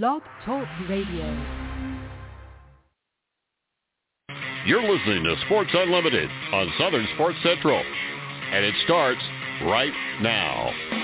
Blog 0.00 0.22
Talk 0.46 0.66
Radio. 0.88 1.26
You're 4.64 4.80
listening 4.80 5.24
to 5.24 5.36
Sports 5.44 5.68
Unlimited 5.74 6.30
on 6.54 6.72
Southern 6.78 7.06
Sports 7.14 7.36
Central. 7.42 7.84
And 8.52 8.64
it 8.64 8.74
starts 8.84 9.20
right 9.64 9.92
now. 10.22 11.01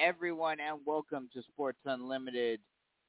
Everyone, 0.00 0.56
and 0.60 0.78
welcome 0.86 1.28
to 1.34 1.42
Sports 1.42 1.80
Unlimited 1.84 2.58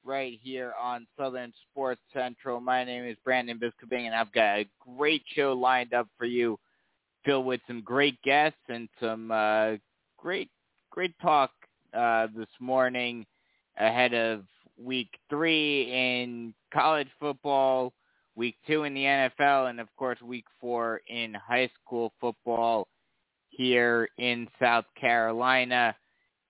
right 0.04 0.38
here 0.42 0.74
on 0.78 1.06
Southern 1.18 1.50
Sports 1.70 2.02
Central. 2.12 2.60
My 2.60 2.84
name 2.84 3.06
is 3.06 3.16
Brandon 3.24 3.58
Biskobing, 3.58 4.04
and 4.04 4.14
I've 4.14 4.30
got 4.32 4.58
a 4.58 4.68
great 4.98 5.22
show 5.34 5.54
lined 5.54 5.94
up 5.94 6.06
for 6.18 6.26
you, 6.26 6.58
filled 7.24 7.46
with 7.46 7.62
some 7.66 7.80
great 7.80 8.20
guests 8.20 8.58
and 8.68 8.90
some 9.00 9.30
uh, 9.30 9.76
great, 10.18 10.50
great 10.90 11.14
talk 11.22 11.50
uh, 11.94 12.26
this 12.36 12.50
morning 12.60 13.24
ahead 13.78 14.12
of 14.12 14.42
week 14.76 15.08
three 15.30 15.84
in 15.90 16.52
college 16.74 17.08
football, 17.18 17.94
week 18.36 18.56
two 18.66 18.84
in 18.84 18.92
the 18.92 19.04
NFL, 19.04 19.70
and, 19.70 19.80
of 19.80 19.88
course, 19.96 20.20
week 20.20 20.44
four 20.60 21.00
in 21.08 21.32
high 21.32 21.70
school 21.82 22.12
football 22.20 22.86
here 23.48 24.10
in 24.18 24.46
South 24.60 24.84
Carolina. 25.00 25.96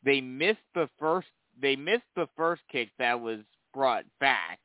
they 0.05 0.21
missed 0.21 0.59
the 0.75 0.89
first 0.99 1.29
they 1.61 1.75
missed 1.77 2.03
the 2.17 2.29
first 2.37 2.63
kick 2.71 2.91
that 2.99 3.19
was 3.21 3.41
brought 3.73 4.05
back. 4.21 4.59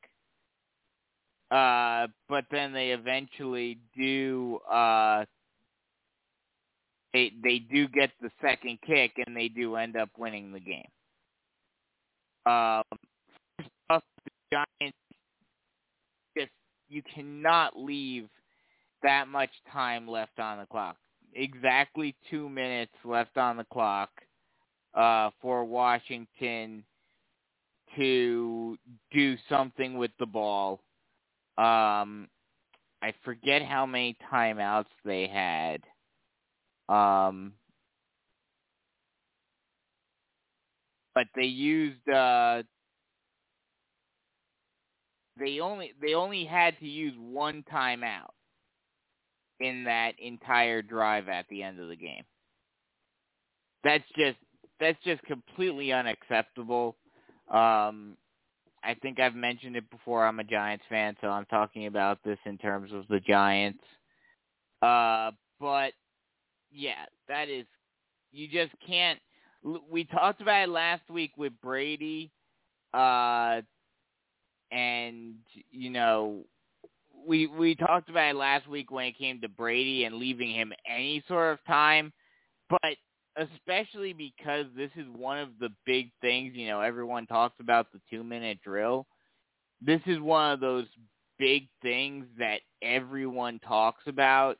Uh, 1.52 2.06
but 2.30 2.46
then 2.50 2.72
they 2.72 2.92
eventually 2.92 3.78
do 3.94 4.58
uh, 4.70 5.22
they 7.12 7.30
they 7.42 7.58
do 7.58 7.86
get 7.88 8.10
the 8.22 8.30
second 8.40 8.78
kick 8.86 9.12
and 9.26 9.36
they 9.36 9.48
do 9.48 9.76
end 9.76 9.94
up 9.94 10.08
winning 10.16 10.50
the 10.50 10.60
game. 10.60 10.88
Um, 12.46 12.82
the 13.90 14.00
Giants 14.50 14.96
just 16.36 16.50
you 16.88 17.02
cannot 17.14 17.78
leave 17.78 18.28
that 19.02 19.28
much 19.28 19.50
time 19.70 20.08
left 20.08 20.38
on 20.38 20.58
the 20.58 20.66
clock. 20.66 20.96
Exactly 21.34 22.14
two 22.30 22.48
minutes 22.48 22.92
left 23.04 23.36
on 23.36 23.58
the 23.58 23.66
clock 23.70 24.08
uh, 24.94 25.28
for 25.42 25.66
Washington 25.66 26.82
to 27.96 28.78
do 29.12 29.36
something 29.50 29.98
with 29.98 30.12
the 30.18 30.24
ball. 30.24 30.80
Um, 31.58 32.28
I 33.02 33.12
forget 33.24 33.62
how 33.62 33.86
many 33.86 34.16
timeouts 34.32 34.86
they 35.04 35.26
had. 35.26 35.82
Um, 36.88 37.54
but 41.14 41.26
they 41.34 41.46
used 41.46 42.08
uh, 42.08 42.62
they 45.38 45.60
only 45.60 45.92
they 46.00 46.14
only 46.14 46.44
had 46.44 46.78
to 46.78 46.86
use 46.86 47.14
one 47.18 47.64
timeout 47.72 48.30
in 49.60 49.84
that 49.84 50.12
entire 50.18 50.82
drive 50.82 51.28
at 51.28 51.46
the 51.48 51.62
end 51.62 51.80
of 51.80 51.88
the 51.88 51.96
game. 51.96 52.24
That's 53.84 54.04
just 54.16 54.38
that's 54.80 54.98
just 55.04 55.22
completely 55.24 55.92
unacceptable. 55.92 56.96
Um, 57.50 58.16
I 58.84 58.94
think 58.94 59.20
I've 59.20 59.34
mentioned 59.34 59.76
it 59.76 59.88
before. 59.90 60.26
I'm 60.26 60.40
a 60.40 60.44
Giants 60.44 60.84
fan, 60.88 61.16
so 61.20 61.28
I'm 61.28 61.46
talking 61.46 61.86
about 61.86 62.18
this 62.24 62.38
in 62.46 62.58
terms 62.58 62.92
of 62.92 63.06
the 63.08 63.20
Giants. 63.20 63.82
Uh, 64.80 65.30
but 65.60 65.92
yeah, 66.72 67.04
that 67.28 67.48
is 67.48 67.66
you 68.32 68.48
just 68.48 68.72
can't. 68.86 69.18
We 69.90 70.04
talked 70.04 70.40
about 70.40 70.64
it 70.64 70.68
last 70.68 71.08
week 71.08 71.32
with 71.36 71.52
Brady, 71.62 72.32
uh, 72.92 73.60
and 74.72 75.34
you 75.70 75.90
know, 75.90 76.44
we 77.26 77.46
we 77.46 77.76
talked 77.76 78.08
about 78.08 78.30
it 78.30 78.36
last 78.36 78.68
week 78.68 78.90
when 78.90 79.06
it 79.06 79.18
came 79.18 79.40
to 79.40 79.48
Brady 79.48 80.04
and 80.04 80.16
leaving 80.16 80.52
him 80.52 80.72
any 80.88 81.22
sort 81.28 81.52
of 81.52 81.64
time, 81.66 82.12
but 82.68 82.96
especially 83.36 84.12
because 84.12 84.66
this 84.76 84.90
is 84.96 85.06
one 85.16 85.38
of 85.38 85.50
the 85.60 85.70
big 85.86 86.10
things, 86.20 86.52
you 86.54 86.68
know, 86.68 86.80
everyone 86.80 87.26
talks 87.26 87.56
about 87.60 87.86
the 87.92 88.00
2-minute 88.16 88.60
drill. 88.62 89.06
This 89.80 90.00
is 90.06 90.20
one 90.20 90.52
of 90.52 90.60
those 90.60 90.86
big 91.38 91.68
things 91.82 92.26
that 92.38 92.60
everyone 92.82 93.58
talks 93.60 94.02
about 94.06 94.58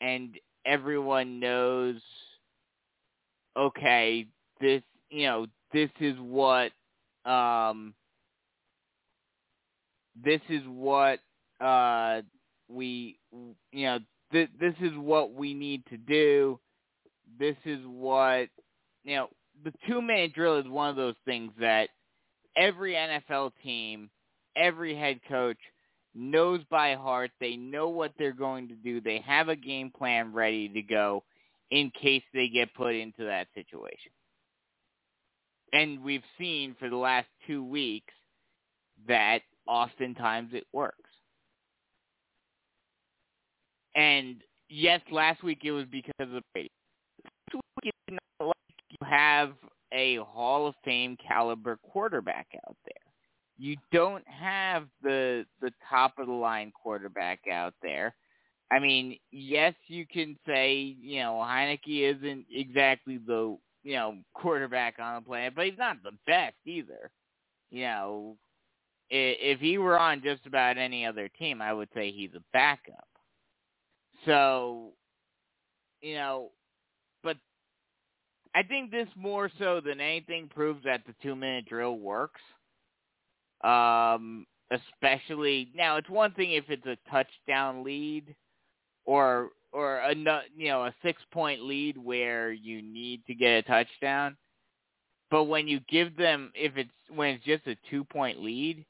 and 0.00 0.36
everyone 0.66 1.40
knows 1.40 2.00
okay, 3.56 4.26
this, 4.60 4.82
you 5.10 5.26
know, 5.26 5.46
this 5.72 5.90
is 6.00 6.16
what 6.20 6.72
um 7.24 7.94
this 10.24 10.40
is 10.48 10.62
what 10.66 11.18
uh 11.60 12.20
we 12.68 13.18
you 13.72 13.86
know 13.86 13.98
th- 14.32 14.50
this 14.60 14.74
is 14.80 14.92
what 14.96 15.32
we 15.32 15.52
need 15.54 15.84
to 15.86 15.96
do 15.96 16.58
this 17.38 17.56
is 17.64 17.80
what 17.86 18.48
you 19.04 19.16
know 19.16 19.28
the 19.64 19.72
two 19.88 20.02
minute 20.02 20.34
drill 20.34 20.58
is 20.58 20.68
one 20.68 20.90
of 20.90 20.96
those 20.96 21.14
things 21.24 21.52
that 21.60 21.88
every 22.56 22.94
NFL 22.94 23.52
team, 23.62 24.10
every 24.56 24.96
head 24.96 25.20
coach 25.28 25.58
knows 26.14 26.60
by 26.70 26.94
heart. 26.94 27.30
They 27.40 27.56
know 27.56 27.88
what 27.88 28.12
they're 28.18 28.32
going 28.32 28.68
to 28.68 28.74
do. 28.74 29.00
They 29.00 29.22
have 29.26 29.48
a 29.48 29.56
game 29.56 29.90
plan 29.96 30.32
ready 30.32 30.68
to 30.68 30.82
go 30.82 31.24
in 31.70 31.90
case 32.00 32.22
they 32.32 32.48
get 32.48 32.74
put 32.74 32.94
into 32.94 33.24
that 33.24 33.48
situation. 33.54 34.12
And 35.72 36.02
we've 36.02 36.22
seen 36.38 36.76
for 36.78 36.88
the 36.88 36.96
last 36.96 37.26
two 37.46 37.64
weeks 37.64 38.14
that 39.08 39.40
oftentimes 39.66 40.50
it 40.52 40.64
works. 40.72 40.96
And 43.94 44.36
yes, 44.68 45.00
last 45.10 45.42
week 45.42 45.60
it 45.64 45.72
was 45.72 45.86
because 45.90 46.12
of 46.34 46.42
Brady 46.52 46.70
it's 47.86 48.18
not 48.40 48.48
like 48.48 48.56
you 48.88 49.06
have 49.06 49.52
a 49.92 50.16
Hall 50.16 50.66
of 50.66 50.74
Fame 50.84 51.16
caliber 51.16 51.78
quarterback 51.82 52.48
out 52.66 52.76
there. 52.84 52.94
You 53.58 53.76
don't 53.92 54.24
have 54.26 54.86
the 55.02 55.46
the 55.60 55.72
top 55.88 56.14
of 56.18 56.26
the 56.26 56.32
line 56.32 56.72
quarterback 56.72 57.40
out 57.50 57.74
there. 57.82 58.14
I 58.70 58.78
mean, 58.78 59.18
yes, 59.30 59.74
you 59.86 60.06
can 60.06 60.36
say 60.46 60.96
you 61.00 61.20
know 61.20 61.34
Heinicke 61.34 62.16
isn't 62.16 62.46
exactly 62.50 63.18
the 63.18 63.56
you 63.82 63.94
know 63.94 64.16
quarterback 64.34 64.96
on 64.98 65.16
the 65.16 65.26
planet, 65.26 65.54
but 65.56 65.66
he's 65.66 65.78
not 65.78 66.02
the 66.02 66.16
best 66.26 66.56
either. 66.66 67.10
You 67.70 67.84
know, 67.84 68.36
if 69.10 69.60
he 69.60 69.78
were 69.78 69.98
on 69.98 70.22
just 70.22 70.46
about 70.46 70.78
any 70.78 71.06
other 71.06 71.28
team, 71.38 71.62
I 71.62 71.72
would 71.72 71.88
say 71.94 72.10
he's 72.10 72.34
a 72.34 72.42
backup. 72.52 73.06
So, 74.24 74.92
you 76.00 76.14
know, 76.14 76.50
I 78.56 78.62
think 78.62 78.90
this 78.90 79.08
more 79.16 79.50
so 79.58 79.82
than 79.84 80.00
anything 80.00 80.48
proves 80.48 80.82
that 80.84 81.02
the 81.06 81.14
two 81.22 81.36
minute 81.36 81.66
drill 81.66 81.98
works. 81.98 82.40
Um, 83.62 84.46
especially 84.70 85.70
now, 85.74 85.98
it's 85.98 86.08
one 86.08 86.32
thing 86.32 86.52
if 86.52 86.64
it's 86.70 86.86
a 86.86 86.96
touchdown 87.10 87.84
lead, 87.84 88.34
or 89.04 89.50
or 89.72 89.98
a 89.98 90.14
you 90.14 90.68
know 90.68 90.86
a 90.86 90.94
six 91.02 91.20
point 91.32 91.64
lead 91.64 91.98
where 91.98 92.50
you 92.50 92.80
need 92.80 93.26
to 93.26 93.34
get 93.34 93.58
a 93.58 93.62
touchdown. 93.62 94.38
But 95.30 95.44
when 95.44 95.68
you 95.68 95.80
give 95.80 96.16
them, 96.16 96.50
if 96.54 96.78
it's 96.78 96.90
when 97.14 97.34
it's 97.34 97.44
just 97.44 97.66
a 97.66 97.76
two 97.90 98.04
point 98.04 98.42
lead, 98.42 98.86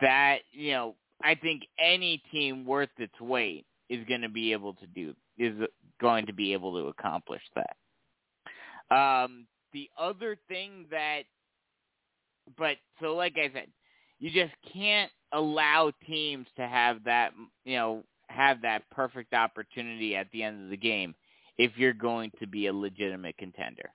that 0.00 0.38
you 0.50 0.72
know, 0.72 0.96
I 1.22 1.36
think 1.36 1.62
any 1.78 2.20
team 2.32 2.64
worth 2.64 2.90
its 2.98 3.20
weight 3.20 3.64
is 3.88 4.04
going 4.08 4.22
to 4.22 4.28
be 4.28 4.50
able 4.52 4.74
to 4.74 4.86
do 4.88 5.14
is 5.38 5.54
going 6.00 6.26
to 6.26 6.32
be 6.32 6.52
able 6.52 6.80
to 6.80 6.88
accomplish 6.88 7.42
that. 7.54 7.76
Um, 8.94 9.46
the 9.72 9.90
other 9.98 10.36
thing 10.48 10.86
that, 10.90 11.22
but 12.56 12.76
so 13.00 13.14
like 13.14 13.36
I 13.36 13.50
said, 13.52 13.68
you 14.18 14.30
just 14.30 14.54
can't 14.72 15.10
allow 15.32 15.92
teams 16.06 16.46
to 16.56 16.66
have 16.66 17.04
that, 17.04 17.32
you 17.64 17.76
know, 17.76 18.04
have 18.28 18.62
that 18.62 18.88
perfect 18.90 19.34
opportunity 19.34 20.16
at 20.16 20.30
the 20.32 20.42
end 20.42 20.64
of 20.64 20.70
the 20.70 20.76
game 20.76 21.14
if 21.58 21.72
you're 21.76 21.92
going 21.92 22.30
to 22.40 22.46
be 22.46 22.66
a 22.66 22.72
legitimate 22.72 23.36
contender. 23.36 23.90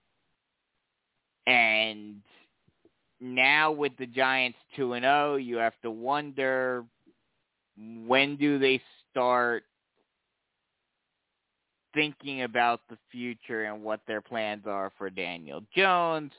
And 1.48 2.22
now 3.20 3.72
with 3.72 3.94
the 3.98 4.06
Giants 4.06 4.58
2 4.76 4.94
and 4.94 5.04
0, 5.04 5.36
you 5.36 5.58
have 5.58 5.80
to 5.84 5.92
wonder 5.92 6.86
when 7.78 8.36
do 8.36 8.60
they 8.60 8.82
start 9.10 9.64
thinking 11.94 12.44
about 12.44 12.82
the 12.90 12.98
future 13.12 13.66
and 13.66 13.84
what 13.84 14.02
their 14.08 14.22
plans 14.22 14.64
are 14.66 14.92
for 14.98 15.10
Daniel 15.10 15.62
Jones, 15.76 16.32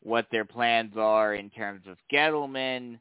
what 0.00 0.26
their 0.30 0.44
plans 0.44 0.92
are 0.96 1.34
in 1.34 1.50
terms 1.50 1.82
of 1.88 1.96
Gettleman. 2.12 2.98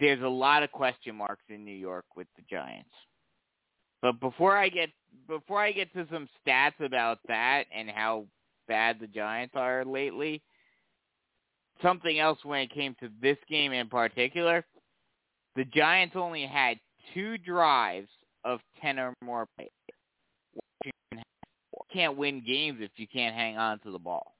There's 0.00 0.22
a 0.22 0.28
lot 0.28 0.62
of 0.62 0.72
question 0.72 1.16
marks 1.16 1.44
in 1.48 1.64
New 1.64 1.70
York 1.70 2.04
with 2.16 2.26
the 2.36 2.42
Giants. 2.50 2.90
But 4.02 4.20
before 4.20 4.56
I 4.56 4.68
get 4.68 4.90
before 5.26 5.62
I 5.62 5.72
get 5.72 5.92
to 5.94 6.06
some 6.12 6.28
stats 6.46 6.78
about 6.80 7.18
that 7.28 7.64
and 7.74 7.88
how 7.88 8.26
bad 8.68 9.00
the 9.00 9.06
Giants 9.06 9.54
are 9.56 9.84
lately, 9.84 10.42
something 11.82 12.18
else 12.18 12.38
when 12.44 12.60
it 12.60 12.72
came 12.72 12.94
to 13.00 13.08
this 13.20 13.38
game 13.48 13.72
in 13.72 13.88
particular, 13.88 14.64
the 15.54 15.64
Giants 15.64 16.16
only 16.16 16.46
had 16.46 16.78
two 17.14 17.38
drives 17.38 18.08
of 18.46 18.60
10 18.80 18.98
or 18.98 19.12
more 19.22 19.46
plays 19.56 19.70
can't 21.92 22.16
win 22.16 22.42
games 22.46 22.78
if 22.80 22.90
you 22.96 23.06
can't 23.08 23.34
hang 23.34 23.56
on 23.56 23.78
to 23.80 23.90
the 23.90 23.98
ball. 23.98 24.34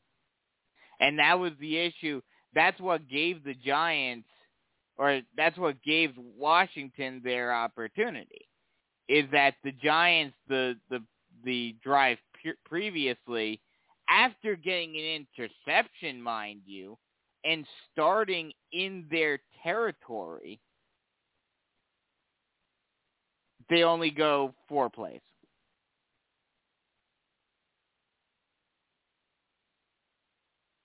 And 1.00 1.18
that 1.18 1.38
was 1.38 1.52
the 1.60 1.78
issue. 1.78 2.20
That's 2.54 2.78
what 2.80 3.08
gave 3.08 3.44
the 3.44 3.54
Giants, 3.54 4.28
or 4.96 5.20
that's 5.36 5.58
what 5.58 5.82
gave 5.82 6.14
Washington 6.16 7.20
their 7.22 7.54
opportunity, 7.54 8.48
is 9.08 9.24
that 9.32 9.54
the 9.62 9.72
Giants, 9.72 10.36
the 10.48 10.76
the 10.90 11.02
the 11.44 11.76
drive 11.82 12.18
previously, 12.64 13.60
after 14.08 14.56
getting 14.56 14.96
an 14.96 15.26
interception, 15.38 16.22
mind 16.22 16.62
you, 16.64 16.96
and 17.44 17.66
starting 17.92 18.52
in 18.72 19.06
their 19.10 19.38
territory, 19.62 20.60
they 23.68 23.82
only 23.82 24.10
go 24.10 24.54
four 24.68 24.90
plays. 24.90 25.20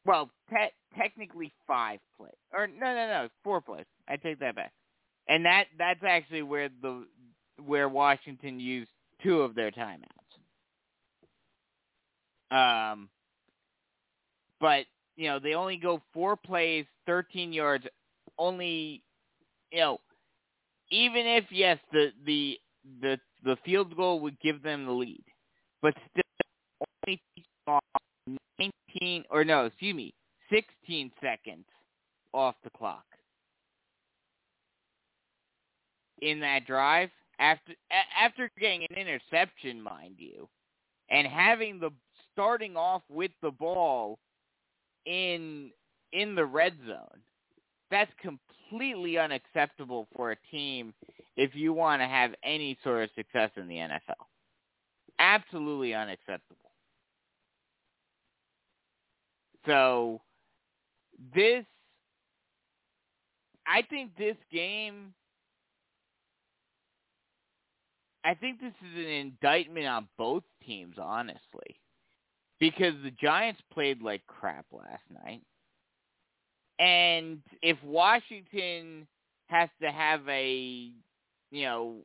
well, 0.06 0.30
te- 0.50 0.74
technically 0.98 1.52
five 1.68 2.00
plays, 2.18 2.32
or 2.54 2.68
no, 2.68 2.94
no, 2.96 3.08
no, 3.08 3.30
four 3.44 3.62
plays. 3.62 3.86
I 4.08 4.18
take 4.18 4.40
that 4.40 4.56
back, 4.56 4.72
and 5.28 5.46
that 5.46 5.66
that's 5.78 6.04
actually 6.04 6.42
where 6.42 6.70
the 6.82 7.06
where 7.64 7.88
Washington 7.90 8.60
used 8.60 8.90
two 9.24 9.42
of 9.42 9.56
their 9.56 9.72
timeouts. 9.72 10.08
Um, 12.52 13.10
but 14.60 14.86
you 15.16 15.28
know 15.28 15.40
they 15.40 15.54
only 15.54 15.78
go 15.78 16.02
four 16.14 16.36
plays, 16.36 16.86
13 17.06 17.54
yards, 17.54 17.86
only 18.38 19.04
you 19.72 19.80
know 19.80 20.00
even 20.90 21.26
if 21.26 21.46
yes 21.52 21.78
the 21.92 22.12
the 22.26 22.58
the 23.02 23.18
the 23.44 23.58
field 23.66 23.96
goal 23.96 24.20
would 24.22 24.40
give 24.40 24.62
them 24.62 24.86
the 24.86 24.92
lead, 24.92 25.24
but 25.82 25.94
still 26.12 26.24
only 27.08 27.22
19 29.00 29.24
or 29.30 29.44
no, 29.44 29.66
excuse 29.66 29.96
me, 29.96 30.14
16 30.52 31.12
seconds 31.22 31.66
off 32.34 32.56
the 32.64 32.70
clock 32.70 33.06
in 36.22 36.40
that 36.40 36.66
drive 36.66 37.10
after 37.40 37.74
after 38.20 38.52
getting 38.60 38.86
an 38.90 38.98
interception, 38.98 39.82
mind 39.82 40.16
you, 40.18 40.48
and 41.10 41.28
having 41.28 41.80
the 41.80 41.92
starting 42.32 42.76
off 42.76 43.02
with 43.10 43.32
the 43.42 43.52
ball 43.52 44.20
in 45.06 45.72
in 46.14 46.36
the 46.36 46.46
red 46.46 46.74
zone. 46.88 47.22
That's 47.90 48.12
completely 48.22 49.18
unacceptable 49.18 50.08
for 50.16 50.32
a 50.32 50.38
team 50.50 50.94
if 51.36 51.56
you 51.56 51.74
want 51.74 52.02
to 52.02 52.08
have 52.08 52.32
any 52.44 52.78
sort 52.84 53.04
of 53.04 53.10
success 53.16 53.52
in 53.58 53.68
the 53.68 53.76
NFL. 53.76 54.26
Absolutely 55.20 55.94
unacceptable. 55.94 56.58
So 59.66 60.22
this 61.34 61.66
I 63.68 63.84
think 63.84 64.18
this 64.18 64.38
game 64.52 65.14
I 68.24 68.36
think 68.36 68.60
this 68.60 68.74
is 68.82 68.98
an 68.98 69.12
indictment 69.12 69.88
on 69.88 70.08
both 70.18 70.44
teams, 70.66 70.98
honestly. 71.02 71.80
Because 72.60 72.94
the 73.04 73.12
Giants 73.12 73.62
played 73.74 74.02
like 74.02 74.22
crap 74.28 74.66
last 74.72 75.04
night. 75.26 75.42
And 76.78 77.42
if 77.62 77.78
Washington 77.84 79.08
has 79.48 79.70
to 79.82 79.92
have 79.92 80.22
a, 80.30 80.92
you 81.52 81.64
know, 81.66 81.96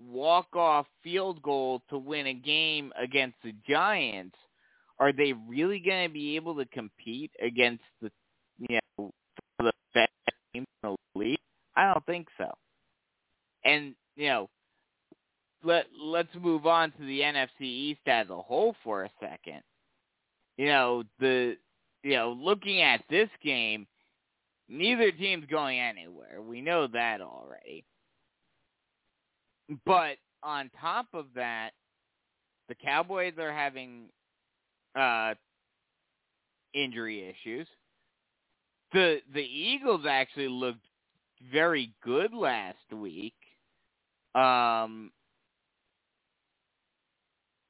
walk-off 0.00 0.86
field 1.02 1.40
goal 1.42 1.82
to 1.88 1.98
win 1.98 2.26
a 2.26 2.34
game 2.34 2.92
against 3.00 3.36
the 3.42 3.54
Giants, 3.68 4.36
are 4.98 5.12
they 5.12 5.32
really 5.48 5.78
going 5.78 6.06
to 6.08 6.12
be 6.12 6.36
able 6.36 6.54
to 6.56 6.66
compete 6.66 7.30
against 7.42 7.82
the, 8.02 8.10
you 8.58 8.78
know, 8.98 9.10
the 9.58 9.72
best 9.94 10.10
teams 10.52 10.66
in 10.82 10.90
the 10.90 11.18
league? 11.18 11.38
I 11.76 11.92
don't 11.92 12.06
think 12.06 12.28
so. 12.38 12.50
And, 13.64 13.94
you 14.16 14.28
know, 14.28 14.48
let 15.64 15.86
let's 15.98 16.34
move 16.40 16.66
on 16.66 16.92
to 16.92 17.06
the 17.06 17.20
NFC 17.20 17.62
East 17.62 18.00
as 18.06 18.28
a 18.28 18.36
whole 18.36 18.76
for 18.84 19.04
a 19.04 19.10
second. 19.20 19.62
You 20.56 20.66
know, 20.66 21.02
the 21.18 21.56
you 22.02 22.14
know, 22.16 22.36
looking 22.38 22.82
at 22.82 23.02
this 23.08 23.30
game, 23.42 23.86
neither 24.68 25.10
team's 25.10 25.46
going 25.46 25.80
anywhere. 25.80 26.42
We 26.42 26.60
know 26.60 26.86
that 26.88 27.20
already. 27.22 27.84
But 29.86 30.16
on 30.42 30.70
top 30.80 31.06
of 31.14 31.26
that, 31.34 31.70
the 32.68 32.74
Cowboys 32.74 33.34
are 33.38 33.52
having 33.52 34.08
uh 34.94 35.34
injury 36.72 37.28
issues. 37.28 37.66
The 38.92 39.18
the 39.32 39.42
Eagles 39.42 40.06
actually 40.08 40.48
looked 40.48 40.84
very 41.52 41.94
good 42.02 42.32
last 42.32 42.92
week. 42.92 43.34
Um 44.34 45.12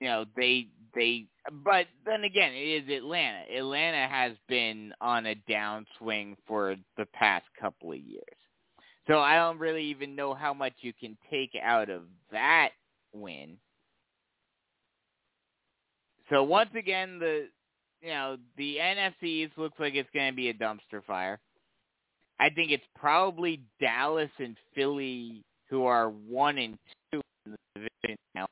you 0.01 0.09
know 0.09 0.25
they 0.37 0.69
they 0.95 1.27
but 1.65 1.87
then 2.07 2.25
again 2.25 2.53
it 2.53 2.85
is 2.85 2.97
Atlanta. 2.97 3.45
Atlanta 3.57 4.07
has 4.09 4.33
been 4.49 4.93
on 5.01 5.27
a 5.27 5.35
downswing 5.49 6.37
for 6.47 6.77
the 6.97 7.07
past 7.15 7.47
couple 7.61 7.93
of 7.93 7.99
years. 7.99 8.44
So 9.07 9.19
I 9.19 9.37
don't 9.37 9.59
really 9.59 9.85
even 9.85 10.17
know 10.17 10.35
how 10.35 10.55
much 10.55 10.73
you 10.81 10.93
can 10.99 11.17
take 11.31 11.51
out 11.63 11.91
of 11.91 12.03
that 12.33 12.71
win. 13.13 13.59
So 16.31 16.43
once 16.43 16.71
again 16.77 17.19
the 17.19 17.49
you 18.01 18.11
know, 18.11 18.37
the 18.59 18.77
NFC 18.77 19.23
East 19.23 19.53
looks 19.57 19.79
like 19.81 19.95
it's 19.95 20.11
going 20.13 20.31
to 20.31 20.37
be 20.37 20.51
a 20.51 20.55
dumpster 20.55 21.03
fire. 21.07 21.41
I 22.39 22.51
think 22.51 22.71
it's 22.71 22.85
probably 22.95 23.63
Dallas 23.81 24.31
and 24.39 24.57
Philly 24.75 25.43
who 25.71 25.87
are 25.87 26.11
one 26.11 26.59
and 26.59 26.77
two 27.11 27.21
in 27.47 27.53
the 27.53 27.59
division 27.75 28.17
now 28.35 28.47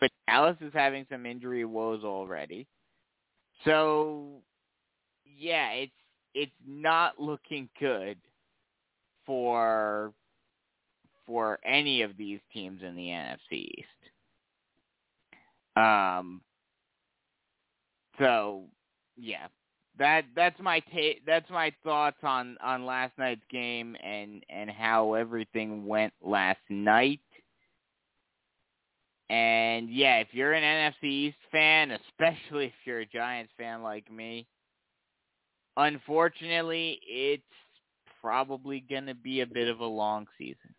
but 0.00 0.10
Dallas 0.28 0.56
is 0.60 0.72
having 0.72 1.06
some 1.10 1.26
injury 1.26 1.64
woes 1.64 2.04
already. 2.04 2.66
So 3.64 4.42
yeah, 5.24 5.70
it's 5.72 5.92
it's 6.34 6.52
not 6.66 7.20
looking 7.20 7.68
good 7.78 8.16
for 9.26 10.12
for 11.26 11.58
any 11.64 12.02
of 12.02 12.16
these 12.16 12.40
teams 12.52 12.82
in 12.82 12.96
the 12.96 13.08
NFC 13.08 13.52
East. 13.52 13.86
Um 15.76 16.42
so 18.18 18.64
yeah, 19.16 19.46
that 19.98 20.24
that's 20.34 20.58
my 20.60 20.80
ta- 20.80 21.20
that's 21.26 21.48
my 21.50 21.72
thoughts 21.84 22.18
on 22.22 22.56
on 22.62 22.86
last 22.86 23.12
night's 23.18 23.44
game 23.50 23.96
and 24.02 24.44
and 24.48 24.70
how 24.70 25.14
everything 25.14 25.86
went 25.86 26.12
last 26.22 26.60
night. 26.68 27.20
And 29.30 29.88
yeah, 29.88 30.16
if 30.16 30.28
you're 30.32 30.52
an 30.52 30.64
NFC 30.92 31.04
East 31.04 31.38
fan, 31.52 31.90
especially 32.10 32.66
if 32.66 32.72
you're 32.84 33.00
a 33.00 33.06
Giants 33.06 33.52
fan 33.56 33.82
like 33.82 34.10
me, 34.10 34.46
unfortunately, 35.76 36.98
it's 37.06 37.42
probably 38.20 38.84
going 38.88 39.06
to 39.06 39.14
be 39.14 39.40
a 39.40 39.46
bit 39.46 39.68
of 39.68 39.80
a 39.80 39.86
long 39.86 40.26
season. 40.38 40.74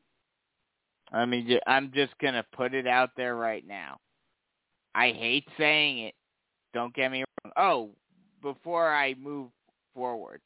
I 1.12 1.26
mean, 1.26 1.60
I'm 1.68 1.92
just 1.94 2.18
going 2.20 2.36
to 2.36 2.46
put 2.56 2.74
it 2.74 2.88
out 2.88 3.12
there 3.18 3.36
right 3.36 3.66
now. 3.68 3.98
I 4.96 5.12
hate 5.12 5.48
saying 5.58 6.00
it. 6.00 6.16
Don't 6.74 6.94
get 6.94 7.12
me 7.12 7.26
wrong. 7.44 7.54
Oh, 7.58 7.90
before 8.42 8.94
I 8.94 9.16
move 9.16 9.50
forward, 9.94 10.42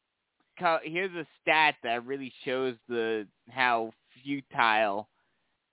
here's 0.83 1.13
a 1.15 1.27
stat 1.41 1.75
that 1.83 2.05
really 2.05 2.33
shows 2.43 2.75
the 2.87 3.27
how 3.49 3.91
futile 4.23 5.07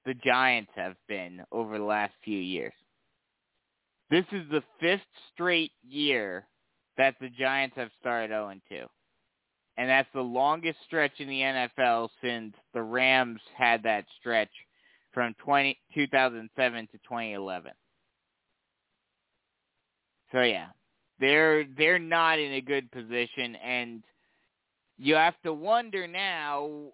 the 0.05 0.15
Giants 0.15 0.73
have 0.75 0.97
been 1.09 1.43
over 1.53 1.79
the 1.79 1.85
last 1.85 2.13
few 2.25 2.39
years. 2.39 2.73
This 4.11 4.25
is 4.33 4.43
the 4.51 4.63
fifth 4.79 5.01
straight 5.33 5.73
year 5.89 6.47
that 6.99 7.15
the 7.21 7.31
Giants 7.31 7.77
have 7.77 7.91
started 7.99 8.31
0-2. 8.31 8.59
And 9.77 9.89
that's 9.89 10.09
the 10.13 10.21
longest 10.21 10.79
stretch 10.87 11.13
in 11.19 11.29
the 11.29 11.41
NFL 11.41 12.09
since 12.23 12.55
the 12.75 12.83
Rams 12.83 13.41
had 13.57 13.83
that 13.85 14.05
stretch 14.21 14.51
from 15.13 15.35
20, 15.45 15.79
2007 15.95 16.87
to 16.87 16.93
2011. 16.93 17.73
So 20.31 20.43
yeah, 20.43 20.69
they're 21.21 21.65
they're 21.77 21.99
not 21.99 22.39
in 22.39 22.53
a 22.55 22.61
good 22.61 22.91
position 22.91 23.55
and 23.57 24.03
you 24.99 25.15
have 25.15 25.35
to 25.45 25.53
wonder 25.53 26.07
now 26.07 26.93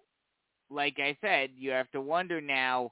like 0.69 0.97
I 0.99 1.17
said, 1.21 1.49
you 1.57 1.71
have 1.71 1.89
to 1.91 2.01
wonder 2.01 2.41
now 2.41 2.91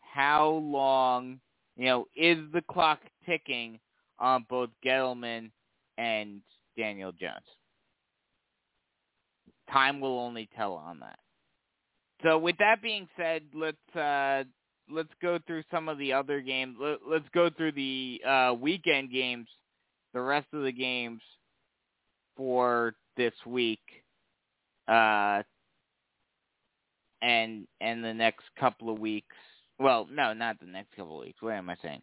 how 0.00 0.62
long, 0.62 1.40
you 1.76 1.86
know, 1.86 2.06
is 2.14 2.38
the 2.52 2.62
clock 2.70 3.00
ticking 3.26 3.78
on 4.18 4.46
both 4.48 4.70
Gettleman 4.84 5.50
and 5.98 6.40
Daniel 6.76 7.12
Jones? 7.12 7.44
Time 9.72 10.00
will 10.00 10.18
only 10.18 10.48
tell 10.56 10.74
on 10.74 11.00
that. 11.00 11.18
So 12.22 12.38
with 12.38 12.56
that 12.58 12.82
being 12.82 13.08
said, 13.16 13.42
let's 13.54 13.96
uh, 13.96 14.44
let's 14.90 15.12
go 15.20 15.38
through 15.46 15.64
some 15.70 15.88
of 15.88 15.98
the 15.98 16.12
other 16.12 16.40
games. 16.40 16.76
Let, 16.80 17.22
us 17.22 17.28
go 17.34 17.50
through 17.50 17.72
the 17.72 18.20
uh, 18.26 18.54
weekend 18.58 19.10
games, 19.10 19.48
the 20.14 20.20
rest 20.20 20.46
of 20.52 20.62
the 20.62 20.72
games 20.72 21.20
for 22.36 22.94
this 23.16 23.34
week, 23.44 23.80
uh, 24.88 25.42
and 27.22 27.66
and 27.80 28.04
the 28.04 28.14
next 28.14 28.44
couple 28.58 28.90
of 28.90 28.98
weeks 28.98 29.34
well, 29.78 30.06
no, 30.10 30.32
not 30.32 30.58
the 30.58 30.66
next 30.66 30.94
couple 30.96 31.18
of 31.18 31.26
weeks. 31.26 31.40
What 31.42 31.54
am 31.54 31.70
I 31.70 31.76
saying? 31.82 32.02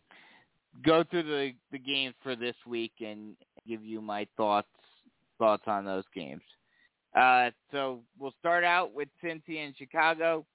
Go 0.86 1.03
through 1.03 1.24
the 1.24 1.53
the 1.72 1.79
games 1.79 2.15
for 2.24 2.36
this 2.36 2.55
week 2.67 2.93
and 3.00 3.36
give 3.67 3.84
you 3.84 4.01
my 4.01 4.27
thoughts 4.38 4.67
thoughts 5.38 5.63
on 5.67 5.86
those 5.86 6.05
games. 6.15 6.41
Uh, 7.15 7.51
so 7.72 8.01
we'll 8.17 8.34
start 8.39 8.63
out 8.63 8.93
with 8.93 9.08
Cincy 9.24 9.58
and 9.58 9.75
Chicago. 9.77 10.46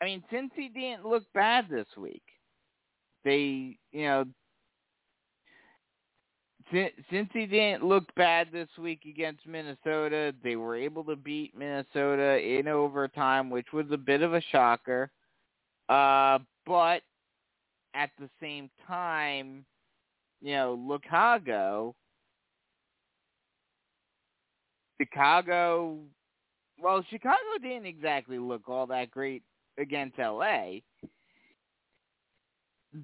I 0.00 0.06
mean, 0.06 0.22
Cincy 0.32 0.72
didn't 0.72 1.06
look 1.06 1.24
bad 1.34 1.66
this 1.70 1.86
week. 1.96 2.22
They, 3.24 3.78
you 3.92 4.04
know, 4.04 4.24
since, 6.72 7.28
he 7.32 7.46
didn't 7.46 7.84
look 7.84 8.04
bad 8.14 8.48
this 8.52 8.68
week 8.78 9.02
against 9.06 9.46
Minnesota, 9.46 10.34
they 10.42 10.56
were 10.56 10.76
able 10.76 11.04
to 11.04 11.16
beat 11.16 11.56
Minnesota 11.56 12.38
in 12.38 12.66
overtime, 12.66 13.50
which 13.50 13.72
was 13.72 13.86
a 13.90 13.96
bit 13.96 14.22
of 14.22 14.32
a 14.32 14.40
shocker. 14.40 15.10
Uh, 15.88 16.38
but 16.66 17.02
at 17.94 18.10
the 18.18 18.30
same 18.40 18.70
time, 18.86 19.64
you 20.40 20.54
know, 20.54 20.98
Chicago, 21.02 21.94
Chicago, 25.02 25.98
well, 26.80 27.04
Chicago 27.10 27.36
didn't 27.60 27.86
exactly 27.86 28.38
look 28.38 28.68
all 28.68 28.86
that 28.86 29.10
great 29.10 29.42
against 29.78 30.18
LA. 30.18 30.80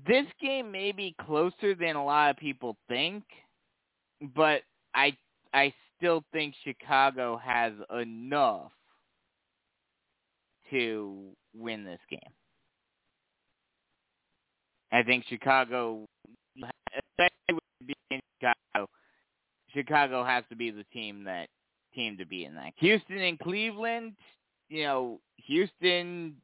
This 0.07 0.27
game 0.41 0.71
may 0.71 0.93
be 0.93 1.17
closer 1.27 1.75
than 1.75 1.97
a 1.97 2.05
lot 2.05 2.31
of 2.31 2.37
people 2.37 2.77
think, 2.89 3.25
but 4.37 4.63
I 4.95 5.17
I 5.55 5.73
still 5.97 6.23
think 6.33 6.55
Chicago 6.63 7.41
has 7.43 7.73
enough 7.99 8.71
to 10.71 11.31
win 11.55 11.85
this 11.85 12.01
game. 12.11 12.21
I 14.93 15.03
think 15.03 15.25
Chicago, 15.29 16.05
especially 16.57 17.55
with 17.55 17.63
being 18.11 18.21
Chicago, 18.41 18.89
Chicago 19.75 20.25
has 20.25 20.45
to 20.51 20.57
be 20.57 20.71
the 20.71 20.85
team 20.93 21.25
that 21.25 21.49
team 21.95 22.17
to 22.19 22.27
be 22.27 22.45
in 22.45 22.55
that. 22.55 22.73
Houston 22.77 23.19
and 23.19 23.39
Cleveland, 23.39 24.15
you 24.69 24.85
know, 24.85 25.21
Houston, 25.47 26.37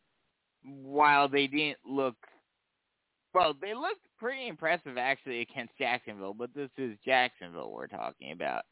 while 0.65 1.29
they 1.29 1.47
didn't 1.47 1.79
look, 1.87 2.17
well, 3.35 3.55
they 3.61 3.75
looked 3.75 4.07
pretty 4.19 4.49
impressive 4.49 4.97
actually 4.99 5.41
against 5.53 5.77
Jacksonville, 5.79 6.35
but 6.35 6.51
this 6.55 6.71
is 6.79 6.97
Jacksonville 7.05 7.73
we're 7.73 7.87
talking 7.87 8.33
about. 8.33 8.63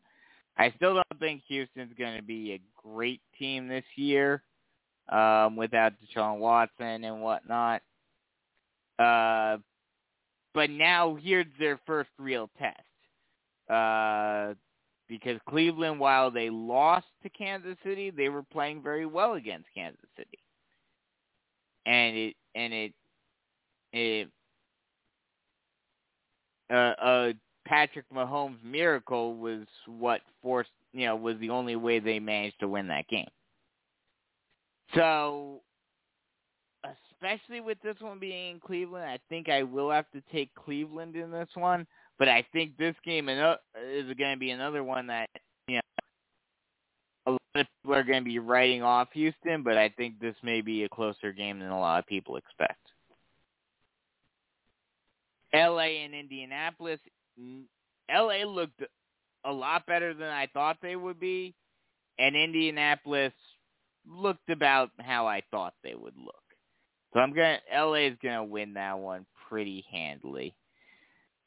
I 0.58 0.72
still 0.76 0.94
don't 0.94 1.20
think 1.20 1.42
Houston's 1.48 1.94
going 1.98 2.16
to 2.16 2.22
be 2.22 2.52
a 2.52 2.60
great 2.76 3.20
team 3.38 3.68
this 3.68 3.84
year 3.96 4.42
um, 5.08 5.56
without 5.56 5.94
Deshaun 5.94 6.38
Watson 6.38 7.04
and 7.04 7.22
whatnot. 7.22 7.80
Uh, 8.98 9.56
but 10.54 10.68
now 10.70 11.16
here's 11.20 11.46
their 11.58 11.80
first 11.86 12.10
real 12.18 12.50
test. 12.58 12.80
Uh, 13.70 14.54
because 15.12 15.38
Cleveland, 15.46 16.00
while 16.00 16.30
they 16.30 16.48
lost 16.48 17.04
to 17.22 17.28
Kansas 17.28 17.76
City, 17.84 18.08
they 18.10 18.30
were 18.30 18.42
playing 18.42 18.82
very 18.82 19.04
well 19.04 19.34
against 19.34 19.66
Kansas 19.74 20.00
City, 20.16 20.38
and 21.84 22.16
it 22.16 22.36
and 22.54 22.72
it 22.72 22.92
it 23.92 24.28
uh, 26.72 26.94
uh, 27.04 27.32
Patrick 27.66 28.06
Mahomes' 28.10 28.56
miracle 28.64 29.36
was 29.36 29.66
what 29.86 30.22
forced 30.40 30.70
you 30.94 31.04
know 31.04 31.14
was 31.14 31.36
the 31.40 31.50
only 31.50 31.76
way 31.76 31.98
they 31.98 32.18
managed 32.18 32.58
to 32.60 32.68
win 32.68 32.88
that 32.88 33.06
game. 33.08 33.28
So 34.94 35.60
especially 37.22 37.60
with 37.60 37.76
this 37.82 37.96
one 38.00 38.18
being 38.18 38.52
in 38.52 38.60
Cleveland, 38.60 39.04
I 39.04 39.18
think 39.28 39.50
I 39.50 39.62
will 39.62 39.90
have 39.90 40.10
to 40.12 40.22
take 40.32 40.54
Cleveland 40.54 41.16
in 41.16 41.30
this 41.30 41.50
one. 41.52 41.86
But 42.18 42.28
I 42.28 42.46
think 42.52 42.76
this 42.76 42.94
game 43.04 43.28
is 43.28 43.38
going 44.18 44.34
to 44.34 44.38
be 44.38 44.50
another 44.50 44.84
one 44.84 45.08
that 45.08 45.28
you 45.66 45.76
know 45.76 45.80
a 47.26 47.30
lot 47.32 47.40
of 47.54 47.66
people 47.82 47.94
are 47.94 48.04
going 48.04 48.22
to 48.22 48.28
be 48.28 48.38
writing 48.38 48.82
off 48.82 49.08
Houston, 49.12 49.62
but 49.62 49.76
I 49.76 49.88
think 49.88 50.20
this 50.20 50.36
may 50.42 50.60
be 50.60 50.84
a 50.84 50.88
closer 50.88 51.32
game 51.32 51.58
than 51.58 51.70
a 51.70 51.78
lot 51.78 51.98
of 51.98 52.06
people 52.06 52.36
expect. 52.36 52.78
L.A. 55.52 56.02
and 56.04 56.14
Indianapolis. 56.14 57.00
Mm, 57.40 57.64
L.A. 58.08 58.44
looked 58.44 58.82
a 59.44 59.52
lot 59.52 59.86
better 59.86 60.14
than 60.14 60.28
I 60.28 60.48
thought 60.52 60.78
they 60.80 60.96
would 60.96 61.18
be, 61.18 61.54
and 62.18 62.36
Indianapolis 62.36 63.32
looked 64.08 64.50
about 64.50 64.90
how 65.00 65.26
I 65.26 65.42
thought 65.50 65.74
they 65.82 65.94
would 65.94 66.16
look. 66.16 66.34
So 67.12 67.20
I'm 67.20 67.34
gonna 67.34 67.58
LA 67.72 68.06
is 68.06 68.16
gonna 68.22 68.44
win 68.44 68.74
that 68.74 68.98
one 68.98 69.26
pretty 69.48 69.84
handily. 69.90 70.54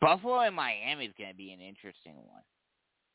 Buffalo 0.02 0.40
and 0.40 0.56
Miami 0.56 1.06
is 1.06 1.14
gonna 1.18 1.34
be 1.34 1.52
an 1.52 1.62
interesting 1.62 2.16
one 2.16 2.44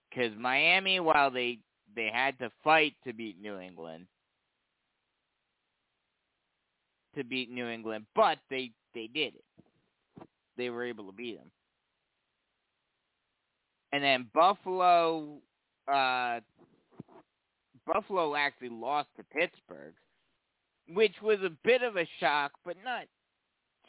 because 0.08 0.32
Miami, 0.38 1.00
while 1.00 1.30
they 1.30 1.58
they 1.94 2.10
had 2.12 2.38
to 2.38 2.50
fight 2.62 2.94
to 3.04 3.12
beat 3.12 3.40
New 3.40 3.58
England, 3.58 4.06
to 7.16 7.24
beat 7.24 7.50
New 7.50 7.68
England, 7.68 8.06
but 8.14 8.38
they 8.48 8.72
they 8.94 9.06
did 9.06 9.34
it. 9.34 9.44
They 10.56 10.70
were 10.70 10.84
able 10.84 11.06
to 11.06 11.12
beat 11.12 11.38
them. 11.38 11.50
And 13.92 14.04
then 14.04 14.28
Buffalo, 14.32 15.38
uh, 15.92 16.40
Buffalo 17.86 18.36
actually 18.36 18.68
lost 18.68 19.08
to 19.16 19.24
Pittsburgh 19.24 19.94
which 20.94 21.14
was 21.22 21.38
a 21.44 21.56
bit 21.64 21.82
of 21.82 21.96
a 21.96 22.06
shock, 22.18 22.52
but 22.64 22.76
not 22.84 23.04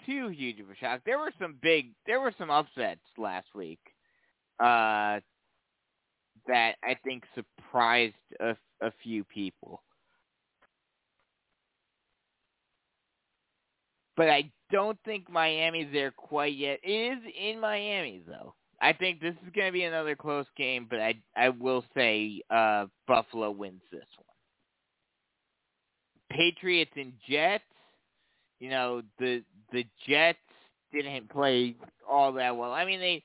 too 0.05 0.29
huge 0.29 0.59
of 0.59 0.69
a 0.69 0.75
shock. 0.75 1.01
There 1.05 1.19
were 1.19 1.31
some 1.39 1.55
big, 1.61 1.91
there 2.05 2.21
were 2.21 2.33
some 2.37 2.49
upsets 2.49 3.01
last 3.17 3.47
week 3.55 3.79
uh, 4.59 5.19
that 6.47 6.75
I 6.83 6.95
think 7.03 7.23
surprised 7.35 8.15
a, 8.39 8.55
a 8.81 8.91
few 9.03 9.23
people. 9.23 9.81
But 14.17 14.29
I 14.29 14.51
don't 14.71 14.99
think 15.05 15.29
Miami's 15.29 15.87
there 15.91 16.11
quite 16.11 16.55
yet. 16.55 16.79
It 16.83 17.17
is 17.17 17.33
in 17.39 17.59
Miami 17.59 18.21
though. 18.27 18.53
I 18.81 18.93
think 18.93 19.21
this 19.21 19.35
is 19.45 19.53
going 19.53 19.67
to 19.67 19.71
be 19.71 19.83
another 19.83 20.15
close 20.15 20.47
game, 20.57 20.87
but 20.89 20.99
I 20.99 21.15
I 21.35 21.49
will 21.49 21.83
say 21.95 22.41
uh, 22.49 22.87
Buffalo 23.07 23.51
wins 23.51 23.81
this 23.91 24.05
one. 24.17 24.25
Patriots 26.37 26.91
and 26.95 27.13
Jets, 27.29 27.63
you 28.61 28.69
know, 28.69 29.01
the 29.19 29.43
the 29.73 29.83
Jets 30.07 30.37
didn't 30.93 31.29
play 31.29 31.75
all 32.09 32.31
that 32.33 32.55
well. 32.55 32.71
I 32.71 32.85
mean, 32.85 32.99
they 32.99 33.23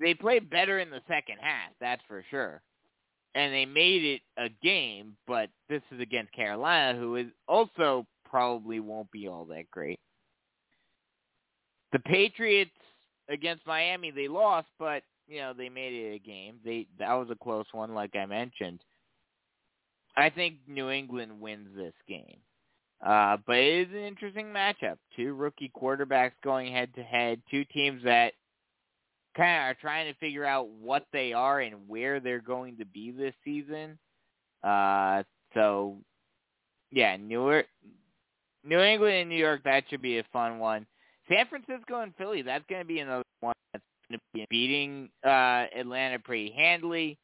they 0.00 0.14
played 0.14 0.50
better 0.50 0.80
in 0.80 0.90
the 0.90 1.02
second 1.06 1.36
half, 1.40 1.70
that's 1.78 2.02
for 2.08 2.24
sure. 2.30 2.62
And 3.34 3.52
they 3.52 3.66
made 3.66 4.02
it 4.04 4.20
a 4.38 4.48
game, 4.62 5.16
but 5.26 5.50
this 5.68 5.82
is 5.92 6.00
against 6.00 6.32
Carolina, 6.32 6.98
who 6.98 7.16
is 7.16 7.26
also 7.46 8.06
probably 8.28 8.80
won't 8.80 9.10
be 9.10 9.28
all 9.28 9.44
that 9.46 9.70
great. 9.70 10.00
The 11.92 11.98
Patriots 12.00 12.70
against 13.28 13.66
Miami, 13.66 14.10
they 14.10 14.26
lost, 14.26 14.68
but 14.78 15.02
you 15.28 15.38
know 15.38 15.52
they 15.52 15.68
made 15.68 15.92
it 15.92 16.14
a 16.14 16.18
game. 16.18 16.56
They 16.64 16.86
that 16.98 17.12
was 17.12 17.28
a 17.30 17.36
close 17.36 17.66
one, 17.72 17.94
like 17.94 18.16
I 18.16 18.24
mentioned. 18.24 18.80
I 20.16 20.30
think 20.30 20.56
New 20.66 20.88
England 20.90 21.40
wins 21.40 21.68
this 21.76 21.94
game. 22.08 22.38
Uh, 23.04 23.36
but 23.46 23.56
it 23.56 23.88
is 23.88 23.94
an 23.94 24.04
interesting 24.04 24.46
matchup. 24.46 24.96
Two 25.16 25.34
rookie 25.34 25.72
quarterbacks 25.76 26.32
going 26.44 26.72
head 26.72 26.94
to 26.94 27.02
head. 27.02 27.42
Two 27.50 27.64
teams 27.64 28.04
that 28.04 28.32
kind 29.36 29.56
of 29.56 29.70
are 29.70 29.80
trying 29.80 30.12
to 30.12 30.18
figure 30.20 30.44
out 30.44 30.68
what 30.68 31.06
they 31.12 31.32
are 31.32 31.60
and 31.60 31.88
where 31.88 32.20
they're 32.20 32.40
going 32.40 32.76
to 32.76 32.84
be 32.84 33.10
this 33.10 33.34
season. 33.44 33.98
Uh, 34.62 35.22
so, 35.54 35.96
yeah, 36.92 37.16
Newark, 37.16 37.66
New 38.64 38.78
England 38.78 39.14
and 39.16 39.30
New 39.30 39.36
York, 39.36 39.62
that 39.64 39.84
should 39.90 40.02
be 40.02 40.18
a 40.18 40.24
fun 40.32 40.58
one. 40.60 40.86
San 41.28 41.46
Francisco 41.48 42.00
and 42.00 42.14
Philly, 42.16 42.42
that's 42.42 42.64
going 42.68 42.82
to 42.82 42.86
be 42.86 43.00
another 43.00 43.24
one 43.40 43.54
that's 43.72 43.84
going 44.08 44.18
to 44.18 44.24
be 44.32 44.46
beating 44.48 45.08
uh, 45.24 45.66
Atlanta 45.76 46.18
pretty 46.20 46.52
handily. 46.52 47.18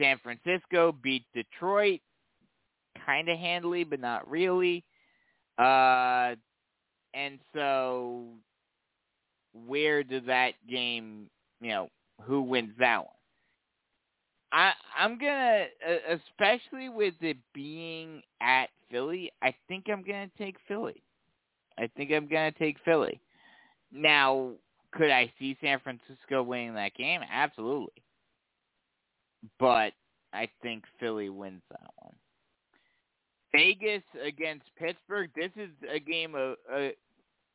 San 0.00 0.18
Francisco 0.18 0.96
beat 1.02 1.24
Detroit 1.34 2.00
kind 3.04 3.28
of 3.28 3.38
handily, 3.38 3.84
but 3.84 4.00
not 4.00 4.28
really. 4.30 4.84
Uh, 5.58 6.34
and 7.14 7.38
so, 7.54 8.24
where 9.66 10.02
does 10.02 10.22
that 10.26 10.52
game, 10.68 11.28
you 11.60 11.70
know, 11.70 11.88
who 12.22 12.42
wins 12.42 12.72
that 12.78 12.98
one? 12.98 13.06
I 14.52 14.72
I'm 14.96 15.18
gonna, 15.18 15.66
especially 16.10 16.88
with 16.88 17.14
it 17.20 17.36
being 17.54 18.22
at 18.40 18.66
Philly, 18.90 19.30
I 19.42 19.54
think 19.68 19.86
I'm 19.90 20.02
gonna 20.02 20.30
take 20.38 20.56
Philly. 20.66 21.02
I 21.78 21.88
think 21.96 22.10
I'm 22.12 22.28
gonna 22.28 22.52
take 22.52 22.76
Philly. 22.84 23.20
Now, 23.92 24.52
could 24.92 25.10
I 25.10 25.32
see 25.38 25.56
San 25.60 25.80
Francisco 25.80 26.42
winning 26.42 26.74
that 26.74 26.94
game? 26.94 27.20
Absolutely. 27.30 28.02
But 29.58 29.92
I 30.32 30.48
think 30.62 30.84
Philly 30.98 31.28
wins 31.28 31.62
that 31.70 31.90
one. 31.96 32.14
Vegas 33.52 34.02
against 34.24 34.64
Pittsburgh. 34.78 35.30
This 35.34 35.50
is 35.56 35.70
a 35.92 35.98
game 35.98 36.34
of 36.34 36.56
uh, 36.72 36.88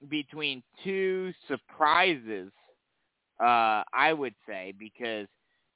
between 0.10 0.63
two 0.84 1.32
surprises. 1.47 2.51
Uh, 3.39 3.84
I 3.93 4.13
would 4.13 4.36
say 4.47 4.73
because 4.77 5.27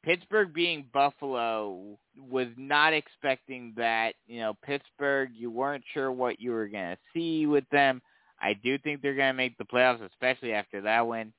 Pittsburgh 0.03 0.53
being 0.53 0.85
Buffalo 0.93 1.97
was 2.17 2.47
not 2.55 2.93
expecting 2.93 3.73
that. 3.75 4.13
You 4.25 4.39
know, 4.39 4.53
Pittsburgh, 4.63 5.31
you 5.35 5.51
weren't 5.51 5.83
sure 5.93 6.11
what 6.11 6.39
you 6.39 6.51
were 6.51 6.67
going 6.67 6.95
to 6.95 6.97
see 7.13 7.45
with 7.45 7.65
them. 7.71 8.01
I 8.39 8.53
do 8.53 8.77
think 8.77 9.01
they're 9.01 9.15
going 9.15 9.29
to 9.29 9.33
make 9.33 9.57
the 9.57 9.65
playoffs, 9.65 10.07
especially 10.07 10.53
after 10.53 10.81
that 10.81 11.05
win. 11.05 11.33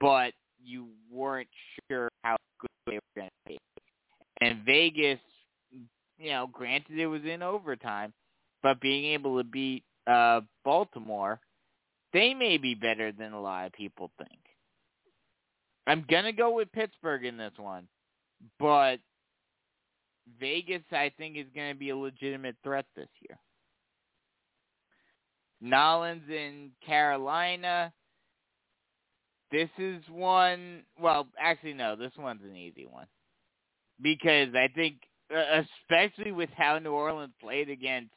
But 0.00 0.32
you 0.62 0.88
weren't 1.10 1.48
sure 1.88 2.08
how 2.22 2.36
good 2.60 2.68
they 2.86 2.94
were 2.94 3.22
going 3.22 3.28
to 3.28 3.48
be. 3.48 3.58
And 4.40 4.64
Vegas, 4.64 5.20
you 6.18 6.30
know, 6.30 6.48
granted 6.50 6.98
it 6.98 7.06
was 7.06 7.22
in 7.24 7.42
overtime, 7.42 8.12
but 8.62 8.80
being 8.80 9.12
able 9.12 9.38
to 9.38 9.44
beat 9.44 9.84
uh 10.06 10.40
Baltimore, 10.64 11.40
they 12.12 12.34
may 12.34 12.58
be 12.58 12.74
better 12.74 13.12
than 13.12 13.32
a 13.32 13.40
lot 13.40 13.66
of 13.66 13.72
people 13.72 14.10
think. 14.18 14.40
I'm 15.86 16.04
gonna 16.10 16.32
go 16.32 16.54
with 16.54 16.72
Pittsburgh 16.72 17.24
in 17.24 17.36
this 17.36 17.52
one, 17.56 17.88
but 18.58 19.00
Vegas, 20.40 20.82
I 20.90 21.12
think, 21.16 21.36
is 21.36 21.46
going 21.54 21.72
to 21.72 21.78
be 21.78 21.90
a 21.90 21.96
legitimate 21.96 22.56
threat 22.62 22.86
this 22.96 23.08
year. 23.28 23.38
Nollins 25.62 26.28
in 26.28 26.70
Carolina. 26.84 27.92
This 29.50 29.68
is 29.78 30.02
one. 30.10 30.82
Well, 31.00 31.28
actually, 31.38 31.74
no. 31.74 31.96
This 31.96 32.12
one's 32.18 32.42
an 32.42 32.56
easy 32.56 32.86
one 32.90 33.06
because 34.02 34.48
I 34.54 34.68
think, 34.74 34.96
Uh, 35.32 35.62
especially 35.82 36.32
with 36.32 36.50
how 36.56 36.78
New 36.78 36.92
Orleans 36.92 37.32
played 37.40 37.70
against 37.70 38.10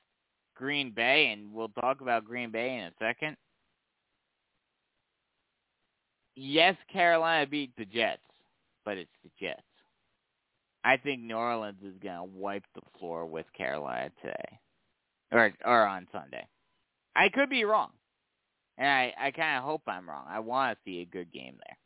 Green 0.56 0.92
Bay, 0.92 1.32
and 1.32 1.54
we'll 1.54 1.70
talk 1.70 2.02
about 2.02 2.26
Green 2.26 2.52
Bay 2.52 2.76
in 2.76 2.84
a 2.86 2.92
second. 3.00 3.38
Yes, 6.36 6.76
Carolina 6.92 7.48
beat 7.48 7.72
the 7.78 7.86
Jets, 7.86 8.22
but 8.86 8.98
it's 8.98 9.10
the 9.24 9.30
Jets. 9.40 9.62
I 10.84 10.98
think 10.98 11.22
New 11.22 11.36
Orleans 11.36 11.82
is 11.84 11.96
going 12.02 12.18
to 12.18 12.24
wipe 12.24 12.64
the 12.76 12.82
floor 13.00 13.26
with 13.26 13.46
Carolina 13.58 14.12
today, 14.22 14.60
or 15.32 15.54
or 15.66 15.88
on 15.88 16.08
Sunday. 16.12 16.48
I 17.16 17.30
could 17.30 17.50
be 17.50 17.64
wrong, 17.64 17.92
and 18.78 18.88
I 18.88 19.14
I 19.20 19.32
kind 19.32 19.58
of 19.58 19.64
hope 19.64 19.82
I'm 19.88 20.10
wrong. 20.10 20.26
I 20.30 20.40
want 20.40 20.78
to 20.78 20.84
see 20.86 21.02
a 21.02 21.06
good 21.06 21.32
game 21.32 21.58
there, 21.66 21.78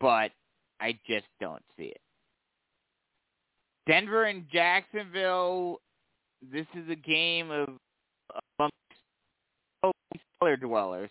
but 0.00 0.32
I 0.80 0.98
just 1.06 1.26
don't 1.40 1.62
see 1.76 1.84
it. 1.86 2.00
Denver 3.86 4.24
and 4.24 4.44
Jacksonville. 4.52 5.80
This 6.52 6.66
is 6.74 6.88
a 6.90 6.96
game 6.96 7.50
of 7.50 7.68
amongst 8.58 8.74
cellar 10.38 10.56
dwellers. 10.56 11.10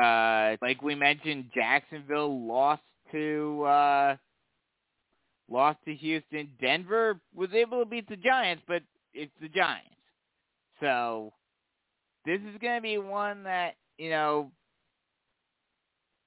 Uh, 0.00 0.56
like 0.60 0.82
we 0.82 0.94
mentioned, 0.94 1.50
Jacksonville 1.54 2.46
lost 2.46 2.82
to 3.12 3.64
uh, 3.64 4.16
lost 5.48 5.78
to 5.84 5.94
Houston. 5.94 6.48
Denver 6.60 7.20
was 7.34 7.50
able 7.52 7.80
to 7.80 7.88
beat 7.88 8.08
the 8.08 8.16
Giants, 8.16 8.62
but 8.66 8.82
it's 9.12 9.32
the 9.40 9.48
Giants. 9.48 9.88
So 10.80 11.32
this 12.26 12.40
is 12.40 12.58
going 12.60 12.76
to 12.76 12.82
be 12.82 12.98
one 12.98 13.44
that, 13.44 13.74
you 13.98 14.10
know, 14.10 14.50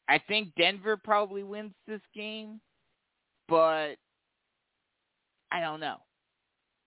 I 0.07 0.19
think 0.19 0.53
Denver 0.57 0.95
probably 0.95 1.43
wins 1.43 1.73
this 1.87 2.01
game, 2.15 2.61
but 3.49 3.95
I 5.51 5.59
don't 5.61 5.79
know. 5.79 5.97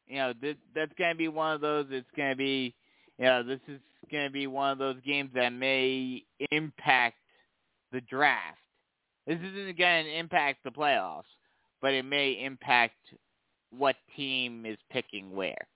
You 0.06 0.16
know, 0.16 0.32
this, 0.40 0.56
that's 0.74 0.92
going 0.98 1.12
to 1.12 1.18
be 1.18 1.28
one 1.28 1.54
of 1.54 1.60
those. 1.60 1.86
It's 1.90 2.10
going 2.16 2.30
to 2.30 2.36
be, 2.36 2.74
you 3.18 3.24
know, 3.24 3.42
this 3.42 3.60
is 3.68 3.80
going 4.10 4.26
to 4.26 4.32
be 4.32 4.46
one 4.46 4.70
of 4.72 4.78
those 4.78 4.96
games 5.06 5.30
that 5.34 5.50
may 5.50 6.24
impact 6.50 7.16
the 7.92 8.00
draft. 8.02 8.58
This 9.26 9.38
isn't 9.38 9.78
going 9.78 10.04
to 10.04 10.18
impact 10.18 10.64
the 10.64 10.70
playoffs, 10.70 11.22
but 11.80 11.92
it 11.92 12.04
may 12.04 12.32
impact 12.44 12.96
what 13.70 13.96
team 14.16 14.66
is 14.66 14.78
picking 14.90 15.34
where. 15.34 15.68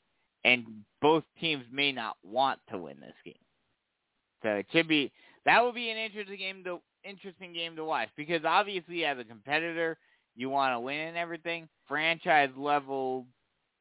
And 0.44 0.64
both 1.00 1.24
teams 1.40 1.64
may 1.72 1.92
not 1.92 2.16
want 2.24 2.58
to 2.70 2.78
win 2.78 2.96
this 3.00 3.14
game. 3.24 3.34
So 4.42 4.50
it 4.50 4.66
should 4.72 4.88
be 4.88 5.10
that 5.46 5.62
will 5.62 5.72
be 5.72 5.90
an 5.90 5.96
interesting 5.96 6.38
game 6.38 6.64
to 6.64 6.80
interesting 7.02 7.52
game 7.52 7.76
to 7.76 7.84
watch 7.84 8.08
because 8.16 8.42
obviously 8.46 9.04
as 9.04 9.18
a 9.18 9.24
competitor 9.24 9.96
you 10.36 10.50
want 10.50 10.74
to 10.74 10.80
win 10.80 10.98
and 10.98 11.16
everything. 11.16 11.68
Franchise 11.86 12.50
level, 12.56 13.26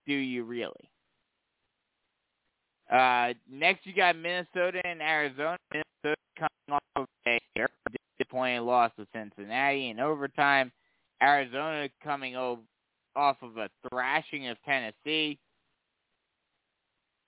do 0.06 0.14
you 0.14 0.44
really? 0.44 0.90
Uh, 2.92 3.34
next 3.50 3.86
you 3.86 3.94
got 3.94 4.18
Minnesota 4.18 4.82
and 4.86 5.02
Arizona. 5.02 5.58
Minnesota 5.72 6.22
coming 6.38 6.80
off 6.80 6.82
of 6.96 7.08
a 7.28 7.40
disappointing 8.20 8.62
loss 8.62 8.92
to 8.98 9.08
Cincinnati 9.14 9.90
in 9.90 10.00
overtime. 10.00 10.72
Arizona 11.22 11.90
coming 12.04 12.36
off 12.36 12.58
of 13.42 13.58
a 13.58 13.70
thrashing 13.90 14.48
of 14.48 14.58
Tennessee. 14.66 15.40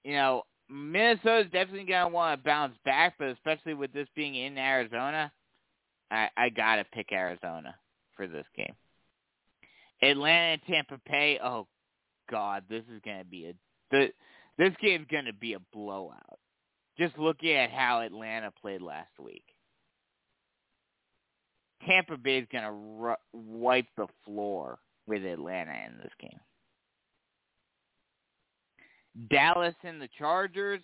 You 0.04 0.14
know, 0.14 0.44
Minnesota's 0.70 1.52
definitely 1.52 1.86
going 1.86 2.08
to 2.08 2.14
want 2.14 2.40
to 2.40 2.44
bounce 2.44 2.76
back, 2.84 3.16
but 3.18 3.30
especially 3.30 3.74
with 3.74 3.94
this 3.94 4.08
being 4.16 4.36
in 4.36 4.58
Arizona, 4.58 5.32
I, 6.12 6.30
I 6.38 6.50
got 6.50 6.76
to 6.76 6.84
pick 6.86 7.12
Arizona 7.12 7.76
for 8.16 8.28
this 8.28 8.46
game. 8.56 8.76
Atlanta 10.02 10.54
and 10.54 10.62
Tampa 10.68 11.00
Bay, 11.10 11.40
oh, 11.44 11.68
God, 12.30 12.64
this 12.70 12.84
is 12.94 13.02
to 13.20 13.26
be 13.26 13.46
a... 13.46 13.54
This 14.58 14.74
game's 14.82 15.08
to 15.26 15.34
be 15.34 15.54
a 15.54 15.60
blowout. 15.74 16.40
Just 16.98 17.18
looking 17.18 17.52
at 17.52 17.72
how 17.72 18.00
Atlanta 18.00 18.52
played 18.62 18.82
last 18.82 19.12
week. 19.20 19.44
Tampa 21.86 22.18
Bay 22.18 22.40
is 22.40 22.48
going 22.52 22.64
to 22.64 23.04
r- 23.04 23.20
wipe 23.34 23.88
the 23.98 24.08
floor 24.24 24.80
with 25.08 25.24
Atlanta 25.24 25.74
in 25.88 25.98
this 25.98 26.14
game. 26.20 26.40
Dallas 29.30 29.76
and 29.84 30.02
the 30.02 30.10
Chargers. 30.18 30.82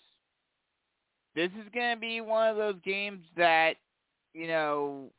This 1.34 1.50
is 1.52 1.68
to 1.96 2.00
be 2.00 2.22
one 2.22 2.50
of 2.50 2.58
those 2.58 2.76
games 2.84 3.24
that, 3.38 3.76
you 4.34 4.48
know, 4.48 5.12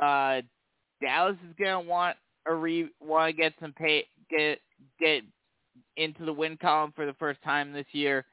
uh, 0.00 0.42
Dallas 1.02 1.36
is 1.48 1.54
going 1.58 1.82
to 1.84 1.90
want 1.90 2.16
re 2.56 2.88
want 3.00 3.34
to 3.34 3.42
get 3.42 3.54
some 3.60 3.72
pay 3.72 4.06
get 4.30 4.60
get 4.98 5.22
into 5.96 6.24
the 6.24 6.32
win 6.32 6.56
column 6.56 6.92
for 6.94 7.06
the 7.06 7.14
first 7.14 7.42
time 7.42 7.72
this 7.72 7.86
year, 7.92 8.24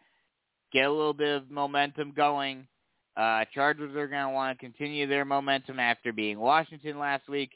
get 0.72 0.86
a 0.86 0.92
little 0.92 1.14
bit 1.14 1.36
of 1.36 1.52
momentum 1.52 2.14
going. 2.16 2.68
Uh, 3.16 3.44
Chargers 3.54 3.96
are 3.96 4.08
going 4.08 4.28
to 4.28 4.30
want 4.30 4.58
to 4.58 4.64
continue 4.64 5.08
their 5.08 5.26
momentum 5.26 5.80
after 5.80 6.14
being 6.14 6.40
Washington 6.40 7.00
last 7.00 7.28
week. 7.28 7.52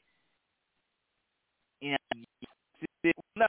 You 1.82 1.92
know, 1.92 3.12
no, 3.36 3.46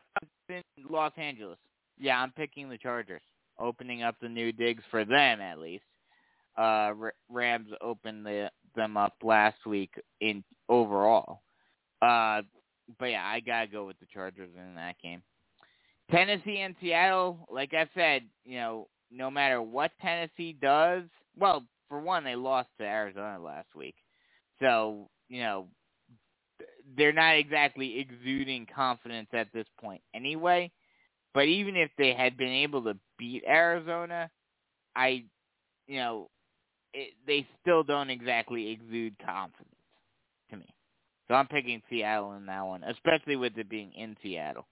in 0.49 0.63
Los 0.91 1.13
Angeles. 1.17 1.59
Yeah, 1.99 2.21
I'm 2.21 2.33
picking 2.33 2.69
the 2.69 2.79
Chargers, 2.79 3.23
opening 3.59 4.03
up 4.03 4.17
the 4.21 4.29
new 4.29 4.53
digs 4.53 4.83
for 4.91 5.05
them 5.05 5.41
at 5.41 5.59
least. 5.59 5.85
Uh, 6.57 6.93
Rams 7.31 7.69
opened 7.81 8.27
the, 8.27 8.51
them 8.77 8.97
up 8.97 9.15
last 9.23 9.65
week 9.65 9.95
in 10.21 10.45
overall. 10.69 11.41
Uh, 12.03 12.43
but 12.99 13.07
yeah, 13.07 13.25
I 13.25 13.41
gotta 13.41 13.67
go 13.67 13.87
with 13.87 13.99
the 14.01 14.07
Chargers 14.13 14.51
in 14.57 14.75
that 14.75 14.97
game. 15.03 15.23
Tennessee 16.11 16.59
and 16.59 16.75
Seattle, 16.81 17.47
like 17.51 17.73
I 17.75 17.89
said, 17.95 18.25
you 18.45 18.59
know, 18.59 18.89
no 19.11 19.31
matter 19.31 19.63
what 19.63 19.93
Tennessee 20.01 20.57
does, 20.61 21.05
well, 21.39 21.65
for 21.89 22.01
one, 22.01 22.25
they 22.25 22.35
lost 22.35 22.69
to 22.79 22.85
Arizona 22.85 23.39
last 23.39 23.69
week. 23.75 23.95
So, 24.61 25.09
you 25.29 25.43
know, 25.43 25.67
they're 26.97 27.13
not 27.13 27.37
exactly 27.37 27.99
exuding 28.01 28.67
confidence 28.75 29.29
at 29.33 29.53
this 29.53 29.67
point 29.81 30.03
anyway. 30.15 30.71
But 31.35 31.47
even 31.47 31.77
if 31.77 31.91
they 31.97 32.13
had 32.13 32.37
been 32.37 32.49
able 32.49 32.83
to 32.85 32.97
beat 33.19 33.45
Arizona, 33.47 34.31
I, 34.95 35.25
you 35.87 35.97
know, 35.97 36.29
it, 36.93 37.15
they 37.27 37.47
still 37.61 37.83
don't 37.83 38.11
exactly 38.11 38.71
exude 38.71 39.17
confidence. 39.25 39.75
So 41.33 41.37
I'm 41.37 41.49
picking 41.49 41.81
Seattle 41.89 42.35
in 42.35 42.45
that 42.45 42.61
one, 42.61 42.85
especially 42.85 43.37
with 43.37 43.57
it 43.57 43.71
being 43.71 43.91
in 43.95 44.19
Seattle. 44.23 44.67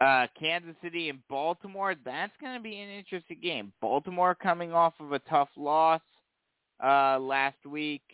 Uh, 0.00 0.28
Kansas 0.38 0.76
City 0.80 1.08
and 1.08 1.18
Baltimore, 1.28 1.96
that's 2.04 2.30
going 2.40 2.54
to 2.54 2.62
be 2.62 2.78
an 2.78 2.88
interesting 2.88 3.38
game. 3.42 3.72
Baltimore 3.80 4.36
coming 4.36 4.72
off 4.72 4.94
of 5.00 5.10
a 5.10 5.18
tough 5.18 5.48
loss 5.56 6.02
uh, 6.80 7.18
last 7.18 7.66
week, 7.66 8.04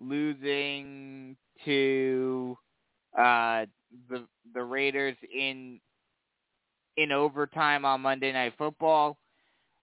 losing 0.00 1.36
to 1.66 2.56
uh, 3.12 3.66
the 4.08 4.24
the 4.54 4.64
Raiders 4.64 5.16
in 5.38 5.80
in 6.96 7.12
overtime 7.12 7.84
on 7.84 8.00
Monday 8.00 8.32
Night 8.32 8.54
Football. 8.56 9.18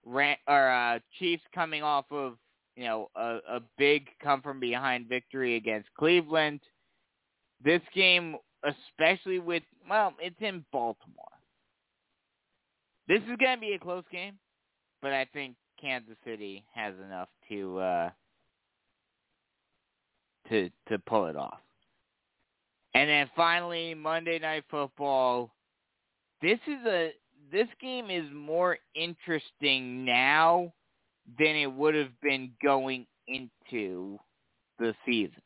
Ran, 0.04 0.38
or 0.48 0.68
uh, 0.68 0.98
Chiefs 1.20 1.44
coming 1.54 1.84
off 1.84 2.06
of 2.10 2.38
you 2.75 2.86
know 2.86 3.10
a, 3.15 3.39
a 3.49 3.62
big 3.77 4.07
come 4.21 4.41
from 4.41 4.60
behind 4.60 5.07
victory 5.07 5.55
against 5.55 5.89
Cleveland. 5.97 6.62
This 7.63 7.81
game 7.93 8.38
especially 8.63 9.39
with 9.39 9.63
well, 9.89 10.13
it's 10.19 10.36
in 10.39 10.63
Baltimore. 10.71 11.25
This 13.07 13.21
is 13.23 13.38
going 13.39 13.57
to 13.57 13.62
be 13.62 13.73
a 13.73 13.79
close 13.79 14.03
game, 14.12 14.38
but 15.01 15.12
I 15.12 15.25
think 15.34 15.55
Kansas 15.79 16.15
City 16.23 16.63
has 16.73 16.93
enough 17.05 17.29
to 17.49 17.79
uh 17.79 18.10
to 20.49 20.69
to 20.89 20.99
pull 20.99 21.25
it 21.25 21.36
off. 21.36 21.60
And 22.93 23.10
then 23.10 23.29
finally 23.36 23.93
Monday 23.93 24.39
Night 24.39 24.63
Football. 24.69 25.51
This 26.41 26.60
is 26.67 26.86
a 26.86 27.12
this 27.51 27.67
game 27.81 28.10
is 28.10 28.25
more 28.34 28.77
interesting 28.95 30.05
now 30.05 30.73
than 31.38 31.56
it 31.56 31.72
would 31.72 31.96
have 31.96 32.20
been 32.22 32.52
going 32.62 33.06
into 33.28 34.17
the 34.80 34.94
season 35.06 35.41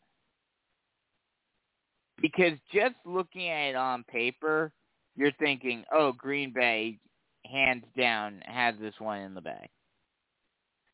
because 2.22 2.58
just 2.74 2.96
looking 3.06 3.50
at 3.50 3.70
it 3.70 3.76
on 3.76 4.04
paper, 4.06 4.72
you're 5.16 5.32
thinking, 5.34 5.84
"Oh, 5.92 6.12
Green 6.12 6.52
Bay, 6.52 7.00
hands 7.46 7.86
down, 7.98 8.42
has 8.42 8.78
this 8.80 9.00
one 9.00 9.20
in 9.20 9.34
the 9.34 9.42
bag." 9.42 9.70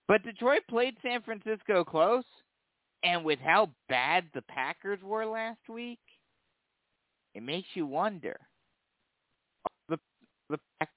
But 0.08 0.23
Detroit 0.23 0.63
played 0.67 0.97
San 1.01 1.21
Francisco 1.21 1.84
close, 1.84 2.25
and 3.04 3.23
with 3.23 3.39
how 3.39 3.73
bad 3.88 4.30
the 4.34 4.41
Packers 4.43 5.01
were 5.01 5.25
last 5.25 5.67
week, 5.69 6.01
it 7.34 7.43
makes 7.43 7.69
you 7.75 7.86
wonder. 7.86 8.38
The 9.88 9.99
the 10.49 10.60
Packers 10.80 10.95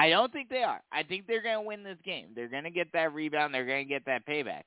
I 0.00 0.08
don't 0.08 0.32
think 0.32 0.48
they 0.48 0.62
are. 0.62 0.80
I 0.90 1.02
think 1.02 1.26
they're 1.26 1.42
going 1.42 1.56
to 1.56 1.68
win 1.68 1.82
this 1.84 1.98
game. 2.02 2.28
They're 2.34 2.48
going 2.48 2.64
to 2.64 2.70
get 2.70 2.88
that 2.94 3.12
rebound. 3.12 3.52
They're 3.52 3.66
going 3.66 3.86
to 3.86 3.88
get 3.88 4.06
that 4.06 4.26
payback. 4.26 4.62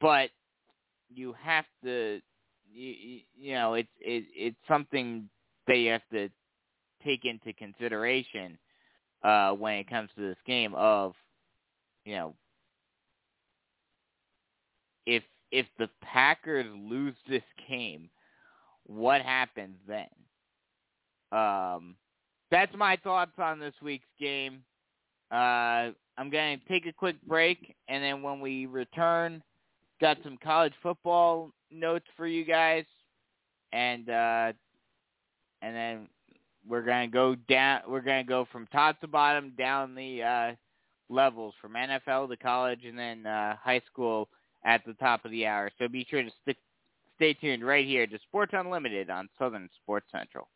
But 0.00 0.30
you 1.08 1.36
have 1.40 1.66
to, 1.84 2.20
you, 2.68 3.20
you 3.38 3.54
know, 3.54 3.74
it's 3.74 3.88
it, 4.00 4.24
it's 4.34 4.56
something 4.66 5.30
that 5.68 5.76
you 5.76 5.92
have 5.92 6.02
to 6.12 6.28
take 7.04 7.24
into 7.24 7.52
consideration 7.52 8.58
uh, 9.22 9.52
when 9.52 9.74
it 9.74 9.88
comes 9.88 10.10
to 10.16 10.20
this 10.20 10.38
game. 10.44 10.74
Of, 10.74 11.12
you 12.04 12.16
know, 12.16 12.34
if 15.06 15.22
if 15.52 15.66
the 15.78 15.88
Packers 16.02 16.66
lose 16.76 17.14
this 17.28 17.44
game, 17.68 18.10
what 18.84 19.20
happens 19.20 19.76
then? 19.86 20.08
Um, 21.30 21.94
that's 22.50 22.74
my 22.76 22.96
thoughts 22.96 23.32
on 23.38 23.60
this 23.60 23.74
week's 23.82 24.08
game. 24.18 24.62
Uh, 25.30 25.92
I'm 26.18 26.30
going 26.30 26.58
to 26.58 26.68
take 26.68 26.86
a 26.86 26.92
quick 26.92 27.16
break, 27.26 27.74
and 27.88 28.02
then 28.02 28.22
when 28.22 28.40
we 28.40 28.66
return, 28.66 29.42
got 30.00 30.18
some 30.24 30.36
college 30.42 30.72
football 30.82 31.50
notes 31.70 32.06
for 32.16 32.26
you 32.26 32.44
guys, 32.44 32.84
and 33.72 34.08
uh, 34.10 34.52
and 35.62 35.76
then 35.76 36.08
we're 36.68 36.82
going 36.82 37.08
to 37.08 37.12
go 37.12 37.36
down. 37.48 37.82
We're 37.88 38.00
going 38.00 38.24
to 38.24 38.28
go 38.28 38.46
from 38.50 38.66
top 38.66 39.00
to 39.00 39.08
bottom 39.08 39.52
down 39.56 39.94
the 39.94 40.22
uh, 40.22 40.52
levels 41.08 41.54
from 41.60 41.72
NFL 41.72 42.28
to 42.30 42.36
college, 42.36 42.84
and 42.84 42.98
then 42.98 43.26
uh, 43.26 43.56
high 43.62 43.82
school 43.90 44.28
at 44.64 44.84
the 44.84 44.94
top 44.94 45.24
of 45.24 45.30
the 45.30 45.46
hour. 45.46 45.70
So 45.78 45.88
be 45.88 46.06
sure 46.10 46.22
to 46.22 46.30
stick, 46.42 46.56
stay 47.16 47.34
tuned 47.34 47.64
right 47.64 47.86
here 47.86 48.06
to 48.06 48.18
Sports 48.28 48.52
Unlimited 48.54 49.10
on 49.10 49.28
Southern 49.38 49.68
Sports 49.82 50.06
Central. 50.10 50.48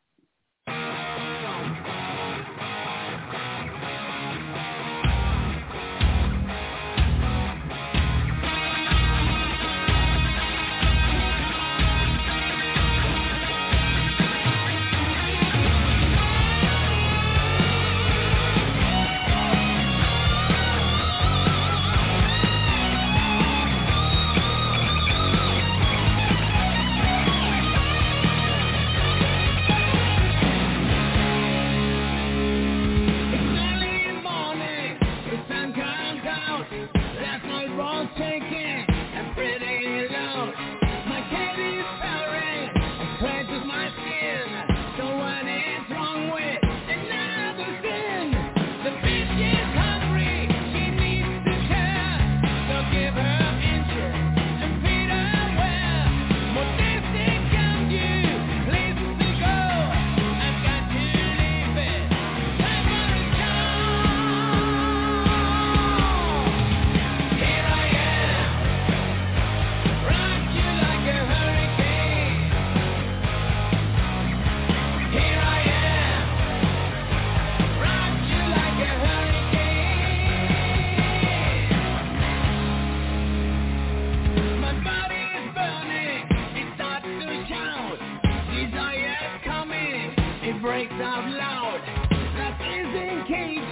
breaks 90.65 90.93
out 90.95 91.29
loud. 91.29 91.79
That 92.11 92.57
isn't 92.59 93.29
cage. 93.29 93.64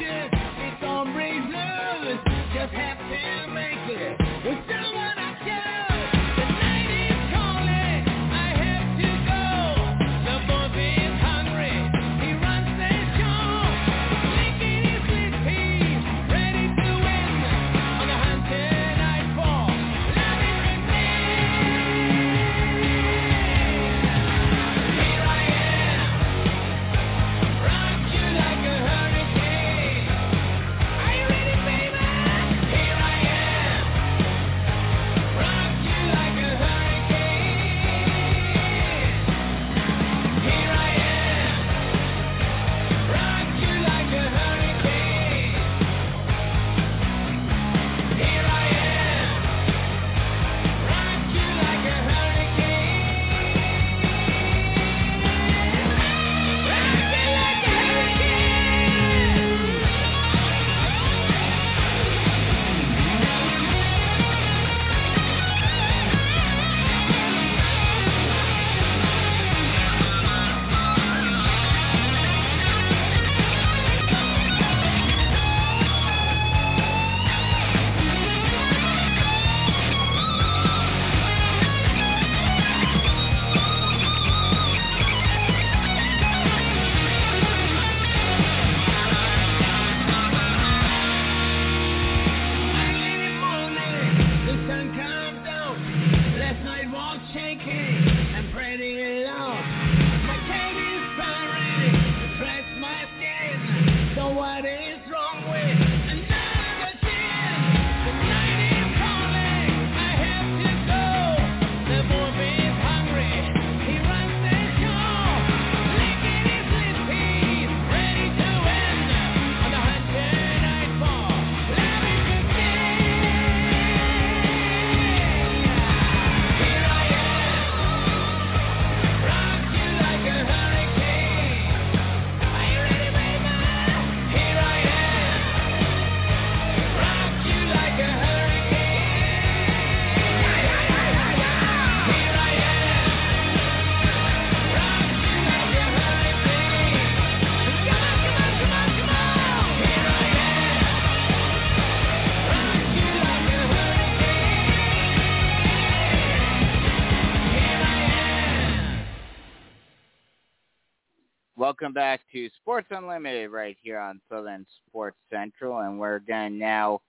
Welcome 161.82 161.94
back 161.94 162.20
to 162.30 162.48
Sports 162.60 162.86
Unlimited 162.92 163.50
right 163.50 163.76
here 163.82 163.98
on 163.98 164.20
Southern 164.30 164.64
Sports 164.86 165.16
Central, 165.32 165.80
and 165.80 165.98
we're 165.98 166.20
going 166.20 166.52
to 166.52 166.56
now 166.56 167.00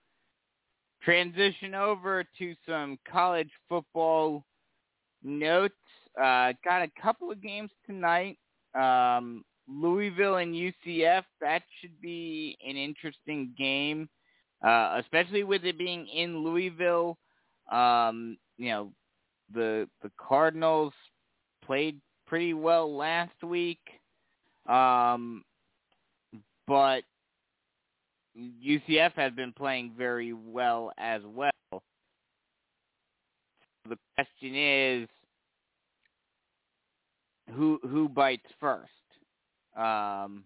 transition 1.00 1.76
over 1.76 2.24
to 2.40 2.54
some 2.66 2.98
college 3.08 3.50
football 3.68 4.44
notes. 5.22 5.76
Uh, 6.20 6.54
got 6.64 6.82
a 6.82 6.90
couple 7.00 7.30
of 7.30 7.40
games 7.40 7.70
tonight. 7.86 8.36
Um, 8.74 9.44
Louisville 9.68 10.38
and 10.38 10.52
UCF, 10.52 11.22
that 11.40 11.62
should 11.80 12.00
be 12.00 12.58
an 12.68 12.76
interesting 12.76 13.54
game, 13.56 14.08
uh, 14.60 15.00
especially 15.00 15.44
with 15.44 15.64
it 15.64 15.78
being 15.78 16.08
in 16.08 16.38
Louisville. 16.38 17.16
Um, 17.70 18.38
you 18.58 18.70
know, 18.70 18.92
the 19.54 19.88
the 20.02 20.10
Cardinals 20.18 20.94
played 21.64 22.00
pretty 22.26 22.54
well 22.54 22.92
last 22.92 23.40
week. 23.44 23.78
Um, 24.66 25.44
but 26.66 27.02
UCF 28.36 29.12
has 29.14 29.32
been 29.32 29.52
playing 29.52 29.92
very 29.96 30.32
well 30.32 30.92
as 30.98 31.22
well. 31.24 31.50
The 33.88 33.98
question 34.14 34.54
is, 34.56 35.08
who 37.54 37.78
who 37.82 38.08
bites 38.08 38.50
first? 38.58 38.88
Um, 39.76 40.44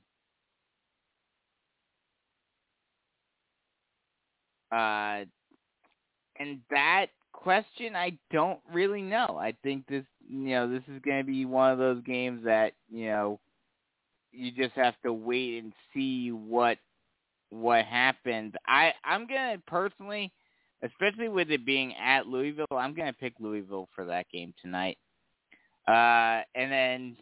uh, 4.72 5.24
and 6.40 6.60
that 6.70 7.06
question, 7.32 7.94
I 7.94 8.18
don't 8.32 8.58
really 8.72 9.02
know. 9.02 9.38
I 9.40 9.54
think 9.62 9.86
this, 9.86 10.04
you 10.28 10.48
know, 10.50 10.68
this 10.68 10.82
is 10.88 11.00
going 11.02 11.18
to 11.18 11.24
be 11.24 11.44
one 11.44 11.70
of 11.70 11.78
those 11.78 12.02
games 12.02 12.44
that 12.44 12.72
you 12.90 13.06
know 13.06 13.38
you 14.32 14.50
just 14.50 14.74
have 14.74 14.94
to 15.04 15.12
wait 15.12 15.62
and 15.62 15.72
see 15.94 16.30
what 16.30 16.78
what 17.50 17.84
happens. 17.84 18.54
I 18.66 18.92
I'm 19.04 19.26
gonna 19.26 19.60
personally, 19.66 20.32
especially 20.82 21.28
with 21.28 21.50
it 21.50 21.64
being 21.64 21.94
at 21.96 22.26
Louisville, 22.26 22.66
I'm 22.70 22.94
gonna 22.94 23.12
pick 23.12 23.34
Louisville 23.40 23.88
for 23.94 24.04
that 24.06 24.26
game 24.32 24.54
tonight. 24.60 24.98
Uh, 25.86 26.42
and 26.54 26.70
then 26.70 27.16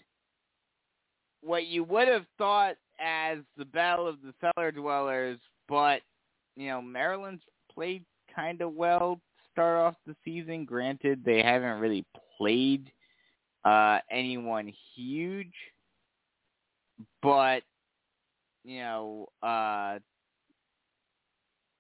what 1.43 1.67
you 1.67 1.85
would 1.85 2.09
have 2.09 2.27
thought 2.39 2.75
as 2.99 3.39
the 3.57 3.65
battle 3.65 4.09
of 4.09 4.17
the 4.23 4.35
cellar 4.41 4.73
dwellers, 4.73 5.39
but 5.69 6.03
you 6.57 6.69
know 6.69 6.83
Maryland's 6.83 7.43
played 7.73 8.05
kind 8.35 8.61
of 8.61 8.75
well 8.75 9.21
start 9.53 9.79
off 9.79 9.95
the 10.07 10.17
season. 10.25 10.65
Granted, 10.65 11.23
they 11.25 11.43
haven't 11.43 11.79
really 11.79 12.05
played 12.37 12.91
uh, 13.65 13.99
anyone 14.11 14.73
huge 14.95 15.53
but 17.27 17.65
you 18.65 18.79
know, 18.79 19.27
uh 19.43 19.99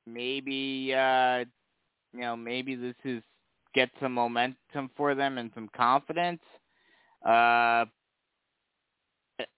maybe 0.04 0.92
uh 0.92 1.44
you 2.12 2.20
know, 2.20 2.36
maybe 2.36 2.74
this 2.74 2.96
is 3.04 3.22
get 3.74 3.90
some 4.02 4.12
momentum 4.12 4.90
for 4.96 5.14
them 5.14 5.38
and 5.38 5.52
some 5.54 5.68
confidence. 5.76 6.40
Uh 7.24 7.84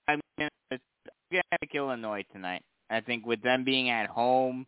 I'm 0.07 0.21
gonna, 0.39 0.51
I'm 0.71 0.79
gonna 1.33 1.43
pick 1.59 1.75
Illinois 1.75 2.25
tonight. 2.33 2.63
I 2.91 3.01
think 3.01 3.25
with 3.25 3.41
them 3.43 3.65
being 3.65 3.89
at 3.89 4.09
home, 4.11 4.67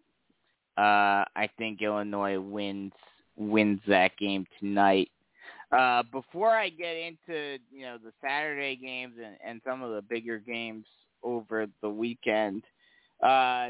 uh 0.79 1.29
I 1.37 1.51
think 1.59 1.83
Illinois 1.83 2.41
wins 2.41 2.93
wins 3.37 3.81
that 3.89 4.17
game 4.19 4.47
tonight. 4.59 5.11
Uh, 5.71 6.03
before 6.11 6.51
I 6.51 6.69
get 6.69 6.97
into 6.97 7.59
you 7.71 7.83
know 7.83 7.99
the 8.03 8.13
Saturday 8.23 8.75
games 8.75 9.15
and, 9.23 9.37
and 9.45 9.61
some 9.67 9.83
of 9.83 9.95
the 9.95 10.03
bigger 10.03 10.39
games 10.39 10.87
over 11.23 11.67
the 11.83 11.89
weekend, 11.89 12.65
uh, 13.23 13.69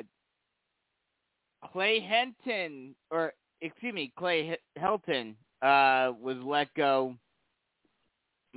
Clay 1.73 2.01
Henton 2.01 2.95
or 3.11 3.33
excuse 3.61 3.95
me 3.95 4.13
Clay 4.19 4.57
Helton 4.79 5.35
uh, 5.63 6.13
was 6.21 6.37
let 6.45 6.73
go 6.75 7.15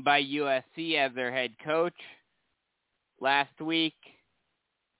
by 0.03 0.21
USC 0.23 0.95
as 0.95 1.13
their 1.13 1.31
head 1.31 1.51
coach 1.63 1.93
last 3.19 3.59
week, 3.61 3.95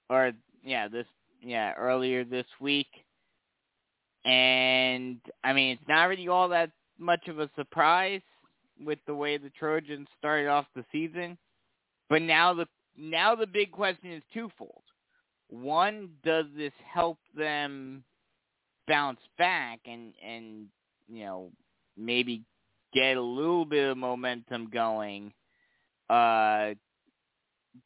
or 0.10 0.32
yeah 0.63 0.88
this 0.88 1.08
yeah 1.41 1.73
earlier 1.73 2.23
this 2.23 2.45
week, 2.60 2.88
and 4.25 5.19
I 5.43 5.53
mean 5.53 5.71
it's 5.71 5.88
not 5.88 6.06
really 6.06 6.27
all 6.27 6.49
that 6.49 6.71
much 6.99 7.27
of 7.27 7.39
a 7.39 7.49
surprise 7.56 8.21
with 8.84 8.99
the 9.08 9.15
way 9.15 9.38
the 9.38 9.51
Trojans 9.51 10.08
started 10.17 10.47
off 10.47 10.65
the 10.75 10.86
season. 10.91 11.38
But 12.10 12.21
now 12.21 12.53
the 12.53 12.67
now 12.97 13.36
the 13.36 13.47
big 13.47 13.71
question 13.71 14.12
is 14.12 14.23
twofold. 14.34 14.84
One, 15.49 16.10
does 16.23 16.45
this 16.56 16.73
help 16.93 17.19
them 17.36 18.03
bounce 18.88 19.19
back 19.38 19.79
and 19.86 20.13
and 20.25 20.67
you 21.08 21.23
know 21.23 21.51
maybe 21.97 22.43
get 22.93 23.17
a 23.17 23.21
little 23.21 23.65
bit 23.65 23.89
of 23.89 23.97
momentum 23.97 24.69
going 24.71 25.32
uh 26.10 26.71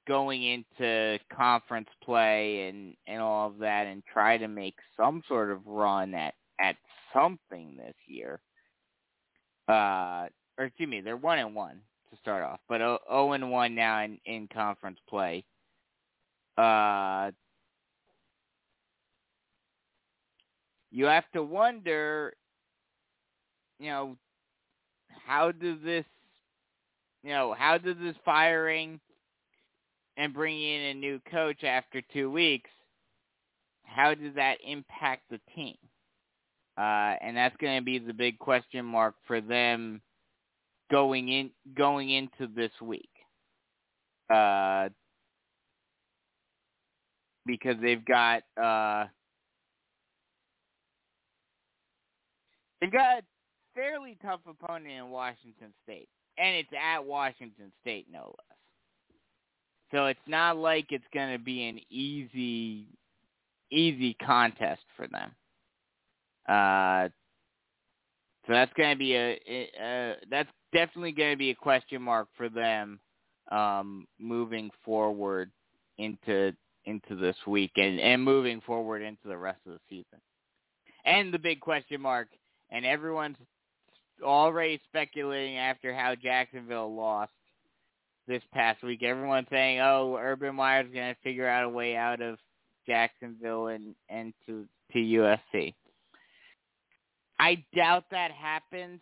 going 0.07 0.43
into 0.43 1.19
conference 1.31 1.87
play 2.03 2.67
and 2.67 2.95
and 3.05 3.21
all 3.21 3.47
of 3.47 3.59
that 3.59 3.85
and 3.85 4.03
try 4.11 4.37
to 4.37 4.47
make 4.47 4.75
some 4.99 5.21
sort 5.27 5.51
of 5.51 5.65
run 5.67 6.13
at 6.15 6.33
at 6.59 6.75
something 7.13 7.77
this 7.77 7.95
year 8.07 8.39
uh 9.69 10.27
or 10.57 10.65
excuse 10.65 10.89
me, 10.89 11.01
they're 11.01 11.15
one 11.15 11.39
and 11.39 11.53
one 11.53 11.81
to 12.11 12.17
start 12.17 12.43
off, 12.43 12.59
but 12.67 12.79
zero 12.79 12.99
oh 13.09 13.31
and 13.33 13.51
one 13.51 13.75
now 13.75 14.03
in 14.03 14.17
in 14.25 14.47
conference 14.47 14.99
play. 15.09 15.43
Uh, 16.57 17.31
you 20.91 21.05
have 21.05 21.29
to 21.33 21.43
wonder, 21.43 22.33
you 23.79 23.87
know, 23.87 24.17
how 25.25 25.51
does 25.51 25.77
this, 25.83 26.05
you 27.23 27.29
know, 27.29 27.53
how 27.57 27.77
does 27.77 27.95
this 28.01 28.15
firing 28.25 28.99
and 30.17 30.33
bringing 30.33 30.73
in 30.73 30.81
a 30.81 30.93
new 30.95 31.21
coach 31.31 31.63
after 31.63 32.01
two 32.11 32.31
weeks, 32.31 32.69
how 33.83 34.13
does 34.15 34.33
that 34.35 34.57
impact 34.65 35.23
the 35.29 35.39
team? 35.55 35.75
Uh, 36.77 37.15
and 37.21 37.35
that's 37.35 37.55
going 37.57 37.77
to 37.77 37.83
be 37.83 37.99
the 37.99 38.13
big 38.13 38.37
question 38.39 38.85
mark 38.85 39.15
for 39.25 39.41
them 39.41 40.01
going 40.89 41.29
in 41.29 41.49
going 41.75 42.09
into 42.09 42.47
this 42.53 42.71
week. 42.81 43.09
Uh, 44.29 44.89
because 47.45 47.75
they've 47.81 48.05
got 48.05 48.43
uh, 48.61 49.05
they've 52.79 52.91
got 52.91 53.19
a 53.19 53.21
fairly 53.73 54.17
tough 54.21 54.41
opponent 54.47 54.91
in 54.91 55.09
Washington 55.09 55.73
State, 55.83 56.09
and 56.37 56.55
it's 56.57 56.69
at 56.73 57.03
Washington 57.03 57.71
State, 57.81 58.07
no 58.11 58.35
less. 58.37 58.57
So 59.91 60.05
it's 60.07 60.19
not 60.27 60.57
like 60.57 60.87
it's 60.89 61.05
going 61.13 61.31
to 61.31 61.43
be 61.43 61.67
an 61.67 61.79
easy 61.89 62.87
easy 63.71 64.13
contest 64.15 64.81
for 64.95 65.07
them. 65.07 65.31
Uh, 66.47 67.09
so 68.45 68.53
that's 68.53 68.71
going 68.73 68.91
to 68.91 68.97
be 68.97 69.13
a, 69.15 69.39
a, 69.47 69.69
a 69.81 70.15
that's 70.29 70.49
definitely 70.73 71.11
going 71.11 71.31
to 71.31 71.37
be 71.37 71.51
a 71.51 71.55
question 71.55 72.01
mark 72.01 72.27
for 72.35 72.49
them 72.49 72.99
um, 73.51 74.07
moving 74.19 74.69
forward 74.83 75.51
into 75.97 76.53
into 76.85 77.15
this 77.15 77.35
week 77.45 77.71
and, 77.75 77.99
and 77.99 78.23
moving 78.23 78.61
forward 78.61 79.01
into 79.01 79.27
the 79.27 79.37
rest 79.37 79.59
of 79.67 79.73
the 79.73 79.79
season. 79.89 80.21
And 81.03 81.33
the 81.33 81.39
big 81.39 81.59
question 81.59 81.99
mark, 81.99 82.29
and 82.71 82.85
everyone's 82.85 83.37
already 84.23 84.79
speculating 84.87 85.57
after 85.57 85.93
how 85.93 86.15
Jacksonville 86.15 86.95
lost 86.95 87.31
this 88.27 88.41
past 88.53 88.83
week. 88.83 89.03
Everyone's 89.03 89.47
saying, 89.49 89.79
"Oh, 89.79 90.17
Urban 90.19 90.55
Meyer's 90.55 90.91
going 90.93 91.13
to 91.13 91.21
figure 91.21 91.47
out 91.47 91.65
a 91.65 91.69
way 91.69 91.95
out 91.95 92.21
of 92.21 92.37
Jacksonville 92.85 93.67
and 93.67 93.95
and 94.09 94.33
to 94.45 94.65
to 94.93 94.99
USC." 94.99 95.73
I 97.39 97.63
doubt 97.75 98.05
that 98.11 98.31
happens. 98.31 98.99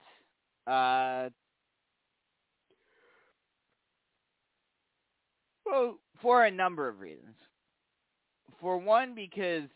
Uh, 0.67 1.29
Well, 5.65 5.97
for 6.21 6.45
a 6.45 6.51
number 6.51 6.87
of 6.87 6.99
reasons. 6.99 7.35
For 8.61 8.77
one, 8.77 9.15
because 9.15 9.69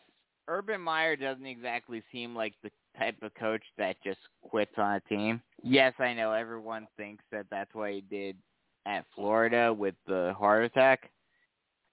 Urban 0.47 0.81
Meyer 0.81 1.15
doesn't 1.15 1.45
exactly 1.45 2.01
seem 2.11 2.35
like 2.35 2.53
the 2.63 2.71
type 2.97 3.21
of 3.21 3.33
coach 3.35 3.63
that 3.77 3.97
just 4.03 4.19
quits 4.41 4.71
on 4.77 4.95
a 4.95 4.99
team. 5.01 5.41
Yes, 5.63 5.93
I 5.99 6.13
know 6.13 6.31
everyone 6.31 6.87
thinks 6.97 7.23
that 7.31 7.45
that's 7.51 7.73
what 7.73 7.91
he 7.91 8.01
did 8.01 8.37
at 8.85 9.05
Florida 9.15 9.73
with 9.73 9.95
the 10.07 10.33
heart 10.37 10.63
attack. 10.65 11.11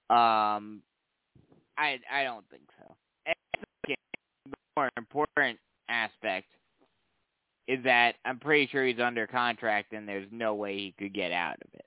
Um, 0.08 0.82
I 1.76 1.98
I 2.10 2.24
don't 2.24 2.48
think 2.50 2.62
so. 2.78 2.94
The 3.86 3.96
more 4.76 4.90
important 4.96 5.58
aspect 5.88 6.46
is 7.66 7.82
that 7.84 8.14
I'm 8.24 8.38
pretty 8.38 8.68
sure 8.70 8.86
he's 8.86 9.00
under 9.00 9.26
contract 9.26 9.92
and 9.92 10.08
there's 10.08 10.28
no 10.30 10.54
way 10.54 10.76
he 10.76 10.94
could 10.98 11.12
get 11.12 11.32
out 11.32 11.56
of 11.56 11.68
it. 11.74 11.84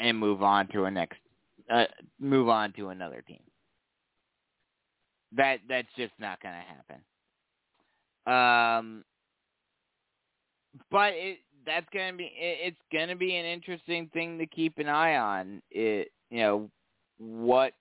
And 0.00 0.18
move 0.18 0.42
on 0.42 0.68
to 0.68 0.84
a 0.84 0.90
next 0.90 1.18
uh, 1.70 1.84
move 2.20 2.48
on 2.48 2.72
to 2.74 2.88
another 2.88 3.22
team. 3.26 3.40
That 5.32 5.58
that's 5.68 5.88
just 5.96 6.12
not 6.18 6.40
going 6.42 6.54
to 6.54 6.60
happen. 6.60 7.00
Um, 8.26 9.04
but 10.90 11.12
it 11.14 11.38
that's 11.66 11.86
going 11.92 12.12
to 12.12 12.16
be 12.16 12.24
it, 12.24 12.58
it's 12.68 12.80
going 12.92 13.08
to 13.08 13.16
be 13.16 13.36
an 13.36 13.44
interesting 13.44 14.10
thing 14.12 14.38
to 14.38 14.46
keep 14.46 14.78
an 14.78 14.88
eye 14.88 15.16
on. 15.16 15.62
It 15.70 16.12
you 16.30 16.38
know 16.38 16.70
what 17.18 17.72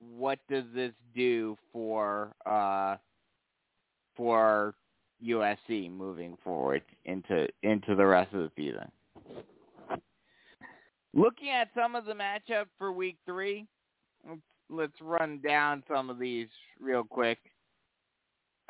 what 0.00 0.38
does 0.48 0.64
this 0.74 0.92
do 1.14 1.56
for 1.72 2.32
uh 2.46 2.96
for 4.16 4.74
USC 5.24 5.90
moving 5.90 6.36
forward 6.44 6.82
into 7.04 7.48
into 7.62 7.94
the 7.94 8.06
rest 8.06 8.32
of 8.34 8.40
the 8.40 8.50
season? 8.56 8.90
Looking 11.18 11.50
at 11.50 11.68
some 11.74 11.96
of 11.96 12.04
the 12.04 12.12
matchup 12.12 12.66
for 12.78 12.92
week 12.92 13.16
three, 13.26 13.66
let's, 14.70 14.92
run 15.00 15.40
down 15.44 15.82
some 15.92 16.10
of 16.10 16.18
these 16.20 16.46
real 16.78 17.02
quick. 17.02 17.38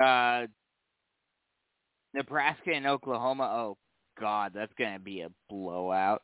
Uh, 0.03 0.47
Nebraska 2.15 2.71
and 2.73 2.87
Oklahoma. 2.87 3.43
Oh 3.43 3.77
God, 4.19 4.53
that's 4.55 4.73
gonna 4.79 4.97
be 4.97 5.21
a 5.21 5.29
blowout. 5.47 6.23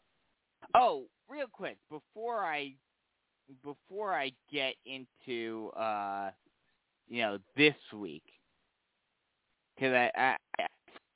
Oh, 0.73 1.05
real 1.29 1.45
quick 1.51 1.77
before 1.91 2.43
I 2.43 2.73
before 3.63 4.15
I 4.15 4.31
get 4.51 4.73
into 4.87 5.69
uh, 5.77 6.31
you 7.07 7.21
know 7.21 7.37
this 7.55 7.75
week, 7.93 8.23
because 9.75 9.93
I, 9.93 10.09
I 10.17 10.35
I 10.59 10.65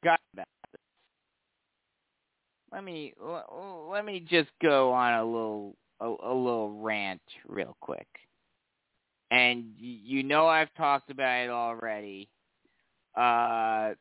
forgot 0.01 0.19
about. 0.33 0.58
Let 2.71 2.83
me 2.83 3.13
let 3.91 4.05
me 4.05 4.19
just 4.29 4.49
go 4.61 4.91
on 4.91 5.13
a 5.13 5.25
little 5.25 5.75
a, 5.99 6.05
a 6.05 6.33
little 6.33 6.79
rant 6.79 7.21
real 7.47 7.75
quick. 7.81 8.07
And 9.31 9.65
you 9.77 10.23
know 10.23 10.47
I've 10.47 10.73
talked 10.75 11.09
about 11.09 11.45
it 11.45 11.49
already. 11.49 12.29
Uh, 13.15 13.93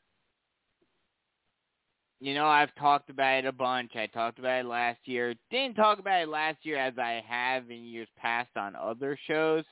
you 2.21 2.35
know, 2.35 2.47
I've 2.47 2.75
talked 2.75 3.11
about 3.11 3.39
it 3.39 3.47
a 3.47 3.53
bunch. 3.53 3.93
I 3.95 4.07
talked 4.07 4.39
about 4.39 4.61
it 4.61 4.66
last 4.66 4.99
year. 5.05 5.35
Didn't 5.51 5.77
talk 5.77 5.99
about 5.99 6.23
it 6.23 6.29
last 6.29 6.59
year 6.62 6.77
as 6.77 6.95
I 6.99 7.23
have 7.27 7.71
in 7.71 7.85
years 7.85 8.09
past 8.16 8.51
on 8.57 8.75
other 8.75 9.16
shows, 9.27 9.64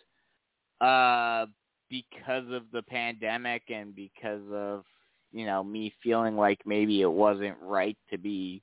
uh, 0.81 1.47
because 1.91 2.51
of 2.53 2.65
the 2.73 2.83
pandemic 2.83 3.63
and 3.69 3.95
because 3.95 4.43
of 4.53 4.85
you 5.33 5.45
know 5.45 5.63
me 5.65 5.93
feeling 6.03 6.37
like 6.37 6.61
maybe 6.65 7.03
it 7.03 7.11
wasn't 7.11 7.57
right 7.61 7.97
to 8.11 8.19
be 8.19 8.63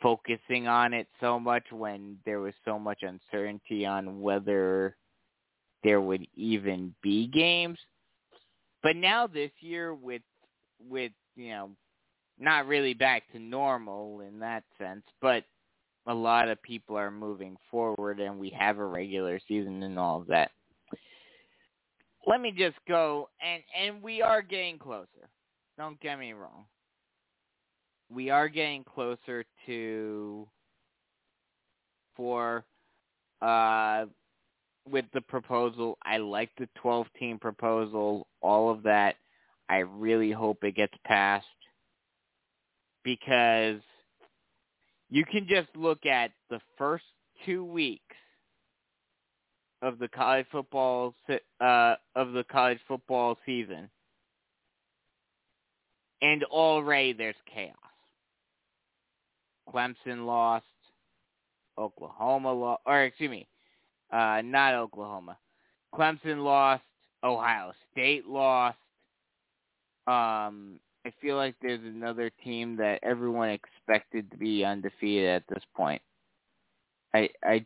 focusing 0.00 0.68
on 0.68 0.94
it 0.94 1.06
so 1.20 1.38
much 1.38 1.64
when 1.70 2.18
there 2.24 2.40
was 2.40 2.54
so 2.64 2.78
much 2.78 3.02
uncertainty 3.02 3.84
on 3.84 4.20
whether 4.20 4.96
there 5.84 6.00
would 6.00 6.26
even 6.34 6.94
be 7.02 7.26
games. 7.28 7.78
But 8.82 8.96
now 8.96 9.26
this 9.26 9.50
year 9.60 9.94
with 9.94 10.22
with 10.88 11.12
you 11.36 11.50
know 11.50 11.70
not 12.38 12.66
really 12.66 12.94
back 12.94 13.24
to 13.32 13.38
normal 13.38 14.20
in 14.20 14.38
that 14.38 14.64
sense, 14.78 15.02
but 15.20 15.44
a 16.06 16.14
lot 16.14 16.48
of 16.48 16.62
people 16.62 16.96
are 16.96 17.10
moving 17.10 17.56
forward 17.70 18.20
and 18.20 18.38
we 18.38 18.50
have 18.50 18.78
a 18.78 18.84
regular 18.84 19.40
season 19.46 19.82
and 19.82 19.98
all 19.98 20.20
of 20.20 20.26
that. 20.28 20.50
Let 22.26 22.40
me 22.40 22.52
just 22.56 22.76
go 22.86 23.28
and 23.40 23.62
and 23.76 24.02
we 24.02 24.22
are 24.22 24.42
getting 24.42 24.78
closer. 24.78 25.28
Don't 25.76 26.00
get 26.00 26.18
me 26.18 26.32
wrong. 26.32 26.64
We 28.10 28.30
are 28.30 28.48
getting 28.48 28.84
closer 28.84 29.44
to 29.66 30.46
for 32.16 32.64
uh 33.40 34.06
with 34.90 35.04
the 35.12 35.20
proposal. 35.20 35.98
I 36.02 36.18
like 36.18 36.50
the 36.58 36.68
12 36.80 37.06
team 37.18 37.38
proposal, 37.38 38.26
all 38.40 38.70
of 38.70 38.82
that. 38.84 39.16
I 39.68 39.78
really 39.78 40.32
hope 40.32 40.64
it 40.64 40.74
gets 40.76 40.94
passed 41.04 41.46
because 43.04 43.80
you 45.10 45.24
can 45.24 45.46
just 45.48 45.68
look 45.76 46.06
at 46.06 46.32
the 46.50 46.60
first 46.76 47.04
two 47.44 47.64
weeks 47.64 48.02
of 49.82 49.98
the 49.98 50.08
college 50.08 50.46
football 50.50 51.14
uh, 51.60 51.94
of 52.16 52.32
the 52.32 52.44
college 52.50 52.78
football 52.88 53.38
season, 53.46 53.88
and 56.20 56.42
already 56.44 57.12
there's 57.12 57.36
chaos. 57.52 57.76
Clemson 59.72 60.26
lost, 60.26 60.64
Oklahoma 61.76 62.52
lost, 62.52 62.82
or 62.86 63.02
excuse 63.02 63.30
me, 63.30 63.46
uh, 64.12 64.42
not 64.44 64.74
Oklahoma. 64.74 65.36
Clemson 65.94 66.42
lost, 66.44 66.82
Ohio 67.22 67.72
State 67.92 68.26
lost. 68.26 68.78
Um, 70.06 70.80
I 71.06 71.12
feel 71.20 71.36
like 71.36 71.54
there's 71.60 71.82
another 71.82 72.30
team 72.44 72.76
that 72.76 73.00
everyone 73.02 73.50
expected 73.50 74.30
to 74.30 74.36
be 74.36 74.64
undefeated 74.64 75.28
at 75.28 75.42
this 75.48 75.62
point. 75.76 76.02
I 77.14 77.30
I 77.42 77.64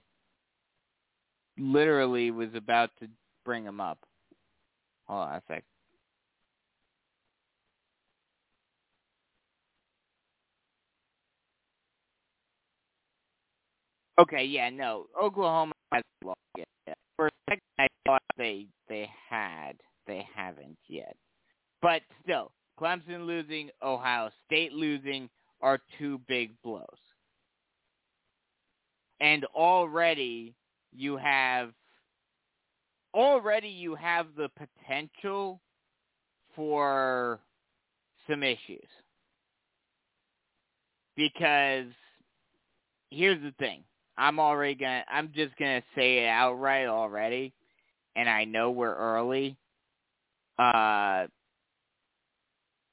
literally 1.58 2.30
was 2.30 2.50
about 2.54 2.90
to 3.00 3.08
bring 3.44 3.64
them 3.64 3.80
up. 3.80 3.98
Hold 5.06 5.28
on 5.28 5.34
a 5.34 5.42
sec. 5.48 5.64
Okay, 14.18 14.44
yeah, 14.44 14.68
no, 14.70 15.06
Oklahoma 15.20 15.72
has 15.92 16.02
lost 16.24 16.38
yet. 16.56 16.96
For 17.16 17.28
a 17.28 17.30
second, 17.48 17.62
I 17.78 17.88
thought 18.06 18.22
they 18.36 18.66
they 18.88 19.08
had, 19.30 19.72
they 20.06 20.26
haven't 20.34 20.78
yet. 20.88 21.16
But 21.80 22.02
still, 22.22 22.52
Clemson 22.80 23.26
losing, 23.26 23.70
Ohio 23.82 24.30
State 24.46 24.72
losing 24.72 25.28
are 25.60 25.78
two 25.98 26.20
big 26.28 26.50
blows. 26.62 26.86
And 29.20 29.44
already 29.54 30.54
you 30.92 31.16
have 31.16 31.70
already 33.14 33.68
you 33.68 33.94
have 33.94 34.26
the 34.36 34.50
potential 34.50 35.60
for 36.54 37.40
some 38.28 38.42
issues. 38.42 38.88
Because 41.16 41.86
here's 43.10 43.40
the 43.42 43.54
thing. 43.58 43.84
I'm 44.16 44.38
already 44.38 44.74
gonna 44.74 45.04
I'm 45.10 45.32
just 45.34 45.56
gonna 45.58 45.82
say 45.94 46.24
it 46.24 46.28
outright 46.28 46.86
already 46.86 47.52
and 48.16 48.28
I 48.28 48.44
know 48.44 48.70
we're 48.70 48.94
early. 48.94 49.56
Uh 50.58 51.26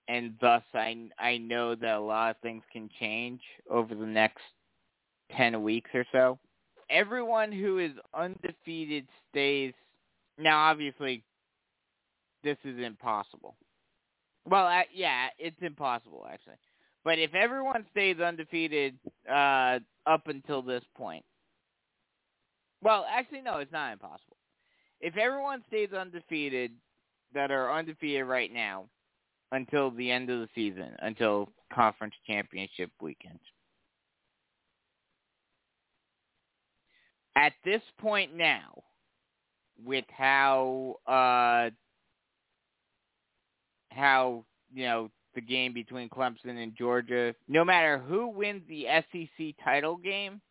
and 0.08 0.34
thus 0.42 0.64
I 0.74 1.10
I 1.20 1.38
know 1.38 1.76
that 1.76 1.96
a 1.96 2.00
lot 2.00 2.32
of 2.32 2.38
things 2.42 2.64
can 2.72 2.90
change 3.00 3.42
over 3.70 3.94
the 3.96 4.06
next 4.06 4.42
10 5.38 5.62
weeks 5.62 5.90
or 5.94 6.06
so. 6.12 6.40
Everyone 6.90 7.52
who 7.52 7.80
is 7.80 7.92
undefeated 8.14 9.08
stays 9.30 9.74
now 10.38 10.70
obviously 10.70 11.24
this 12.44 12.58
is 12.64 12.80
impossible. 12.80 13.56
Well, 14.46 14.84
yeah, 14.94 15.28
it's 15.38 15.58
impossible 15.62 16.26
actually. 16.32 16.56
But 17.04 17.20
if 17.20 17.34
everyone 17.34 17.86
stays 17.92 18.20
undefeated 18.20 18.98
uh 19.30 19.80
up 20.06 20.28
until 20.28 20.62
this 20.62 20.84
point. 20.96 21.24
Well, 22.82 23.06
actually 23.10 23.42
no, 23.42 23.58
it's 23.58 23.72
not 23.72 23.94
impossible. 23.94 24.38
If 25.02 25.18
everyone 25.18 25.64
stays 25.68 25.94
undefeated 25.94 26.72
that 27.34 27.52
are 27.52 27.72
undefeated 27.72 28.26
right 28.26 28.52
now, 28.52 28.86
until 29.52 29.92
the 29.92 30.12
end 30.12 30.30
of 30.30 30.40
the 30.40 30.50
season, 30.56 30.96
until 31.00 31.50
conference 31.74 32.14
championship 32.28 32.92
weekend. 33.02 33.40
At 37.36 37.54
this 37.64 37.82
point 38.00 38.36
now, 38.36 38.84
with 39.86 40.06
how 40.10 40.98
uh, 41.08 41.70
how 43.92 44.44
you 44.74 44.86
know 44.86 45.10
the 45.40 45.46
game 45.46 45.74
between 45.74 46.10
Clemson 46.10 46.62
and 46.62 46.76
Georgia, 46.76 47.34
no 47.48 47.64
matter 47.64 47.98
who 47.98 48.28
wins 48.28 48.62
the 48.68 48.86
SEC 49.12 49.56
title 49.64 49.96
game, 49.96 50.42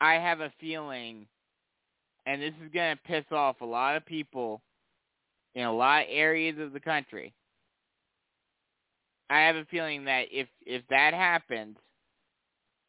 I 0.00 0.14
have 0.14 0.40
a 0.40 0.52
feeling, 0.58 1.26
and 2.26 2.40
this 2.40 2.54
is 2.64 2.72
going 2.72 2.96
to 2.96 3.02
piss 3.02 3.24
off 3.30 3.60
a 3.60 3.66
lot 3.66 3.96
of 3.96 4.06
people 4.06 4.62
in 5.54 5.64
a 5.64 5.72
lot 5.72 6.02
of 6.02 6.08
areas 6.10 6.58
of 6.58 6.72
the 6.72 6.80
country. 6.80 7.34
I 9.28 9.40
have 9.40 9.56
a 9.56 9.66
feeling 9.66 10.04
that 10.06 10.26
if 10.32 10.48
if 10.64 10.82
that 10.88 11.12
happens, 11.14 11.76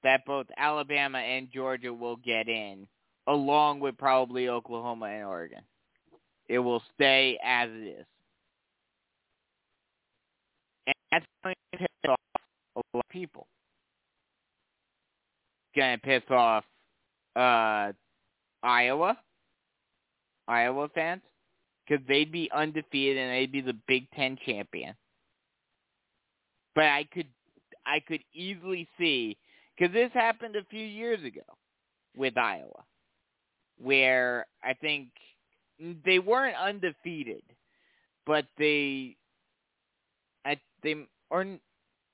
that 0.04 0.26
both 0.26 0.48
Alabama 0.58 1.20
and 1.20 1.52
Georgia 1.54 1.94
will 1.94 2.16
get 2.16 2.48
in, 2.48 2.88
along 3.28 3.80
with 3.82 3.98
probably 3.98 4.48
Oklahoma 4.48 5.08
and 5.08 5.26
Oregon. 5.26 5.62
It 6.48 6.60
will 6.60 6.82
stay 6.96 7.38
as 7.44 7.70
it 7.72 8.00
is. 8.00 8.06
And 10.88 10.96
that's 11.12 11.26
going 11.44 11.56
to 11.74 11.78
piss 11.80 11.88
off 12.10 12.20
a 12.76 12.82
lot 12.94 13.04
of 13.06 13.10
people. 13.10 13.48
gonna 15.76 15.98
piss 15.98 16.24
off 16.30 16.64
uh, 17.36 17.92
Iowa, 18.64 19.18
Iowa 20.48 20.90
fans, 20.94 21.22
because 21.88 22.06
they'd 22.08 22.32
be 22.32 22.50
undefeated 22.54 23.18
and 23.18 23.32
they'd 23.32 23.52
be 23.52 23.62
the 23.62 23.78
Big 23.88 24.10
Ten 24.12 24.38
champion. 24.46 24.94
But 26.76 26.86
I 26.86 27.06
could, 27.14 27.28
I 27.86 28.00
could 28.00 28.22
easily 28.34 28.88
see 28.98 29.38
because 29.78 29.94
this 29.94 30.12
happened 30.14 30.56
a 30.56 30.66
few 30.66 30.86
years 30.86 31.24
ago 31.26 31.42
with 32.16 32.38
Iowa, 32.38 32.84
where 33.78 34.46
I 34.64 34.74
think 34.74 35.10
they 36.06 36.20
weren't 36.20 36.56
undefeated, 36.56 37.44
but 38.26 38.46
they, 38.58 39.16
they 40.84 40.96
or 41.30 41.46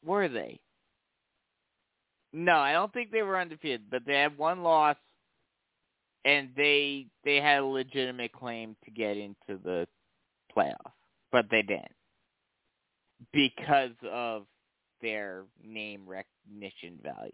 were 0.05 0.27
they? 0.27 0.59
No, 2.33 2.57
I 2.57 2.73
don't 2.73 2.91
think 2.93 3.11
they 3.11 3.23
were 3.23 3.39
undefeated, 3.39 3.89
but 3.89 4.03
they 4.05 4.13
had 4.13 4.37
one 4.37 4.61
loss, 4.61 4.97
and 6.25 6.49
they 6.55 7.07
they 7.23 7.37
had 7.37 7.59
a 7.59 7.65
legitimate 7.65 8.31
claim 8.31 8.75
to 8.85 8.91
get 8.91 9.17
into 9.17 9.61
the 9.63 9.87
playoffs, 10.55 10.93
but 11.31 11.45
they 11.49 11.61
didn't 11.61 11.91
because 13.33 13.95
of 14.11 14.45
their 15.01 15.43
name 15.63 16.01
recognition 16.07 16.99
value. 17.03 17.31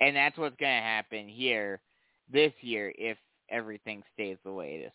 And 0.00 0.16
that's 0.16 0.36
what's 0.38 0.56
going 0.56 0.76
to 0.76 0.82
happen 0.82 1.28
here 1.28 1.80
this 2.32 2.52
year 2.60 2.92
if 2.96 3.18
everything 3.50 4.02
stays 4.14 4.38
the 4.44 4.52
way 4.52 4.80
it 4.80 4.86
is. 4.86 4.92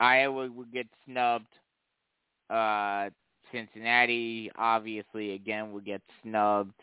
Iowa 0.00 0.50
would 0.50 0.72
get 0.72 0.86
snubbed. 1.04 1.52
Uh, 2.50 3.10
Cincinnati, 3.52 4.50
obviously, 4.56 5.34
again, 5.34 5.72
would 5.72 5.84
get 5.84 6.02
snubbed. 6.22 6.80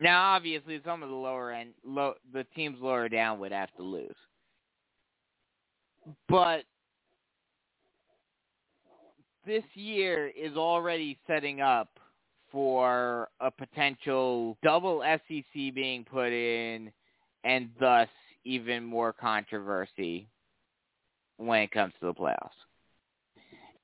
Now, 0.00 0.32
obviously, 0.34 0.80
some 0.84 1.02
of 1.02 1.10
the 1.10 1.14
lower 1.14 1.52
end, 1.52 1.74
low, 1.84 2.14
the 2.32 2.44
teams 2.54 2.78
lower 2.80 3.08
down 3.08 3.38
would 3.40 3.52
have 3.52 3.74
to 3.76 3.82
lose. 3.82 4.16
But 6.28 6.64
this 9.46 9.64
year 9.74 10.28
is 10.28 10.56
already 10.56 11.18
setting 11.26 11.60
up 11.60 11.88
for 12.50 13.28
a 13.40 13.50
potential 13.50 14.56
double 14.62 15.02
SEC 15.02 15.74
being 15.74 16.04
put 16.04 16.32
in 16.32 16.90
and 17.44 17.68
thus 17.78 18.08
even 18.44 18.84
more 18.84 19.12
controversy 19.12 20.26
when 21.36 21.62
it 21.62 21.70
comes 21.70 21.92
to 22.00 22.06
the 22.06 22.14
playoffs. 22.14 22.50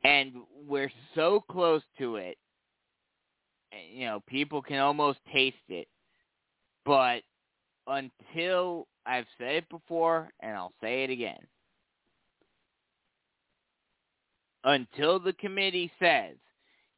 And 0.04 0.34
we're 0.66 0.92
so 1.14 1.42
close 1.50 1.82
to 1.98 2.16
it. 2.16 2.38
Eh, 3.72 3.76
you 3.92 4.06
know, 4.06 4.22
people 4.26 4.62
can 4.62 4.78
almost 4.78 5.18
taste 5.32 5.56
it. 5.68 5.88
But 6.84 7.22
until 7.86 8.86
I've 9.04 9.26
said 9.38 9.54
it 9.56 9.68
before 9.68 10.30
and 10.40 10.56
I'll 10.56 10.74
say 10.80 11.04
it 11.04 11.10
again. 11.10 11.40
Until 14.64 15.20
the 15.20 15.32
committee 15.34 15.90
says, 16.00 16.36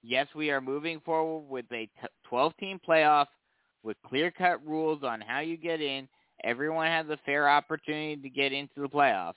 yes, 0.02 0.26
we 0.34 0.50
are 0.50 0.60
moving 0.60 1.00
forward 1.00 1.48
with 1.48 1.66
a 1.72 1.88
12 2.28 2.56
team 2.58 2.80
playoff 2.86 3.26
with 3.82 3.96
clear 4.06 4.30
cut 4.30 4.66
rules 4.66 5.02
on 5.02 5.20
how 5.20 5.40
you 5.40 5.56
get 5.56 5.80
in 5.80 6.08
Everyone 6.44 6.86
has 6.86 7.06
a 7.08 7.18
fair 7.26 7.48
opportunity 7.48 8.16
to 8.16 8.28
get 8.28 8.52
into 8.52 8.80
the 8.80 8.88
playoffs. 8.88 9.34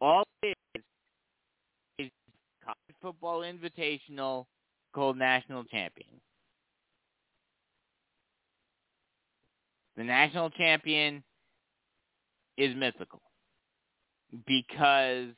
All 0.00 0.24
it 0.42 0.57
football 3.00 3.40
invitational 3.40 4.46
called 4.94 5.16
national 5.16 5.64
champion. 5.64 6.08
The 9.96 10.04
national 10.04 10.50
champion 10.50 11.24
is 12.56 12.74
mythical 12.76 13.22
because 14.46 15.28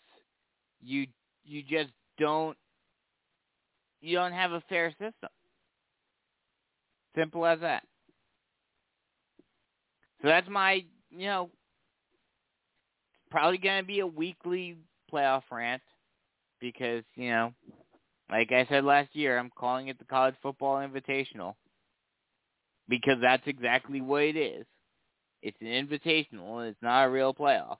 you 0.82 1.06
you 1.44 1.62
just 1.62 1.90
don't 2.18 2.56
you 4.00 4.16
don't 4.16 4.32
have 4.32 4.52
a 4.52 4.62
fair 4.68 4.90
system. 4.90 5.30
Simple 7.16 7.44
as 7.46 7.60
that. 7.60 7.82
So 10.22 10.28
that's 10.28 10.48
my, 10.48 10.84
you 11.10 11.26
know, 11.26 11.50
probably 13.30 13.58
going 13.58 13.80
to 13.80 13.86
be 13.86 14.00
a 14.00 14.06
weekly 14.06 14.76
playoff 15.12 15.42
rant 15.50 15.82
because, 16.60 17.04
you 17.14 17.30
know, 17.30 17.52
like 18.30 18.52
I 18.52 18.66
said 18.68 18.84
last 18.84 19.14
year, 19.14 19.38
I'm 19.38 19.50
calling 19.56 19.88
it 19.88 19.98
the 19.98 20.04
College 20.04 20.34
Football 20.42 20.76
Invitational 20.76 21.54
because 22.88 23.18
that's 23.20 23.42
exactly 23.46 24.00
what 24.00 24.22
it 24.22 24.36
is. 24.36 24.66
It's 25.42 25.56
an 25.60 25.66
invitational. 25.68 26.60
And 26.60 26.68
it's 26.68 26.82
not 26.82 27.04
a 27.04 27.10
real 27.10 27.34
playoff. 27.34 27.76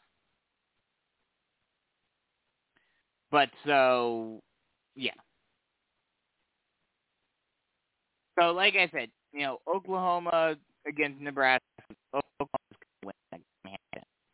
But 3.31 3.51
so, 3.65 4.41
yeah. 4.97 5.13
So, 8.39 8.53
like 8.53 8.75
I 8.75 8.89
said, 8.93 9.11
you 9.33 9.43
know, 9.43 9.59
Oklahoma 9.69 10.57
against 10.87 11.21
Nebraska 11.21 11.61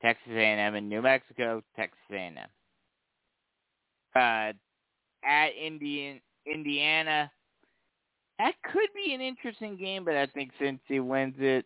Texas 0.03 0.33
A&M 0.33 0.75
and 0.75 0.89
New 0.89 1.03
Mexico, 1.03 1.63
Texas 1.75 1.99
A&M. 2.13 2.37
Uh, 4.17 4.53
at 5.25 5.49
Indian 5.61 6.21
Indiana, 6.47 7.31
that 8.39 8.55
could 8.73 8.89
be 8.95 9.13
an 9.15 9.21
interesting 9.21 9.77
game, 9.77 10.05
but 10.05 10.17
I 10.17 10.27
think 10.27 10.53
Cincy 10.61 11.05
wins 11.05 11.35
it, 11.39 11.65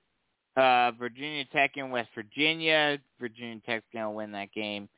uh, 0.56 0.92
Virginia 0.92 1.44
Tech 1.52 1.72
and 1.76 1.92
West 1.92 2.08
Virginia, 2.14 2.98
Virginia 3.20 3.60
Tech's 3.66 3.86
gonna 3.92 4.10
win 4.10 4.32
that 4.32 4.52
game. 4.52 4.88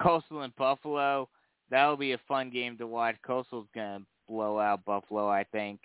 Coastal 0.00 0.42
and 0.42 0.54
Buffalo, 0.56 1.28
that'll 1.70 1.96
be 1.96 2.12
a 2.12 2.20
fun 2.28 2.50
game 2.50 2.78
to 2.78 2.86
watch. 2.86 3.16
Coastal's 3.26 3.68
gonna 3.74 4.00
blow 4.28 4.58
out 4.58 4.84
Buffalo, 4.84 5.28
I 5.28 5.44
think. 5.44 5.80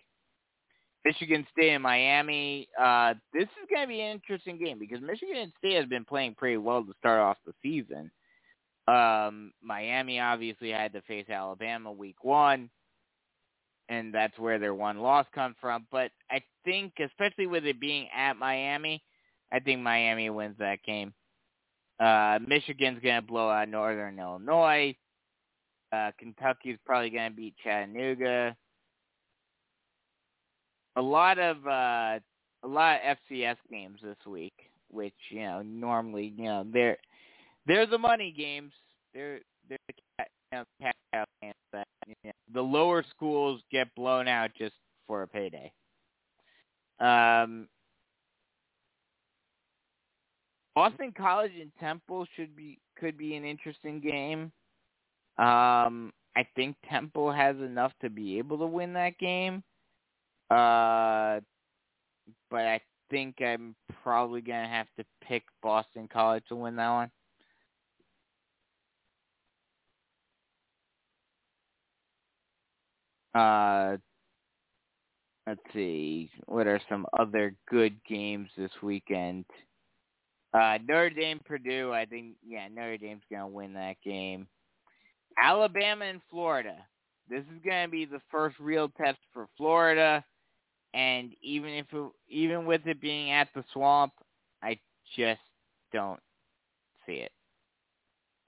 Michigan 1.05 1.45
State 1.51 1.71
and 1.71 1.83
Miami. 1.83 2.67
Uh, 2.79 3.13
this 3.33 3.43
is 3.43 3.69
going 3.69 3.83
to 3.83 3.87
be 3.87 4.01
an 4.01 4.11
interesting 4.11 4.57
game 4.57 4.77
because 4.77 5.01
Michigan 5.01 5.51
State 5.57 5.75
has 5.75 5.85
been 5.85 6.05
playing 6.05 6.35
pretty 6.35 6.57
well 6.57 6.83
to 6.83 6.93
start 6.99 7.19
off 7.19 7.37
the 7.45 7.53
season. 7.61 8.11
Um, 8.89 9.51
Miami 9.61 10.19
obviously 10.19 10.71
had 10.71 10.93
to 10.93 11.01
face 11.03 11.29
Alabama 11.29 11.91
week 11.91 12.23
one, 12.23 12.69
and 13.89 14.13
that's 14.13 14.37
where 14.39 14.59
their 14.59 14.73
one 14.73 14.99
loss 14.99 15.25
comes 15.33 15.55
from. 15.59 15.85
But 15.91 16.11
I 16.31 16.41
think, 16.65 16.93
especially 17.03 17.47
with 17.47 17.65
it 17.65 17.79
being 17.79 18.07
at 18.15 18.37
Miami, 18.37 19.03
I 19.51 19.59
think 19.59 19.81
Miami 19.81 20.29
wins 20.29 20.55
that 20.59 20.83
game. 20.85 21.13
Uh, 21.99 22.39
Michigan's 22.47 23.01
going 23.03 23.21
to 23.21 23.27
blow 23.27 23.49
out 23.49 23.67
Northern 23.67 24.19
Illinois. 24.19 24.95
Uh, 25.91 26.11
Kentucky's 26.17 26.77
probably 26.85 27.09
going 27.09 27.31
to 27.31 27.35
beat 27.35 27.55
Chattanooga 27.63 28.55
a 30.95 31.01
lot 31.01 31.39
of 31.39 31.65
uh 31.65 32.19
a 32.61 32.67
lot 32.67 32.99
of 33.05 33.17
FCS 33.31 33.55
games 33.71 33.99
this 34.03 34.17
week, 34.27 34.53
which 34.91 35.13
you 35.29 35.41
know 35.41 35.61
normally 35.61 36.33
you 36.37 36.43
know 36.43 36.65
they're 36.71 36.97
they're 37.69 37.85
the 37.85 37.97
money 37.99 38.33
games. 38.35 38.73
They're 39.13 39.39
they're 39.69 39.77
the 39.87 39.93
cat, 40.17 40.27
you 40.51 40.57
know, 40.57 40.63
cat 40.81 41.27
games 41.41 41.53
that 41.71 41.87
you 42.07 42.15
know, 42.25 42.31
the 42.53 42.61
lower 42.61 43.05
schools 43.11 43.61
get 43.71 43.93
blown 43.95 44.27
out 44.27 44.49
just 44.57 44.73
for 45.07 45.21
a 45.21 45.27
payday. 45.27 45.71
Um, 46.99 47.67
Boston 50.73 51.13
College 51.15 51.51
and 51.61 51.71
Temple 51.79 52.25
should 52.35 52.55
be 52.55 52.79
could 52.99 53.17
be 53.17 53.35
an 53.35 53.45
interesting 53.45 53.99
game. 53.99 54.51
Um, 55.37 56.11
I 56.35 56.45
think 56.55 56.75
Temple 56.89 57.31
has 57.31 57.55
enough 57.57 57.93
to 58.01 58.09
be 58.09 58.39
able 58.39 58.57
to 58.57 58.65
win 58.65 58.93
that 58.93 59.17
game. 59.19 59.63
Uh, 60.49 61.39
but 62.49 62.61
I 62.61 62.81
think 63.11 63.35
I'm 63.41 63.75
probably 64.03 64.41
gonna 64.41 64.67
have 64.67 64.87
to 64.97 65.05
pick 65.23 65.43
Boston 65.61 66.09
College 66.11 66.43
to 66.49 66.55
win 66.55 66.75
that 66.77 66.89
one. 66.89 67.11
Uh, 73.35 73.97
let's 75.47 75.61
see. 75.73 76.29
What 76.45 76.67
are 76.67 76.81
some 76.89 77.05
other 77.17 77.55
good 77.69 77.95
games 78.07 78.49
this 78.57 78.71
weekend? 78.81 79.45
Uh, 80.53 80.79
Notre 80.87 81.11
Dame, 81.11 81.39
Purdue. 81.45 81.91
I 81.93 82.05
think 82.05 82.35
yeah, 82.45 82.67
Notre 82.67 82.97
Dame's 82.97 83.23
gonna 83.31 83.47
win 83.47 83.73
that 83.73 83.97
game. 84.03 84.47
Alabama 85.41 86.05
and 86.05 86.21
Florida. 86.29 86.75
This 87.29 87.41
is 87.41 87.61
gonna 87.63 87.87
be 87.87 88.05
the 88.05 88.21
first 88.31 88.59
real 88.59 88.89
test 88.89 89.19
for 89.33 89.47
Florida. 89.57 90.23
And 90.95 91.33
even 91.43 91.69
if 91.69 91.85
it, 91.93 92.11
even 92.27 92.65
with 92.65 92.87
it 92.87 92.99
being 92.99 93.31
at 93.31 93.47
the 93.53 93.63
swamp, 93.73 94.13
I 94.63 94.79
just 95.15 95.41
don't 95.93 96.19
see 97.05 97.13
it. 97.17 97.31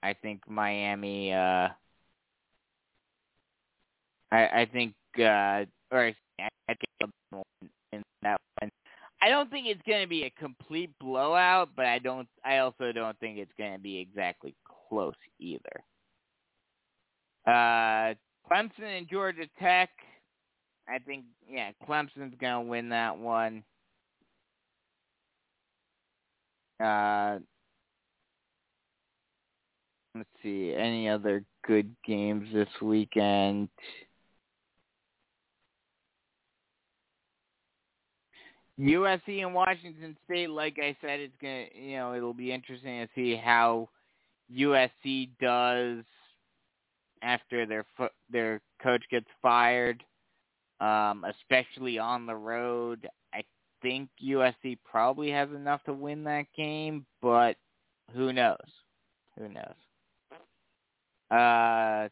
I 0.02 0.14
think 0.14 0.40
Miami. 0.48 1.32
uh 1.32 1.68
I 4.32 4.62
I 4.62 4.68
think 4.72 4.94
uh 5.18 5.66
or 5.92 6.06
I 6.08 6.14
think 6.66 6.78
I 9.22 9.28
don't 9.28 9.48
think 9.50 9.68
it's 9.68 9.82
going 9.86 10.02
to 10.02 10.08
be 10.08 10.24
a 10.24 10.30
complete 10.30 10.90
blowout, 10.98 11.68
but 11.76 11.86
I 11.86 12.00
don't. 12.00 12.26
I 12.44 12.58
also 12.58 12.90
don't 12.90 13.16
think 13.20 13.38
it's 13.38 13.52
going 13.56 13.72
to 13.72 13.78
be 13.78 13.98
exactly 13.98 14.56
close 14.88 15.14
either. 15.38 15.84
Uh, 17.46 18.14
Clemson 18.50 18.98
and 18.98 19.08
Georgia 19.08 19.46
Tech. 19.60 19.90
I 20.88 20.98
think 20.98 21.24
yeah, 21.48 21.70
Clemson's 21.88 22.34
going 22.40 22.64
to 22.64 22.68
win 22.68 22.88
that 22.88 23.16
one. 23.16 23.62
Uh, 26.82 27.38
let's 30.16 30.28
see, 30.42 30.74
any 30.76 31.08
other 31.08 31.44
good 31.64 31.94
games 32.04 32.48
this 32.52 32.68
weekend? 32.80 33.68
USC 38.80 39.42
and 39.42 39.54
Washington 39.54 40.16
State, 40.24 40.50
like 40.50 40.78
I 40.78 40.96
said, 41.00 41.20
it's 41.20 41.34
gonna 41.40 41.66
you 41.74 41.96
know 41.96 42.14
it'll 42.14 42.34
be 42.34 42.52
interesting 42.52 43.00
to 43.00 43.08
see 43.14 43.36
how 43.36 43.88
USC 44.54 45.28
does 45.40 46.04
after 47.22 47.66
their 47.66 47.84
fo- 47.96 48.08
their 48.30 48.60
coach 48.82 49.02
gets 49.10 49.26
fired, 49.40 50.02
um, 50.80 51.24
especially 51.24 51.98
on 51.98 52.26
the 52.26 52.34
road. 52.34 53.08
I 53.32 53.42
think 53.82 54.08
USC 54.24 54.78
probably 54.84 55.30
has 55.30 55.48
enough 55.50 55.82
to 55.84 55.92
win 55.92 56.24
that 56.24 56.46
game, 56.56 57.06
but 57.20 57.56
who 58.14 58.32
knows? 58.32 58.56
Who 59.38 59.48
knows? 59.48 59.74
Uh, 61.30 62.08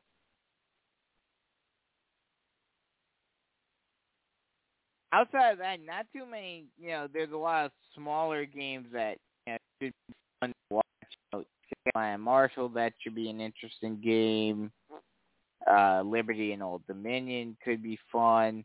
outside 5.12 5.52
of 5.52 5.58
that, 5.58 5.78
not 5.84 6.06
too 6.14 6.26
many. 6.26 6.66
You 6.78 6.90
know, 6.90 7.08
there's 7.12 7.32
a 7.32 7.36
lot 7.36 7.66
of 7.66 7.72
smaller 7.94 8.44
games 8.44 8.86
that 8.92 9.18
you 9.46 9.52
know, 9.52 9.58
should 9.82 9.92
be 10.08 10.14
fun 10.40 10.50
to 10.50 10.74
watch. 10.74 10.84
You 11.32 11.92
know, 11.94 12.18
Marshall, 12.18 12.68
that 12.70 12.92
should 13.00 13.14
be 13.14 13.30
an 13.30 13.40
interesting 13.40 14.00
game. 14.02 14.72
Uh, 15.70 16.02
Liberty 16.02 16.52
and 16.52 16.62
Old 16.62 16.82
Dominion 16.86 17.56
could 17.64 17.82
be 17.82 17.98
fun. 18.10 18.64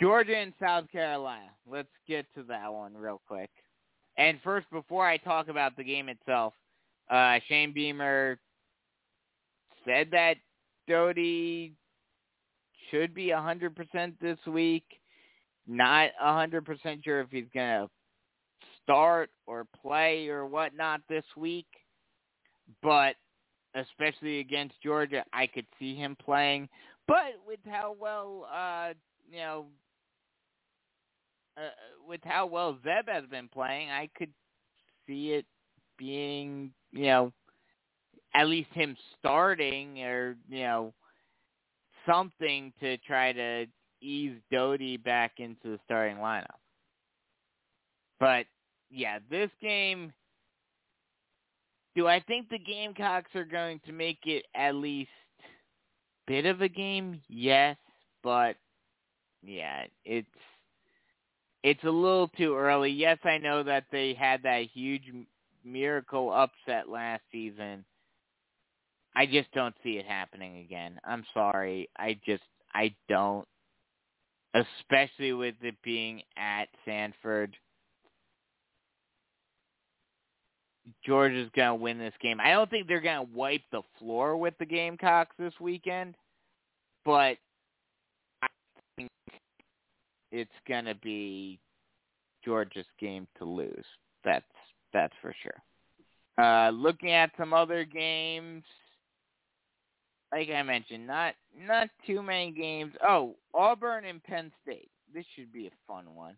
Georgia 0.00 0.36
and 0.36 0.52
South 0.60 0.90
Carolina. 0.90 1.50
Let's 1.70 1.88
get 2.06 2.26
to 2.34 2.42
that 2.44 2.72
one 2.72 2.96
real 2.96 3.20
quick. 3.26 3.50
And 4.16 4.38
first, 4.42 4.66
before 4.70 5.06
I 5.06 5.16
talk 5.16 5.48
about 5.48 5.76
the 5.76 5.84
game 5.84 6.08
itself, 6.08 6.54
uh, 7.10 7.38
Shane 7.48 7.72
Beamer 7.72 8.38
said 9.84 10.08
that 10.10 10.34
Doty 10.88 11.72
should 12.90 13.14
be 13.14 13.28
100% 13.28 14.12
this 14.20 14.38
week. 14.46 14.84
Not 15.68 16.10
a 16.20 16.26
100% 16.26 17.04
sure 17.04 17.20
if 17.20 17.30
he's 17.30 17.44
to 17.54 17.88
start 18.82 19.30
or 19.46 19.66
play 19.82 20.28
or 20.28 20.46
whatnot 20.46 21.02
this 21.08 21.24
week. 21.36 21.66
But 22.82 23.16
especially 23.74 24.40
against 24.40 24.80
Georgia, 24.82 25.24
I 25.32 25.46
could 25.46 25.66
see 25.78 25.94
him 25.94 26.16
playing. 26.16 26.68
But 27.06 27.34
with 27.46 27.60
how 27.66 27.94
well, 27.98 28.48
uh, 28.52 28.94
you 29.30 29.38
know, 29.38 29.66
uh, 31.58 31.70
with 32.06 32.20
how 32.24 32.46
well 32.46 32.78
Zeb 32.82 33.08
has 33.08 33.24
been 33.30 33.48
playing, 33.48 33.90
I 33.90 34.08
could 34.16 34.30
see 35.06 35.32
it 35.32 35.46
being, 35.98 36.70
you 36.92 37.06
know, 37.06 37.32
at 38.34 38.48
least 38.48 38.70
him 38.72 38.96
starting 39.18 40.02
or, 40.02 40.36
you 40.48 40.62
know, 40.62 40.94
something 42.06 42.72
to 42.80 42.96
try 42.98 43.32
to 43.32 43.66
ease 44.00 44.36
Doty 44.50 44.96
back 44.96 45.32
into 45.38 45.64
the 45.64 45.78
starting 45.84 46.18
lineup. 46.18 46.46
But 48.20 48.46
yeah, 48.90 49.18
this 49.30 49.50
game 49.60 50.12
do 51.98 52.06
I 52.06 52.20
think 52.20 52.48
the 52.48 52.58
Gamecocks 52.58 53.34
are 53.34 53.44
going 53.44 53.80
to 53.86 53.92
make 53.92 54.20
it 54.24 54.44
at 54.54 54.76
least 54.76 55.10
bit 56.28 56.46
of 56.46 56.60
a 56.60 56.68
game? 56.68 57.20
Yes, 57.28 57.76
but 58.22 58.54
yeah, 59.42 59.84
it's 60.04 60.28
it's 61.64 61.82
a 61.82 61.90
little 61.90 62.28
too 62.28 62.54
early. 62.54 62.90
Yes, 62.90 63.18
I 63.24 63.38
know 63.38 63.64
that 63.64 63.86
they 63.90 64.14
had 64.14 64.44
that 64.44 64.66
huge 64.72 65.10
miracle 65.64 66.32
upset 66.32 66.88
last 66.88 67.22
season. 67.32 67.84
I 69.16 69.26
just 69.26 69.50
don't 69.50 69.74
see 69.82 69.98
it 69.98 70.06
happening 70.06 70.58
again. 70.58 71.00
I'm 71.04 71.24
sorry. 71.34 71.88
I 71.98 72.16
just 72.24 72.44
I 72.72 72.94
don't 73.08 73.48
especially 74.54 75.32
with 75.32 75.54
it 75.62 75.76
being 75.82 76.22
at 76.36 76.68
Sanford. 76.84 77.56
Georgia's 81.04 81.50
going 81.54 81.68
to 81.68 81.74
win 81.74 81.98
this 81.98 82.14
game. 82.20 82.40
I 82.40 82.52
don't 82.52 82.70
think 82.70 82.88
they're 82.88 83.00
going 83.00 83.26
to 83.26 83.32
wipe 83.34 83.62
the 83.70 83.82
floor 83.98 84.36
with 84.36 84.54
the 84.58 84.64
Gamecocks 84.64 85.36
this 85.38 85.52
weekend, 85.60 86.14
but 87.04 87.36
I 88.42 88.46
think 88.96 89.10
it's 90.32 90.50
going 90.66 90.86
to 90.86 90.94
be 90.94 91.60
Georgia's 92.44 92.86
game 92.98 93.26
to 93.38 93.44
lose. 93.44 93.84
That's 94.24 94.44
that's 94.92 95.14
for 95.20 95.34
sure. 95.42 95.62
Uh, 96.42 96.70
looking 96.70 97.12
at 97.12 97.30
some 97.36 97.52
other 97.52 97.84
games, 97.84 98.64
like 100.32 100.50
I 100.50 100.62
mentioned, 100.62 101.06
not 101.06 101.34
not 101.66 101.88
too 102.06 102.22
many 102.22 102.50
games. 102.50 102.92
Oh, 103.06 103.36
Auburn 103.54 104.04
and 104.04 104.22
Penn 104.22 104.52
State. 104.62 104.90
This 105.14 105.24
should 105.34 105.52
be 105.52 105.66
a 105.66 105.70
fun 105.86 106.14
one 106.14 106.36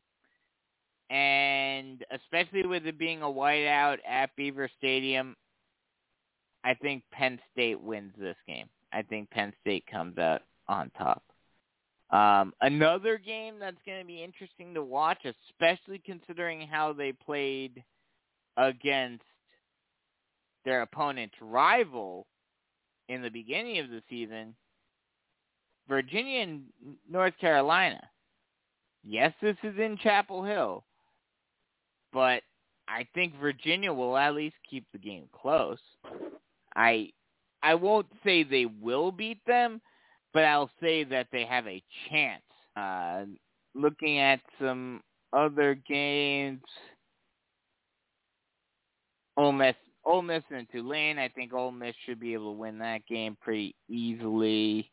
and 1.10 2.04
especially 2.12 2.64
with 2.64 2.86
it 2.86 2.96
being 2.96 3.22
a 3.22 3.26
whiteout 3.26 3.98
at 4.08 4.34
Beaver 4.36 4.70
Stadium, 4.78 5.36
I 6.64 6.74
think 6.74 7.02
Penn 7.10 7.40
State 7.52 7.80
wins 7.80 8.12
this 8.16 8.36
game. 8.46 8.68
I 8.92 9.02
think 9.02 9.28
Penn 9.30 9.52
State 9.60 9.84
comes 9.90 10.16
out 10.18 10.42
on 10.68 10.90
top. 10.96 11.22
Um, 12.10 12.52
another 12.60 13.18
game 13.18 13.58
that's 13.58 13.80
going 13.84 14.00
to 14.00 14.06
be 14.06 14.22
interesting 14.22 14.74
to 14.74 14.82
watch, 14.82 15.24
especially 15.24 16.00
considering 16.04 16.66
how 16.66 16.92
they 16.92 17.12
played 17.12 17.82
against 18.56 19.24
their 20.64 20.82
opponent's 20.82 21.36
rival 21.40 22.26
in 23.10 23.22
the 23.22 23.28
beginning 23.28 23.80
of 23.80 23.90
the 23.90 24.02
season, 24.08 24.54
Virginia 25.88 26.42
and 26.42 26.62
North 27.10 27.34
Carolina. 27.40 28.00
Yes, 29.02 29.32
this 29.42 29.56
is 29.64 29.76
in 29.78 29.98
Chapel 30.00 30.44
Hill, 30.44 30.84
but 32.12 32.42
I 32.86 33.06
think 33.12 33.34
Virginia 33.40 33.92
will 33.92 34.16
at 34.16 34.34
least 34.34 34.54
keep 34.68 34.84
the 34.92 34.98
game 34.98 35.24
close. 35.32 35.80
I 36.76 37.10
I 37.62 37.74
won't 37.74 38.06
say 38.22 38.44
they 38.44 38.66
will 38.66 39.10
beat 39.10 39.40
them, 39.46 39.80
but 40.32 40.44
I'll 40.44 40.70
say 40.80 41.02
that 41.04 41.26
they 41.32 41.44
have 41.44 41.66
a 41.66 41.82
chance. 42.08 42.42
Uh, 42.76 43.24
looking 43.74 44.18
at 44.18 44.40
some 44.60 45.02
other 45.32 45.74
games, 45.74 46.62
Ole 49.36 49.52
Miss, 49.52 49.74
Ole 50.04 50.22
Miss 50.22 50.42
and 50.50 50.66
Tulane. 50.70 51.18
I 51.18 51.28
think 51.28 51.52
Ole 51.52 51.72
Miss 51.72 51.94
should 52.06 52.20
be 52.20 52.32
able 52.32 52.54
to 52.54 52.58
win 52.58 52.78
that 52.78 53.06
game 53.06 53.36
pretty 53.40 53.74
easily. 53.88 54.90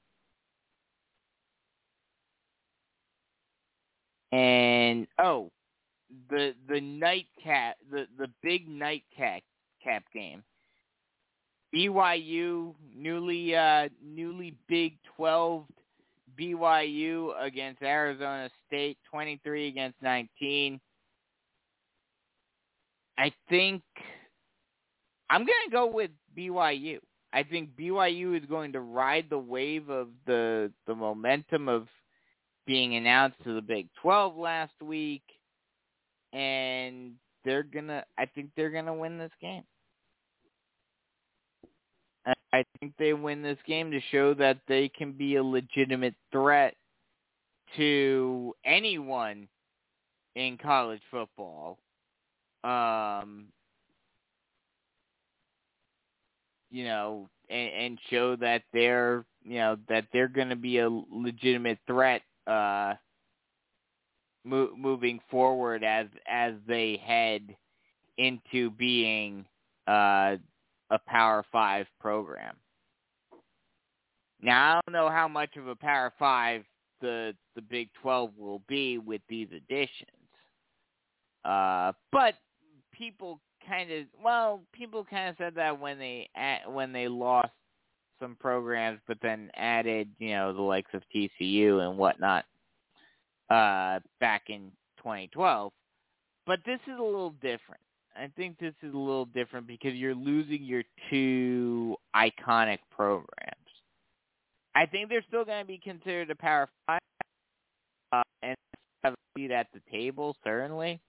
And 4.31 5.07
oh, 5.19 5.51
the 6.29 6.53
the 6.67 6.81
nightcap 6.81 7.77
the 7.89 8.07
the 8.17 8.27
big 8.43 8.67
nightcap 8.67 9.41
cap 9.83 10.03
game. 10.13 10.43
BYU 11.73 12.73
newly 12.95 13.55
uh 13.55 13.89
newly 14.03 14.55
Big 14.67 14.97
12 15.15 15.65
BYU 16.39 17.31
against 17.41 17.81
Arizona 17.81 18.49
State 18.67 18.97
23 19.09 19.67
against 19.67 20.01
19. 20.01 20.79
I 23.17 23.31
think 23.49 23.81
I'm 25.29 25.45
going 25.45 25.65
to 25.65 25.71
go 25.71 25.87
with 25.87 26.11
BYU. 26.37 26.99
I 27.33 27.43
think 27.43 27.71
BYU 27.77 28.37
is 28.37 28.45
going 28.47 28.71
to 28.73 28.79
ride 28.79 29.25
the 29.29 29.37
wave 29.37 29.89
of 29.89 30.07
the 30.25 30.71
the 30.87 30.95
momentum 30.95 31.67
of 31.67 31.87
being 32.65 32.95
announced 32.95 33.37
to 33.43 33.53
the 33.53 33.61
Big 33.61 33.87
12 34.01 34.35
last 34.37 34.73
week 34.81 35.23
and 36.33 37.13
they're 37.45 37.63
gonna. 37.63 38.03
I 38.17 38.25
think 38.25 38.49
they're 38.55 38.69
gonna 38.69 38.93
win 38.93 39.17
this 39.17 39.31
game. 39.41 39.63
I 42.53 42.63
think 42.79 42.93
they 42.97 43.13
win 43.13 43.41
this 43.41 43.57
game 43.65 43.91
to 43.91 43.99
show 44.11 44.33
that 44.35 44.59
they 44.67 44.89
can 44.89 45.11
be 45.11 45.35
a 45.35 45.43
legitimate 45.43 46.15
threat 46.31 46.75
to 47.75 48.53
anyone 48.65 49.47
in 50.35 50.57
college 50.57 51.01
football. 51.11 51.77
Um, 52.63 53.47
you 56.77 56.83
know, 56.83 57.27
and, 57.49 57.71
and 57.73 57.99
show 58.11 58.35
that 58.35 58.61
they're, 58.71 59.25
you 59.43 59.57
know, 59.57 59.77
that 59.89 60.05
they're 60.13 60.27
going 60.27 60.49
to 60.49 60.55
be 60.55 60.77
a 60.77 60.87
legitimate 60.87 61.79
threat 61.87 62.21
uh, 62.45 62.93
mo- 64.45 64.75
moving 64.77 65.19
forward 65.31 65.83
as 65.83 66.05
as 66.29 66.53
they 66.67 67.01
head 67.03 67.41
into 68.19 68.69
being 68.69 69.43
uh, 69.87 70.35
a 70.91 70.99
Power 71.07 71.43
Five 71.51 71.87
program. 71.99 72.55
Now 74.39 74.77
I 74.77 74.81
don't 74.85 74.93
know 74.93 75.09
how 75.09 75.27
much 75.27 75.57
of 75.57 75.67
a 75.67 75.75
Power 75.75 76.13
Five 76.19 76.63
the 77.01 77.33
the 77.55 77.61
Big 77.63 77.89
Twelve 77.99 78.37
will 78.37 78.61
be 78.67 78.99
with 78.99 79.21
these 79.27 79.47
additions, 79.47 80.11
uh, 81.43 81.93
but 82.11 82.35
people 82.93 83.39
kind 83.67 83.91
of 83.91 84.05
well, 84.23 84.61
people 84.73 85.05
kind 85.09 85.29
of 85.29 85.35
said 85.37 85.55
that 85.55 85.79
when 85.79 85.99
they 85.99 86.29
when 86.67 86.91
they 86.91 87.07
lost 87.07 87.51
some 88.19 88.35
programs, 88.39 88.99
but 89.07 89.17
then 89.21 89.51
added 89.55 90.09
you 90.19 90.31
know 90.31 90.53
the 90.53 90.61
likes 90.61 90.91
of 90.93 91.01
TCU 91.15 91.87
and 91.87 91.97
whatnot 91.97 92.45
uh, 93.49 93.99
back 94.19 94.43
in 94.47 94.71
2012. 94.97 95.71
But 96.45 96.59
this 96.65 96.79
is 96.87 96.99
a 96.99 97.03
little 97.03 97.31
different. 97.41 97.81
I 98.15 98.31
think 98.35 98.57
this 98.57 98.73
is 98.81 98.93
a 98.93 98.97
little 98.97 99.25
different 99.25 99.67
because 99.67 99.93
you're 99.93 100.15
losing 100.15 100.63
your 100.63 100.83
two 101.09 101.95
iconic 102.15 102.79
programs. 102.89 103.53
I 104.75 104.85
think 104.85 105.09
they're 105.09 105.25
still 105.27 105.45
going 105.45 105.61
to 105.61 105.67
be 105.67 105.77
considered 105.77 106.29
a 106.31 106.35
Power 106.35 106.69
Five 106.87 106.99
uh, 108.11 108.23
and 108.41 108.55
have 109.03 109.13
a 109.13 109.17
seat 109.37 109.51
at 109.51 109.67
the 109.73 109.81
table, 109.91 110.35
certainly. 110.43 110.99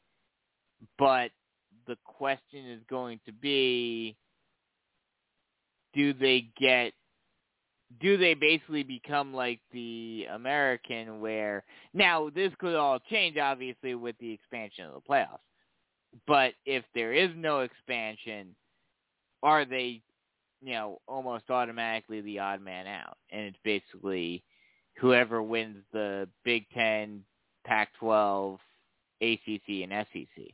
But 0.99 1.31
the 1.89 1.97
question 2.05 2.67
is 2.71 2.81
going 2.89 3.19
to 3.27 3.33
be, 3.33 4.17
do 5.95 6.13
they 6.13 6.49
get 6.57 6.93
do 8.03 8.19
they 8.19 8.35
basically 8.35 8.83
become 8.83 9.33
like 9.33 9.61
the 9.73 10.27
American 10.33 11.21
where 11.21 11.65
now 11.95 12.29
this 12.35 12.53
could 12.59 12.75
all 12.75 12.99
change 13.11 13.39
obviously 13.39 13.95
with 13.95 14.15
the 14.21 14.31
expansion 14.31 14.85
of 14.85 14.93
the 14.93 15.01
playoffs. 15.01 15.39
But 16.27 16.53
if 16.67 16.85
there 16.95 17.15
is 17.15 17.31
no 17.35 17.61
expansion, 17.61 18.55
are 19.43 19.65
they, 19.65 20.03
you 20.61 20.73
know, 20.75 21.01
almost 21.09 21.49
automatically 21.49 22.21
the 22.21 22.39
odd 22.39 22.61
man 22.61 22.87
out? 22.87 23.17
And 23.31 23.47
it's 23.47 23.59
basically 23.65 24.45
whoever 24.99 25.43
wins 25.43 25.79
the 25.93 26.29
Big 26.45 26.67
Ten, 26.75 27.25
Pac-12, 27.65 28.59
ACC, 29.23 29.69
and 29.69 30.07
SEC 30.13 30.53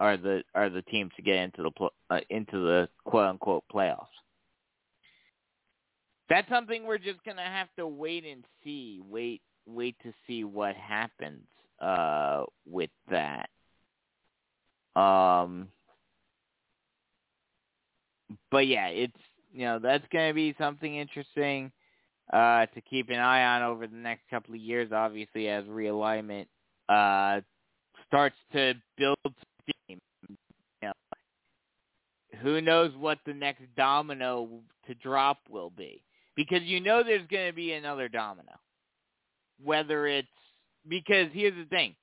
are 0.00 0.16
the 0.16 0.42
are 0.54 0.70
the 0.70 0.82
teams 0.82 1.12
to 1.16 1.22
get 1.22 1.36
into 1.36 1.62
the 1.62 1.88
uh, 2.10 2.20
into 2.30 2.58
the 2.58 2.88
quote 3.04 3.26
unquote 3.26 3.64
playoffs 3.72 4.06
that's 6.28 6.48
something 6.48 6.84
we're 6.84 6.98
just 6.98 7.22
gonna 7.24 7.42
have 7.42 7.68
to 7.76 7.86
wait 7.86 8.24
and 8.24 8.44
see. 8.62 9.00
Wait, 9.08 9.40
wait 9.66 9.96
to 10.02 10.12
see 10.26 10.44
what 10.44 10.76
happens 10.76 11.46
uh, 11.80 12.44
with 12.66 12.90
that. 13.10 13.48
Um, 14.94 15.68
but 18.50 18.66
yeah, 18.66 18.88
it's 18.88 19.16
you 19.52 19.64
know 19.64 19.78
that's 19.78 20.04
gonna 20.12 20.34
be 20.34 20.54
something 20.58 20.96
interesting 20.96 21.72
uh, 22.32 22.66
to 22.66 22.80
keep 22.82 23.08
an 23.08 23.18
eye 23.18 23.56
on 23.56 23.62
over 23.62 23.86
the 23.86 23.96
next 23.96 24.28
couple 24.28 24.54
of 24.54 24.60
years. 24.60 24.92
Obviously, 24.92 25.48
as 25.48 25.64
realignment 25.64 26.46
uh, 26.90 27.40
starts 28.06 28.36
to 28.52 28.74
build 28.98 29.16
who 32.42 32.60
knows 32.60 32.92
what 32.96 33.18
the 33.26 33.34
next 33.34 33.62
domino 33.76 34.48
to 34.86 34.94
drop 34.94 35.38
will 35.50 35.70
be? 35.70 36.02
because 36.38 36.62
you 36.62 36.80
know 36.80 37.02
there's 37.02 37.26
going 37.26 37.48
to 37.48 37.52
be 37.52 37.72
another 37.72 38.08
domino. 38.08 38.52
Whether 39.60 40.06
it's 40.06 40.28
because 40.88 41.26
here's 41.32 41.56
the 41.56 41.68
thing, 41.68 41.96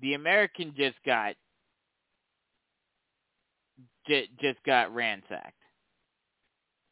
the 0.00 0.14
American 0.14 0.72
just 0.74 0.96
got 1.04 1.34
just 4.08 4.62
got 4.64 4.94
ransacked. 4.94 5.52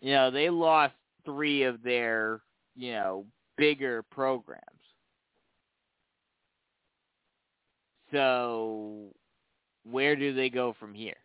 You 0.03 0.13
know, 0.13 0.31
they 0.31 0.51
lost 0.51 0.93
three 1.25 1.63
of 1.63 1.83
their, 1.83 2.43
you 2.77 2.93
know, 2.93 3.25
bigger 3.57 4.03
programs. 4.11 4.61
So 8.13 9.07
where 9.91 10.17
do 10.17 10.35
they 10.35 10.51
go 10.51 10.77
from 10.79 10.93
here? 10.93 11.17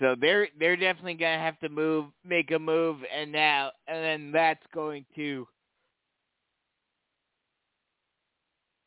So 0.00 0.14
they're 0.20 0.48
they're 0.58 0.76
definitely 0.76 1.14
gonna 1.14 1.38
have 1.38 1.58
to 1.60 1.68
move, 1.68 2.06
make 2.24 2.50
a 2.52 2.58
move, 2.58 2.98
and 3.14 3.32
now 3.32 3.72
and 3.86 4.04
then 4.04 4.32
that's 4.32 4.62
going 4.72 5.04
to 5.16 5.46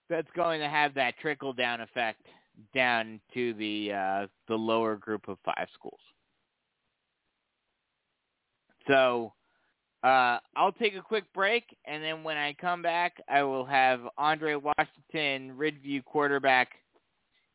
that's 0.10 0.30
going 0.36 0.60
to 0.60 0.70
have 0.70 0.94
that 0.96 1.18
trickle 1.20 1.54
down 1.54 1.82
effect 1.82 2.22
down 2.74 3.20
to 3.34 3.54
the 3.54 3.92
uh, 3.94 4.28
the 4.48 4.56
lower 4.56 4.96
group 4.96 5.28
of 5.28 5.38
five 5.44 5.68
schools. 5.74 6.00
So 8.88 9.34
uh, 10.04 10.40
I'll 10.56 10.74
take 10.80 10.96
a 10.96 11.02
quick 11.02 11.26
break, 11.34 11.78
and 11.86 12.04
then 12.04 12.24
when 12.24 12.38
I 12.38 12.54
come 12.60 12.82
back, 12.82 13.22
I 13.30 13.44
will 13.44 13.66
have 13.66 14.02
Andre 14.18 14.56
Washington, 14.56 15.56
Ridge 15.58 15.82
View 15.82 16.02
quarterback, 16.04 16.70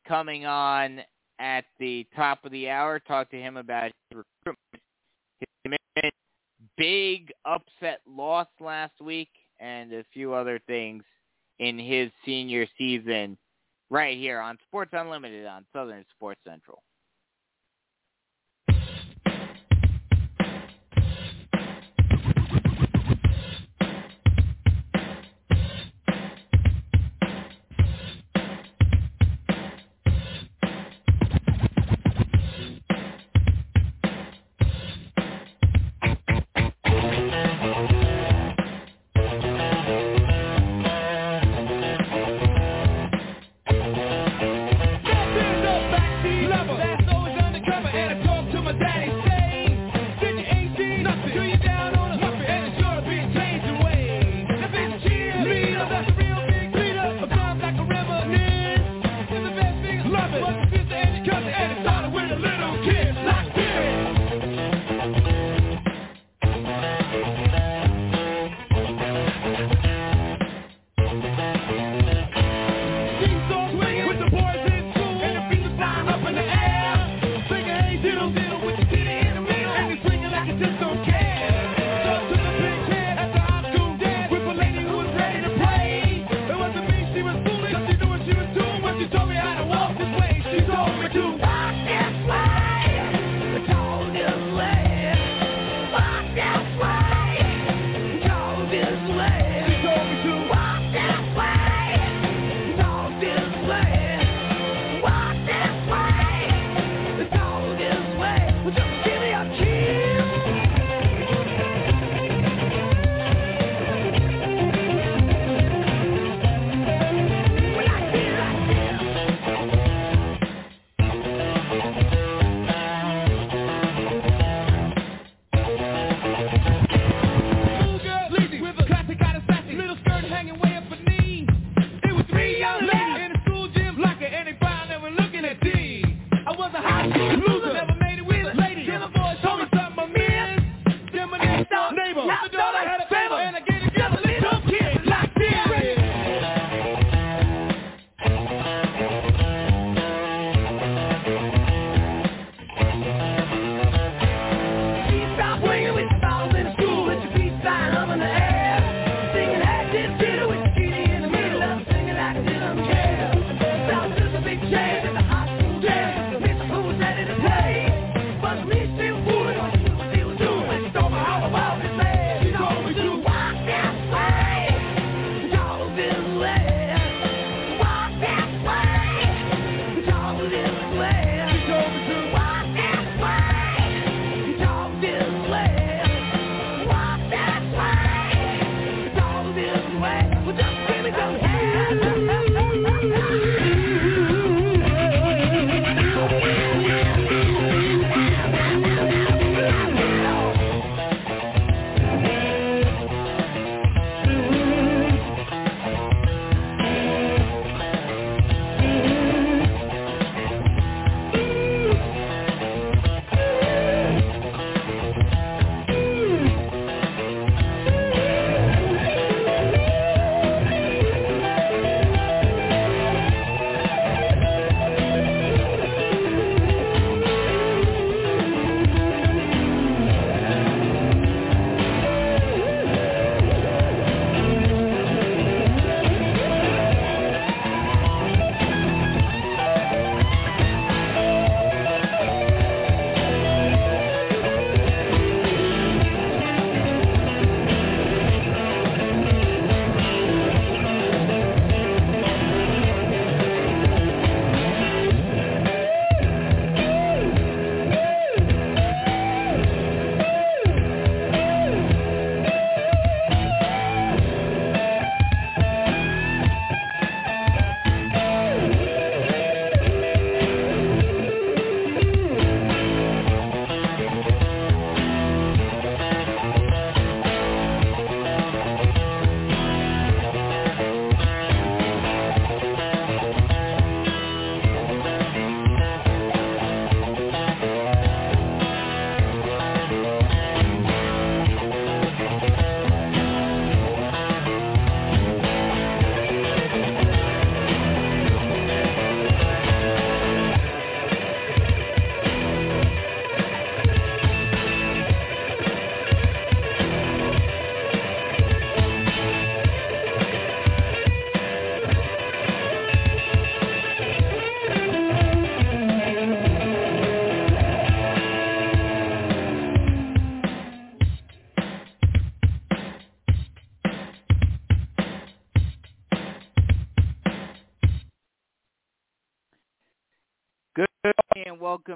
coming 0.07 0.47
on 0.47 1.01
at 1.39 1.65
the 1.79 2.07
top 2.15 2.45
of 2.45 2.53
the 2.53 2.69
hour. 2.69 2.99
Talk 2.99 3.31
to 3.31 3.41
him 3.41 3.57
about 3.57 3.93
his 4.11 4.25
recruitment, 4.45 4.83
his 6.03 6.11
big 6.77 7.33
upset 7.45 8.01
loss 8.07 8.49
last 8.61 9.01
week, 9.01 9.31
and 9.61 9.93
a 9.93 10.05
few 10.13 10.35
other 10.35 10.61
things 10.67 11.03
in 11.59 11.79
his 11.79 12.11
senior 12.25 12.67
season 12.77 13.39
right 13.91 14.17
here 14.17 14.41
on 14.41 14.59
Sports 14.67 14.91
Unlimited 14.93 15.47
on 15.47 15.65
Southern 15.73 16.05
Sports 16.15 16.41
Central. 16.47 16.83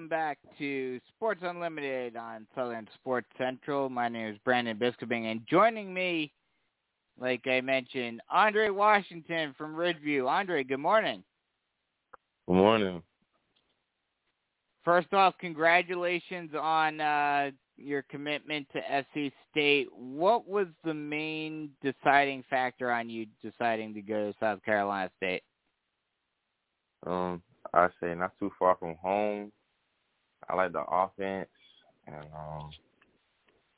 Welcome 0.01 0.09
back 0.09 0.38
to 0.57 0.98
Sports 1.14 1.42
Unlimited 1.44 2.16
on 2.16 2.46
Southern 2.55 2.88
Sports 2.94 3.26
Central. 3.36 3.90
My 3.90 4.09
name 4.09 4.28
is 4.28 4.38
Brandon 4.46 4.78
Biskobing, 4.78 5.30
and 5.30 5.42
joining 5.46 5.92
me, 5.92 6.32
like 7.20 7.46
I 7.46 7.61
mentioned, 7.61 8.22
Andre 8.30 8.70
Washington 8.70 9.55
from 9.59 9.74
Ridge 9.74 9.98
View. 10.03 10.26
Andre, 10.26 10.64
good 10.64 10.78
morning. 10.78 11.22
Good 12.48 12.55
morning. 12.55 13.03
First 14.86 15.12
off, 15.12 15.34
congratulations 15.38 16.53
on 16.59 17.03
uh, 17.03 17.51
your 17.76 18.01
commitment 18.09 18.68
to 18.72 18.80
SC 19.03 19.30
State. 19.51 19.88
What 19.92 20.48
was 20.48 20.68
the 20.82 20.94
main 20.94 21.72
deciding 21.82 22.42
factor 22.48 22.90
on 22.90 23.11
you 23.11 23.26
deciding 23.42 23.92
to 23.92 24.01
go 24.01 24.32
to 24.32 24.38
South 24.40 24.64
Carolina 24.64 25.11
State? 25.18 25.42
Um, 27.07 27.42
I 27.74 27.88
say 28.03 28.14
not 28.14 28.32
too 28.40 28.51
far 28.59 28.76
from 28.76 28.94
home. 28.94 29.53
I 30.51 30.57
like 30.57 30.72
the 30.72 30.82
offense, 30.90 31.48
and 32.07 32.16
um, 32.16 32.70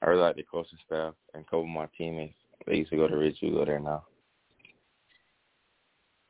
I 0.01 0.07
really 0.07 0.23
like 0.23 0.37
the 0.37 0.43
coaching 0.43 0.79
staff 0.87 1.15
and 1.35 1.43
a 1.43 1.45
couple 1.45 1.63
of 1.63 1.69
my 1.69 1.87
teammates. 1.99 2.35
They 2.67 2.77
used 2.77 2.91
to 2.91 2.97
go 2.97 3.09
to 3.09 3.17
Ridge 3.17 3.41
View, 3.41 3.53
go 3.53 3.65
there 3.65 3.81
now. 3.81 4.05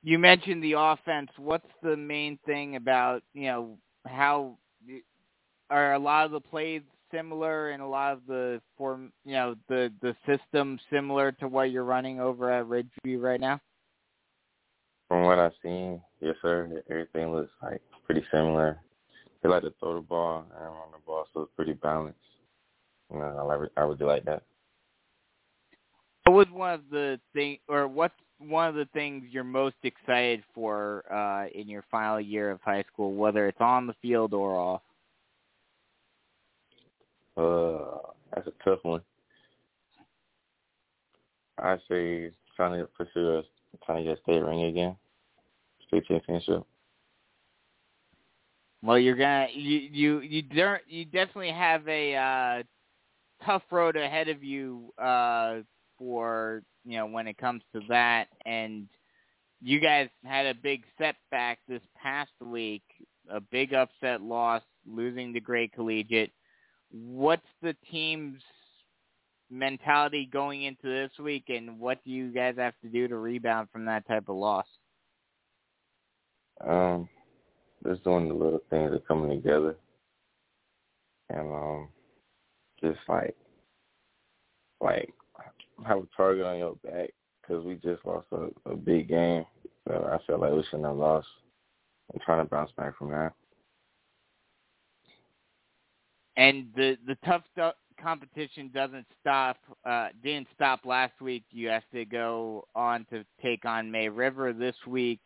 You 0.02 0.18
mentioned 0.18 0.64
the 0.64 0.74
offense. 0.76 1.30
What's 1.36 1.68
the 1.82 1.96
main 1.96 2.38
thing 2.44 2.76
about 2.76 3.22
you 3.34 3.46
know 3.46 3.78
how 4.04 4.58
are 5.70 5.94
a 5.94 5.98
lot 5.98 6.26
of 6.26 6.32
the 6.32 6.40
plays 6.40 6.82
similar 7.12 7.70
and 7.70 7.82
a 7.82 7.86
lot 7.86 8.14
of 8.14 8.20
the 8.26 8.60
form 8.76 9.12
you 9.24 9.34
know 9.34 9.54
the 9.68 9.92
the 10.00 10.16
system 10.26 10.80
similar 10.90 11.30
to 11.32 11.46
what 11.46 11.70
you're 11.70 11.84
running 11.84 12.18
over 12.18 12.50
at 12.50 12.66
Ridge 12.66 12.90
View 13.04 13.20
right 13.20 13.40
now? 13.40 13.60
From 15.06 15.22
what 15.24 15.38
I've 15.38 15.52
seen, 15.62 16.00
yes, 16.20 16.34
sir. 16.42 16.82
Everything 16.90 17.32
looks 17.32 17.52
like 17.62 17.80
pretty 18.06 18.24
similar. 18.32 18.80
They 19.42 19.48
like 19.48 19.62
to 19.62 19.72
throw 19.80 19.96
the 19.96 20.00
ball 20.00 20.44
and 20.54 20.64
run 20.64 20.92
the 20.92 20.98
ball, 21.04 21.26
so 21.32 21.42
it's 21.42 21.52
pretty 21.56 21.72
balanced. 21.72 22.18
You 23.12 23.18
know, 23.18 23.36
I 23.38 23.42
like 23.42 23.70
I 23.76 23.84
would 23.84 23.98
do 23.98 24.06
like 24.06 24.24
that. 24.24 24.42
What 26.24 26.34
was 26.34 26.46
one 26.52 26.74
of 26.74 26.82
the 26.90 27.20
thing, 27.32 27.58
or 27.68 27.88
what's 27.88 28.14
one 28.38 28.68
of 28.68 28.74
the 28.74 28.88
things 28.92 29.24
you're 29.30 29.44
most 29.44 29.76
excited 29.82 30.42
for 30.54 31.04
uh, 31.12 31.46
in 31.58 31.68
your 31.68 31.84
final 31.90 32.20
year 32.20 32.50
of 32.50 32.60
high 32.60 32.84
school, 32.92 33.14
whether 33.14 33.48
it's 33.48 33.60
on 33.60 33.86
the 33.86 33.94
field 34.00 34.32
or 34.32 34.54
off? 34.54 34.82
Uh, 37.36 38.10
that's 38.34 38.46
a 38.46 38.64
tough 38.64 38.78
one. 38.82 39.00
I 41.58 41.76
say 41.88 42.30
trying 42.56 42.80
to 42.80 42.86
pursue 42.86 43.38
a 43.38 43.42
trying 43.84 44.04
to 44.04 44.10
get 44.10 44.18
a 44.18 44.22
state 44.22 44.42
ring 44.42 44.64
again 44.64 44.96
state 45.92 46.06
championship. 46.06 46.64
Well, 48.82 48.98
you're 48.98 49.16
gonna 49.16 49.46
you 49.54 49.78
you 49.78 50.20
you 50.20 50.42
don't 50.42 50.82
you 50.88 51.04
definitely 51.04 51.52
have 51.52 51.86
a 51.86 52.16
uh, 52.16 52.62
tough 53.44 53.62
road 53.70 53.96
ahead 53.96 54.28
of 54.28 54.42
you 54.42 54.92
uh, 54.98 55.58
for 55.98 56.62
you 56.84 56.96
know 56.96 57.06
when 57.06 57.28
it 57.28 57.38
comes 57.38 57.62
to 57.74 57.80
that, 57.88 58.26
and 58.44 58.88
you 59.60 59.78
guys 59.78 60.08
had 60.24 60.46
a 60.46 60.54
big 60.54 60.82
setback 60.98 61.60
this 61.68 61.82
past 62.00 62.32
week, 62.44 62.82
a 63.30 63.40
big 63.40 63.72
upset 63.72 64.20
loss, 64.20 64.62
losing 64.84 65.32
to 65.32 65.40
Gray 65.40 65.68
Collegiate. 65.68 66.32
What's 66.90 67.46
the 67.62 67.76
team's 67.88 68.42
mentality 69.48 70.28
going 70.32 70.64
into 70.64 70.88
this 70.88 71.12
week, 71.22 71.44
and 71.48 71.78
what 71.78 72.02
do 72.04 72.10
you 72.10 72.32
guys 72.32 72.56
have 72.58 72.74
to 72.82 72.88
do 72.88 73.06
to 73.06 73.16
rebound 73.16 73.68
from 73.72 73.84
that 73.84 74.08
type 74.08 74.28
of 74.28 74.34
loss? 74.34 74.66
Um, 76.66 77.08
just 77.86 78.04
doing 78.04 78.28
the 78.28 78.34
little 78.34 78.62
things 78.70 78.92
that 78.92 79.06
coming 79.06 79.30
together, 79.30 79.76
and 81.30 81.52
um, 81.52 81.88
just 82.80 82.98
like 83.08 83.36
like 84.80 85.12
have 85.86 85.98
a 85.98 86.06
target 86.16 86.46
on 86.46 86.58
your 86.58 86.76
back 86.84 87.10
because 87.40 87.64
we 87.64 87.74
just 87.76 88.04
lost 88.04 88.26
a, 88.32 88.48
a 88.70 88.76
big 88.76 89.08
game 89.08 89.44
that 89.86 90.02
I 90.02 90.18
felt 90.26 90.40
like 90.40 90.52
we 90.52 90.62
shouldn't 90.64 90.84
have 90.84 90.96
lost. 90.96 91.26
I'm 92.12 92.20
trying 92.24 92.44
to 92.44 92.50
bounce 92.50 92.70
back 92.76 92.96
from 92.96 93.10
that. 93.10 93.32
And 96.36 96.68
the 96.74 96.96
the 97.06 97.16
tough 97.24 97.42
competition 98.00 98.70
doesn't 98.72 99.06
stop. 99.20 99.58
Uh, 99.84 100.08
didn't 100.22 100.48
stop 100.54 100.80
last 100.84 101.20
week. 101.20 101.44
You 101.50 101.68
have 101.68 101.88
to 101.92 102.04
go 102.04 102.66
on 102.74 103.06
to 103.10 103.24
take 103.42 103.64
on 103.64 103.90
May 103.90 104.08
River 104.08 104.52
this 104.52 104.76
week 104.86 105.20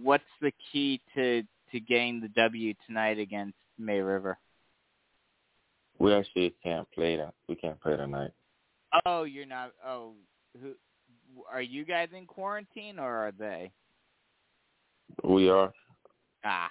what's 0.00 0.24
the 0.40 0.52
key 0.72 1.00
to 1.14 1.42
to 1.72 1.80
gain 1.80 2.20
the 2.20 2.28
W 2.28 2.74
tonight 2.86 3.18
against 3.18 3.56
May 3.78 4.00
River? 4.00 4.38
We 5.98 6.14
actually 6.14 6.54
can't 6.62 6.90
play 6.92 7.16
that. 7.16 7.34
We 7.48 7.54
can't 7.54 7.80
play 7.80 7.96
tonight. 7.96 8.30
Oh, 9.06 9.24
you're 9.24 9.46
not. 9.46 9.72
Oh, 9.86 10.14
who? 10.60 10.72
are 11.50 11.62
you 11.62 11.84
guys 11.84 12.08
in 12.16 12.26
quarantine 12.26 12.98
or 12.98 13.10
are 13.10 13.32
they? 13.32 13.72
We 15.24 15.48
are. 15.48 15.72
Ah. 16.44 16.70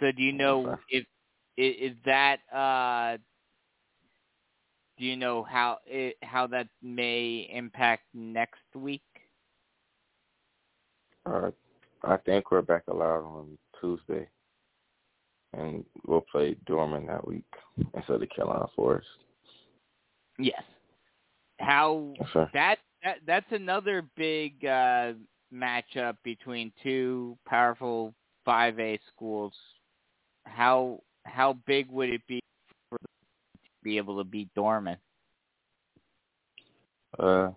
So 0.00 0.12
do 0.12 0.22
you 0.22 0.32
know 0.32 0.76
if 0.88 1.04
is 1.56 1.96
that 2.06 2.38
uh 2.54 3.18
do 4.98 5.04
you 5.04 5.16
know 5.16 5.42
how 5.42 5.78
it, 5.86 6.16
how 6.22 6.46
that 6.48 6.68
may 6.82 7.48
impact 7.52 8.04
next 8.12 8.60
week? 8.74 9.02
Uh, 11.24 11.50
I 12.02 12.16
think 12.18 12.50
we're 12.50 12.62
back 12.62 12.82
allowed 12.88 13.24
on 13.24 13.58
Tuesday, 13.80 14.28
and 15.52 15.84
we'll 16.06 16.24
play 16.32 16.56
Dorman 16.66 17.06
that 17.06 17.26
week 17.26 17.44
instead 17.94 18.22
of 18.22 18.28
Carolina 18.34 18.66
Forest. 18.74 19.08
Yes. 20.38 20.62
How 21.58 22.14
yes, 22.18 22.48
that, 22.54 22.78
that 23.02 23.16
that's 23.26 23.50
another 23.50 24.06
big 24.16 24.64
uh 24.64 25.12
matchup 25.52 26.16
between 26.24 26.72
two 26.82 27.36
powerful 27.46 28.14
5A 28.46 28.98
schools. 29.14 29.52
How 30.46 31.02
how 31.24 31.58
big 31.66 31.90
would 31.90 32.08
it 32.08 32.22
be 32.26 32.40
for 32.88 32.98
to 32.98 33.04
be 33.84 33.98
able 33.98 34.16
to 34.18 34.24
beat 34.24 34.48
Dorman? 34.54 34.96
Uh, 37.18 37.50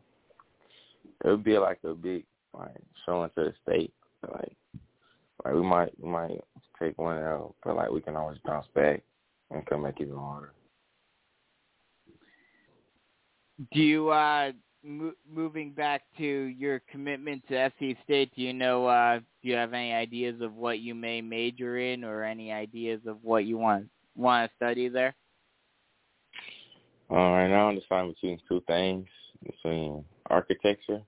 it 1.24 1.30
would 1.30 1.44
be 1.44 1.58
like 1.58 1.80
a 1.84 1.94
big 1.94 2.26
like 2.54 2.76
showing 3.06 3.30
to 3.36 3.46
the 3.46 3.54
state. 3.64 3.94
Like, 4.32 4.56
like 5.46 5.54
we 5.54 5.62
might 5.62 5.92
we 6.00 6.10
might 6.10 6.40
take 6.80 6.98
one 6.98 7.18
out, 7.18 7.56
but 7.64 7.76
like 7.76 7.92
we 7.92 8.02
can 8.02 8.16
always 8.16 8.38
bounce 8.46 8.68
back 8.74 9.02
and 9.52 9.66
come 9.66 9.84
back 9.84 10.00
even 10.00 10.16
harder. 10.16 10.54
Do 13.72 13.80
you 13.80 14.10
uh 14.10 14.52
mo- 14.84 15.14
moving 15.30 15.72
back 15.72 16.04
to 16.18 16.24
your 16.26 16.82
commitment 16.92 17.44
to 17.50 17.72
SC 17.78 17.98
State? 18.04 18.32
Do 18.36 18.42
you 18.42 18.54
know? 18.54 18.88
uh 18.88 19.20
Do 19.20 19.50
you 19.50 19.56
have 19.56 19.74
any 19.74 19.94
ideas 19.94 20.42
of 20.42 20.56
what 20.56 20.80
you 20.80 20.96
may 20.96 21.22
major 21.22 21.78
in, 21.78 22.04
or 22.04 22.24
any 22.24 22.52
ideas 22.52 23.02
of 23.06 23.24
what 23.24 23.46
you 23.46 23.58
want 23.58 23.90
want 24.16 24.50
to 24.50 24.56
study 24.56 24.90
there? 24.90 25.16
Uh, 27.12 27.16
right 27.16 27.48
now, 27.48 27.70
I'm 27.70 27.76
deciding 27.80 28.14
between 28.14 28.40
two 28.48 28.62
things: 28.68 29.08
between 29.46 30.04
architecture 30.30 31.02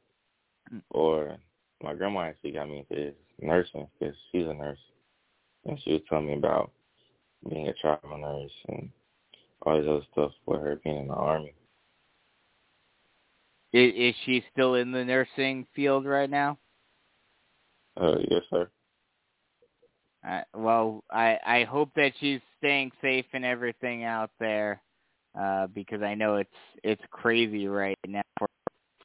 Mm. 0.74 0.82
or 0.90 1.38
my 1.84 1.94
grandma 1.94 2.22
actually 2.22 2.52
got 2.52 2.68
me 2.68 2.80
into 2.80 2.96
this 2.96 3.14
nursing 3.42 3.88
because 4.00 4.16
she's 4.32 4.48
a 4.48 4.54
nurse, 4.54 4.80
and 5.66 5.80
she 5.84 5.94
was 5.94 6.02
telling 6.10 6.28
me 6.28 6.34
about 6.34 6.72
being 7.50 7.68
a 7.68 7.74
travel 7.74 8.18
nurse 8.18 8.52
and 8.70 8.90
all 9.62 9.78
this 9.78 9.88
other 9.88 10.02
stuff 10.12 10.32
with 10.46 10.62
her 10.62 10.80
being 10.84 10.98
in 10.98 11.08
the 11.08 11.14
army. 11.14 11.54
Is, 13.74 13.94
is 13.96 14.16
she 14.26 14.44
still 14.52 14.76
in 14.76 14.92
the 14.92 15.04
nursing 15.04 15.68
field 15.76 16.06
right 16.06 16.30
now? 16.30 16.58
Uh, 18.00 18.16
yes, 18.30 18.42
sir. 18.50 18.70
Uh, 20.28 20.42
well, 20.56 21.04
I 21.12 21.38
I 21.46 21.64
hope 21.66 21.90
that 21.96 22.14
she's 22.20 22.42
staying 22.58 22.92
safe 23.02 23.26
and 23.34 23.46
everything 23.46 24.04
out 24.04 24.32
there, 24.40 24.82
uh, 25.40 25.68
because 25.68 26.02
I 26.02 26.16
know 26.16 26.38
it's 26.38 26.50
it's 26.84 27.04
crazy 27.12 27.68
right 27.68 27.98
now 28.08 28.24
for 28.40 28.48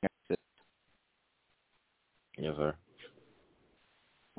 nurses. 0.02 0.42
Yes, 2.38 2.54
sir. 2.56 2.74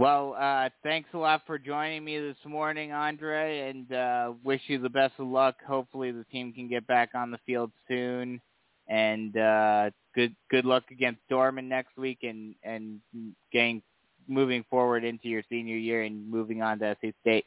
Well, 0.02 0.36
uh, 0.40 0.70
thanks 0.82 1.10
a 1.14 1.18
lot 1.20 1.44
for 1.46 1.60
joining 1.60 2.04
me 2.04 2.20
this 2.20 2.36
morning, 2.44 2.92
Andre, 2.92 3.70
and 3.70 3.94
uh, 3.94 4.34
wish 4.44 4.62
you 4.66 4.80
the 4.80 4.90
best 4.90 5.14
of 5.20 5.28
luck. 5.28 5.58
Hopefully, 5.68 6.12
the 6.12 6.24
team 6.32 6.52
can 6.52 6.68
get 6.68 6.88
back 6.88 7.12
on 7.14 7.30
the 7.30 7.38
field 7.46 7.72
soon, 7.88 8.42
and 8.88 9.38
uh, 9.38 9.92
good 10.16 10.36
good 10.50 10.66
luck 10.66 10.86
against 10.90 11.20
Dorman 11.30 11.70
next 11.70 11.96
week, 11.98 12.18
and 12.24 12.56
and 12.64 13.00
getting 13.54 13.84
moving 14.28 14.66
forward 14.72 15.04
into 15.04 15.28
your 15.28 15.44
senior 15.50 15.78
year 15.78 16.02
and 16.02 16.28
moving 16.28 16.64
on 16.64 16.80
to 16.80 16.98
SC 17.00 17.14
State. 17.22 17.46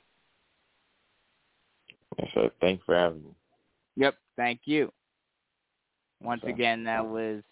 Yes, 2.20 2.28
sir. 2.34 2.50
Thanks 2.60 2.84
for 2.86 2.94
having 2.94 3.24
me. 3.24 3.34
Yep, 3.96 4.14
thank 4.36 4.60
you. 4.64 4.92
Once 6.22 6.44
Okay. 6.44 6.52
again, 6.52 6.84
that 6.84 7.04
was 7.04 7.42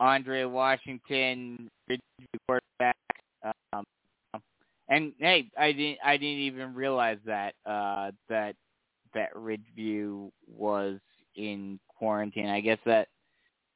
Andre 0.00 0.44
Washington, 0.44 1.68
quarterback. 2.46 2.96
Um, 3.74 3.84
and 4.90 5.14
hey, 5.18 5.50
I 5.58 5.72
didn't 5.72 5.98
I 6.04 6.18
didn't 6.18 6.40
even 6.40 6.74
realize 6.74 7.18
that 7.26 7.54
uh, 7.66 8.12
that 8.28 8.56
that 9.14 9.36
Ridge 9.36 9.66
View 9.76 10.32
was 10.48 10.98
in 11.36 11.80
quarantine. 11.98 12.48
I 12.48 12.60
guess 12.60 12.78
that 12.86 13.08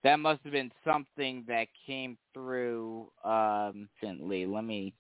that 0.05 0.21
must 0.21 0.43
have 0.45 0.53
been 0.53 0.73
something 0.85 1.45
that 1.49 1.69
came 1.87 2.19
through 2.35 3.09
um, 3.25 3.89
recently. 4.03 4.47
Let 4.47 4.65
me 4.65 4.95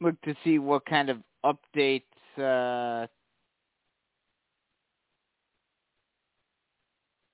look 0.00 0.20
to 0.22 0.34
see 0.44 0.58
what 0.58 0.84
kind 0.86 1.10
of 1.10 1.18
updates. 1.44 2.02
Uh, 2.38 3.06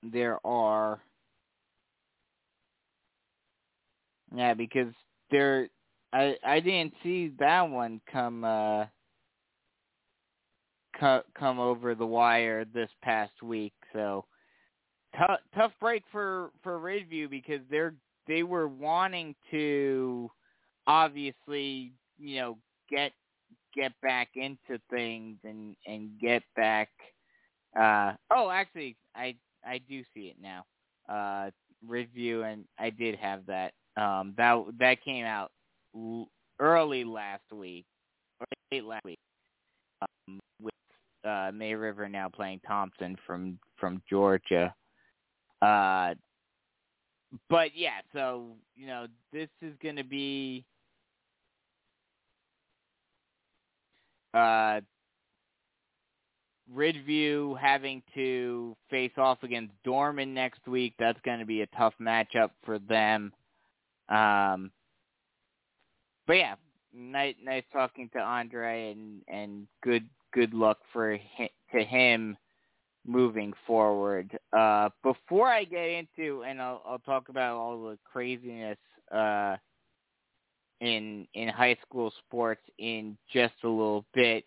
there 0.02 0.44
are. 0.46 1.00
Yeah, 4.34 4.54
because 4.54 4.92
there, 5.30 5.68
I 6.12 6.36
I 6.44 6.60
didn't 6.60 6.94
see 7.02 7.28
that 7.38 7.62
one 7.68 8.00
come 8.10 8.44
uh 8.44 8.86
co- 10.98 11.22
come 11.38 11.58
over 11.58 11.94
the 11.94 12.06
wire 12.06 12.64
this 12.64 12.90
past 13.02 13.42
week. 13.42 13.74
So 13.92 14.24
tough 15.16 15.40
tough 15.54 15.72
break 15.80 16.04
for 16.12 16.50
for 16.62 16.78
Ridge 16.78 17.08
View 17.08 17.28
because 17.28 17.60
they're 17.70 17.94
they 18.26 18.42
were 18.42 18.68
wanting 18.68 19.34
to 19.50 20.30
obviously 20.86 21.92
you 22.18 22.36
know 22.40 22.58
get 22.90 23.12
get 23.74 23.92
back 24.02 24.30
into 24.36 24.80
things 24.90 25.38
and 25.44 25.76
and 25.86 26.10
get 26.20 26.42
back. 26.56 26.88
Uh 27.78 28.14
oh, 28.30 28.50
actually, 28.50 28.96
I 29.14 29.36
I 29.64 29.78
do 29.78 30.02
see 30.14 30.34
it 30.34 30.36
now. 30.40 30.64
Uh, 31.08 31.50
review, 31.86 32.42
and 32.44 32.64
I 32.78 32.90
did 32.90 33.16
have 33.16 33.46
that. 33.46 33.72
Um, 33.96 34.34
that 34.36 34.64
that 34.78 35.04
came 35.04 35.24
out 35.26 35.50
early 36.58 37.04
last 37.04 37.52
week, 37.52 37.84
or 38.40 38.46
late 38.72 38.84
last 38.84 39.04
week, 39.04 39.18
um, 40.02 40.40
with 40.60 40.74
uh, 41.24 41.50
May 41.52 41.74
River 41.74 42.08
now 42.08 42.28
playing 42.28 42.60
Thompson 42.66 43.16
from 43.26 43.58
from 43.78 44.02
Georgia. 44.08 44.74
Uh, 45.62 46.14
but 47.50 47.70
yeah, 47.74 48.00
so 48.12 48.56
you 48.76 48.86
know 48.86 49.06
this 49.32 49.48
is 49.62 49.74
going 49.82 49.96
to 49.96 50.04
be 50.04 50.64
uh, 54.34 54.80
Ridge 56.72 57.02
View 57.04 57.56
having 57.60 58.02
to 58.14 58.76
face 58.90 59.12
off 59.16 59.42
against 59.42 59.72
Dorman 59.84 60.34
next 60.34 60.66
week. 60.66 60.94
That's 60.98 61.18
going 61.24 61.38
to 61.38 61.46
be 61.46 61.62
a 61.62 61.66
tough 61.68 61.94
matchup 62.00 62.50
for 62.64 62.78
them. 62.78 63.32
Um, 64.08 64.70
but 66.28 66.34
yeah, 66.34 66.54
nice, 66.94 67.34
nice 67.42 67.64
talking 67.72 68.08
to 68.12 68.20
Andre, 68.20 68.92
and 68.92 69.22
and 69.26 69.66
good 69.82 70.08
good 70.32 70.54
luck 70.54 70.78
for 70.92 71.18
hi, 71.36 71.50
to 71.72 71.82
him 71.82 72.36
moving 73.06 73.52
forward. 73.66 74.38
Uh, 74.56 74.90
before 75.02 75.48
I 75.48 75.64
get 75.64 75.88
into, 75.88 76.44
and 76.44 76.60
I'll, 76.60 76.82
I'll 76.86 76.98
talk 77.00 77.30
about 77.30 77.56
all 77.56 77.82
the 77.82 77.98
craziness 78.04 78.76
uh, 79.10 79.56
in 80.80 81.26
in 81.34 81.48
high 81.48 81.78
school 81.82 82.12
sports 82.26 82.62
in 82.78 83.16
just 83.32 83.54
a 83.64 83.68
little 83.68 84.04
bit. 84.14 84.44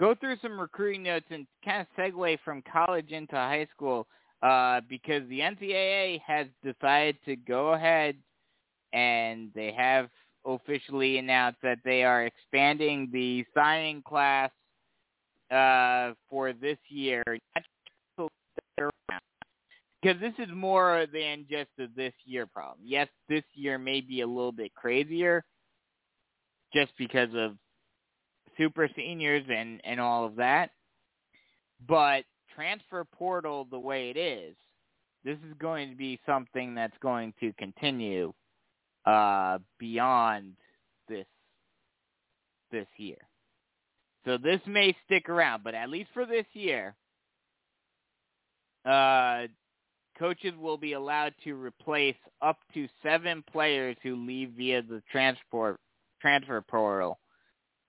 Go 0.00 0.14
through 0.14 0.36
some 0.40 0.58
recruiting 0.58 1.02
notes 1.02 1.26
and 1.30 1.46
kind 1.64 1.82
of 1.82 1.86
segue 1.98 2.38
from 2.44 2.62
college 2.72 3.10
into 3.10 3.34
high 3.34 3.66
school 3.74 4.06
uh, 4.42 4.80
because 4.88 5.28
the 5.28 5.40
NCAA 5.40 6.20
has 6.26 6.46
decided 6.64 7.16
to 7.26 7.36
go 7.36 7.74
ahead 7.74 8.16
and 8.92 9.50
they 9.54 9.74
have 9.76 10.08
officially 10.54 11.18
announced 11.18 11.58
that 11.62 11.78
they 11.84 12.02
are 12.02 12.24
expanding 12.24 13.08
the 13.12 13.44
signing 13.54 14.02
class 14.02 14.50
uh, 15.50 16.12
for 16.28 16.52
this 16.52 16.78
year. 16.88 17.22
Because 20.00 20.20
this 20.20 20.34
is 20.38 20.48
more 20.54 21.06
than 21.12 21.44
just 21.50 21.70
a 21.80 21.86
this 21.96 22.12
year 22.24 22.46
problem. 22.46 22.78
Yes, 22.84 23.08
this 23.28 23.42
year 23.54 23.78
may 23.78 24.00
be 24.00 24.20
a 24.20 24.26
little 24.26 24.52
bit 24.52 24.72
crazier 24.74 25.44
just 26.72 26.92
because 26.98 27.30
of 27.34 27.56
super 28.56 28.88
seniors 28.94 29.44
and, 29.50 29.80
and 29.84 30.00
all 30.00 30.24
of 30.24 30.36
that. 30.36 30.70
But 31.88 32.24
transfer 32.54 33.04
portal 33.04 33.66
the 33.70 33.78
way 33.78 34.10
it 34.10 34.16
is, 34.16 34.54
this 35.24 35.38
is 35.48 35.54
going 35.58 35.90
to 35.90 35.96
be 35.96 36.20
something 36.26 36.74
that's 36.74 36.96
going 37.02 37.34
to 37.40 37.52
continue 37.54 38.32
uh, 39.08 39.58
beyond 39.78 40.52
this 41.08 41.26
this 42.70 42.86
year. 42.98 43.16
So 44.26 44.36
this 44.36 44.60
may 44.66 44.94
stick 45.06 45.30
around, 45.30 45.64
but 45.64 45.74
at 45.74 45.88
least 45.88 46.10
for 46.12 46.26
this 46.26 46.44
year, 46.52 46.94
uh, 48.84 49.46
coaches 50.18 50.52
will 50.60 50.76
be 50.76 50.92
allowed 50.92 51.32
to 51.44 51.54
replace 51.54 52.16
up 52.42 52.58
to 52.74 52.86
seven 53.02 53.42
players 53.50 53.96
who 54.02 54.26
leave 54.26 54.50
via 54.50 54.82
the 54.82 55.02
transport 55.10 55.80
transfer 56.20 56.60
portal, 56.60 57.18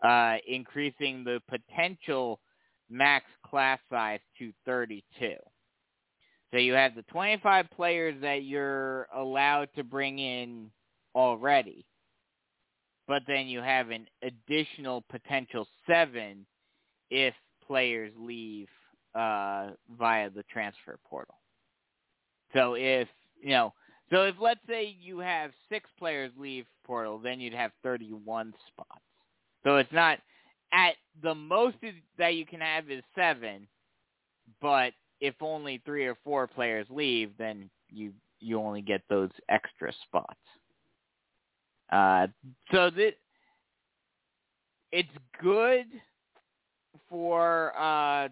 uh, 0.01 0.35
increasing 0.47 1.25
the 1.25 1.41
potential 1.49 2.39
max 2.89 3.25
class 3.45 3.79
size 3.89 4.21
to 4.37 4.53
32. 4.65 5.33
So 6.51 6.57
you 6.57 6.73
have 6.73 6.95
the 6.95 7.03
25 7.03 7.65
players 7.75 8.15
that 8.21 8.43
you're 8.43 9.07
allowed 9.13 9.67
to 9.75 9.83
bring 9.83 10.19
in 10.19 10.71
already, 11.15 11.85
but 13.07 13.23
then 13.27 13.47
you 13.47 13.61
have 13.61 13.89
an 13.89 14.07
additional 14.23 15.03
potential 15.09 15.67
seven 15.87 16.45
if 17.09 17.33
players 17.65 18.11
leave 18.17 18.67
uh, 19.15 19.69
via 19.97 20.29
the 20.29 20.43
transfer 20.51 20.97
portal. 21.09 21.35
So 22.53 22.75
if 22.75 23.07
you 23.41 23.49
know, 23.49 23.73
so 24.11 24.23
if 24.23 24.35
let's 24.39 24.59
say 24.67 24.95
you 24.99 25.19
have 25.19 25.51
six 25.69 25.89
players 25.97 26.31
leave 26.37 26.65
portal, 26.83 27.19
then 27.19 27.39
you'd 27.39 27.53
have 27.53 27.71
31 27.83 28.53
spots. 28.67 29.01
So 29.63 29.77
it's 29.77 29.91
not 29.91 30.19
at 30.73 30.95
the 31.21 31.35
most 31.35 31.77
that 32.17 32.35
you 32.35 32.45
can 32.45 32.61
have 32.61 32.89
is 32.89 33.03
seven, 33.15 33.67
but 34.61 34.93
if 35.21 35.35
only 35.41 35.81
three 35.85 36.05
or 36.05 36.15
four 36.23 36.47
players 36.47 36.87
leave, 36.89 37.31
then 37.37 37.69
you 37.89 38.13
you 38.39 38.59
only 38.59 38.81
get 38.81 39.01
those 39.09 39.31
extra 39.49 39.91
spots. 40.05 40.39
Uh, 41.91 42.27
so 42.71 42.89
that 42.89 43.13
it's 44.91 45.09
good 45.41 45.85
for 47.09 47.77
uh, 47.77 48.27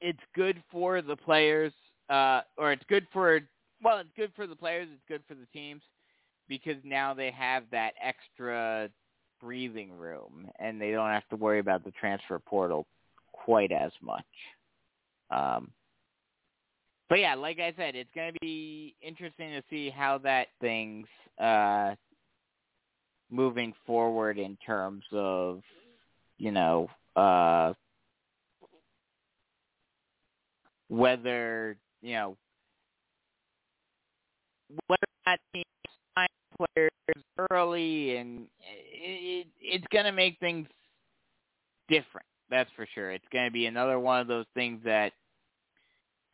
it's 0.00 0.20
good 0.34 0.62
for 0.70 1.02
the 1.02 1.16
players, 1.16 1.72
uh, 2.08 2.42
or 2.56 2.72
it's 2.72 2.84
good 2.88 3.06
for 3.12 3.40
well, 3.82 3.98
it's 3.98 4.10
good 4.16 4.32
for 4.36 4.46
the 4.46 4.56
players. 4.56 4.88
It's 4.92 5.02
good 5.08 5.22
for 5.26 5.34
the 5.34 5.46
teams 5.52 5.82
because 6.48 6.76
now 6.84 7.14
they 7.14 7.30
have 7.30 7.64
that 7.70 7.94
extra 8.02 8.88
breathing 9.40 9.90
room 9.96 10.48
and 10.58 10.80
they 10.80 10.90
don't 10.90 11.10
have 11.10 11.26
to 11.30 11.36
worry 11.36 11.60
about 11.60 11.84
the 11.84 11.92
transfer 11.92 12.38
portal 12.38 12.86
quite 13.32 13.72
as 13.72 13.92
much. 14.02 14.24
Um, 15.30 15.70
but 17.10 17.18
yeah, 17.18 17.34
like 17.34 17.58
I 17.58 17.74
said, 17.76 17.96
it's 17.96 18.08
going 18.14 18.32
to 18.32 18.38
be 18.40 18.94
interesting 19.02 19.50
to 19.50 19.62
see 19.68 19.90
how 19.90 20.18
that 20.18 20.46
thing's 20.60 21.08
uh, 21.40 21.96
moving 23.30 23.74
forward 23.84 24.38
in 24.38 24.56
terms 24.64 25.02
of, 25.12 25.60
you 26.38 26.52
know, 26.52 26.88
uh, 27.16 27.72
whether 30.88 31.76
you 32.02 32.12
know 32.14 32.36
whether 34.86 35.00
that 35.26 35.40
sign 35.54 36.28
players 36.56 36.90
early, 37.50 38.16
and 38.16 38.46
it, 38.92 39.48
it's 39.60 39.84
going 39.92 40.04
to 40.04 40.12
make 40.12 40.38
things 40.38 40.68
different. 41.88 42.26
That's 42.50 42.70
for 42.76 42.86
sure. 42.94 43.10
It's 43.10 43.24
going 43.32 43.46
to 43.46 43.52
be 43.52 43.66
another 43.66 43.98
one 43.98 44.20
of 44.20 44.28
those 44.28 44.46
things 44.54 44.80
that 44.84 45.12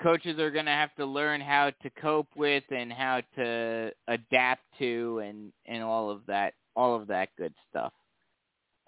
coaches 0.03 0.39
are 0.39 0.51
going 0.51 0.67
to 0.67 0.71
have 0.71 0.95
to 0.97 1.07
learn 1.07 1.41
how 1.41 1.71
to 1.83 1.91
cope 2.01 2.29
with 2.37 2.65
and 2.71 2.93
how 2.93 3.23
to 3.37 3.91
adapt 4.09 4.63
to, 4.79 5.21
and 5.25 5.53
and 5.67 5.83
all 5.83 6.11
of 6.11 6.21
that, 6.27 6.55
all 6.75 6.95
of 6.95 7.09
that 7.09 7.31
good 7.37 7.55
stuff. 7.71 7.93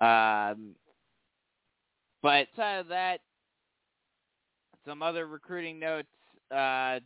Um, 0.01 0.75
but 2.23 2.49
outside 2.53 2.79
of 2.79 2.89
that, 2.89 3.21
some 4.87 5.03
other 5.03 5.27
recruiting 5.27 5.79
notes. 5.79 6.09
Uh, 6.51 7.01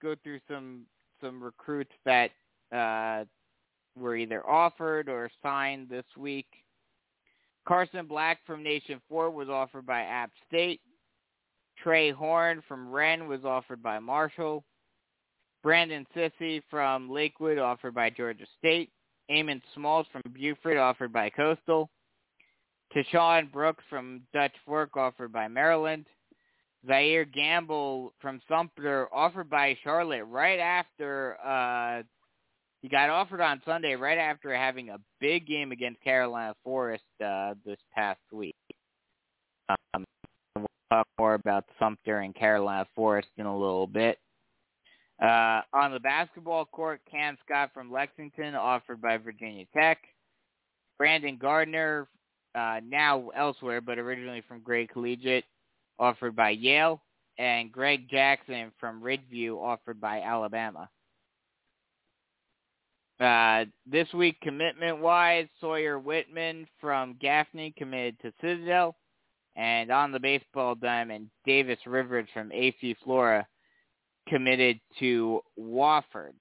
go 0.00 0.14
through 0.22 0.40
some 0.48 0.82
some 1.20 1.42
recruits 1.42 1.92
that 2.04 2.30
uh, 2.72 3.24
were 3.96 4.16
either 4.16 4.48
offered 4.48 5.08
or 5.08 5.30
signed 5.42 5.88
this 5.88 6.04
week. 6.16 6.46
Carson 7.66 8.06
Black 8.06 8.38
from 8.46 8.62
Nation 8.62 9.00
4 9.08 9.30
was 9.30 9.48
offered 9.48 9.84
by 9.84 10.00
App 10.02 10.30
State. 10.46 10.80
Trey 11.82 12.10
Horn 12.10 12.62
from 12.66 12.88
Wren 12.88 13.28
was 13.28 13.44
offered 13.44 13.82
by 13.82 13.98
Marshall. 13.98 14.64
Brandon 15.62 16.06
Sissy 16.16 16.62
from 16.70 17.10
Lakewood 17.10 17.58
offered 17.58 17.94
by 17.94 18.10
Georgia 18.10 18.46
State. 18.58 18.90
Eamon 19.30 19.60
Smalls 19.74 20.06
from 20.10 20.22
Buford 20.32 20.76
offered 20.76 21.12
by 21.12 21.30
Coastal. 21.30 21.90
Tashawn 22.94 23.52
Brooks 23.52 23.84
from 23.90 24.22
Dutch 24.32 24.54
Fork 24.64 24.96
offered 24.96 25.32
by 25.32 25.48
Maryland. 25.48 26.06
Zaire 26.86 27.24
Gamble 27.24 28.14
from 28.20 28.40
Sumter 28.48 29.08
offered 29.12 29.50
by 29.50 29.76
Charlotte 29.82 30.24
right 30.24 30.60
after 30.60 31.36
uh 31.44 32.02
he 32.80 32.88
got 32.88 33.10
offered 33.10 33.40
on 33.40 33.60
Sunday 33.64 33.94
right 33.96 34.18
after 34.18 34.54
having 34.54 34.90
a 34.90 34.98
big 35.20 35.46
game 35.46 35.72
against 35.72 36.00
Carolina 36.02 36.54
Forest 36.62 37.02
uh 37.24 37.54
this 37.66 37.78
past 37.94 38.20
week. 38.32 38.54
Um, 39.92 40.04
talk 40.90 41.06
more 41.18 41.34
about 41.34 41.64
Sumter 41.78 42.20
and 42.20 42.34
Carolina 42.34 42.86
Forest 42.94 43.28
in 43.36 43.46
a 43.46 43.56
little 43.56 43.86
bit. 43.86 44.18
Uh, 45.22 45.62
on 45.72 45.92
the 45.92 46.00
basketball 46.00 46.64
court, 46.64 47.00
Cam 47.10 47.36
Scott 47.44 47.70
from 47.74 47.90
Lexington, 47.92 48.54
offered 48.54 49.00
by 49.00 49.16
Virginia 49.16 49.64
Tech. 49.74 49.98
Brandon 50.96 51.36
Gardner, 51.36 52.08
uh, 52.54 52.80
now 52.84 53.30
elsewhere, 53.36 53.80
but 53.80 53.98
originally 53.98 54.42
from 54.46 54.60
Gray 54.60 54.86
Collegiate, 54.86 55.44
offered 55.98 56.36
by 56.36 56.50
Yale, 56.50 57.02
and 57.38 57.70
Greg 57.72 58.08
Jackson 58.08 58.72
from 58.78 59.02
Ridge 59.02 59.22
View, 59.30 59.60
offered 59.60 60.00
by 60.00 60.20
Alabama. 60.20 60.88
Uh, 63.20 63.64
this 63.86 64.12
week, 64.14 64.40
commitment-wise, 64.40 65.48
Sawyer 65.60 65.98
Whitman 65.98 66.66
from 66.80 67.16
Gaffney 67.20 67.74
committed 67.76 68.16
to 68.20 68.32
Citadel, 68.40 68.94
and 69.58 69.90
on 69.90 70.12
the 70.12 70.20
baseball 70.20 70.76
diamond, 70.76 71.28
Davis 71.44 71.80
Rivers 71.84 72.28
from 72.32 72.52
AC 72.52 72.96
Flora 73.02 73.44
committed 74.28 74.78
to 75.00 75.40
Wofford. 75.58 76.36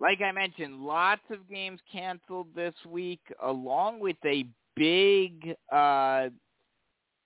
Like 0.00 0.22
I 0.22 0.32
mentioned, 0.32 0.80
lots 0.80 1.20
of 1.30 1.46
games 1.46 1.78
canceled 1.92 2.46
this 2.56 2.72
week, 2.88 3.20
along 3.42 4.00
with 4.00 4.16
a 4.24 4.46
big, 4.76 5.54
uh, 5.70 6.30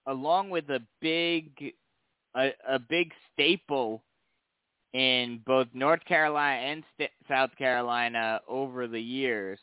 along 0.06 0.50
with 0.50 0.68
a 0.70 0.80
big, 1.00 1.72
a, 2.36 2.50
a 2.68 2.80
big 2.80 3.12
staple 3.32 4.02
in 4.92 5.40
both 5.46 5.68
North 5.72 6.04
Carolina 6.04 6.60
and 6.60 6.82
St- 6.98 7.10
South 7.28 7.50
Carolina 7.56 8.40
over 8.48 8.88
the 8.88 9.00
years 9.00 9.60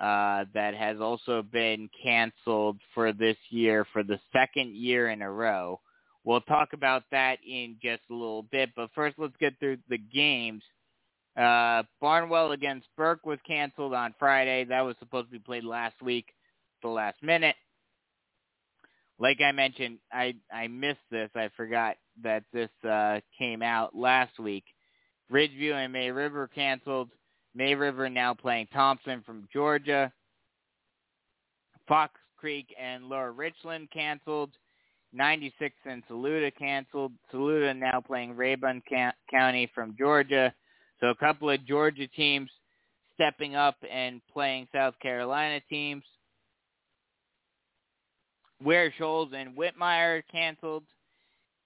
uh, 0.00 0.46
that 0.54 0.74
has 0.74 0.98
also 1.00 1.42
been 1.42 1.90
canceled 2.02 2.78
for 2.94 3.12
this 3.12 3.36
year 3.50 3.86
for 3.92 4.02
the 4.02 4.18
second 4.32 4.74
year 4.74 5.10
in 5.10 5.22
a 5.22 5.30
row. 5.30 5.78
We'll 6.24 6.40
talk 6.42 6.72
about 6.72 7.04
that 7.10 7.38
in 7.46 7.76
just 7.82 8.02
a 8.10 8.14
little 8.14 8.42
bit, 8.42 8.70
but 8.76 8.90
first 8.94 9.18
let's 9.18 9.36
get 9.38 9.58
through 9.58 9.78
the 9.88 9.98
games. 9.98 10.62
Uh, 11.36 11.82
Barnwell 12.00 12.52
against 12.52 12.86
Burke 12.96 13.24
was 13.24 13.38
canceled 13.46 13.94
on 13.94 14.14
Friday. 14.18 14.64
That 14.64 14.82
was 14.82 14.96
supposed 14.98 15.28
to 15.28 15.32
be 15.32 15.38
played 15.38 15.64
last 15.64 16.00
week 16.02 16.26
the 16.82 16.88
last 16.88 17.22
minute. 17.22 17.56
Like 19.18 19.40
I 19.42 19.52
mentioned, 19.52 19.98
I 20.10 20.34
I 20.50 20.68
missed 20.68 20.98
this. 21.10 21.30
I 21.34 21.50
forgot 21.56 21.96
that 22.22 22.44
this 22.52 22.70
uh, 22.88 23.20
came 23.38 23.62
out 23.62 23.94
last 23.94 24.38
week. 24.38 24.64
Ridge 25.28 25.52
View 25.52 25.74
and 25.74 25.92
May 25.92 26.10
River 26.10 26.48
canceled. 26.48 27.10
May 27.54 27.74
River 27.74 28.08
now 28.08 28.34
playing 28.34 28.68
Thompson 28.72 29.22
from 29.24 29.48
Georgia. 29.52 30.12
Fox 31.88 32.14
Creek 32.36 32.74
and 32.80 33.04
Lower 33.04 33.32
Richland 33.32 33.88
canceled. 33.92 34.50
96 35.12 35.74
and 35.86 36.02
Saluda 36.08 36.52
canceled. 36.52 37.12
Saluda 37.30 37.74
now 37.74 38.00
playing 38.00 38.34
Rabun 38.34 38.80
County 39.30 39.70
from 39.74 39.96
Georgia. 39.98 40.54
So 41.00 41.08
a 41.08 41.14
couple 41.16 41.50
of 41.50 41.66
Georgia 41.66 42.06
teams 42.06 42.50
stepping 43.14 43.56
up 43.56 43.76
and 43.90 44.20
playing 44.32 44.68
South 44.72 44.94
Carolina 45.00 45.60
teams. 45.68 46.04
Ware 48.62 48.92
Shoals 48.96 49.30
and 49.34 49.56
Whitmire 49.56 50.22
canceled. 50.30 50.84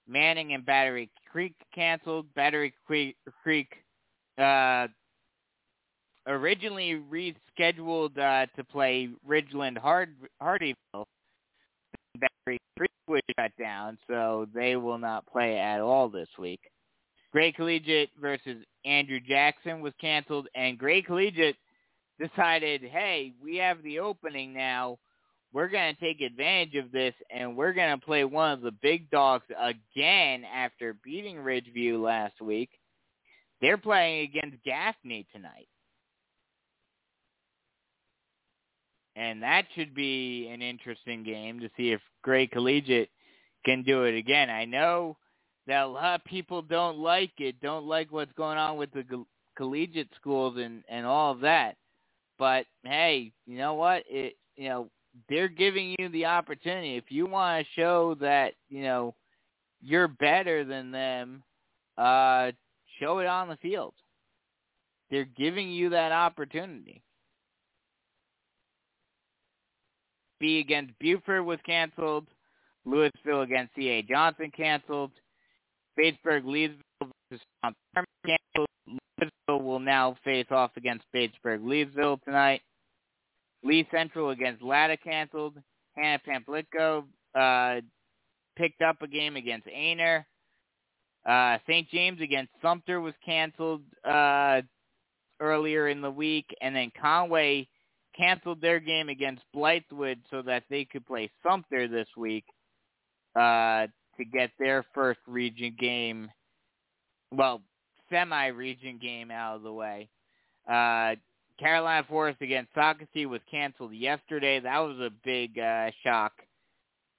Manning 0.07 0.53
and 0.53 0.65
Battery 0.65 1.09
Creek 1.31 1.55
canceled. 1.73 2.25
Battery 2.35 2.73
Creek, 2.87 3.15
Creek 3.43 3.67
uh, 4.37 4.87
originally 6.27 7.01
rescheduled 7.11 8.17
uh, 8.17 8.45
to 8.55 8.63
play 8.63 9.09
Ridgeland 9.27 9.77
Hard, 9.77 10.15
Hardeeville. 10.41 11.05
Battery 12.17 12.59
Creek 12.77 12.91
was 13.07 13.21
shut 13.37 13.51
down, 13.59 13.97
so 14.07 14.47
they 14.53 14.75
will 14.75 14.97
not 14.97 15.25
play 15.27 15.57
at 15.57 15.81
all 15.81 16.09
this 16.09 16.29
week. 16.39 16.61
Gray 17.31 17.51
Collegiate 17.51 18.11
versus 18.19 18.63
Andrew 18.85 19.19
Jackson 19.19 19.81
was 19.81 19.93
canceled, 19.99 20.47
and 20.55 20.77
Gray 20.77 21.01
Collegiate 21.01 21.57
decided, 22.19 22.81
hey, 22.81 23.33
we 23.43 23.57
have 23.57 23.83
the 23.83 23.99
opening 23.99 24.53
now 24.53 24.97
we're 25.55 25.69
going 25.69 25.95
to 25.95 26.01
take 26.01 26.19
advantage 26.19 26.75
of 26.75 26.91
this 26.91 27.13
and 27.33 27.55
we're 27.55 27.71
going 27.71 27.97
to 27.97 28.05
play 28.05 28.25
one 28.25 28.51
of 28.51 28.59
the 28.59 28.73
big 28.81 29.09
dogs 29.09 29.45
again 29.57 30.43
after 30.43 30.97
beating 31.01 31.39
Ridge 31.39 31.71
View 31.73 32.01
last 32.01 32.41
week. 32.41 32.69
They're 33.61 33.77
playing 33.77 34.29
against 34.29 34.61
Gaffney 34.65 35.25
tonight. 35.33 35.69
And 39.15 39.41
that 39.43 39.65
should 39.75 39.95
be 39.95 40.49
an 40.51 40.61
interesting 40.61 41.23
game 41.23 41.59
to 41.61 41.69
see 41.77 41.91
if 41.91 42.01
Gray 42.21 42.47
Collegiate 42.47 43.09
can 43.65 43.81
do 43.81 44.03
it 44.03 44.17
again. 44.17 44.49
I 44.49 44.65
know 44.65 45.17
that 45.67 45.83
a 45.83 45.87
lot 45.87 46.19
of 46.19 46.25
people 46.25 46.61
don't 46.61 46.97
like 46.97 47.31
it, 47.39 47.59
don't 47.61 47.85
like 47.85 48.11
what's 48.11 48.33
going 48.33 48.57
on 48.57 48.77
with 48.77 48.91
the 48.91 49.25
collegiate 49.57 50.09
schools 50.19 50.57
and 50.57 50.83
and 50.89 51.05
all 51.05 51.31
of 51.31 51.39
that. 51.41 51.75
But 52.37 52.65
hey, 52.83 53.31
you 53.45 53.57
know 53.57 53.73
what? 53.73 54.03
It 54.09 54.35
you 54.57 54.69
know 54.69 54.89
they're 55.29 55.47
giving 55.47 55.95
you 55.97 56.09
the 56.09 56.25
opportunity. 56.25 56.97
If 56.97 57.05
you 57.09 57.25
want 57.25 57.65
to 57.65 57.81
show 57.81 58.15
that, 58.19 58.53
you 58.69 58.83
know, 58.83 59.15
you're 59.81 60.07
better 60.07 60.65
than 60.65 60.91
them, 60.91 61.43
uh, 61.97 62.51
show 62.99 63.19
it 63.19 63.27
on 63.27 63.47
the 63.47 63.57
field. 63.57 63.93
They're 65.09 65.25
giving 65.37 65.71
you 65.71 65.89
that 65.89 66.11
opportunity. 66.11 67.01
B 70.39 70.59
against 70.59 70.97
Buford 70.99 71.45
was 71.45 71.59
canceled. 71.65 72.27
Lewisville 72.87 73.43
against 73.43 73.73
C.A. 73.75 74.01
Johnson 74.03 74.51
canceled. 74.55 75.11
Batesburg 75.99 76.43
Leesville 76.43 77.09
versus 77.29 77.45
canceled. 78.25 78.67
Lewisville 78.87 79.63
will 79.63 79.79
now 79.79 80.15
face 80.23 80.47
off 80.51 80.71
against 80.77 81.05
Batesburg 81.15 81.61
Leesville 81.61 82.21
tonight. 82.23 82.61
Lee 83.63 83.87
Central 83.91 84.29
against 84.29 84.61
Latta 84.61 84.97
canceled. 84.97 85.55
Hannah 85.95 86.21
Pamplico 86.27 87.05
uh, 87.33 87.81
picked 88.55 88.81
up 88.81 89.01
a 89.01 89.07
game 89.07 89.35
against 89.35 89.67
Aynor. 89.67 90.25
Uh, 91.25 91.57
St. 91.67 91.89
James 91.89 92.21
against 92.21 92.51
Sumter 92.61 93.01
was 93.01 93.13
canceled 93.25 93.81
uh, 94.07 94.61
earlier 95.39 95.87
in 95.87 96.01
the 96.01 96.11
week, 96.11 96.45
and 96.61 96.75
then 96.75 96.91
Conway 97.01 97.67
canceled 98.17 98.61
their 98.61 98.79
game 98.79 99.09
against 99.09 99.43
Blythewood 99.55 100.17
so 100.29 100.41
that 100.43 100.63
they 100.69 100.85
could 100.85 101.05
play 101.05 101.29
Sumter 101.43 101.87
this 101.87 102.07
week 102.17 102.45
uh, 103.35 103.87
to 104.17 104.25
get 104.31 104.51
their 104.59 104.85
first 104.93 105.19
region 105.27 105.75
game, 105.79 106.29
well, 107.31 107.61
semi-region 108.09 108.99
game 109.01 109.31
out 109.31 109.57
of 109.57 109.63
the 109.63 109.73
way. 109.73 110.09
Uh, 110.69 111.15
Carolina 111.59 112.05
Forest 112.07 112.41
against 112.41 112.73
Socastee 112.73 113.27
was 113.27 113.41
canceled 113.49 113.93
yesterday. 113.93 114.59
That 114.59 114.79
was 114.79 114.99
a 114.99 115.11
big 115.23 115.57
uh, 115.57 115.91
shock 116.03 116.33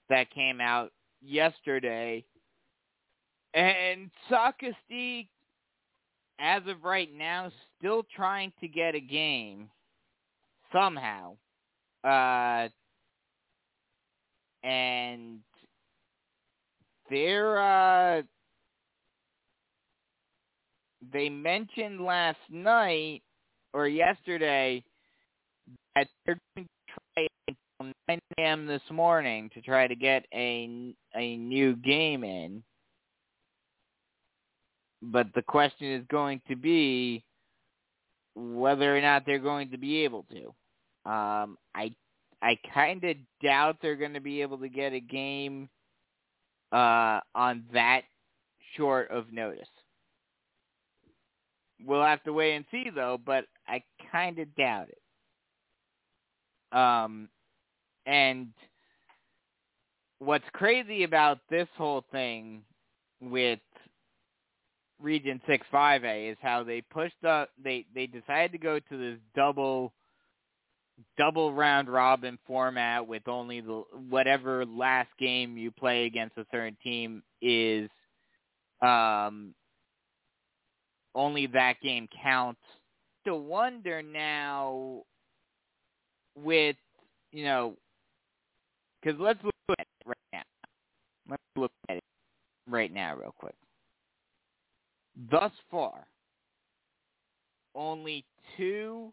that 0.08 0.30
came 0.30 0.60
out 0.60 0.92
yesterday. 1.22 2.24
And 3.54 4.10
Socastee, 4.30 5.28
as 6.38 6.62
of 6.66 6.84
right 6.84 7.08
now, 7.16 7.50
still 7.78 8.02
trying 8.14 8.52
to 8.60 8.68
get 8.68 8.94
a 8.94 9.00
game 9.00 9.70
somehow. 10.72 11.36
Uh, 12.04 12.68
and 14.62 15.38
they're 17.10 17.58
uh, 17.58 18.22
they 21.12 21.28
mentioned 21.28 22.00
last 22.00 22.38
night 22.50 23.22
or 23.72 23.88
yesterday 23.88 24.82
that 25.94 26.08
they're 26.24 26.38
going 26.56 26.66
to 26.66 26.94
try 27.14 27.26
until 27.48 27.94
9 28.08 28.18
a.m. 28.38 28.66
this 28.66 28.82
morning 28.90 29.50
to 29.54 29.60
try 29.60 29.86
to 29.86 29.94
get 29.94 30.24
a 30.34 30.94
a 31.14 31.36
new 31.36 31.76
game 31.76 32.24
in. 32.24 32.62
But 35.02 35.28
the 35.34 35.42
question 35.42 35.92
is 35.92 36.04
going 36.10 36.40
to 36.48 36.56
be 36.56 37.24
whether 38.36 38.96
or 38.96 39.00
not 39.00 39.24
they're 39.24 39.38
going 39.38 39.70
to 39.70 39.78
be 39.78 40.04
able 40.04 40.24
to. 40.30 40.46
Um, 41.10 41.56
I 41.74 41.94
I 42.42 42.58
kind 42.72 43.02
of 43.04 43.16
doubt 43.42 43.78
they're 43.80 43.96
going 43.96 44.12
to 44.12 44.20
be 44.20 44.42
able 44.42 44.58
to 44.58 44.68
get 44.68 44.92
a 44.92 45.00
game 45.00 45.68
uh, 46.70 47.20
on 47.34 47.64
that 47.72 48.02
short 48.76 49.10
of 49.10 49.32
notice. 49.32 49.68
We'll 51.84 52.04
have 52.04 52.22
to 52.24 52.32
wait 52.32 52.56
and 52.56 52.64
see, 52.70 52.90
though. 52.94 53.18
But 53.24 53.46
I 53.66 53.82
kind 54.12 54.38
of 54.38 54.54
doubt 54.54 54.88
it. 54.90 56.76
Um, 56.76 57.28
and 58.04 58.48
what's 60.18 60.44
crazy 60.52 61.04
about 61.04 61.38
this 61.48 61.68
whole 61.76 62.04
thing 62.12 62.62
with 63.20 63.60
Region 65.00 65.40
Six 65.46 65.66
Five 65.70 66.04
A 66.04 66.28
is 66.28 66.38
how 66.40 66.62
they 66.64 66.80
pushed 66.80 67.24
up. 67.24 67.50
They 67.62 67.86
they 67.94 68.06
decided 68.06 68.52
to 68.52 68.58
go 68.58 68.78
to 68.78 68.96
this 68.96 69.18
double 69.34 69.92
double 71.18 71.52
round 71.52 71.90
robin 71.90 72.38
format 72.46 73.06
with 73.06 73.28
only 73.28 73.60
the 73.60 73.82
whatever 74.08 74.64
last 74.64 75.10
game 75.18 75.58
you 75.58 75.70
play 75.70 76.06
against 76.06 76.38
a 76.38 76.46
certain 76.50 76.74
team 76.82 77.22
is 77.42 77.90
um 78.80 79.54
only 81.14 81.46
that 81.48 81.80
game 81.82 82.08
counts 82.22 82.60
to 83.26 83.34
wonder 83.34 84.02
now 84.02 85.02
with, 86.36 86.76
you 87.32 87.44
know, 87.44 87.74
because 89.02 89.18
let's 89.20 89.42
look 89.42 89.54
at 89.78 89.86
it 89.86 90.06
right 90.06 90.16
now. 90.32 90.42
Let's 91.30 91.42
look 91.56 91.72
at 91.88 91.96
it 91.96 92.04
right 92.68 92.92
now 92.92 93.16
real 93.16 93.34
quick. 93.36 93.54
Thus 95.30 95.52
far, 95.70 96.06
only 97.74 98.24
two 98.56 99.12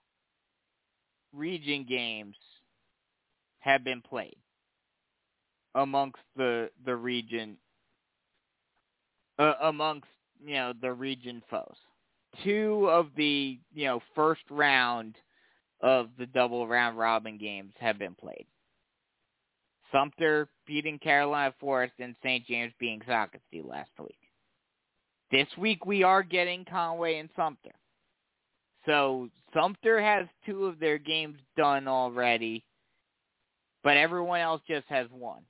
region 1.33 1.85
games 1.87 2.35
have 3.59 3.83
been 3.83 4.01
played 4.01 4.37
amongst 5.75 6.19
the 6.35 6.69
the 6.85 6.95
region 6.95 7.57
uh, 9.39 9.53
amongst 9.63 10.07
you 10.45 10.53
know 10.53 10.73
the 10.79 10.91
region 10.91 11.41
foes 11.49 11.75
two 12.43 12.87
of 12.89 13.07
the 13.15 13.59
you 13.73 13.85
know 13.85 14.01
first 14.15 14.43
round 14.49 15.15
of 15.81 16.09
the 16.17 16.25
double 16.27 16.67
round 16.67 16.97
robin 16.97 17.37
games 17.37 17.73
have 17.79 17.99
been 17.99 18.15
played. 18.15 18.47
Sumter 19.91 20.49
beating 20.65 20.97
Carolina 20.97 21.53
Forest 21.59 21.93
and 21.99 22.15
St. 22.23 22.43
James 22.47 22.73
beating 22.79 23.01
Socastee 23.07 23.63
last 23.63 23.91
week. 23.99 24.17
This 25.33 25.47
week 25.57 25.83
we 25.87 26.03
are 26.03 26.21
getting 26.21 26.63
Conway 26.63 27.17
and 27.17 27.27
Sumter. 27.35 27.73
So 28.85 29.29
Sumter 29.51 29.99
has 29.99 30.27
two 30.45 30.65
of 30.67 30.79
their 30.79 30.99
games 30.99 31.39
done 31.57 31.87
already, 31.87 32.63
but 33.83 33.97
everyone 33.97 34.41
else 34.41 34.61
just 34.67 34.85
has 34.89 35.07
one. 35.09 35.41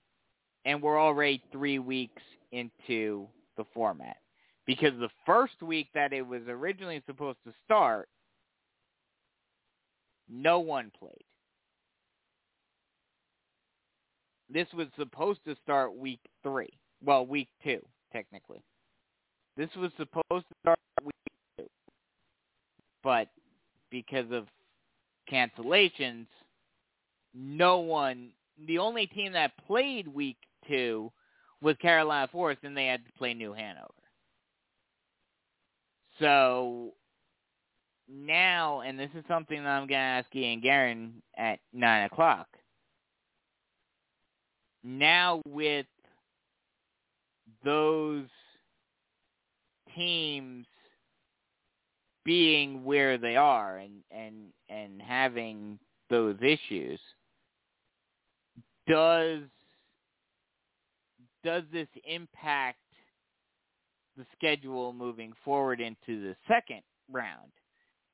And 0.64 0.82
we're 0.82 1.02
already 1.02 1.44
three 1.52 1.80
weeks 1.80 2.22
into 2.54 3.28
the 3.58 3.66
format 3.74 4.16
because 4.66 4.94
the 5.02 5.10
first 5.26 5.62
week 5.62 5.90
that 5.94 6.14
it 6.14 6.26
was 6.26 6.44
originally 6.48 7.04
supposed 7.06 7.40
to 7.46 7.52
start, 7.66 8.08
no 10.30 10.62
one 10.62 10.94
played. 10.98 11.26
This 14.50 14.68
was 14.74 14.88
supposed 14.98 15.42
to 15.46 15.58
start 15.62 15.94
week 15.94 16.22
three. 16.42 16.72
Well, 17.04 17.26
week 17.26 17.50
two, 17.66 17.82
technically. 18.14 18.64
This 19.56 19.70
was 19.78 19.92
supposed 19.98 20.48
to 20.48 20.56
start 20.62 20.80
week 21.04 21.14
two. 21.58 21.66
But 23.04 23.28
because 23.92 24.32
of 24.32 24.48
cancellations, 25.32 26.28
no 27.34 27.80
one, 27.80 28.30
the 28.68 28.80
only 28.80 29.08
team 29.08 29.34
that 29.34 29.52
played 29.68 30.08
week 30.08 30.38
two 30.68 31.12
was 31.62 31.76
Carolina 31.78 32.28
Forest, 32.32 32.62
and 32.64 32.76
they 32.76 32.88
had 32.88 33.06
to 33.06 33.12
play 33.14 33.34
New 33.34 33.54
Hanover. 33.54 33.94
So 36.20 36.94
now, 38.08 38.82
and 38.82 39.00
this 39.00 39.10
is 39.16 39.24
something 39.28 39.64
that 39.64 39.70
I'm 39.70 39.88
going 39.88 39.90
to 39.90 39.96
ask 39.96 40.36
Ian 40.36 40.62
Guerin 40.62 41.22
at 41.38 41.60
9 41.74 42.06
o'clock. 42.06 42.48
Now 44.84 45.42
with 45.48 45.86
those 47.64 48.26
teams 49.96 50.66
being 52.26 52.84
where 52.84 53.18
they 53.18 53.36
are 53.36 53.78
and, 53.78 54.04
and, 54.12 54.36
and 54.70 55.02
having 55.02 55.78
those 56.10 56.38
issues, 56.42 57.00
does 58.88 59.40
does 61.44 61.64
this 61.74 61.88
impact 62.06 62.78
the 64.18 64.26
schedule 64.38 64.94
moving 64.94 65.34
forward 65.44 65.82
into 65.82 66.22
the 66.22 66.36
second 66.48 66.82
round 67.12 67.52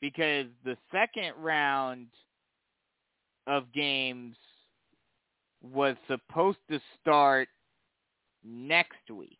because 0.01 0.47
the 0.63 0.77
second 0.91 1.33
round 1.37 2.07
of 3.47 3.71
games 3.73 4.35
was 5.61 5.95
supposed 6.07 6.59
to 6.69 6.79
start 7.01 7.49
next 8.43 9.09
week. 9.13 9.38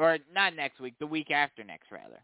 Or 0.00 0.16
not 0.34 0.56
next 0.56 0.80
week, 0.80 0.94
the 0.98 1.06
week 1.06 1.30
after 1.30 1.62
next, 1.62 1.92
rather. 1.92 2.22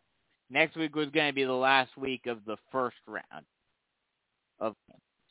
Next 0.48 0.76
week 0.76 0.96
was 0.96 1.10
going 1.10 1.28
to 1.28 1.34
be 1.34 1.44
the 1.44 1.52
last 1.52 1.94
week 1.98 2.26
of 2.26 2.38
the 2.46 2.56
first 2.72 2.96
round. 3.06 3.44
Of 4.58 4.74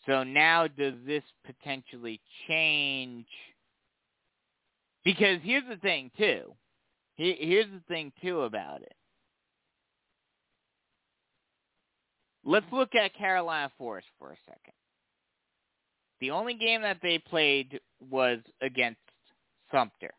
so 0.06 0.24
now 0.24 0.68
does 0.68 0.94
this 1.08 1.24
potentially 1.44 2.22
change? 2.48 3.26
Because 5.04 5.40
here's 5.42 5.68
the 5.68 5.78
thing 5.78 6.12
too. 6.16 6.54
Here's 7.16 7.66
the 7.66 7.82
thing 7.88 8.12
too 8.22 8.42
about 8.42 8.84
it. 8.84 8.94
Let's 12.44 12.68
look 12.72 12.94
at 12.94 13.16
Carolina 13.16 13.72
Forest 13.76 14.08
for 14.20 14.30
a 14.30 14.38
second. 14.46 14.74
The 16.22 16.30
only 16.30 16.54
game 16.54 16.84
that 16.84 17.00
they 17.02 17.18
played 17.18 17.80
was 18.12 18.38
against 18.62 19.00
Sumter. 19.72 20.14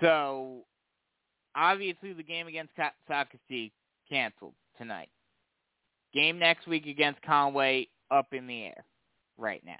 So, 0.00 0.64
obviously 1.54 2.12
the 2.12 2.22
game 2.22 2.46
against 2.46 2.72
Socastee 3.08 3.72
canceled 4.08 4.54
tonight. 4.78 5.10
Game 6.14 6.38
next 6.38 6.66
week 6.66 6.86
against 6.86 7.22
Conway 7.22 7.88
up 8.10 8.32
in 8.32 8.46
the 8.46 8.64
air 8.64 8.84
right 9.38 9.62
now. 9.64 9.78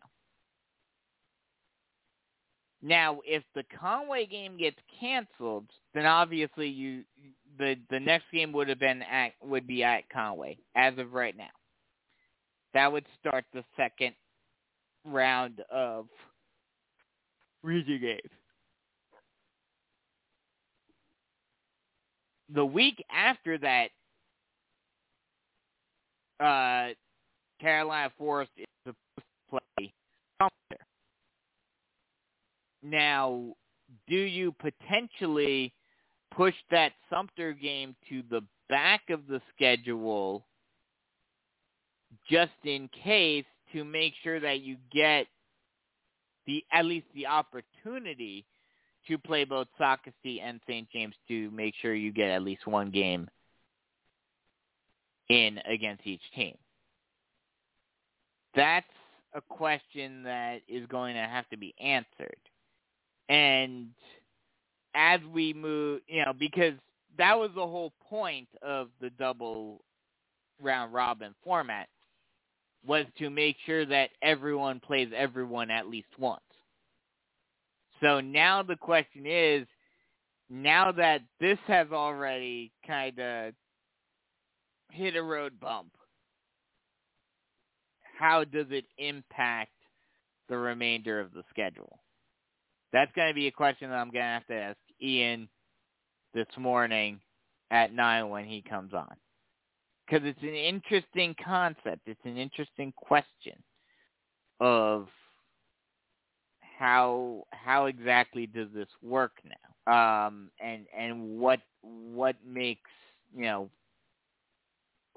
Now, 2.82 3.20
if 3.26 3.42
the 3.54 3.64
Conway 3.78 4.26
game 4.26 4.56
gets 4.56 4.78
canceled, 4.98 5.66
then 5.92 6.06
obviously 6.06 6.68
you 6.68 7.04
the 7.58 7.76
the 7.90 8.00
next 8.00 8.24
game 8.32 8.52
would 8.52 8.68
have 8.68 8.78
been 8.78 9.02
at 9.02 9.32
would 9.42 9.66
be 9.66 9.84
at 9.84 10.08
Conway 10.08 10.56
as 10.74 10.96
of 10.96 11.12
right 11.12 11.36
now. 11.36 11.50
That 12.72 12.90
would 12.90 13.04
start 13.18 13.44
the 13.52 13.64
second 13.76 14.14
round 15.04 15.60
of 15.70 16.06
region 17.62 18.00
games. 18.00 18.39
The 22.54 22.64
week 22.64 23.04
after 23.10 23.58
that, 23.58 23.90
uh, 26.40 26.94
Carolina 27.60 28.10
Forest 28.18 28.50
is 28.56 28.66
supposed 28.84 28.98
to 29.50 29.60
play 29.76 29.92
Sumter. 30.40 30.84
Now, 32.82 33.54
do 34.08 34.16
you 34.16 34.52
potentially 34.52 35.72
push 36.34 36.54
that 36.70 36.92
Sumter 37.10 37.52
game 37.52 37.94
to 38.08 38.22
the 38.30 38.42
back 38.68 39.10
of 39.10 39.26
the 39.26 39.40
schedule 39.54 40.46
just 42.28 42.52
in 42.64 42.88
case 43.04 43.44
to 43.72 43.84
make 43.84 44.14
sure 44.22 44.40
that 44.40 44.60
you 44.60 44.76
get 44.92 45.26
the 46.46 46.64
at 46.72 46.84
least 46.84 47.06
the 47.14 47.26
opportunity 47.26 48.44
to 49.08 49.18
play 49.18 49.44
both 49.44 49.68
Socastee 49.80 50.40
and 50.42 50.60
St. 50.66 50.88
James 50.90 51.14
to 51.28 51.50
make 51.50 51.74
sure 51.80 51.94
you 51.94 52.12
get 52.12 52.30
at 52.30 52.42
least 52.42 52.66
one 52.66 52.90
game 52.90 53.28
in 55.28 55.58
against 55.66 56.06
each 56.06 56.22
team. 56.34 56.56
That's 58.54 58.86
a 59.34 59.40
question 59.40 60.24
that 60.24 60.60
is 60.68 60.86
going 60.86 61.14
to 61.14 61.20
have 61.20 61.48
to 61.50 61.56
be 61.56 61.74
answered. 61.80 62.36
And 63.28 63.88
as 64.94 65.20
we 65.32 65.52
move, 65.52 66.00
you 66.08 66.24
know, 66.24 66.32
because 66.32 66.74
that 67.16 67.38
was 67.38 67.50
the 67.54 67.66
whole 67.66 67.92
point 68.08 68.48
of 68.62 68.88
the 69.00 69.10
double 69.10 69.82
round 70.62 70.92
robin 70.92 71.34
format 71.42 71.88
was 72.86 73.06
to 73.18 73.30
make 73.30 73.56
sure 73.66 73.84
that 73.86 74.10
everyone 74.22 74.80
plays 74.80 75.08
everyone 75.14 75.70
at 75.70 75.88
least 75.88 76.08
once. 76.18 76.40
So 78.00 78.20
now 78.20 78.62
the 78.62 78.76
question 78.76 79.26
is, 79.26 79.66
now 80.48 80.92
that 80.92 81.22
this 81.40 81.58
has 81.66 81.88
already 81.92 82.72
kind 82.86 83.18
of 83.18 83.54
hit 84.90 85.16
a 85.16 85.22
road 85.22 85.60
bump, 85.60 85.92
how 88.18 88.44
does 88.44 88.66
it 88.70 88.84
impact 88.98 89.72
the 90.48 90.56
remainder 90.56 91.20
of 91.20 91.32
the 91.32 91.42
schedule? 91.50 91.98
That's 92.92 93.12
going 93.12 93.28
to 93.28 93.34
be 93.34 93.46
a 93.46 93.52
question 93.52 93.90
that 93.90 93.96
I'm 93.96 94.10
going 94.10 94.24
to 94.24 94.28
have 94.28 94.46
to 94.48 94.54
ask 94.54 94.78
Ian 95.00 95.48
this 96.34 96.48
morning 96.58 97.20
at 97.70 97.92
9 97.92 98.28
when 98.28 98.44
he 98.44 98.62
comes 98.62 98.92
on 98.92 99.14
because 100.10 100.26
it's 100.26 100.42
an 100.42 100.48
interesting 100.48 101.34
concept. 101.44 102.00
It's 102.06 102.20
an 102.24 102.36
interesting 102.36 102.92
question 102.96 103.54
of 104.58 105.06
how 106.80 107.44
how 107.50 107.86
exactly 107.86 108.46
does 108.46 108.68
this 108.74 108.88
work 109.02 109.32
now, 109.44 110.26
um, 110.26 110.50
and 110.60 110.86
and 110.98 111.38
what 111.38 111.60
what 111.82 112.36
makes 112.44 112.90
you 113.36 113.42
know 113.42 113.68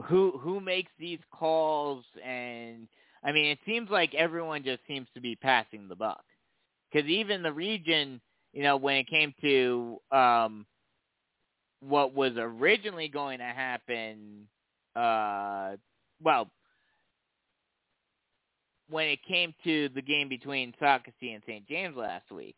who 0.03 0.37
who 0.41 0.59
makes 0.59 0.91
these 0.99 1.19
calls, 1.31 2.03
and 2.23 2.87
I 3.23 3.31
mean 3.31 3.45
it 3.45 3.59
seems 3.65 3.89
like 3.89 4.13
everyone 4.13 4.63
just 4.65 4.81
seems 4.85 5.07
to 5.13 5.21
be 5.21 5.37
passing 5.37 5.87
the 5.87 5.95
buck. 5.95 6.25
Because 6.91 7.09
even 7.09 7.41
the 7.41 7.53
region, 7.53 8.19
you 8.51 8.61
know, 8.63 8.75
when 8.75 8.97
it 8.97 9.07
came 9.07 9.33
to 9.41 9.97
um, 10.11 10.65
what 11.79 12.13
was 12.13 12.33
originally 12.37 13.07
going 13.07 13.39
to 13.39 13.45
happen 13.45 14.47
uh, 14.97 15.77
well, 16.21 16.49
when 18.93 19.07
it 19.07 19.25
came 19.27 19.55
to 19.63 19.89
the 19.95 20.01
game 20.03 20.29
between 20.29 20.71
Socastee 20.79 21.33
and 21.33 21.41
St. 21.47 21.67
James 21.67 21.97
last 21.97 22.31
week, 22.31 22.55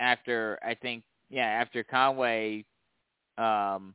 after 0.00 0.58
I 0.66 0.74
think 0.74 1.04
yeah, 1.28 1.44
after 1.44 1.84
Conway 1.84 2.64
um, 3.36 3.94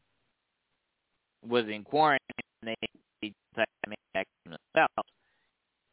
was 1.43 1.65
in 1.67 1.83
quarantine, 1.83 2.19
they 2.61 2.75
decided 3.23 3.67
to 3.85 3.95
make 4.13 4.27
themselves. 4.45 5.09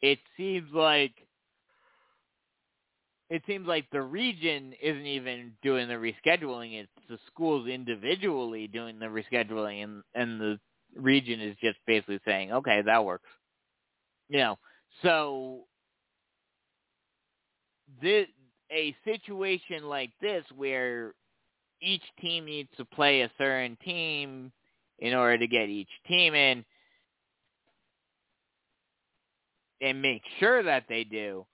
It 0.03 0.19
seems 0.37 0.71
like 0.75 1.15
it 3.31 3.43
seems 3.47 3.67
like 3.67 3.87
the 3.91 4.03
region 4.03 4.75
isn't 4.83 5.07
even 5.07 5.53
doing 5.63 5.89
the 5.89 5.95
rescheduling; 5.95 6.79
it's 6.79 6.93
the 7.09 7.19
schools 7.27 7.67
individually 7.67 8.67
doing 8.67 8.99
the 8.99 9.07
rescheduling, 9.07 9.83
and 9.83 10.03
and 10.15 10.39
the 10.39 10.61
region 10.95 11.41
is 11.41 11.57
just 11.63 11.79
basically 11.87 12.21
saying, 12.27 12.53
okay, 12.53 12.83
that 12.85 13.03
works. 13.03 13.29
You 14.29 14.41
know, 14.41 14.59
so 15.03 15.65
this 18.01 18.27
a 18.73 18.95
situation 19.05 19.85
like 19.85 20.11
this 20.21 20.45
where 20.57 21.15
each 21.83 22.03
team 22.21 22.45
needs 22.45 22.69
to 22.77 22.85
play 22.85 23.23
a 23.23 23.31
certain 23.39 23.77
team 23.85 24.53
in 24.99 25.15
order 25.15 25.39
to 25.39 25.47
get 25.47 25.69
each 25.69 25.89
team 26.07 26.35
in 26.35 26.65
and 29.81 30.03
make 30.03 30.23
sure 30.39 30.63
that 30.63 30.85
they 30.89 31.05
do 31.05 31.45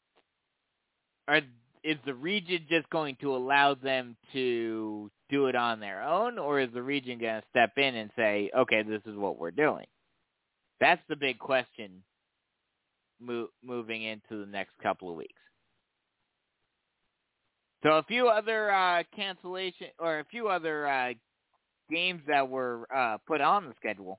are 1.29 1.41
is 1.85 1.97
the 2.05 2.15
region 2.15 2.67
just 2.69 2.91
going 2.91 3.17
to 3.21 3.35
allow 3.35 3.73
them 3.75 4.17
to 4.33 5.09
do 5.31 5.47
it 5.47 5.55
on 5.55 5.79
their 5.79 6.03
own, 6.03 6.37
or 6.37 6.59
is 6.59 6.69
the 6.75 6.83
region 6.83 7.19
going 7.21 7.41
to 7.41 7.47
step 7.51 7.71
in 7.77 7.95
and 7.95 8.11
say, 8.17 8.51
okay, 8.59 8.83
this 8.83 9.03
is 9.07 9.17
what 9.17 9.39
we're 9.39 9.53
doing? 9.53 9.87
That's 10.81 11.01
the 11.09 11.15
big 11.15 11.39
question 11.39 12.03
mo- 13.21 13.51
moving 13.65 14.03
into 14.03 14.45
the 14.45 14.51
next 14.51 14.73
couple 14.83 15.11
of 15.11 15.17
weeks. 15.17 15.41
So 17.83 17.99
a 17.99 18.03
few 18.03 18.29
other 18.29 18.71
uh, 18.73 19.03
cancellation 19.15 19.89
or 19.99 20.21
a 20.21 20.25
few 20.25 20.49
other 20.49 20.87
uh, 20.87 21.13
games 21.91 22.23
that 22.27 22.49
were 22.49 22.87
uh, 22.95 23.19
put 23.27 23.41
on 23.41 23.67
the 23.67 23.75
schedule. 23.77 24.19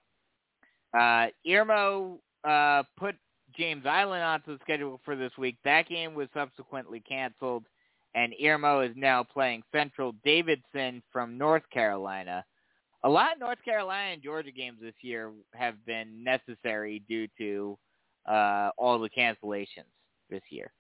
Uh, 0.98 1.28
Irmo 1.46 2.20
uh, 2.44 2.84
put 2.98 3.16
James 3.58 3.86
Island 3.86 4.24
onto 4.24 4.54
the 4.54 4.60
schedule 4.62 5.02
for 5.04 5.16
this 5.16 5.32
week. 5.38 5.58
That 5.66 5.90
game 5.90 6.14
was 6.14 6.28
subsequently 6.34 7.02
canceled 7.02 7.66
and 8.18 8.34
Irmo 8.42 8.88
is 8.90 8.96
now 8.96 9.24
playing 9.24 9.62
Central 9.72 10.16
Davidson 10.26 11.04
from 11.12 11.38
North 11.38 11.62
Carolina. 11.72 12.44
A 13.04 13.10
lot 13.10 13.34
of 13.34 13.40
North 13.40 13.64
Carolina 13.64 14.14
and 14.14 14.24
Georgia 14.24 14.52
games 14.52 14.80
this 14.82 14.96
year 15.02 15.32
have 15.54 15.76
been 15.86 16.24
necessary 16.24 17.04
due 17.08 17.28
to 17.38 17.78
uh, 18.28 18.72
all 18.76 18.98
the 18.98 19.10
cancellations 19.10 19.92
this 20.32 20.42
year. 20.50 20.72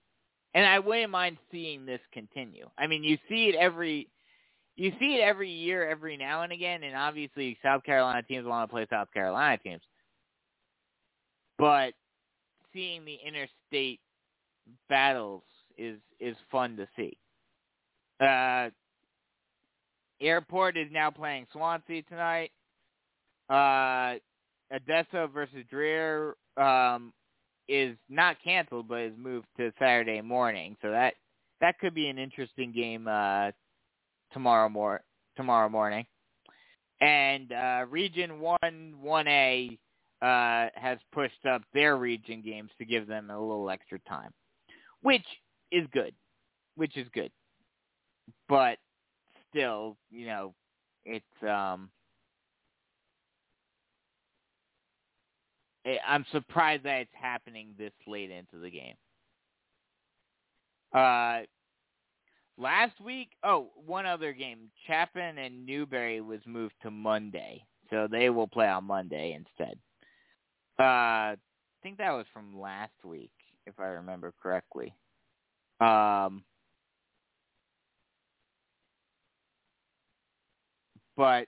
And 0.58 0.66
I 0.66 0.80
wouldn't 0.80 1.12
mind 1.12 1.38
seeing 1.52 1.86
this 1.86 2.00
continue. 2.12 2.68
I 2.80 2.88
mean, 2.88 3.04
you 3.04 3.20
see 3.30 3.50
it 3.50 3.54
every 3.54 4.10
you 4.76 4.92
see 5.00 5.14
it 5.14 5.22
every 5.22 5.52
year, 5.52 5.88
every 5.88 6.18
now 6.18 6.42
and 6.42 6.52
again, 6.52 6.82
and 6.82 6.96
obviously 6.96 7.60
South 7.62 7.84
Carolina 7.84 8.24
teams 8.24 8.48
want 8.48 8.68
to 8.68 8.74
play 8.74 8.88
South 8.90 9.10
Carolina 9.14 9.60
teams. 9.60 9.84
But 11.60 11.94
seeing 12.74 13.06
the 13.06 13.20
interstate 13.24 14.00
battles 14.90 15.44
is 15.78 16.00
is 16.20 16.36
fun 16.52 16.76
to 16.78 16.88
see. 16.96 17.16
Uh, 18.20 18.72
Airport 20.20 20.76
is 20.76 20.88
now 20.92 21.12
playing 21.12 21.46
Swansea 21.52 22.02
tonight. 22.02 22.50
Uh, 23.48 24.16
Adesso 24.72 25.30
versus 25.32 25.64
Dreher 25.72 26.32
um, 26.58 27.14
is 27.68 27.98
not 28.10 28.38
canceled, 28.44 28.88
but 28.88 29.02
is 29.02 29.14
moved 29.18 29.48
to 29.58 29.72
Saturday 29.80 30.22
morning. 30.22 30.78
So 30.82 30.92
that 30.92 31.16
that 31.62 31.80
could 31.80 31.94
be 31.94 32.08
an 32.08 32.18
interesting 32.18 32.72
game 32.72 33.08
uh, 33.08 33.52
tomorrow 34.34 34.70
mor- 34.70 35.04
tomorrow 35.36 35.70
morning. 35.70 36.06
And 37.02 37.52
uh, 37.52 37.86
Region 37.90 38.40
One 38.40 38.96
One 39.00 39.28
A 39.28 39.78
uh, 40.22 40.68
has 40.76 40.98
pushed 41.12 41.46
up 41.46 41.62
their 41.74 41.98
region 41.98 42.42
games 42.42 42.72
to 42.80 42.86
give 42.86 43.08
them 43.08 43.30
a 43.30 43.40
little 43.40 43.70
extra 43.70 44.00
time, 44.08 44.32
which 45.02 45.26
is 45.72 45.86
good, 45.94 46.14
which 46.76 46.98
is 46.98 47.08
good. 47.14 47.32
But 48.50 48.78
still, 49.50 49.98
you 50.10 50.26
know, 50.26 50.54
it's 51.06 51.26
um, 51.48 51.90
I'm 56.06 56.26
surprised 56.32 56.84
that 56.84 57.02
it's 57.02 57.12
happening 57.20 57.70
this 57.78 57.94
late 58.06 58.32
into 58.32 58.60
the 58.60 58.70
game. 58.70 58.96
Uh, 60.94 61.42
last 62.58 63.00
week, 63.00 63.30
oh, 63.44 63.72
one 63.86 64.06
other 64.06 64.34
game, 64.34 64.70
Chapin 64.86 65.38
and 65.38 65.66
Newberry 65.66 66.22
was 66.22 66.40
moved 66.46 66.76
to 66.82 66.92
Monday, 66.92 67.64
so 67.90 68.08
they 68.10 68.30
will 68.30 68.48
play 68.48 68.68
on 68.68 68.86
Monday 68.86 69.34
instead. 69.34 69.78
Uh, 70.80 70.84
I 70.84 71.36
think 71.84 71.98
that 71.98 72.12
was 72.12 72.26
from 72.34 72.60
last 72.60 72.94
week, 73.04 73.32
if 73.66 73.80
I 73.80 73.86
remember 73.86 74.34
correctly. 74.42 74.94
Um, 75.80 76.44
but 81.16 81.48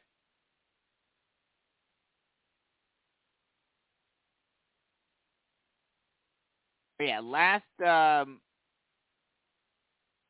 yeah, 7.00 7.20
last 7.20 7.64
um, 7.86 8.40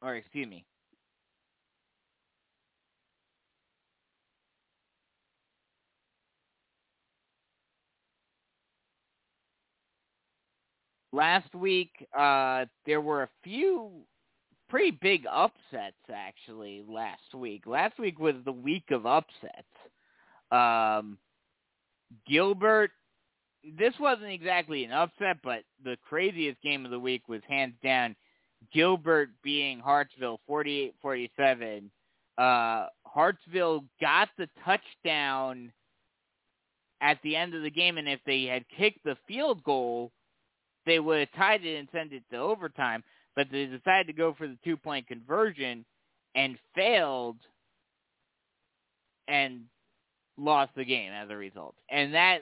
or 0.02 0.16
excuse 0.16 0.48
me. 0.48 0.66
Last 11.12 11.54
week, 11.56 11.90
uh, 12.18 12.66
there 12.86 13.02
were 13.02 13.24
a 13.24 13.30
few 13.44 13.90
pretty 14.70 14.91
big 14.91 15.26
upsets 15.26 15.98
actually 16.14 16.84
last 16.88 17.34
week. 17.34 17.66
Last 17.66 17.98
week 17.98 18.20
was 18.20 18.36
the 18.46 18.52
week 18.52 18.91
of 18.91 19.08
upsets. 19.08 19.66
Um, 20.52 21.18
Gilbert, 22.28 22.91
this 23.77 23.94
wasn't 23.99 24.31
exactly 24.31 24.84
an 24.84 24.91
upset, 24.91 25.38
but 25.44 25.64
the 25.84 25.98
craziest 26.07 26.61
game 26.61 26.86
of 26.86 26.91
the 26.91 26.99
week 26.99 27.27
was 27.27 27.41
hands 27.48 27.73
down 27.84 28.15
Gilbert 28.73 29.30
being 29.44 29.80
Hartsville 29.80 30.40
48-47. 30.49 31.90
Uh, 32.38 32.88
Hartsville 33.06 33.84
got 33.99 34.30
the 34.38 34.48
touchdown 34.65 35.72
at 37.02 37.19
the 37.23 37.36
end 37.36 37.53
of 37.53 37.64
the 37.64 37.69
game, 37.69 37.98
and 37.98 38.07
if 38.07 38.19
they 38.26 38.44
had 38.44 38.65
kicked 38.77 39.03
the 39.03 39.18
field 39.27 39.64
goal, 39.64 40.11
they 40.86 40.99
would 40.99 41.19
have 41.19 41.31
tied 41.34 41.65
it 41.65 41.77
and 41.77 41.90
sent 41.91 42.14
it 42.14 42.23
to 42.31 42.38
overtime. 42.38 43.03
But 43.36 43.48
they 43.52 43.65
decided 43.65 44.07
to 44.07 44.14
go 44.14 44.34
for 44.38 44.48
the 44.48 44.57
two-point 44.64 45.07
conversion 45.07 45.86
and 46.36 46.57
failed 46.76 47.38
and 49.27 49.61
lost 50.40 50.72
the 50.76 50.86
game 50.86 51.11
as 51.11 51.30
a 51.30 51.36
result. 51.36 51.76
And 51.90 52.14
that 52.14 52.40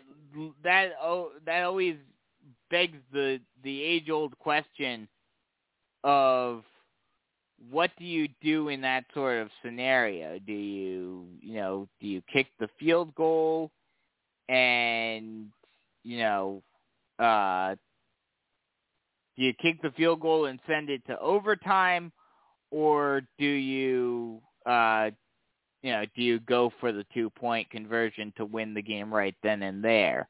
that 0.64 0.92
oh, 1.02 1.32
that 1.46 1.64
always 1.64 1.96
begs 2.70 2.98
the 3.12 3.40
the 3.64 3.84
age-old 3.84 4.38
question 4.40 5.08
of 6.04 6.64
what 7.72 7.92
do 7.98 8.06
you 8.06 8.28
do 8.42 8.70
in 8.70 8.82
that 8.82 9.06
sort 9.14 9.40
of 9.40 9.50
scenario? 9.64 10.40
Do 10.40 10.54
you, 10.54 11.28
you 11.42 11.56
know, 11.56 11.88
do 12.00 12.08
you 12.08 12.22
kick 12.32 12.48
the 12.60 12.70
field 12.80 13.14
goal 13.16 13.72
and, 14.48 15.48
you 16.04 16.20
know, 16.20 16.62
uh, 17.20 17.76
do 19.36 19.44
you 19.44 19.54
kick 19.62 19.82
the 19.82 19.92
field 19.92 20.20
goal 20.20 20.46
and 20.46 20.60
send 20.68 20.90
it 20.90 21.06
to 21.08 21.20
overtime 21.20 22.12
or 22.72 23.22
do 23.40 23.46
you, 23.46 24.40
uh, 24.66 25.10
you 25.88 25.94
know, 25.94 26.04
do 26.18 26.22
you 26.22 26.42
go 26.42 26.70
for 26.82 26.92
the 26.92 27.06
two 27.14 27.30
point 27.30 27.70
conversion 27.70 28.34
to 28.36 28.44
win 28.44 28.74
the 28.74 28.82
game 28.82 29.14
right 29.14 29.36
then 29.42 29.64
and 29.64 29.82
there? 29.82 30.28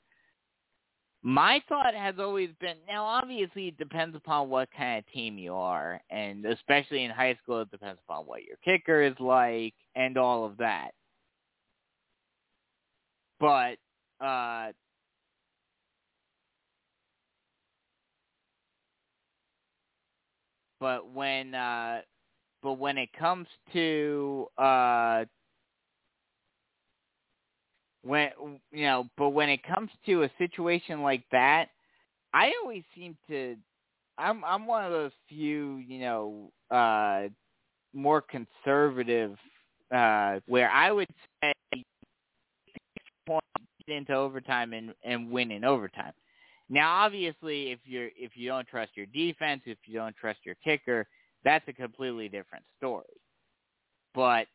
My 1.23 1.63
thought 1.67 1.95
has 1.95 2.13
always 2.19 2.51
been 2.61 2.77
now 2.88 3.03
obviously 3.03 3.69
it 3.69 3.77
depends 3.79 4.15
upon 4.15 4.49
what 4.49 4.69
kind 4.77 4.99
of 4.99 5.11
team 5.11 5.39
you 5.39 5.55
are 5.55 5.99
and 6.11 6.45
especially 6.45 7.05
in 7.05 7.09
high 7.09 7.35
school 7.41 7.61
it 7.61 7.71
depends 7.71 7.99
upon 8.07 8.27
what 8.27 8.43
your 8.43 8.57
kicker 8.63 9.01
is 9.01 9.15
like 9.19 9.73
and 9.95 10.15
all 10.15 10.45
of 10.45 10.57
that. 10.57 10.91
But 13.39 13.77
uh 14.23 14.73
but 20.79 21.11
when 21.11 21.55
uh 21.55 22.01
but 22.61 22.73
when 22.73 22.99
it 22.99 23.09
comes 23.17 23.47
to 23.73 24.45
uh 24.59 25.25
when 28.07 28.29
you 28.71 28.85
know, 28.85 29.07
but 29.17 29.29
when 29.29 29.49
it 29.49 29.61
comes 29.63 29.89
to 30.05 30.23
a 30.23 30.31
situation 30.38 31.01
like 31.01 31.23
that, 31.31 31.69
I 32.34 32.51
always 32.61 32.84
seem 32.95 33.17
to 33.29 33.55
I'm 34.17 34.43
I'm 34.43 34.65
one 34.65 34.85
of 34.85 34.91
those 34.91 35.11
few, 35.29 35.77
you 35.77 35.99
know, 35.99 36.51
uh 36.71 37.27
more 37.93 38.21
conservative 38.21 39.38
uh 39.93 40.39
where 40.47 40.69
I 40.69 40.91
would 40.91 41.07
say 41.41 41.53
point 43.25 43.43
into 43.88 44.13
overtime 44.13 44.73
and 44.73 44.93
and 45.03 45.31
win 45.31 45.51
in 45.51 45.63
overtime. 45.63 46.13
Now 46.69 47.03
obviously 47.05 47.71
if 47.71 47.79
you're 47.85 48.09
if 48.15 48.31
you 48.35 48.49
don't 48.49 48.67
trust 48.67 48.91
your 48.95 49.07
defense, 49.07 49.61
if 49.65 49.77
you 49.85 49.95
don't 49.95 50.15
trust 50.15 50.39
your 50.43 50.55
kicker, 50.63 51.07
that's 51.43 51.67
a 51.67 51.73
completely 51.73 52.29
different 52.29 52.65
story. 52.77 53.05
But 54.13 54.47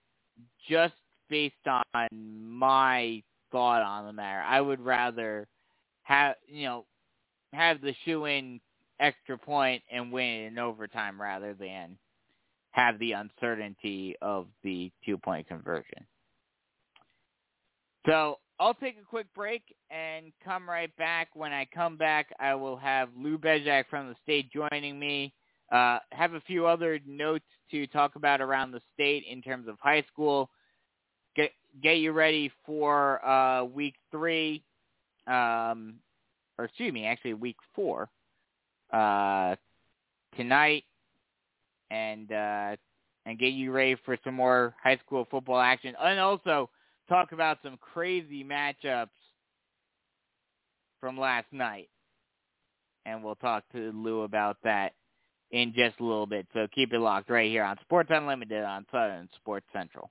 just 0.68 0.94
based 1.28 1.54
on 1.66 2.08
my 2.12 3.22
thought 3.52 3.82
on 3.82 4.06
the 4.06 4.12
matter. 4.12 4.40
I 4.40 4.60
would 4.60 4.80
rather 4.80 5.46
have 6.02 6.34
you 6.46 6.64
know 6.64 6.84
have 7.52 7.80
the 7.80 7.94
shoe 8.04 8.24
in 8.24 8.60
extra 8.98 9.38
point 9.38 9.82
and 9.90 10.10
win 10.10 10.44
in 10.44 10.58
overtime 10.58 11.20
rather 11.20 11.54
than 11.54 11.96
have 12.70 12.98
the 12.98 13.12
uncertainty 13.12 14.16
of 14.22 14.46
the 14.64 14.90
two 15.04 15.18
point 15.18 15.46
conversion. 15.46 16.06
So 18.06 18.38
I'll 18.58 18.74
take 18.74 18.96
a 19.00 19.04
quick 19.04 19.26
break 19.34 19.62
and 19.90 20.32
come 20.44 20.68
right 20.68 20.94
back. 20.96 21.28
When 21.34 21.52
I 21.52 21.66
come 21.72 21.96
back, 21.96 22.32
I 22.40 22.54
will 22.54 22.76
have 22.76 23.10
Lou 23.16 23.38
Bezjak 23.38 23.84
from 23.88 24.08
the 24.08 24.16
state 24.22 24.50
joining 24.52 24.98
me. 24.98 25.32
Uh, 25.70 25.98
have 26.10 26.34
a 26.34 26.40
few 26.40 26.66
other 26.66 27.00
notes 27.06 27.44
to 27.70 27.86
talk 27.86 28.16
about 28.16 28.40
around 28.40 28.72
the 28.72 28.80
state 28.92 29.24
in 29.30 29.40
terms 29.40 29.68
of 29.68 29.76
high 29.80 30.04
school 30.12 30.50
get 31.81 31.99
you 31.99 32.12
ready 32.12 32.53
for 32.66 33.24
uh, 33.24 33.65
week 33.65 33.94
three, 34.11 34.62
um, 35.27 35.94
or 36.59 36.66
excuse 36.66 36.93
me, 36.93 37.07
actually 37.07 37.35
week 37.35 37.57
four 37.74 38.09
uh, 38.93 39.57
tonight, 40.36 40.85
and 41.90 42.31
uh, 42.32 42.77
and 43.24 43.39
get 43.39 43.53
you 43.53 43.73
ready 43.73 43.97
for 44.05 44.19
some 44.24 44.35
more 44.35 44.74
high 44.82 44.99
school 44.99 45.27
football 45.31 45.61
action, 45.61 45.94
and 46.01 46.19
also 46.19 46.69
talk 47.09 47.32
about 47.32 47.59
some 47.62 47.78
crazy 47.78 48.44
matchups 48.44 49.09
from 51.01 51.19
last 51.19 51.47
night, 51.53 51.89
and 53.07 53.23
we'll 53.23 53.35
talk 53.36 53.65
to 53.73 53.93
Lou 53.93 54.23
about 54.23 54.57
that 54.65 54.93
in 55.51 55.73
just 55.74 56.01
a 56.01 56.05
little 56.05 56.27
bit. 56.27 56.47
So 56.55 56.66
keep 56.74 56.93
it 56.93 56.99
locked 56.99 57.31
right 57.31 57.51
here 57.51 57.65
on 57.65 57.77
Sports 57.82 58.11
Unlimited 58.12 58.65
on 58.65 58.86
Southern 58.90 59.28
Sports 59.36 59.66
Central. 59.73 60.11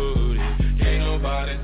booty. 0.00 0.40
Can't 0.80 1.00
nobody 1.04 1.56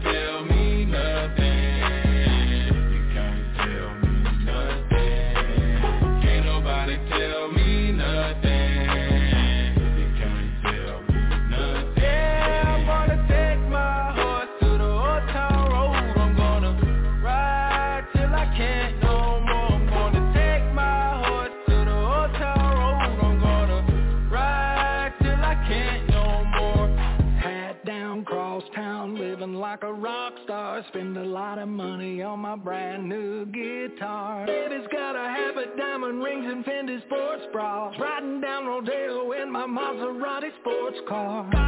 Maserati 39.77 40.49
sports 40.63 40.97
car. 41.07 41.66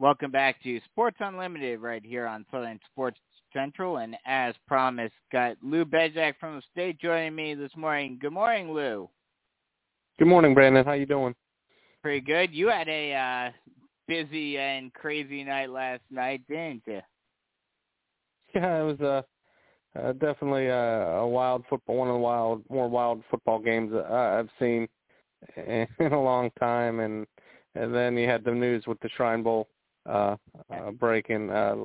Welcome 0.00 0.30
back 0.30 0.62
to 0.62 0.80
Sports 0.86 1.18
Unlimited 1.20 1.78
right 1.78 2.02
here 2.02 2.26
on 2.26 2.46
Southern 2.50 2.80
Sports 2.90 3.18
Central. 3.52 3.98
And 3.98 4.16
as 4.24 4.54
promised, 4.66 5.12
got 5.30 5.58
Lou 5.62 5.84
Bezjak 5.84 6.36
from 6.40 6.56
the 6.56 6.62
state 6.72 6.98
joining 6.98 7.34
me 7.34 7.54
this 7.54 7.76
morning. 7.76 8.16
Good 8.18 8.32
morning, 8.32 8.72
Lou. 8.72 9.10
Good 10.18 10.28
morning, 10.28 10.54
Brandon. 10.54 10.86
How 10.86 10.94
you 10.94 11.04
doing? 11.04 11.34
Pretty 12.00 12.22
good. 12.22 12.54
You 12.54 12.68
had 12.68 12.88
a 12.88 13.12
uh, 13.12 13.50
busy 14.08 14.56
and 14.56 14.90
crazy 14.94 15.44
night 15.44 15.68
last 15.68 16.00
night, 16.10 16.40
didn't 16.48 16.82
you? 16.86 17.00
Yeah, 18.54 18.80
it 18.80 18.98
was 18.98 19.00
uh, 19.02 19.98
uh, 20.00 20.12
definitely 20.14 20.68
a, 20.68 21.18
a 21.18 21.28
wild 21.28 21.62
football, 21.68 21.96
one 21.96 22.08
of 22.08 22.14
the 22.14 22.20
wild, 22.20 22.64
more 22.70 22.88
wild 22.88 23.22
football 23.30 23.58
games 23.58 23.92
that 23.92 24.10
I've 24.10 24.48
seen 24.58 24.88
in 25.58 26.12
a 26.12 26.22
long 26.22 26.50
time. 26.58 27.00
And 27.00 27.26
and 27.74 27.94
then 27.94 28.16
you 28.16 28.26
had 28.26 28.44
the 28.44 28.50
news 28.50 28.84
with 28.86 28.98
the 29.00 29.10
Shrine 29.10 29.42
Bowl 29.42 29.68
uh, 30.06 30.36
uh, 30.72 30.90
breaking 30.92 31.50
uh, 31.50 31.76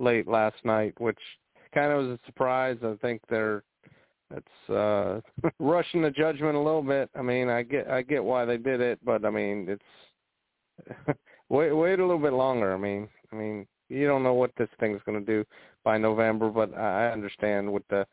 late 0.00 0.26
last 0.28 0.56
night, 0.64 0.94
which 0.98 1.18
kind 1.74 1.92
of 1.92 2.06
was 2.06 2.18
a 2.18 2.26
surprise. 2.26 2.78
I 2.82 2.94
think 3.00 3.20
they're 3.28 3.62
it's 4.30 4.70
uh 4.70 5.20
rushing 5.58 6.02
the 6.02 6.10
judgment 6.10 6.54
a 6.54 6.60
little 6.60 6.82
bit. 6.82 7.10
I 7.14 7.22
mean, 7.22 7.48
I 7.48 7.62
get 7.62 7.88
I 7.88 8.02
get 8.02 8.22
why 8.22 8.44
they 8.44 8.56
did 8.56 8.80
it, 8.80 8.98
but 9.04 9.24
I 9.24 9.30
mean, 9.30 9.66
it's 9.68 11.18
wait 11.48 11.72
wait 11.72 11.98
a 11.98 12.02
little 12.02 12.18
bit 12.18 12.32
longer. 12.32 12.74
I 12.74 12.76
mean, 12.76 13.08
I 13.32 13.36
mean, 13.36 13.66
you 13.88 14.06
don't 14.06 14.22
know 14.22 14.34
what 14.34 14.52
this 14.58 14.68
thing's 14.80 15.00
going 15.06 15.18
to 15.18 15.26
do 15.26 15.44
by 15.84 15.98
November, 15.98 16.50
but 16.50 16.76
I 16.76 17.10
understand 17.10 17.72
with 17.72 17.86
the 17.88 18.06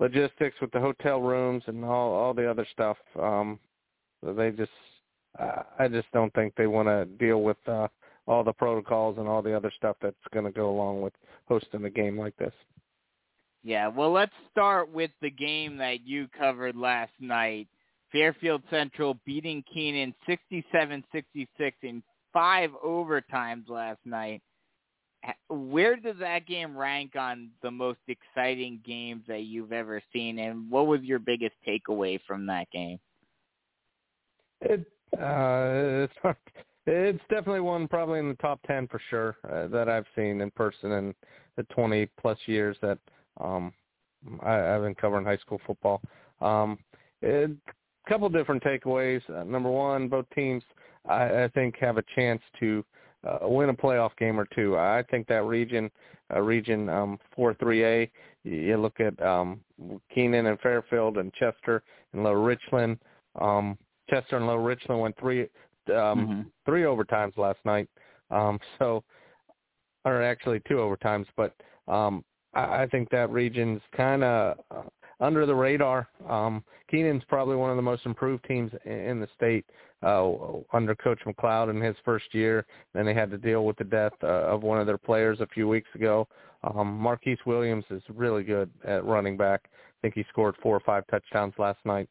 logistics 0.00 0.60
with 0.60 0.72
the 0.72 0.80
hotel 0.80 1.20
rooms 1.20 1.62
and 1.66 1.84
all 1.84 2.12
all 2.12 2.34
the 2.34 2.50
other 2.50 2.66
stuff. 2.72 2.96
Um 3.20 3.60
they 4.22 4.50
just 4.50 4.72
I 5.78 5.88
just 5.88 6.10
don't 6.12 6.32
think 6.34 6.54
they 6.56 6.66
want 6.66 6.88
to 6.88 7.04
deal 7.04 7.42
with 7.42 7.56
uh 7.68 7.88
all 8.26 8.44
the 8.44 8.52
protocols 8.52 9.18
and 9.18 9.28
all 9.28 9.42
the 9.42 9.54
other 9.54 9.72
stuff 9.76 9.96
that's 10.00 10.16
going 10.32 10.44
to 10.44 10.52
go 10.52 10.70
along 10.70 11.02
with 11.02 11.12
hosting 11.46 11.84
a 11.84 11.90
game 11.90 12.18
like 12.18 12.36
this. 12.36 12.52
Yeah, 13.62 13.88
well, 13.88 14.12
let's 14.12 14.32
start 14.50 14.92
with 14.92 15.10
the 15.22 15.30
game 15.30 15.78
that 15.78 16.06
you 16.06 16.28
covered 16.38 16.76
last 16.76 17.12
night. 17.18 17.66
Fairfield 18.12 18.62
Central 18.70 19.18
beating 19.24 19.64
Keenan 19.72 20.14
67-66 20.28 21.06
in 21.82 22.02
five 22.32 22.70
overtimes 22.84 23.68
last 23.68 24.00
night. 24.04 24.42
Where 25.48 25.96
does 25.96 26.16
that 26.20 26.46
game 26.46 26.76
rank 26.76 27.16
on 27.16 27.48
the 27.62 27.70
most 27.70 28.00
exciting 28.08 28.80
games 28.86 29.22
that 29.26 29.44
you've 29.44 29.72
ever 29.72 30.02
seen, 30.12 30.38
and 30.38 30.70
what 30.70 30.86
was 30.86 31.00
your 31.00 31.18
biggest 31.18 31.54
takeaway 31.66 32.20
from 32.26 32.44
that 32.46 32.70
game? 32.70 32.98
It 34.60 34.80
uh, 35.18 36.04
it's 36.04 36.12
hard. 36.20 36.36
It's 36.86 37.22
definitely 37.30 37.60
one 37.60 37.88
probably 37.88 38.18
in 38.18 38.28
the 38.28 38.34
top 38.36 38.60
ten 38.66 38.86
for 38.88 39.00
sure 39.10 39.36
uh, 39.50 39.68
that 39.68 39.88
I've 39.88 40.06
seen 40.14 40.40
in 40.40 40.50
person 40.50 40.92
in 40.92 41.14
the 41.56 41.62
twenty 41.74 42.08
plus 42.20 42.38
years 42.46 42.76
that 42.82 42.98
um 43.40 43.72
I, 44.42 44.74
I've 44.74 44.82
been 44.82 44.94
covering 44.94 45.24
high 45.24 45.36
school 45.38 45.60
football. 45.66 46.00
Um, 46.40 46.78
a 47.22 47.48
couple 48.08 48.28
different 48.28 48.62
takeaways. 48.62 49.22
Uh, 49.30 49.44
number 49.44 49.70
one, 49.70 50.08
both 50.08 50.26
teams 50.34 50.62
I, 51.08 51.44
I 51.44 51.50
think 51.54 51.76
have 51.78 51.98
a 51.98 52.04
chance 52.14 52.40
to 52.60 52.84
uh, 53.26 53.48
win 53.48 53.70
a 53.70 53.74
playoff 53.74 54.16
game 54.18 54.38
or 54.38 54.46
two. 54.54 54.76
I 54.76 55.02
think 55.10 55.26
that 55.28 55.44
region, 55.44 55.90
uh, 56.34 56.40
region 56.40 56.88
um, 56.88 57.18
four 57.34 57.54
three 57.54 57.84
A. 57.84 58.10
You 58.44 58.76
look 58.76 59.00
at 59.00 59.20
um, 59.22 59.60
Keenan 60.14 60.46
and 60.46 60.60
Fairfield 60.60 61.16
and 61.16 61.32
Chester 61.32 61.82
and 62.12 62.22
Low 62.22 62.32
Richland. 62.32 62.98
Um, 63.40 63.78
Chester 64.10 64.36
and 64.36 64.46
Low 64.46 64.56
Richland 64.56 65.00
went 65.00 65.18
three 65.18 65.48
um, 65.90 66.50
three 66.64 66.82
overtimes 66.82 67.36
last 67.36 67.58
night. 67.64 67.88
Um, 68.30 68.58
so, 68.78 69.04
or 70.04 70.22
actually 70.22 70.60
two 70.68 70.76
overtimes, 70.76 71.26
but 71.36 71.54
um, 71.88 72.24
I, 72.54 72.82
I 72.82 72.86
think 72.90 73.10
that 73.10 73.30
region's 73.30 73.80
kind 73.96 74.22
of 74.22 74.58
uh, 74.70 74.82
under 75.20 75.46
the 75.46 75.54
radar. 75.54 76.08
Um, 76.28 76.64
Keenan's 76.90 77.22
probably 77.28 77.56
one 77.56 77.70
of 77.70 77.76
the 77.76 77.82
most 77.82 78.04
improved 78.06 78.44
teams 78.44 78.70
in, 78.84 78.92
in 78.92 79.20
the 79.20 79.28
state 79.34 79.64
uh, 80.02 80.32
under 80.72 80.94
Coach 80.94 81.20
McLeod 81.26 81.70
in 81.70 81.80
his 81.80 81.96
first 82.04 82.26
year. 82.32 82.66
Then 82.92 83.06
they 83.06 83.14
had 83.14 83.30
to 83.30 83.38
deal 83.38 83.64
with 83.64 83.76
the 83.76 83.84
death 83.84 84.12
uh, 84.22 84.26
of 84.26 84.62
one 84.62 84.78
of 84.78 84.86
their 84.86 84.98
players 84.98 85.40
a 85.40 85.46
few 85.46 85.68
weeks 85.68 85.88
ago. 85.94 86.28
Um, 86.62 86.98
Marquise 86.98 87.38
Williams 87.46 87.84
is 87.90 88.02
really 88.08 88.42
good 88.42 88.70
at 88.86 89.04
running 89.04 89.36
back. 89.36 89.62
I 89.64 89.96
think 90.02 90.14
he 90.14 90.24
scored 90.30 90.54
four 90.62 90.76
or 90.76 90.80
five 90.80 91.06
touchdowns 91.10 91.54
last 91.58 91.78
night. 91.84 92.08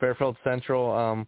Fairfield 0.00 0.36
Central, 0.44 0.92
um, 0.92 1.26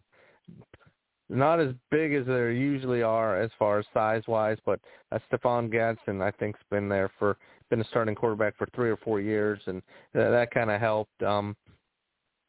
not 1.29 1.61
as 1.61 1.75
big 1.91 2.15
as 2.15 2.27
they 2.27 2.53
usually 2.55 3.03
are 3.03 3.41
as 3.41 3.51
far 3.59 3.79
as 3.79 3.87
size 3.93 4.23
wise, 4.27 4.59
but 4.65 4.81
uh, 5.13 5.19
Stephon 5.31 5.71
Gadsden 5.71 6.23
I 6.23 6.31
think's 6.33 6.61
been 6.71 6.89
there 6.89 7.11
for 7.19 7.37
been 7.71 7.81
a 7.81 7.85
starting 7.85 8.15
quarterback 8.15 8.57
for 8.57 8.67
three 8.75 8.91
or 8.91 8.97
four 8.97 9.21
years, 9.21 9.61
and 9.67 9.83
uh, 10.15 10.31
that 10.31 10.51
kind 10.51 10.71
of 10.71 10.81
helped. 10.81 11.23
Um, 11.23 11.55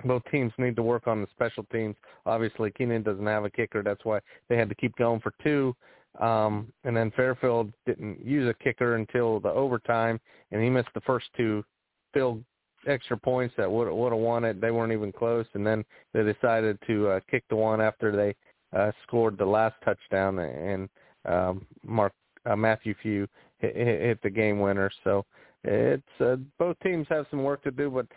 both 0.06 0.23
teams 0.31 0.53
need 0.57 0.77
to 0.77 0.84
work 0.84 1.07
on 1.07 1.22
the 1.22 1.27
special 1.31 1.65
teams. 1.72 1.95
Obviously, 2.26 2.72
Keenan 2.72 3.03
doesn't 3.03 3.26
have 3.26 3.43
a 3.43 3.49
kicker. 3.49 3.84
That's 3.84 4.06
why 4.06 4.19
they 4.47 4.56
had 4.56 4.69
to 4.69 4.76
keep 4.76 4.95
going 4.95 5.19
for 5.19 5.34
two. 5.43 5.76
Um, 6.19 6.72
and 6.85 6.95
then 6.95 7.11
Fairfield 7.11 7.72
didn't 7.85 8.26
use 8.26 8.49
a 8.49 8.64
kicker 8.64 8.95
until 8.95 9.39
the 9.39 9.49
overtime, 9.49 10.19
and 10.51 10.64
he 10.64 10.69
missed 10.69 10.89
the 10.93 11.01
first 11.01 11.27
two 11.35 11.64
field 12.14 12.43
extra 12.88 13.18
points 13.18 13.53
that 13.57 13.69
would 13.69 13.91
would 13.91 14.14
have 14.14 14.22
won 14.22 14.45
it. 14.45 14.61
They 14.61 14.72
weren't 14.72 14.93
even 14.93 15.11
close, 15.11 15.45
and 15.53 15.65
then 15.68 15.84
they 16.14 16.23
decided 16.23 16.80
to 16.88 17.10
uh, 17.10 17.19
kick 17.30 17.43
the 17.49 17.56
one 17.56 17.81
after 17.81 18.15
they 18.15 18.35
uh, 18.74 18.91
scored 19.04 19.38
the 19.38 19.46
last 19.46 19.76
touchdown, 19.84 20.40
and 20.40 20.90
um, 21.26 21.66
Mark 21.84 22.14
uh, 22.46 22.56
Matthew 22.56 22.96
Few 23.02 23.28
hit, 23.58 23.76
hit 23.76 24.22
the 24.22 24.30
game 24.30 24.60
winner. 24.60 24.91
So 25.04 25.26
it's 25.64 26.04
uh, 26.20 26.38
both 26.58 26.78
teams 26.82 27.08
have 27.10 27.26
some 27.30 27.44
work 27.44 27.64
to 27.64 27.72
do, 27.72 27.90
but 27.90 28.08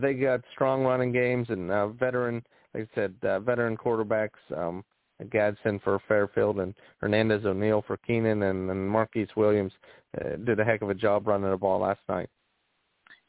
they 0.00 0.14
got 0.14 0.40
strong 0.52 0.84
running 0.84 1.12
games 1.12 1.46
and 1.50 1.70
uh, 1.70 1.88
veteran, 1.88 2.42
like 2.74 2.88
I 2.92 2.94
said, 2.94 3.14
uh, 3.22 3.40
veteran 3.40 3.76
quarterbacks. 3.76 4.30
Um, 4.56 4.84
Gadsden 5.30 5.80
for 5.80 6.00
Fairfield 6.08 6.60
and 6.60 6.74
Hernandez 6.98 7.44
O'Neill 7.44 7.84
for 7.86 7.98
Keenan 7.98 8.42
and, 8.42 8.70
and 8.70 8.88
Marquise 8.88 9.28
Williams 9.36 9.72
uh, 10.18 10.36
did 10.44 10.60
a 10.60 10.64
heck 10.64 10.80
of 10.80 10.88
a 10.88 10.94
job 10.94 11.26
running 11.26 11.50
the 11.50 11.56
ball 11.58 11.80
last 11.80 12.00
night. 12.08 12.30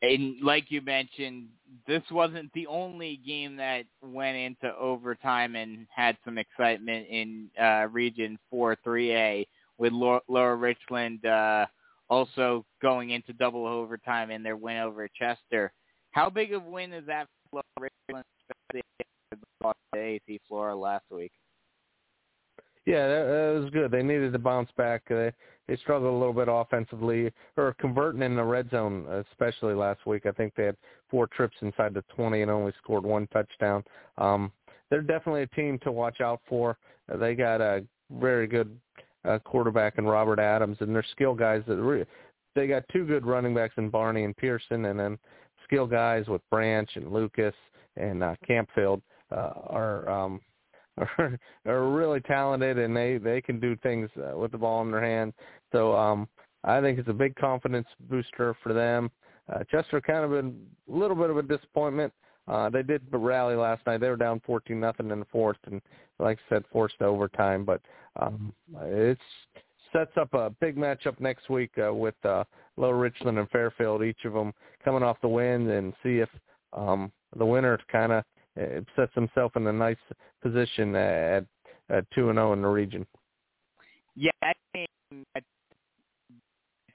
And 0.02 0.42
like 0.42 0.66
you 0.70 0.82
mentioned, 0.82 1.48
this 1.88 2.02
wasn't 2.10 2.52
the 2.54 2.66
only 2.68 3.20
game 3.26 3.56
that 3.58 3.84
went 4.02 4.36
into 4.36 4.76
overtime 4.76 5.56
and 5.56 5.86
had 5.96 6.18
some 6.26 6.38
excitement 6.38 7.08
in 7.08 7.50
uh, 7.62 7.88
Region 7.92 8.40
4-3A 8.52 9.46
with 9.78 9.94
Lower 9.94 10.56
Richland 10.58 11.26
uh, 11.26 11.66
also 12.10 12.66
going 12.82 13.12
into 13.12 13.34
double 13.34 13.66
overtime 13.66 14.32
in 14.32 14.44
their 14.44 14.58
win 14.58 14.78
over 14.78 15.08
Chester. 15.18 15.72
How 16.12 16.30
big 16.30 16.54
of 16.54 16.66
a 16.66 16.70
win 16.70 16.94
is 16.94 17.06
that 17.06 17.28
for 17.52 17.62
Lower 17.78 17.90
Richland, 18.10 18.26
especially 18.50 18.84
the 19.94 20.00
AC 20.00 20.40
Flora 20.48 20.76
last 20.76 21.06
week? 21.12 21.32
Yeah, 22.86 23.08
that, 23.08 23.26
that 23.26 23.62
was 23.62 23.70
good. 23.72 23.92
They 23.92 24.04
needed 24.04 24.34
to 24.34 24.40
bounce 24.40 24.70
back. 24.78 25.04
They 25.08 25.32
they 25.68 25.78
struggled 25.78 26.14
a 26.14 26.18
little 26.18 26.34
bit 26.34 26.48
offensively, 26.50 27.32
or 27.56 27.76
converting 27.80 28.24
in 28.24 28.36
the 28.36 28.44
red 28.44 28.70
zone, 28.72 29.06
especially 29.32 29.74
last 29.74 30.06
week. 30.06 30.26
I 30.26 30.32
think 30.32 30.54
they 30.56 30.66
had 30.66 30.76
four 31.10 31.28
trips 31.28 31.56
inside 31.62 31.94
the 31.94 32.04
20 32.16 32.42
and 32.42 32.52
only 32.52 32.74
scored 32.84 33.06
one 33.06 33.28
touchdown. 33.28 33.84
Um, 34.18 34.52
they're 34.90 35.02
definitely 35.02 35.44
a 35.44 35.48
team 35.48 35.80
to 35.84 35.92
watch 35.92 36.20
out 36.20 36.42
for. 36.50 36.78
They 37.20 37.36
got 37.36 37.62
a 37.62 37.86
very 38.20 38.48
good 38.48 38.76
uh, 39.24 39.40
quarterback 39.40 39.98
in 39.98 40.06
Robert 40.06 40.40
Adams, 40.40 40.78
and 40.82 40.94
they're 40.94 41.06
skill 41.12 41.36
guys 41.36 41.64
they 42.56 42.68
got 42.68 42.84
two 42.92 43.06
good 43.06 43.26
running 43.26 43.54
backs 43.54 43.76
in 43.78 43.90
Barney 43.90 44.24
and 44.24 44.36
Pearson, 44.36 44.86
and 44.86 45.00
then 45.00 45.18
skill 45.64 45.88
guys 45.88 46.28
with 46.28 46.42
Branch 46.50 46.90
and 46.96 47.12
Lucas 47.12 47.56
and 47.98 48.24
uh, 48.24 48.36
Campfield 48.48 49.02
uh, 49.32 49.52
are 49.68 50.10
um, 50.10 50.42
are, 51.18 51.40
are 51.66 51.90
really 51.90 52.20
talented 52.22 52.78
and 52.78 52.96
they 52.96 53.18
they 53.18 53.42
can 53.42 53.60
do 53.60 53.76
things 53.78 54.10
uh, 54.18 54.38
with 54.38 54.52
the 54.52 54.58
ball 54.58 54.82
in 54.82 54.92
their 54.92 55.04
hand. 55.04 55.34
So 55.72 55.96
um, 55.96 56.28
I 56.64 56.82
think 56.82 57.00
it's 57.00 57.10
a 57.10 57.14
big 57.14 57.36
confidence 57.36 57.88
booster 58.10 58.56
for 58.62 58.74
them. 58.74 59.10
Uh, 59.52 59.64
Chester 59.70 60.02
kind 60.02 60.24
of 60.24 60.32
been 60.32 60.56
a 60.92 60.96
little 60.96 61.16
bit 61.16 61.30
of 61.30 61.38
a 61.38 61.42
disappointment. 61.42 62.14
Uh, 62.48 62.70
they 62.70 62.84
did 62.84 63.02
rally 63.12 63.56
last 63.56 63.86
night. 63.86 64.00
They 64.00 64.10
were 64.10 64.18
down 64.18 64.42
fourteen 64.46 64.80
nothing 64.80 65.12
in 65.12 65.20
the 65.20 65.26
fourth, 65.26 65.58
and 65.66 65.82
like 66.20 66.40
I 66.50 66.56
said, 66.56 66.64
forced 66.72 67.02
overtime. 67.02 67.66
But 67.66 67.82
um, 68.20 68.54
it's 68.82 69.22
sets 69.94 70.12
up 70.18 70.34
a 70.34 70.50
big 70.62 70.78
matchup 70.78 71.20
next 71.20 71.50
week 71.50 71.72
uh, 71.84 71.94
with 71.94 72.16
uh, 72.26 72.44
Lower 72.78 72.98
Richland 72.98 73.38
and 73.38 73.50
Fairfield, 73.50 74.04
each 74.04 74.26
of 74.26 74.34
them 74.34 74.54
coming 74.84 75.04
off 75.04 75.18
the 75.22 75.28
win, 75.28 75.70
and 75.70 75.94
see 76.02 76.20
if 76.20 76.30
um, 76.74 77.12
the 77.38 77.46
winner 77.46 77.78
kind 77.92 78.12
of 78.12 78.24
sets 78.96 79.14
himself 79.14 79.56
in 79.56 79.68
a 79.68 79.74
nice 79.74 79.98
position 80.42 80.96
at 80.96 81.46
two 82.14 82.30
and 82.30 82.38
zero 82.38 82.50
oh 82.50 82.54
in 82.54 82.62
the 82.62 82.68
region. 82.68 83.06
Yeah, 84.16 84.32
I 84.44 84.54
think 84.74 84.88
I 85.36 85.42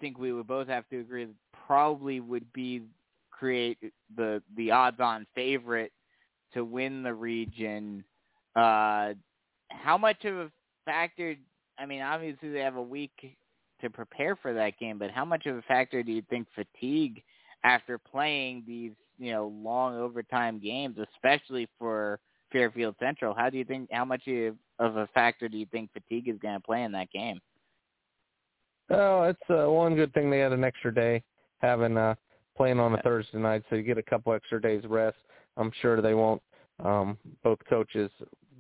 think 0.01 0.19
we 0.19 0.33
would 0.33 0.47
both 0.47 0.69
have 0.69 0.89
to 0.89 1.01
agree 1.01 1.25
that 1.25 1.35
probably 1.67 2.21
would 2.21 2.53
be 2.53 2.83
create 3.31 3.79
the 4.17 4.43
the 4.57 4.71
odds 4.71 5.01
on 5.01 5.27
favorite 5.35 5.93
to 6.55 6.65
win 6.65 7.03
the 7.03 7.15
region. 7.15 8.05
Uh, 8.55 9.13
how 9.71 9.99
much 9.99 10.25
of 10.25 10.37
a 10.37 10.51
factor? 10.85 11.35
I 11.79 11.87
mean, 11.87 12.01
obviously 12.01 12.51
they 12.51 12.61
have 12.61 12.77
a 12.77 12.83
week 12.83 13.37
to 13.83 13.91
prepare 13.91 14.37
for 14.37 14.55
that 14.55 14.79
game, 14.79 14.99
but 14.99 15.11
how 15.11 15.25
much 15.25 15.47
of 15.47 15.57
a 15.57 15.63
factor 15.63 16.03
do 16.03 16.13
you 16.13 16.23
think 16.31 16.47
fatigue 16.55 17.23
after 17.67 17.99
playing 17.99 18.63
these 18.67 18.93
you 19.19 19.33
know 19.33 19.53
long 19.63 19.97
overtime 19.99 20.59
games, 20.59 20.97
especially 21.15 21.69
for 21.79 22.21
Fairfield 22.53 22.95
Central. 23.01 23.35
How 23.35 23.51
do 23.51 23.59
you 23.59 23.65
think? 23.65 23.89
How 23.93 24.05
much 24.05 24.23
of 24.79 24.97
a 24.97 25.09
factor 25.13 25.49
do 25.49 25.59
you 25.59 25.67
think 25.67 25.91
fatigue 25.93 26.29
is 26.29 26.39
going 26.41 26.55
to 26.55 26.61
play 26.61 26.85
in 26.85 26.93
that 26.93 27.11
game? 27.11 27.41
Oh, 28.89 29.23
it's 29.23 29.51
uh, 29.51 29.69
one 29.69 29.97
good 29.97 30.15
thing 30.15 30.31
they 30.31 30.39
had 30.39 30.53
an 30.53 30.63
extra 30.65 30.95
day 30.95 31.23
having 31.59 31.97
uh 31.97 32.15
playing 32.57 32.81
on 32.81 32.95
a 32.95 33.03
Thursday 33.03 33.39
night, 33.39 33.63
so 33.69 33.77
you 33.77 33.83
get 33.83 33.99
a 33.99 34.03
couple 34.03 34.33
extra 34.33 34.61
days 34.61 34.83
rest. 34.89 35.19
I'm 35.59 35.73
sure 35.83 36.01
they 36.01 36.15
won't. 36.15 36.41
Um, 36.83 37.19
both 37.43 37.59
coaches 37.69 38.11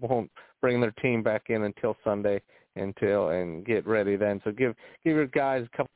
won't 0.00 0.30
bring 0.60 0.80
their 0.80 0.90
team 1.02 1.22
back 1.22 1.44
in 1.48 1.62
until 1.62 1.96
Sunday 2.04 2.42
until 2.74 3.30
and 3.30 3.64
get 3.64 3.86
ready 3.86 4.16
then. 4.16 4.40
So 4.44 4.50
give 4.50 4.74
give 5.04 5.16
your 5.16 5.26
guys 5.28 5.64
a 5.72 5.76
couple 5.76 5.90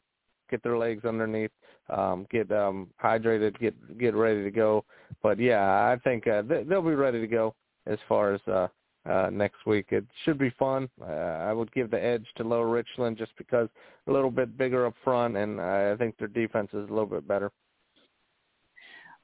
get 0.51 0.63
their 0.63 0.79
legs 0.79 1.05
underneath 1.05 1.51
um, 1.91 2.27
get 2.31 2.51
um, 2.53 2.89
hydrated, 3.03 3.59
get 3.59 3.99
get 3.99 4.15
ready 4.15 4.43
to 4.43 4.51
go. 4.51 4.85
But 5.23 5.39
yeah, 5.39 5.63
I 5.63 5.99
think 6.03 6.27
uh, 6.27 6.43
they, 6.43 6.63
they'll 6.63 6.83
be 6.83 6.95
ready 6.95 7.21
to 7.21 7.27
go 7.27 7.55
as 7.87 7.99
far 8.09 8.35
as 8.35 8.41
uh, 8.47 8.69
uh, 9.09 9.31
next 9.33 9.67
week. 9.67 9.87
It 9.91 10.05
should 10.25 10.39
be 10.39 10.51
fun. 10.59 10.89
Uh, 11.01 11.05
I 11.05 11.53
would 11.53 11.73
give 11.73 11.91
the 11.91 12.03
edge 12.03 12.27
to 12.37 12.45
Lower 12.45 12.69
Richland 12.69 13.19
just 13.19 13.33
because 13.37 13.69
a 14.07 14.13
little 14.13 14.31
bit 14.31 14.57
bigger 14.57 14.87
up 14.87 14.95
front, 15.03 15.37
and 15.37 15.61
I 15.61 15.97
think 15.97 16.17
their 16.19 16.29
defense 16.29 16.69
is 16.73 16.89
a 16.89 16.93
little 16.93 17.07
bit 17.07 17.27
better. 17.27 17.51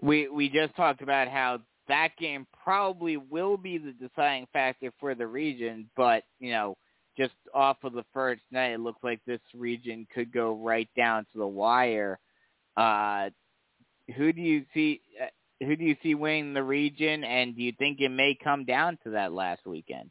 We 0.03 0.29
we 0.29 0.49
just 0.49 0.75
talked 0.77 1.03
about 1.03 1.29
how 1.29 1.61
that 1.89 2.17
game 2.19 2.47
probably 2.65 3.17
will 3.17 3.57
be 3.57 3.79
the 3.79 3.93
deciding 3.93 4.47
factor 4.53 4.93
for 4.99 5.15
the 5.15 5.27
region, 5.27 5.89
but 5.97 6.25
you 6.41 6.51
know, 6.51 6.77
just 7.17 7.35
off 7.55 7.79
of 7.83 7.93
the 7.93 8.05
first 8.13 8.43
night, 8.51 8.73
it 8.73 8.81
looks 8.81 9.03
like 9.03 9.21
this 9.27 9.41
region 9.55 10.07
could 10.15 10.33
go 10.33 10.55
right 10.55 10.89
down 10.97 11.25
to 11.33 11.39
the 11.39 11.47
wire. 11.47 12.19
Uh, 12.77 13.31
who 14.17 14.33
do 14.33 14.41
you 14.41 14.65
see? 14.75 15.01
Uh, 15.21 15.27
who 15.65 15.75
do 15.75 15.85
you 15.85 15.97
see 16.03 16.15
winning 16.15 16.53
the 16.53 16.63
region, 16.63 17.25
and 17.25 17.57
do 17.57 17.63
you 17.63 17.73
think 17.79 18.01
it 18.01 18.11
may 18.11 18.37
come 18.43 18.65
down 18.65 18.99
to 19.05 19.11
that 19.11 19.33
last 19.33 19.67
weekend? 19.67 20.11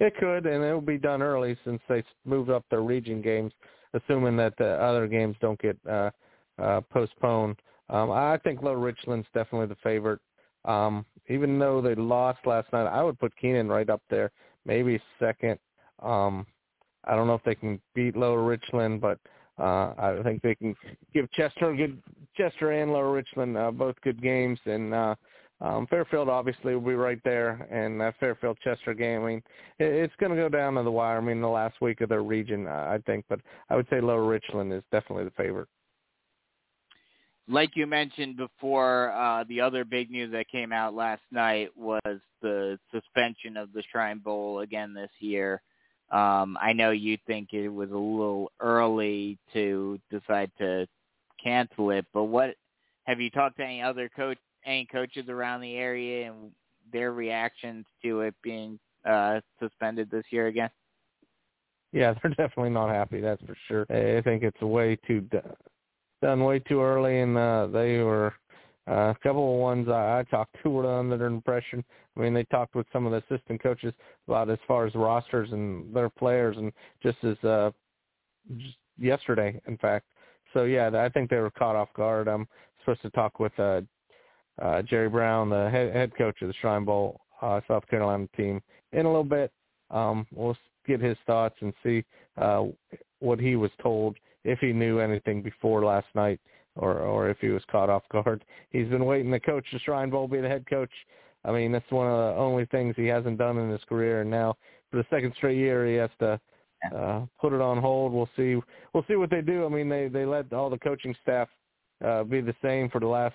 It 0.00 0.16
could, 0.16 0.46
and 0.46 0.64
it 0.64 0.72
will 0.72 0.80
be 0.80 0.96
done 0.96 1.20
early 1.20 1.56
since 1.64 1.82
they 1.86 2.02
moved 2.24 2.48
up 2.48 2.64
their 2.70 2.80
region 2.80 3.20
games, 3.20 3.52
assuming 3.92 4.36
that 4.38 4.54
the 4.56 4.82
other 4.82 5.06
games 5.06 5.36
don't 5.42 5.60
get 5.60 5.76
uh, 5.86 6.10
uh, 6.58 6.80
postponed. 6.90 7.56
Um, 7.90 8.10
I 8.10 8.38
think 8.42 8.62
Low 8.62 8.72
Richland's 8.72 9.26
definitely 9.34 9.66
the 9.66 9.76
favorite. 9.82 10.20
Um, 10.64 11.04
even 11.28 11.58
though 11.58 11.82
they 11.82 11.94
lost 11.94 12.38
last 12.46 12.72
night, 12.72 12.86
I 12.86 13.02
would 13.02 13.18
put 13.18 13.36
Keenan 13.36 13.68
right 13.68 13.88
up 13.90 14.02
there, 14.08 14.30
maybe 14.64 15.00
second. 15.18 15.58
Um, 16.02 16.46
I 17.04 17.14
don't 17.14 17.26
know 17.26 17.34
if 17.34 17.44
they 17.44 17.54
can 17.54 17.80
beat 17.94 18.16
Lower 18.16 18.42
Richland, 18.42 19.00
but 19.00 19.18
uh, 19.58 19.94
I 19.98 20.20
think 20.24 20.42
they 20.42 20.54
can 20.54 20.74
give 21.12 21.30
Chester 21.32 21.74
good 21.74 22.02
Chester 22.36 22.72
and 22.72 22.92
Lower 22.92 23.12
Richland 23.12 23.56
uh, 23.56 23.70
both 23.70 23.94
good 24.02 24.22
games, 24.22 24.58
and 24.64 24.94
uh, 24.94 25.14
um, 25.60 25.86
Fairfield 25.88 26.28
obviously 26.28 26.74
will 26.74 26.80
be 26.80 26.94
right 26.94 27.20
there. 27.24 27.68
And 27.70 28.00
that 28.00 28.14
Fairfield 28.18 28.58
Chester 28.62 28.94
game, 28.94 29.22
I 29.22 29.26
mean, 29.26 29.42
it, 29.78 29.92
it's 29.92 30.14
going 30.18 30.30
to 30.30 30.36
go 30.36 30.48
down 30.48 30.74
to 30.74 30.82
the 30.82 30.90
wire. 30.90 31.18
I 31.18 31.20
mean, 31.20 31.40
the 31.40 31.48
last 31.48 31.80
week 31.80 32.00
of 32.00 32.08
their 32.08 32.22
region, 32.22 32.66
uh, 32.66 32.88
I 32.90 32.98
think, 33.04 33.24
but 33.28 33.40
I 33.68 33.76
would 33.76 33.86
say 33.90 34.00
Lower 34.00 34.26
Richland 34.26 34.72
is 34.72 34.82
definitely 34.90 35.24
the 35.24 35.32
favorite. 35.32 35.68
Like 37.48 37.70
you 37.74 37.86
mentioned 37.86 38.36
before, 38.36 39.12
uh, 39.12 39.44
the 39.48 39.60
other 39.60 39.84
big 39.84 40.10
news 40.10 40.32
that 40.32 40.48
came 40.48 40.72
out 40.72 40.94
last 40.94 41.22
night 41.30 41.70
was 41.76 42.20
the 42.42 42.78
suspension 42.92 43.56
of 43.56 43.72
the 43.72 43.82
Shrine 43.90 44.18
Bowl 44.18 44.60
again 44.60 44.94
this 44.94 45.10
year. 45.18 45.62
Um, 46.10 46.56
I 46.60 46.72
know 46.72 46.90
you 46.90 47.18
think 47.26 47.52
it 47.52 47.68
was 47.68 47.90
a 47.90 47.94
little 47.94 48.50
early 48.60 49.38
to 49.52 49.98
decide 50.10 50.50
to 50.58 50.86
cancel 51.42 51.90
it, 51.90 52.04
but 52.12 52.24
what 52.24 52.56
have 53.04 53.20
you 53.20 53.30
talked 53.30 53.58
to 53.58 53.64
any 53.64 53.82
other 53.82 54.08
coach, 54.08 54.38
any 54.64 54.86
coaches 54.86 55.28
around 55.28 55.60
the 55.60 55.76
area, 55.76 56.30
and 56.30 56.50
their 56.92 57.12
reactions 57.12 57.86
to 58.02 58.22
it 58.22 58.34
being 58.42 58.78
uh, 59.08 59.40
suspended 59.60 60.10
this 60.10 60.24
year 60.30 60.48
again? 60.48 60.70
Yeah, 61.92 62.14
they're 62.22 62.30
definitely 62.30 62.70
not 62.70 62.90
happy. 62.90 63.20
That's 63.20 63.42
for 63.42 63.56
sure. 63.68 63.86
I 63.90 64.20
think 64.22 64.42
it's 64.42 64.60
a 64.60 64.66
way 64.66 64.96
too 65.06 65.20
done 66.22 66.44
way 66.44 66.58
too 66.58 66.82
early, 66.82 67.20
and 67.20 67.36
uh, 67.36 67.66
they 67.66 67.98
were 67.98 68.34
uh, 68.88 69.10
a 69.10 69.16
couple 69.22 69.54
of 69.54 69.60
ones 69.60 69.88
I, 69.88 70.20
I 70.20 70.22
talked 70.30 70.56
to 70.62 70.70
were 70.70 70.98
under 70.98 71.26
impression. 71.26 71.84
I 72.16 72.20
mean, 72.20 72.34
they 72.34 72.44
talked 72.44 72.74
with 72.74 72.86
some 72.92 73.06
of 73.06 73.12
the 73.12 73.34
assistant 73.34 73.62
coaches 73.62 73.94
about 74.26 74.50
as 74.50 74.58
far 74.66 74.86
as 74.86 74.94
rosters 74.94 75.50
and 75.52 75.94
their 75.94 76.08
players, 76.08 76.56
and 76.56 76.72
just 77.02 77.18
as 77.22 77.36
uh, 77.44 77.70
just 78.56 78.76
yesterday, 78.98 79.60
in 79.66 79.76
fact. 79.78 80.06
So 80.52 80.64
yeah, 80.64 80.90
I 80.94 81.08
think 81.08 81.30
they 81.30 81.36
were 81.36 81.50
caught 81.50 81.76
off 81.76 81.92
guard. 81.94 82.28
I'm 82.28 82.48
supposed 82.80 83.02
to 83.02 83.10
talk 83.10 83.38
with 83.38 83.52
uh, 83.58 83.82
uh, 84.60 84.82
Jerry 84.82 85.08
Brown, 85.08 85.50
the 85.50 85.70
head, 85.70 85.94
head 85.94 86.12
coach 86.16 86.42
of 86.42 86.48
the 86.48 86.54
Shrine 86.60 86.84
Bowl 86.84 87.20
uh, 87.40 87.60
South 87.68 87.86
Carolina 87.88 88.28
team, 88.36 88.60
in 88.92 89.06
a 89.06 89.08
little 89.08 89.24
bit. 89.24 89.52
Um, 89.90 90.26
we'll 90.32 90.56
get 90.86 91.00
his 91.00 91.16
thoughts 91.26 91.56
and 91.60 91.72
see 91.82 92.04
uh, 92.36 92.64
what 93.20 93.38
he 93.38 93.56
was 93.56 93.70
told 93.82 94.16
if 94.44 94.58
he 94.60 94.72
knew 94.72 95.00
anything 95.00 95.42
before 95.42 95.84
last 95.84 96.06
night 96.14 96.40
or 96.76 96.98
or 96.98 97.28
if 97.28 97.38
he 97.40 97.48
was 97.48 97.62
caught 97.70 97.90
off 97.90 98.02
guard. 98.12 98.44
He's 98.70 98.88
been 98.88 99.04
waiting 99.04 99.30
to 99.32 99.40
coach 99.40 99.66
the 99.72 99.78
Shrine 99.80 100.10
Bowl, 100.10 100.28
be 100.28 100.40
the 100.40 100.48
head 100.48 100.64
coach. 100.68 100.90
I 101.44 101.52
mean, 101.52 101.72
that's 101.72 101.90
one 101.90 102.06
of 102.06 102.16
the 102.16 102.40
only 102.40 102.66
things 102.66 102.94
he 102.96 103.06
hasn't 103.06 103.38
done 103.38 103.58
in 103.58 103.70
his 103.70 103.84
career, 103.88 104.20
and 104.20 104.30
now 104.30 104.56
for 104.90 104.98
the 104.98 105.06
second 105.10 105.32
straight 105.36 105.56
year, 105.56 105.86
he 105.86 105.94
has 105.94 106.10
to 106.18 106.40
uh, 106.94 107.22
put 107.40 107.52
it 107.52 107.60
on 107.60 107.78
hold. 107.78 108.12
We'll 108.12 108.28
see. 108.36 108.56
We'll 108.92 109.04
see 109.08 109.16
what 109.16 109.30
they 109.30 109.42
do. 109.42 109.64
I 109.64 109.68
mean, 109.68 109.88
they 109.88 110.08
they 110.08 110.24
let 110.24 110.52
all 110.52 110.70
the 110.70 110.78
coaching 110.78 111.14
staff 111.22 111.48
uh, 112.04 112.24
be 112.24 112.40
the 112.40 112.54
same 112.62 112.88
for 112.90 113.00
the 113.00 113.06
last 113.06 113.34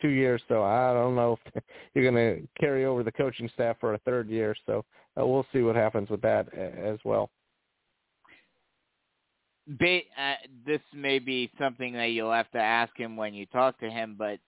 two 0.00 0.08
years, 0.08 0.42
so 0.48 0.62
I 0.62 0.92
don't 0.92 1.14
know 1.14 1.38
if 1.54 1.62
you're 1.94 2.10
going 2.10 2.14
to 2.14 2.46
carry 2.60 2.84
over 2.84 3.02
the 3.02 3.12
coaching 3.12 3.50
staff 3.54 3.76
for 3.80 3.94
a 3.94 3.98
third 3.98 4.28
year. 4.28 4.54
So 4.66 4.84
uh, 5.18 5.26
we'll 5.26 5.46
see 5.52 5.62
what 5.62 5.76
happens 5.76 6.10
with 6.10 6.20
that 6.22 6.52
as 6.54 6.98
well. 7.04 7.30
Ba- 9.66 10.00
uh, 10.18 10.34
this 10.64 10.80
may 10.94 11.18
be 11.18 11.50
something 11.58 11.92
that 11.94 12.06
you'll 12.06 12.32
have 12.32 12.50
to 12.52 12.58
ask 12.58 12.96
him 12.96 13.16
when 13.16 13.34
you 13.34 13.46
talk 13.46 13.78
to 13.80 13.90
him, 13.90 14.14
but 14.18 14.38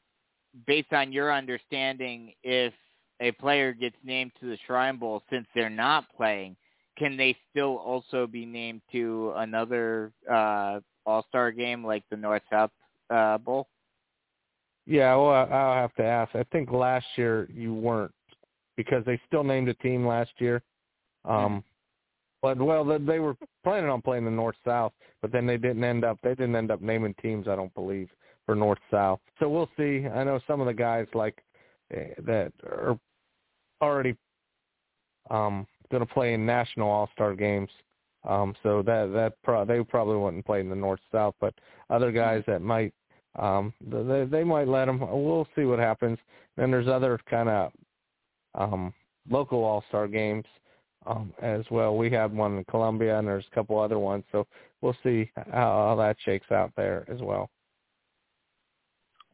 based 0.66 0.92
on 0.92 1.12
your 1.12 1.32
understanding, 1.32 2.32
if 2.42 2.72
a 3.20 3.32
player 3.32 3.72
gets 3.72 3.96
named 4.04 4.32
to 4.40 4.46
the 4.46 4.58
Shrine 4.66 4.96
Bowl 4.96 5.22
since 5.30 5.46
they're 5.54 5.70
not 5.70 6.04
playing, 6.16 6.56
can 6.96 7.16
they 7.16 7.36
still 7.50 7.76
also 7.76 8.26
be 8.26 8.44
named 8.44 8.82
to 8.92 9.32
another 9.36 10.12
uh, 10.30 10.80
All 11.06 11.24
Star 11.28 11.50
game 11.52 11.84
like 11.84 12.04
the 12.10 12.16
North 12.16 12.42
South 12.50 12.70
uh, 13.10 13.38
Bowl? 13.38 13.68
Yeah, 14.86 15.14
well, 15.16 15.48
I'll 15.52 15.74
have 15.74 15.94
to 15.96 16.04
ask. 16.04 16.34
I 16.34 16.44
think 16.50 16.70
last 16.72 17.06
year 17.16 17.46
you 17.52 17.74
weren't 17.74 18.14
because 18.76 19.04
they 19.04 19.20
still 19.26 19.44
named 19.44 19.68
a 19.68 19.74
team 19.74 20.06
last 20.06 20.30
year. 20.38 20.62
Um, 21.24 21.62
but 22.42 22.58
well, 22.58 22.84
they 22.84 23.18
were 23.18 23.36
planning 23.64 23.90
on 23.90 24.02
playing 24.02 24.24
the 24.24 24.30
North 24.30 24.56
South, 24.64 24.92
but 25.22 25.32
then 25.32 25.46
they 25.46 25.56
didn't 25.56 25.84
end 25.84 26.04
up. 26.04 26.18
They 26.22 26.30
didn't 26.30 26.56
end 26.56 26.70
up 26.70 26.80
naming 26.80 27.14
teams. 27.20 27.48
I 27.48 27.56
don't 27.56 27.74
believe 27.74 28.08
for 28.46 28.54
North 28.54 28.78
South. 28.90 29.20
So 29.38 29.48
we'll 29.48 29.70
see. 29.76 30.06
I 30.06 30.24
know 30.24 30.40
some 30.46 30.60
of 30.60 30.66
the 30.66 30.74
guys 30.74 31.06
like 31.14 31.42
uh, 31.94 32.00
that 32.26 32.52
are 32.64 32.98
already 33.82 34.16
um 35.30 35.66
going 35.90 36.06
to 36.06 36.14
play 36.14 36.34
in 36.34 36.46
national 36.46 36.88
All 36.88 37.08
Star 37.12 37.34
games. 37.34 37.70
Um, 38.28 38.54
so 38.62 38.82
that 38.82 39.12
that 39.12 39.34
pro- 39.42 39.64
they 39.64 39.82
probably 39.82 40.16
wouldn't 40.16 40.46
play 40.46 40.60
in 40.60 40.68
the 40.68 40.76
North 40.76 41.00
South, 41.12 41.34
but 41.40 41.54
other 41.90 42.12
guys 42.12 42.42
that 42.46 42.62
might 42.62 42.92
um, 43.38 43.72
they 43.80 44.24
they 44.24 44.44
might 44.44 44.68
let 44.68 44.86
them. 44.86 45.00
We'll 45.00 45.48
see 45.56 45.64
what 45.64 45.78
happens. 45.78 46.18
Then 46.56 46.70
there's 46.70 46.88
other 46.88 47.18
kind 47.28 47.48
of 47.48 47.72
um, 48.54 48.94
local 49.28 49.64
All 49.64 49.84
Star 49.88 50.08
games 50.08 50.44
um, 51.06 51.32
as 51.42 51.64
well. 51.70 51.96
We 51.96 52.10
have 52.10 52.32
one 52.32 52.58
in 52.58 52.64
Columbia, 52.64 53.18
and 53.18 53.26
there's 53.26 53.46
a 53.50 53.54
couple 53.54 53.78
other 53.78 53.98
ones. 53.98 54.24
So 54.32 54.46
we'll 54.80 54.96
see 55.02 55.30
how, 55.36 55.44
how 55.52 55.96
that 55.98 56.16
shakes 56.24 56.50
out 56.50 56.72
there 56.76 57.04
as 57.08 57.20
well. 57.20 57.50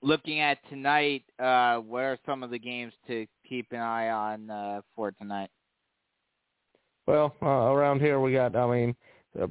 Looking 0.03 0.41
at 0.41 0.59
tonight, 0.69 1.25
uh, 1.39 1.79
what 1.79 2.03
are 2.03 2.19
some 2.27 2.43
of 2.43 2.51
the 2.51 2.59
games 2.59 2.93
to 3.07 3.27
keep 3.49 3.67
an 3.71 3.81
eye 3.81 4.11
on 4.11 4.51
uh, 4.51 4.81
for 4.95 5.13
tonight? 5.13 5.49
Well, 7.07 7.35
uh, 7.43 7.47
around 7.47 8.01
here 8.01 8.21
we 8.21 8.33
got, 8.33 8.55
I 8.55 8.71
mean, 8.71 8.97
uh, 9.41 9.47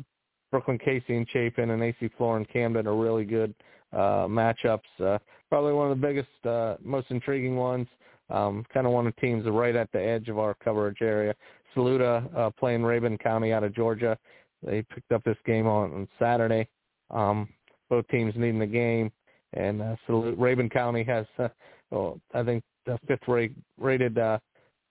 Brookland 0.53 0.83
Cayce 0.83 1.03
and 1.07 1.27
Chapin 1.29 1.71
and 1.71 1.83
AC 1.83 2.09
Flora 2.17 2.37
and 2.37 2.49
Camden 2.49 2.87
are 2.87 2.95
really 2.95 3.25
good 3.25 3.53
uh, 3.91 4.27
matchups. 4.27 4.81
Uh, 4.99 5.17
probably 5.49 5.73
one 5.73 5.91
of 5.91 5.99
the 5.99 6.07
biggest, 6.07 6.45
uh, 6.45 6.75
most 6.83 7.09
intriguing 7.09 7.55
ones. 7.55 7.87
Um, 8.29 8.65
kind 8.73 8.87
of 8.87 8.93
one 8.93 9.05
of 9.05 9.13
the 9.15 9.21
teams 9.21 9.45
right 9.47 9.75
at 9.75 9.91
the 9.91 10.01
edge 10.01 10.29
of 10.29 10.39
our 10.39 10.55
coverage 10.55 11.01
area. 11.01 11.35
Saluda 11.73 12.29
uh, 12.35 12.49
playing 12.59 12.81
Rabun 12.81 13.19
County 13.19 13.53
out 13.53 13.63
of 13.63 13.75
Georgia. 13.75 14.17
They 14.63 14.83
picked 14.93 15.11
up 15.11 15.23
this 15.23 15.37
game 15.45 15.67
on, 15.67 15.93
on 15.93 16.07
Saturday. 16.19 16.67
Um, 17.11 17.49
both 17.89 18.07
teams 18.07 18.33
needing 18.35 18.59
the 18.59 18.65
game, 18.65 19.11
and 19.53 19.81
uh, 19.81 19.95
Saluda, 20.07 20.35
Rabun 20.37 20.71
County 20.71 21.03
has, 21.03 21.25
uh, 21.37 21.49
well, 21.91 22.19
I 22.33 22.43
think, 22.43 22.63
the 22.85 22.97
fifth 23.07 23.27
rate, 23.27 23.53
rated 23.77 24.17
uh, 24.17 24.39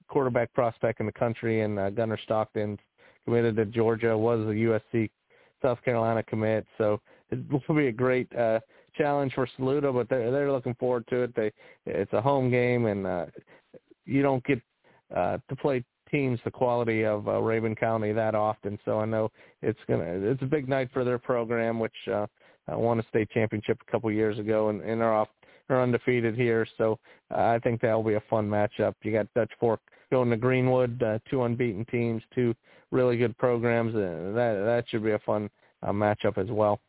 quarterback 0.09 0.53
prospect 0.53 1.01
in 1.01 1.07
the 1.07 1.13
country, 1.13 1.63
and 1.63 1.79
uh, 1.79 1.91
Gunner 1.91 2.19
Stockton 2.25 2.79
committed 3.25 3.57
to 3.57 3.65
Georgia, 3.67 4.17
was 4.17 4.41
a 4.41 4.53
USC 4.53 5.11
South 5.63 5.83
Carolina 5.85 6.23
commit. 6.23 6.67
So 6.79 7.01
it 7.31 7.39
will 7.51 7.75
be 7.75 7.89
a 7.89 7.93
great 7.93 8.35
uh, 8.37 8.61
challenge 8.97 9.33
for 9.35 9.49
Saluda, 9.57 9.93
but 9.93 10.09
they're 10.09 10.31
they're 10.31 10.53
looking 10.53 10.75
forward 10.75 11.07
to 11.09 11.23
it. 11.23 11.35
They 11.35 11.53
it's 11.87 12.13
a 12.13 12.21
home 12.21 12.51
game, 12.51 12.87
and 12.87 13.07
uh, 13.07 13.27
you 14.05 14.23
don't 14.23 14.45
get 14.45 14.61
uh, 15.15 15.39
to 15.49 15.57
play 15.57 15.85
teams 16.13 16.39
the 16.45 16.51
quality 16.51 17.05
of 17.05 17.27
uh, 17.27 17.33
Rabun 17.33 17.77
County 17.79 18.13
that 18.13 18.37
often. 18.37 18.79
So 18.85 19.01
I 19.01 19.05
know 19.05 19.31
it's 19.63 19.79
gonna 19.89 20.05
it's 20.07 20.43
a 20.43 20.47
big 20.47 20.69
night 20.69 20.91
for 20.93 21.05
their 21.05 21.19
program, 21.19 21.81
which 21.81 21.95
uh, 22.13 22.27
won 22.69 23.01
a 23.01 23.03
state 23.09 23.31
championship 23.31 23.79
a 23.87 23.91
couple 23.91 24.13
years 24.13 24.39
ago, 24.39 24.69
and, 24.69 24.81
and 24.83 25.03
are 25.03 25.15
off 25.15 25.29
are 25.69 25.83
undefeated 25.83 26.37
here. 26.37 26.67
So 26.79 26.99
uh, 27.35 27.41
I 27.41 27.59
think 27.59 27.81
that'll 27.81 28.03
be 28.03 28.15
a 28.15 28.23
fun 28.31 28.49
matchup. 28.49 28.95
You 29.03 29.13
got 29.13 29.33
Dutch 29.35 29.51
Fork 29.59 29.81
going 30.11 30.31
to 30.31 30.37
Greenwood, 30.37 31.03
uh, 31.03 31.19
two 31.29 31.43
unbeaten 31.43 31.85
teams, 31.87 32.23
two 32.35 32.55
really 32.91 33.17
good 33.17 33.37
programs. 33.39 33.95
Uh, 33.95 34.33
that 34.35 34.63
that 34.65 34.85
should 34.89 35.03
be 35.03 35.13
a 35.13 35.19
fun 35.21 35.51
uh, 35.83 35.91
matchup 35.91 36.39
as 36.39 36.51
well. 36.51 36.81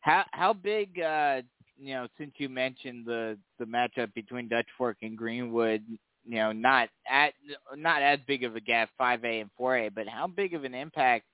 How 0.00 0.24
how 0.32 0.52
big 0.52 1.00
uh 1.00 1.42
you 1.78 1.94
know, 1.94 2.08
since 2.18 2.32
you 2.38 2.48
mentioned 2.48 3.04
the 3.06 3.38
the 3.58 3.64
matchup 3.64 4.12
between 4.14 4.48
Dutch 4.48 4.66
Fork 4.76 4.98
and 5.02 5.16
Greenwood, 5.16 5.84
you 6.26 6.36
know, 6.36 6.52
not 6.52 6.88
at 7.08 7.32
not 7.76 8.02
as 8.02 8.18
big 8.26 8.44
of 8.44 8.56
a 8.56 8.60
gap, 8.60 8.90
5A 9.00 9.40
and 9.42 9.50
4A, 9.58 9.94
but 9.94 10.08
how 10.08 10.26
big 10.26 10.54
of 10.54 10.64
an 10.64 10.74
impact? 10.74 11.24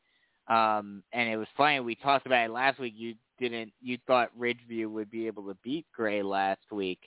Um, 0.48 1.02
and 1.12 1.28
it 1.28 1.36
was 1.36 1.46
funny 1.56 1.80
we 1.80 1.94
talked 1.94 2.26
about 2.26 2.46
it 2.46 2.52
last 2.52 2.78
week. 2.78 2.94
You 2.96 3.14
didn't, 3.38 3.72
you 3.80 3.98
thought 4.06 4.30
Ridge 4.36 4.58
View 4.68 4.90
would 4.90 5.10
be 5.10 5.26
able 5.26 5.44
to 5.44 5.56
beat 5.62 5.86
Gray 5.94 6.22
last 6.22 6.70
week. 6.70 6.98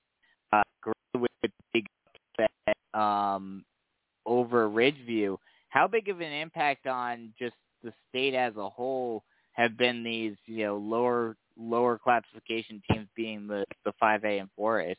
Uh, 0.51 0.63
Gray 0.81 0.93
with 1.15 1.31
a 1.43 1.49
big 1.73 1.85
upset 2.37 2.77
um, 2.99 3.63
over 4.25 4.69
Ridge 4.69 5.05
View. 5.05 5.37
How 5.69 5.87
big 5.87 6.09
of 6.09 6.21
an 6.21 6.31
impact 6.31 6.87
on 6.87 7.33
just 7.37 7.55
the 7.83 7.93
state 8.09 8.33
as 8.33 8.55
a 8.55 8.69
whole 8.69 9.23
have 9.51 9.77
been 9.77 10.03
these, 10.03 10.35
you 10.45 10.65
know, 10.65 10.77
lower 10.77 11.35
lower 11.57 11.97
classification 11.97 12.81
teams 12.89 13.07
being 13.15 13.47
the 13.47 13.63
the 13.85 13.93
five 13.99 14.23
A 14.23 14.39
and 14.39 14.49
four 14.55 14.81
A's. 14.81 14.97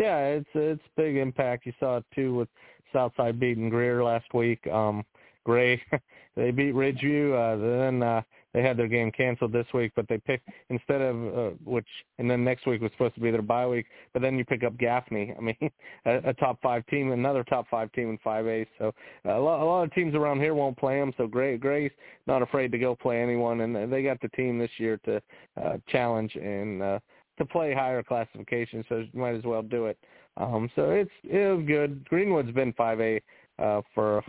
Yeah, 0.00 0.18
it's 0.28 0.48
it's 0.54 0.82
big 0.96 1.16
impact. 1.16 1.66
You 1.66 1.74
saw 1.78 1.98
it 1.98 2.04
too 2.14 2.34
with 2.34 2.48
Southside 2.92 3.38
beating 3.38 3.68
Greer 3.68 4.02
last 4.02 4.32
week. 4.34 4.66
Um 4.66 5.04
Gray 5.44 5.80
they 6.36 6.50
beat 6.50 6.72
Ridge 6.72 7.00
View. 7.00 7.34
Uh, 7.34 7.56
then 7.56 8.02
uh, 8.02 8.22
they 8.52 8.62
had 8.62 8.76
their 8.76 8.88
game 8.88 9.12
canceled 9.12 9.52
this 9.52 9.66
week, 9.72 9.92
but 9.94 10.06
they 10.08 10.18
picked 10.18 10.48
instead 10.70 11.00
of 11.00 11.16
uh, 11.36 11.50
which, 11.64 11.86
and 12.18 12.30
then 12.30 12.44
next 12.44 12.66
week 12.66 12.80
was 12.80 12.90
supposed 12.92 13.14
to 13.14 13.20
be 13.20 13.30
their 13.30 13.42
bye 13.42 13.66
week. 13.66 13.86
But 14.12 14.22
then 14.22 14.36
you 14.36 14.44
pick 14.44 14.64
up 14.64 14.76
Gaffney. 14.76 15.34
I 15.38 15.40
mean, 15.40 15.70
a, 16.04 16.30
a 16.30 16.34
top 16.34 16.60
five 16.62 16.84
team, 16.86 17.12
another 17.12 17.44
top 17.44 17.66
five 17.70 17.92
team 17.92 18.10
in 18.10 18.18
five 18.18 18.46
A. 18.46 18.66
So 18.78 18.92
uh, 19.26 19.38
a 19.38 19.40
lot, 19.40 19.62
a 19.62 19.64
lot 19.64 19.82
of 19.82 19.92
teams 19.94 20.14
around 20.14 20.40
here 20.40 20.54
won't 20.54 20.76
play 20.76 20.98
them. 20.98 21.12
So 21.16 21.26
Gray, 21.26 21.56
Gray's 21.56 21.92
not 22.26 22.42
afraid 22.42 22.72
to 22.72 22.78
go 22.78 22.94
play 22.94 23.22
anyone, 23.22 23.60
and 23.60 23.92
they 23.92 24.02
got 24.02 24.20
the 24.20 24.28
team 24.30 24.58
this 24.58 24.70
year 24.78 24.98
to 25.04 25.22
uh, 25.62 25.76
challenge 25.88 26.34
and 26.34 26.82
uh, 26.82 26.98
to 27.40 27.46
play 27.46 27.72
higher 27.72 28.02
classification. 28.02 28.84
So 28.88 29.04
might 29.14 29.34
as 29.34 29.44
well 29.44 29.62
do 29.62 29.86
it. 29.86 29.98
Um, 30.36 30.70
so 30.76 30.90
it's 30.90 31.10
it 31.24 31.56
was 31.56 31.66
good. 31.66 32.06
Greenwood's 32.08 32.52
been 32.52 32.72
five 32.74 33.00
A 33.00 33.20
uh, 33.58 33.80
for 33.94 34.22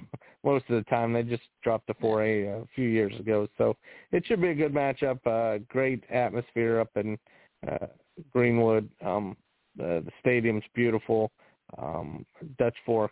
most 0.44 0.66
of 0.70 0.76
the 0.76 0.90
time. 0.90 1.14
They 1.14 1.24
just 1.24 1.44
dropped 1.64 1.88
to 1.88 1.94
4A 1.96 2.64
a 2.64 2.68
few 2.74 2.88
years 2.88 3.14
ago, 3.20 3.48
so 3.58 3.76
it 4.12 4.26
should 4.26 4.42
be 4.42 4.50
a 4.50 4.56
good 4.56 4.74
matchup. 4.74 5.20
Uh, 5.26 5.64
great 5.70 6.04
atmosphere 6.10 6.80
up 6.80 6.90
in 6.96 7.18
uh, 7.70 7.88
Greenwood. 8.32 8.90
Um, 9.06 9.38
the, 9.78 10.04
the 10.06 10.12
stadium's 10.20 10.64
beautiful. 10.74 11.32
Um, 11.78 12.26
Dutch 12.58 12.76
Fork 12.86 13.12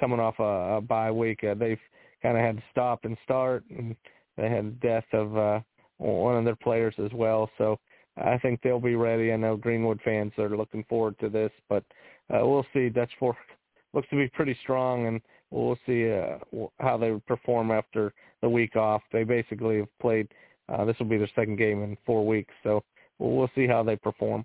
coming 0.00 0.20
off 0.20 0.38
a, 0.38 0.76
a 0.76 0.80
bye 0.80 1.10
week, 1.10 1.44
uh, 1.44 1.54
they've 1.54 1.78
kind 2.22 2.36
of 2.36 2.42
had 2.42 2.56
to 2.56 2.62
stop 2.70 3.04
and 3.04 3.16
start, 3.24 3.64
and 3.70 3.94
they 4.36 4.48
had 4.48 4.66
the 4.66 4.86
death 4.86 5.04
of 5.12 5.36
uh, 5.36 5.60
one 5.98 6.36
of 6.36 6.44
their 6.44 6.56
players 6.56 6.94
as 6.98 7.12
well. 7.12 7.48
So 7.58 7.78
I 8.16 8.38
think 8.38 8.60
they'll 8.62 8.80
be 8.80 8.94
ready. 8.94 9.32
I 9.32 9.36
know 9.36 9.56
Greenwood 9.56 10.00
fans 10.04 10.32
are 10.38 10.56
looking 10.56 10.84
forward 10.88 11.18
to 11.20 11.28
this, 11.28 11.50
but 11.68 11.84
uh, 12.32 12.46
we'll 12.46 12.66
see. 12.72 12.88
Dutch 12.88 13.10
Fork 13.18 13.36
looks 13.92 14.08
to 14.10 14.16
be 14.16 14.28
pretty 14.28 14.56
strong, 14.62 15.06
and 15.06 15.20
we'll 15.50 15.78
see 15.86 16.10
uh, 16.10 16.38
how 16.80 16.96
they 16.96 17.12
perform 17.26 17.70
after 17.70 18.12
the 18.42 18.48
week 18.48 18.76
off. 18.76 19.02
They 19.12 19.24
basically 19.24 19.78
have 19.78 19.98
played. 20.00 20.28
Uh, 20.68 20.84
this 20.84 20.98
will 20.98 21.06
be 21.06 21.18
their 21.18 21.30
second 21.34 21.56
game 21.56 21.82
in 21.82 21.96
four 22.04 22.26
weeks, 22.26 22.54
so 22.62 22.82
we'll 23.18 23.50
see 23.54 23.66
how 23.66 23.82
they 23.82 23.96
perform. 23.96 24.44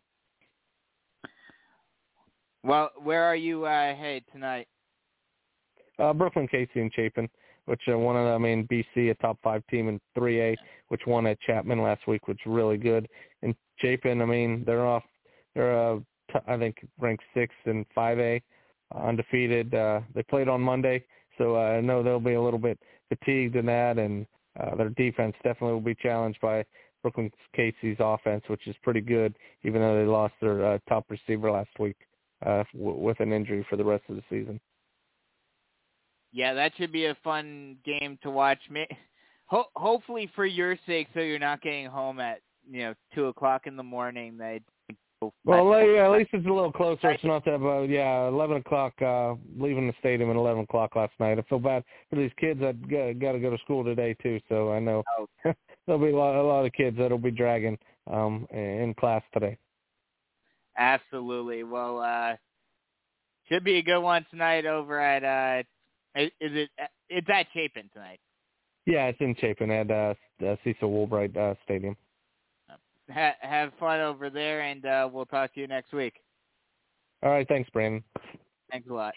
Well, 2.63 2.91
where 3.01 3.23
are 3.23 3.35
you 3.35 3.65
uh, 3.65 3.95
headed 3.95 4.23
tonight? 4.31 4.67
Uh, 5.97 6.13
Brookland 6.13 6.49
Cayce 6.49 6.69
and 6.75 6.91
Chapin, 6.93 7.29
which 7.65 7.81
uh, 7.91 7.97
one 7.97 8.15
of 8.15 8.25
them 8.25 8.45
in 8.45 8.67
BC, 8.67 9.11
a 9.11 9.13
top 9.15 9.37
five 9.43 9.63
team 9.67 9.87
in 9.87 9.99
3A, 10.17 10.55
which 10.89 11.01
won 11.07 11.27
at 11.27 11.39
Chapman 11.41 11.81
last 11.81 12.07
week, 12.07 12.27
which 12.27 12.39
is 12.45 12.51
really 12.51 12.77
good. 12.77 13.07
And 13.41 13.55
Chapin, 13.79 14.21
I 14.21 14.25
mean, 14.25 14.63
they're 14.65 14.85
off. 14.85 15.03
They're 15.55 15.93
uh, 15.93 15.99
t- 16.31 16.39
I 16.47 16.57
think 16.57 16.77
ranked 16.99 17.23
sixth 17.33 17.57
in 17.65 17.85
5A 17.95 18.41
undefeated. 18.95 19.73
Uh, 19.73 20.01
they 20.13 20.23
played 20.23 20.47
on 20.47 20.61
Monday, 20.61 21.03
so 21.37 21.55
uh, 21.55 21.59
I 21.59 21.81
know 21.81 22.03
they'll 22.03 22.19
be 22.19 22.33
a 22.33 22.41
little 22.41 22.59
bit 22.59 22.79
fatigued 23.09 23.55
in 23.55 23.65
that, 23.67 23.97
and 23.97 24.25
uh, 24.59 24.75
their 24.75 24.89
defense 24.89 25.35
definitely 25.43 25.73
will 25.73 25.81
be 25.81 25.95
challenged 25.95 26.39
by 26.41 26.63
Brookland 27.05 27.31
Cayce's 27.55 27.97
offense, 27.99 28.43
which 28.47 28.67
is 28.67 28.75
pretty 28.83 29.01
good, 29.01 29.35
even 29.63 29.81
though 29.81 29.97
they 29.97 30.05
lost 30.05 30.33
their 30.41 30.65
uh, 30.65 30.77
top 30.87 31.05
receiver 31.09 31.51
last 31.51 31.71
week 31.79 31.97
uh, 32.45 32.63
w- 32.73 32.99
with 32.99 33.19
an 33.19 33.33
injury 33.33 33.65
for 33.69 33.75
the 33.75 33.83
rest 33.83 34.03
of 34.09 34.15
the 34.15 34.23
season. 34.29 34.59
Yeah, 36.31 36.53
that 36.53 36.73
should 36.77 36.91
be 36.91 37.05
a 37.05 37.17
fun 37.23 37.77
game 37.83 38.17
to 38.23 38.31
watch. 38.31 38.59
Ho- 39.47 39.69
hopefully, 39.75 40.29
for 40.35 40.45
your 40.45 40.77
sake, 40.87 41.07
so 41.13 41.19
you're 41.19 41.39
not 41.39 41.61
getting 41.61 41.87
home 41.87 42.19
at 42.19 42.41
you 42.69 42.81
know 42.81 42.93
two 43.13 43.25
o'clock 43.25 43.67
in 43.67 43.75
the 43.75 43.83
morning. 43.83 44.37
They 44.37 44.61
well, 45.43 45.85
yeah, 45.85 46.05
at 46.05 46.11
least 46.11 46.31
it's 46.33 46.47
a 46.47 46.49
little 46.49 46.71
closer. 46.71 47.11
It's 47.11 47.23
not 47.23 47.45
that, 47.45 47.59
but 47.61 47.83
yeah, 47.83 48.27
eleven 48.27 48.57
o'clock. 48.57 48.93
uh 49.01 49.35
Leaving 49.57 49.87
the 49.87 49.93
stadium 49.99 50.29
at 50.31 50.35
eleven 50.35 50.63
o'clock 50.63 50.95
last 50.95 51.13
night. 51.19 51.37
I 51.37 51.43
feel 51.43 51.59
bad 51.59 51.83
for 52.09 52.15
these 52.15 52.31
kids 52.39 52.59
that 52.61 52.81
got 52.89 53.33
to 53.33 53.39
go 53.39 53.51
to 53.51 53.57
school 53.59 53.83
today 53.83 54.15
too. 54.23 54.39
So 54.49 54.71
I 54.71 54.79
know 54.79 55.03
oh. 55.19 55.27
there'll 55.85 56.01
be 56.01 56.11
a 56.11 56.17
lot, 56.17 56.35
a 56.35 56.41
lot 56.41 56.65
of 56.65 56.71
kids 56.73 56.97
that'll 56.97 57.19
be 57.19 57.31
dragging 57.31 57.77
um 58.11 58.47
in 58.51 58.95
class 58.99 59.21
today. 59.33 59.57
Absolutely. 60.77 61.63
Well, 61.63 61.99
uh 61.99 62.35
should 63.47 63.63
be 63.63 63.77
a 63.77 63.83
good 63.83 64.01
one 64.01 64.25
tonight 64.31 64.65
over 64.65 64.99
at. 64.99 65.23
uh 65.23 65.63
Is 66.15 66.31
it? 66.39 66.69
It's 67.09 67.27
at 67.33 67.47
Chapin 67.53 67.89
tonight. 67.93 68.19
Yeah, 68.85 69.07
it's 69.07 69.21
in 69.21 69.35
Chapin 69.39 69.71
at 69.71 69.91
uh, 69.91 70.13
uh 70.45 70.55
Cecil 70.63 70.89
Woolbright 70.89 71.37
uh, 71.37 71.55
Stadium 71.63 71.95
ha- 73.11 73.35
have 73.41 73.71
fun 73.79 73.99
over 73.99 74.29
there, 74.29 74.61
and 74.61 74.85
uh, 74.85 75.09
we'll 75.11 75.25
talk 75.25 75.53
to 75.53 75.59
you 75.59 75.67
next 75.67 75.93
week. 75.93 76.15
All 77.23 77.31
right. 77.31 77.47
Thanks, 77.47 77.69
Brandon. 77.69 78.03
Thanks 78.71 78.89
a 78.89 78.93
lot. 78.93 79.13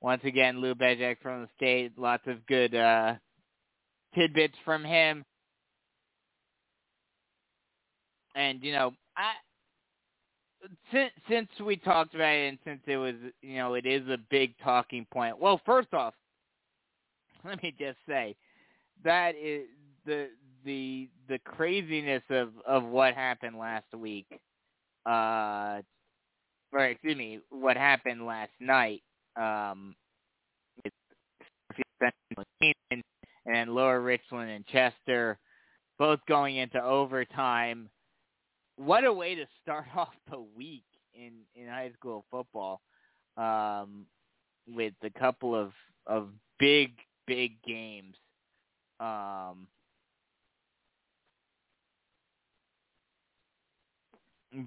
Once 0.00 0.22
again, 0.24 0.60
Lou 0.60 0.74
Bezjak 0.74 1.16
from 1.20 1.42
the 1.42 1.48
state. 1.56 1.98
Lots 1.98 2.22
of 2.26 2.44
good 2.46 2.74
uh, 2.74 3.14
tidbits 4.14 4.54
from 4.64 4.84
him. 4.84 5.24
And 8.34 8.62
you 8.62 8.72
know, 8.72 8.92
I 9.16 9.32
since 10.92 11.12
since 11.28 11.48
we 11.64 11.76
talked 11.76 12.14
about 12.14 12.34
it, 12.34 12.48
and 12.48 12.58
since 12.64 12.80
it 12.86 12.96
was 12.96 13.14
you 13.42 13.56
know 13.56 13.74
it 13.74 13.86
is 13.86 14.06
a 14.08 14.18
big 14.30 14.54
talking 14.62 15.06
point. 15.12 15.38
Well, 15.38 15.60
first 15.64 15.92
off, 15.94 16.14
let 17.44 17.62
me 17.62 17.74
just 17.78 17.98
say 18.08 18.36
that 19.04 19.34
is 19.36 19.66
the 20.06 20.28
the 20.64 21.08
the 21.28 21.38
craziness 21.40 22.22
of 22.30 22.50
of 22.66 22.84
what 22.84 23.14
happened 23.14 23.56
last 23.58 23.92
week, 23.96 24.26
uh, 25.06 25.80
or 26.72 26.84
excuse 26.86 27.16
me, 27.16 27.40
what 27.50 27.76
happened 27.76 28.26
last 28.26 28.52
night, 28.60 29.02
um, 29.36 29.94
and, 32.90 33.02
and 33.46 33.74
Lower 33.74 34.00
Richland 34.00 34.50
and 34.50 34.66
Chester, 34.66 35.38
both 35.98 36.20
going 36.28 36.56
into 36.56 36.82
overtime. 36.82 37.88
What 38.80 39.04
a 39.04 39.12
way 39.12 39.34
to 39.34 39.46
start 39.62 39.84
off 39.96 40.14
the 40.30 40.40
week 40.40 40.84
in 41.14 41.32
in 41.54 41.68
high 41.68 41.92
school 41.92 42.24
football, 42.30 42.80
um, 43.36 44.06
with 44.68 44.94
a 45.02 45.10
couple 45.10 45.54
of 45.54 45.72
of 46.06 46.30
big 46.58 46.92
big 47.26 47.62
games. 47.62 48.16
Um, 49.00 49.68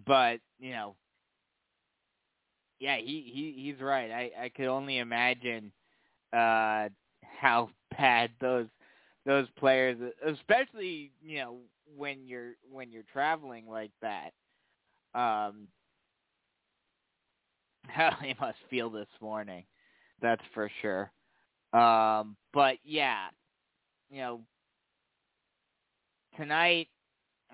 but 0.06 0.40
you 0.60 0.72
know, 0.72 0.96
yeah, 2.80 2.98
he 2.98 3.32
he 3.34 3.54
he's 3.72 3.82
right. 3.82 4.12
I 4.12 4.32
I 4.46 4.50
could 4.50 4.68
only 4.68 4.98
imagine 5.00 5.72
uh 6.34 6.90
how 7.42 7.70
bad 7.98 8.32
those 8.42 8.68
those 9.26 9.48
players, 9.58 9.98
especially 10.26 11.12
you 11.24 11.40
know 11.40 11.58
when 11.96 12.28
you're 12.28 12.54
when 12.72 12.92
you're 12.92 13.04
traveling 13.12 13.68
like 13.68 13.92
that, 14.02 14.32
um, 15.14 15.68
how 17.88 18.16
they 18.22 18.36
must 18.40 18.58
feel 18.70 18.90
this 18.90 19.08
morning. 19.22 19.64
That's 20.22 20.42
for 20.54 20.70
sure. 20.82 21.12
Um, 21.74 22.38
but 22.54 22.78
yeah, 22.84 23.28
you 24.10 24.18
know, 24.22 24.42
tonight 26.38 26.88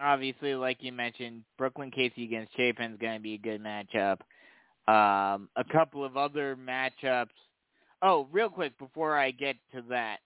obviously, 0.02 0.56
like 0.56 0.78
you 0.82 0.92
mentioned, 0.92 1.44
Brookland 1.60 1.94
Cayce 1.94 2.14
against 2.18 2.56
Chapin 2.56 2.94
is 2.94 3.00
going 3.00 3.18
to 3.18 3.22
be 3.24 3.36
a 3.36 3.38
good 3.38 3.62
matchup. 3.62 4.20
Um, 4.88 5.50
a 5.56 5.64
couple 5.72 6.04
of 6.04 6.18
other 6.18 6.56
matchups. 6.56 7.28
Oh, 8.02 8.28
real 8.32 8.50
quick 8.50 8.78
before 8.80 9.18
I 9.18 9.32
get 9.32 9.58
to 9.74 9.84
that, 9.90 10.20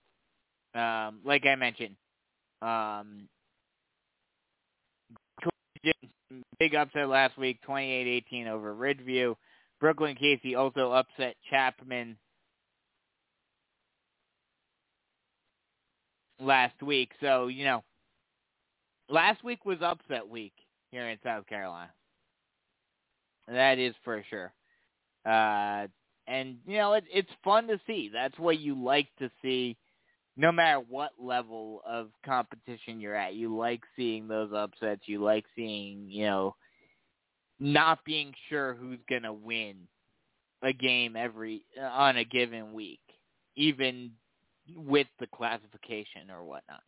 um, 0.79 1.19
like 1.25 1.45
I 1.45 1.55
mentioned, 1.55 1.95
um, 2.61 3.27
big 6.59 6.75
upset 6.75 7.09
last 7.09 7.37
week, 7.37 7.59
28-18 7.67 8.47
over 8.47 8.73
Ridgeview. 8.73 9.35
Brookland 9.81 10.17
Cayce 10.17 10.55
also 10.57 10.91
upset 10.91 11.35
Chapman 11.49 12.17
last 16.39 16.81
week. 16.81 17.11
So, 17.21 17.47
you 17.47 17.65
know, 17.65 17.83
last 19.09 19.43
week 19.43 19.65
was 19.65 19.79
upset 19.81 20.27
week 20.27 20.53
here 20.91 21.09
in 21.09 21.17
South 21.23 21.45
Carolina. 21.47 21.91
That 23.47 23.77
is 23.77 23.93
for 24.03 24.23
sure. 24.29 24.53
Uh, 25.25 25.87
and 26.27 26.57
you 26.65 26.77
know 26.77 26.93
it, 26.93 27.03
it's 27.11 27.29
fun 27.43 27.67
to 27.67 27.79
see. 27.85 28.09
That's 28.11 28.37
what 28.39 28.59
you 28.59 28.81
like 28.81 29.07
to 29.19 29.29
see, 29.41 29.77
no 30.35 30.51
matter 30.51 30.79
what 30.79 31.11
level 31.19 31.81
of 31.87 32.09
competition 32.25 32.99
you're 32.99 33.15
at. 33.15 33.35
You 33.35 33.55
like 33.55 33.81
seeing 33.95 34.27
those 34.27 34.51
upsets. 34.53 35.01
You 35.05 35.23
like 35.23 35.45
seeing 35.55 36.07
you 36.09 36.25
know 36.25 36.55
not 37.59 38.03
being 38.05 38.33
sure 38.49 38.73
who's 38.73 38.99
gonna 39.09 39.33
win 39.33 39.75
a 40.63 40.73
game 40.73 41.15
every 41.15 41.63
on 41.79 42.17
a 42.17 42.23
given 42.23 42.73
week, 42.73 43.01
even 43.55 44.11
with 44.75 45.07
the 45.19 45.27
classification 45.27 46.31
or 46.31 46.43
whatnot. 46.43 46.83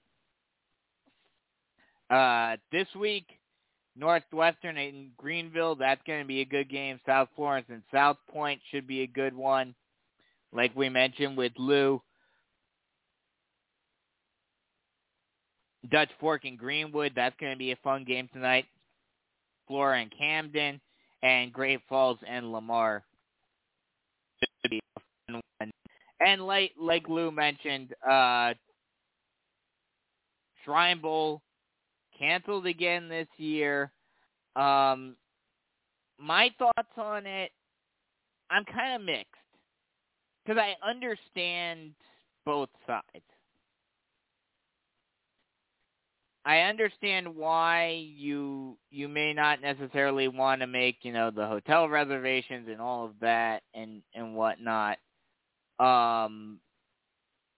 Uh, 2.10 2.58
this 2.72 2.88
week, 3.00 3.26
Northwestern 3.98 4.78
in 4.78 5.12
Greenville, 5.18 5.76
that's 5.76 6.02
going 6.06 6.22
to 6.22 6.28
be 6.28 6.42
a 6.42 6.46
good 6.46 6.70
game. 6.70 7.00
South 7.06 7.30
Florence 7.36 7.68
and 7.70 7.82
South 7.94 8.18
Pointe 8.30 8.62
should 8.72 8.88
be 8.88 9.02
a 9.02 9.08
good 9.08 9.36
one. 9.36 9.74
Like 10.54 10.76
we 10.76 10.90
mentioned 10.90 11.38
with 11.38 11.54
Lou. 11.58 12.02
Dutch 15.92 16.10
Fork 16.20 16.46
and 16.46 16.58
Greenwood, 16.58 17.14
that's 17.16 17.36
going 17.40 17.52
to 17.52 17.58
be 17.58 17.72
a 17.72 17.78
fun 17.84 18.04
game 18.04 18.30
tonight. 18.34 18.66
Flora 19.68 20.00
and 20.00 20.12
Camden, 20.18 20.80
and 21.24 21.52
Great 21.52 21.82
Falls 21.90 22.20
and 22.28 22.52
Lamar. 22.52 23.04
Should 24.40 24.70
be 24.70 24.80
a 24.98 25.00
fun 25.32 25.42
one. 25.60 25.72
And 26.20 26.46
like 26.46 26.72
like 26.80 27.10
Lou 27.10 27.32
mentioned, 27.32 27.94
uh, 28.08 28.54
Shrine 30.64 31.02
Bowl 31.02 31.42
canceled 32.18 32.68
again 32.68 33.10
this 33.10 33.28
year. 33.38 33.92
Um, 34.56 35.16
my 36.20 36.50
thoughts 36.58 36.98
on 36.98 37.26
it, 37.26 37.52
I'm 38.50 38.64
kind 38.66 38.96
of 38.96 39.06
mixed 39.06 39.32
because 40.44 40.60
I 40.62 40.76
understand 40.88 41.92
both 42.46 42.70
sides. 42.88 43.26
I 46.46 46.60
understand 46.62 47.36
why 47.36 48.06
you 48.16 48.78
you 48.92 49.08
may 49.08 49.34
not 49.34 49.62
necessarily 49.62 50.28
want 50.28 50.62
to 50.62 50.68
make 50.68 50.98
you 51.02 51.12
know 51.12 51.32
the 51.32 51.48
hotel 51.48 51.90
reservations 51.90 52.68
and 52.70 52.80
all 52.80 53.06
of 53.06 53.14
that 53.22 53.64
and 53.74 54.04
and 54.14 54.36
whatnot, 54.36 55.00
um, 55.80 56.60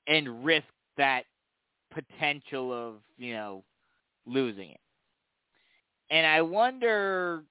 and 0.07 0.45
risk 0.45 0.67
that 0.95 1.23
potential 1.93 2.71
of 2.71 2.95
you 3.17 3.33
know 3.33 3.63
losing 4.25 4.71
it. 4.71 4.79
And 6.09 6.25
I 6.25 6.41
wonder 6.41 7.43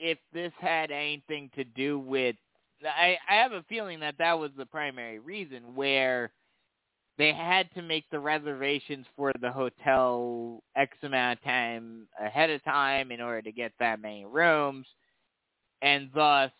if 0.00 0.16
this 0.32 0.52
had 0.58 0.90
anything 0.90 1.50
to 1.54 1.64
do 1.64 1.98
with 1.98 2.36
I, 2.82 3.18
I 3.28 3.34
have 3.34 3.52
a 3.52 3.64
feeling 3.68 4.00
that 4.00 4.16
that 4.18 4.38
was 4.38 4.52
the 4.56 4.66
primary 4.66 5.18
reason 5.18 5.74
where 5.74 6.30
they 7.18 7.32
had 7.32 7.68
to 7.74 7.82
make 7.82 8.04
the 8.10 8.20
reservations 8.20 9.06
for 9.16 9.32
the 9.40 9.50
hotel 9.50 10.62
X 10.76 10.96
amount 11.02 11.38
of 11.38 11.44
time 11.44 12.06
ahead 12.20 12.50
of 12.50 12.62
time 12.64 13.10
in 13.10 13.20
order 13.20 13.42
to 13.42 13.52
get 13.52 13.72
that 13.80 14.00
many 14.00 14.24
rooms, 14.24 14.86
and 15.82 16.10
thus 16.14 16.50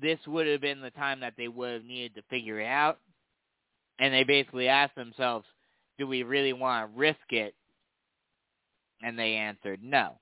this 0.00 0.18
would 0.26 0.46
have 0.46 0.60
been 0.60 0.80
the 0.80 0.90
time 0.90 1.20
that 1.20 1.34
they 1.36 1.48
would 1.48 1.72
have 1.72 1.84
needed 1.84 2.14
to 2.14 2.22
figure 2.30 2.60
it 2.60 2.66
out 2.66 2.98
and 3.98 4.14
they 4.14 4.24
basically 4.24 4.68
asked 4.68 4.94
themselves, 4.94 5.46
do 5.98 6.06
we 6.06 6.22
really 6.22 6.52
want 6.52 6.90
to 6.92 6.98
risk 6.98 7.18
it? 7.30 7.54
And 9.02 9.18
they 9.18 9.34
answered 9.34 9.80
no. 9.82 10.18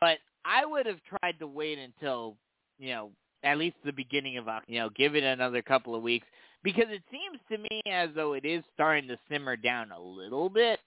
But 0.00 0.18
I 0.44 0.64
would 0.64 0.86
have 0.86 1.00
tried 1.04 1.38
to 1.40 1.46
wait 1.46 1.78
until, 1.78 2.36
you 2.78 2.90
know, 2.90 3.10
at 3.44 3.58
least 3.58 3.76
the 3.84 3.92
beginning 3.92 4.38
of, 4.38 4.46
you 4.66 4.78
know, 4.80 4.88
give 4.90 5.14
it 5.14 5.22
another 5.22 5.62
couple 5.62 5.94
of 5.94 6.02
weeks. 6.02 6.26
because 6.64 6.86
it 6.88 7.02
seems 7.10 7.38
to 7.50 7.58
me 7.58 7.82
as 7.92 8.08
though 8.16 8.32
it 8.32 8.44
is 8.44 8.64
starting 8.72 9.06
to 9.08 9.18
simmer 9.30 9.54
down 9.56 9.92
a 9.92 10.00
little 10.00 10.48
bit. 10.48 10.80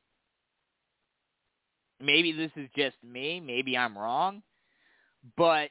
Maybe 2.01 2.31
this 2.31 2.51
is 2.55 2.69
just 2.75 2.95
me, 3.03 3.39
maybe 3.39 3.77
I'm 3.77 3.97
wrong, 3.97 4.41
but 5.37 5.69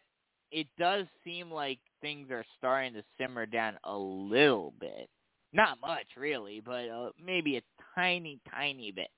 it 0.51 0.67
does 0.79 1.07
seem 1.25 1.51
like 1.51 1.79
things 2.01 2.31
are 2.31 2.45
starting 2.59 2.95
to 2.95 3.03
simmer 3.19 3.47
down 3.47 3.75
a 3.85 3.97
little 3.97 4.73
bit. 4.81 5.09
Not 5.53 5.81
much, 5.81 6.07
really, 6.17 6.61
but 6.65 6.89
uh, 6.89 7.11
maybe 7.25 7.57
a 7.57 7.63
tiny, 7.95 8.41
tiny 8.51 8.93
bit. 8.93 9.09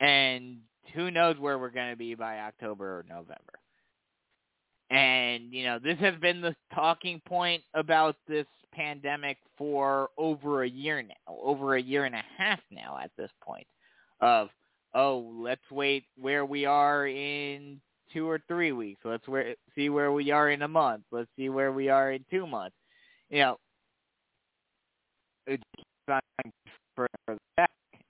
And 0.00 0.58
who 0.94 1.10
knows 1.10 1.38
where 1.38 1.58
we're 1.58 1.70
going 1.70 1.90
to 1.90 1.96
be 1.96 2.14
by 2.14 2.40
October 2.40 2.98
or 2.98 3.04
November. 3.08 3.63
And, 4.90 5.52
you 5.52 5.64
know, 5.64 5.78
this 5.78 5.98
has 5.98 6.14
been 6.20 6.40
the 6.40 6.54
talking 6.74 7.20
point 7.26 7.62
about 7.74 8.16
this 8.28 8.46
pandemic 8.72 9.38
for 9.56 10.10
over 10.18 10.62
a 10.64 10.68
year 10.68 11.02
now, 11.02 11.14
over 11.42 11.76
a 11.76 11.82
year 11.82 12.04
and 12.04 12.14
a 12.14 12.22
half 12.36 12.60
now 12.70 12.98
at 13.02 13.10
this 13.16 13.30
point 13.42 13.66
of, 14.20 14.50
oh, 14.94 15.32
let's 15.36 15.70
wait 15.70 16.04
where 16.20 16.44
we 16.44 16.66
are 16.66 17.06
in 17.06 17.80
two 18.12 18.28
or 18.28 18.40
three 18.46 18.72
weeks. 18.72 19.00
Let's 19.04 19.24
see 19.74 19.88
where 19.88 20.12
we 20.12 20.30
are 20.30 20.50
in 20.50 20.62
a 20.62 20.68
month. 20.68 21.04
Let's 21.10 21.30
see 21.36 21.48
where 21.48 21.72
we 21.72 21.88
are 21.88 22.12
in 22.12 22.24
two 22.30 22.46
months. 22.46 22.76
You 23.30 23.38
know, 23.40 23.58
it's. 25.46 25.62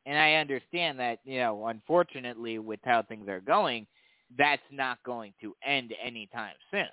And 0.06 0.18
I 0.18 0.34
understand 0.34 1.00
that, 1.00 1.20
you 1.24 1.38
know, 1.38 1.68
unfortunately 1.68 2.58
with 2.58 2.80
how 2.84 3.02
things 3.02 3.26
are 3.28 3.40
going, 3.40 3.86
that's 4.36 4.62
not 4.70 4.98
going 5.04 5.32
to 5.40 5.54
end 5.64 5.92
anytime 6.04 6.54
soon. 6.70 6.86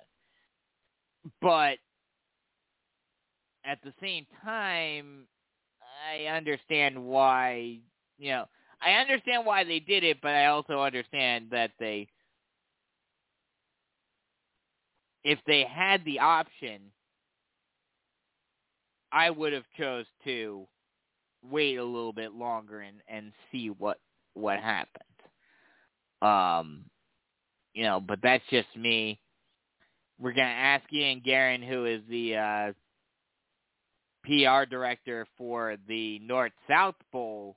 But 1.40 1.78
at 3.64 3.78
the 3.82 3.92
same 4.00 4.26
time, 4.44 5.26
I 6.10 6.26
understand 6.26 7.02
why, 7.02 7.78
you 8.18 8.30
know, 8.30 8.44
I 8.80 8.92
understand 8.92 9.46
why 9.46 9.64
they 9.64 9.78
did 9.78 10.02
it, 10.02 10.18
but 10.20 10.32
I 10.32 10.46
also 10.46 10.80
understand 10.80 11.48
that 11.50 11.70
they, 11.78 12.08
if 15.22 15.38
they 15.46 15.64
had 15.64 16.04
the 16.04 16.18
option, 16.18 16.80
I 19.12 19.30
would 19.30 19.52
have 19.52 19.66
chose 19.78 20.06
to 20.24 20.66
wait 21.48 21.76
a 21.76 21.84
little 21.84 22.12
bit 22.12 22.32
longer 22.32 22.80
and 22.80 22.96
and 23.08 23.32
see 23.50 23.68
what 23.70 23.98
what 24.34 24.58
happened. 24.58 25.04
Um, 26.22 26.84
you 27.74 27.84
know, 27.84 28.00
but 28.00 28.18
that's 28.22 28.44
just 28.50 28.68
me. 28.76 29.20
We're 30.18 30.32
gonna 30.32 30.48
ask 30.48 30.84
Ian 30.92 31.20
Guerin, 31.24 31.62
who 31.62 31.86
is 31.86 32.02
the 32.08 32.36
uh, 32.36 32.72
PR 34.24 34.68
director 34.68 35.26
for 35.36 35.76
the 35.88 36.18
North 36.20 36.52
South 36.68 36.94
Bowl, 37.12 37.56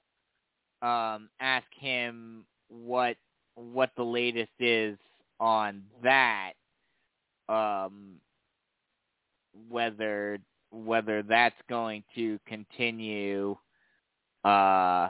um, 0.81 1.29
ask 1.39 1.67
him 1.77 2.45
what 2.69 3.17
what 3.55 3.91
the 3.95 4.03
latest 4.03 4.51
is 4.59 4.97
on 5.39 5.83
that. 6.03 6.53
Um, 7.47 8.15
whether 9.69 10.39
whether 10.71 11.23
that's 11.23 11.55
going 11.69 12.03
to 12.15 12.39
continue 12.47 13.55
uh 14.43 15.09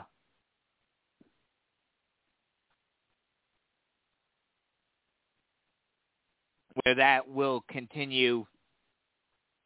where 6.86 6.94
that 6.94 7.28
will 7.28 7.64
continue 7.68 8.46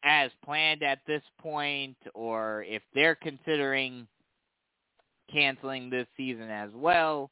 as 0.03 0.31
planned 0.43 0.81
at 0.81 0.97
this 1.05 1.21
point 1.39 1.95
or 2.15 2.65
if 2.67 2.81
they're 2.95 3.13
considering 3.13 4.07
canceling 5.31 5.91
this 5.91 6.07
season 6.17 6.49
as 6.49 6.71
well 6.73 7.29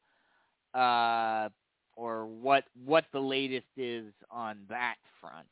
uh 0.75 1.49
or 1.97 2.27
what 2.27 2.65
what 2.85 3.05
the 3.13 3.19
latest 3.19 3.65
is 3.77 4.05
on 4.29 4.59
that 4.69 4.95
front 5.19 5.47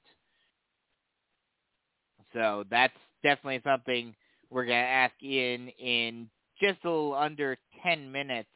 so 2.31 2.63
that's 2.69 2.93
definitely 3.23 3.59
something 3.65 4.13
we're 4.51 4.65
going 4.65 4.83
to 4.83 4.87
ask 4.87 5.13
Ian 5.23 5.69
in 5.79 6.29
just 6.61 6.77
a 6.85 6.89
little 6.89 7.15
under 7.15 7.57
10 7.83 8.11
minutes. 8.11 8.47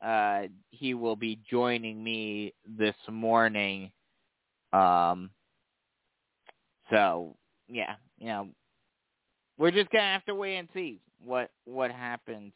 Uh, 0.00 0.42
he 0.70 0.94
will 0.94 1.16
be 1.16 1.38
joining 1.50 2.02
me 2.02 2.54
this 2.78 2.94
morning 3.10 3.90
um, 4.72 5.30
so 6.90 7.36
yeah, 7.68 7.94
you 8.18 8.26
know, 8.26 8.48
we're 9.58 9.70
just 9.70 9.90
gonna 9.90 10.04
have 10.04 10.24
to 10.26 10.34
wait 10.34 10.56
and 10.56 10.68
see 10.74 11.00
what 11.24 11.50
what 11.64 11.90
happens 11.90 12.52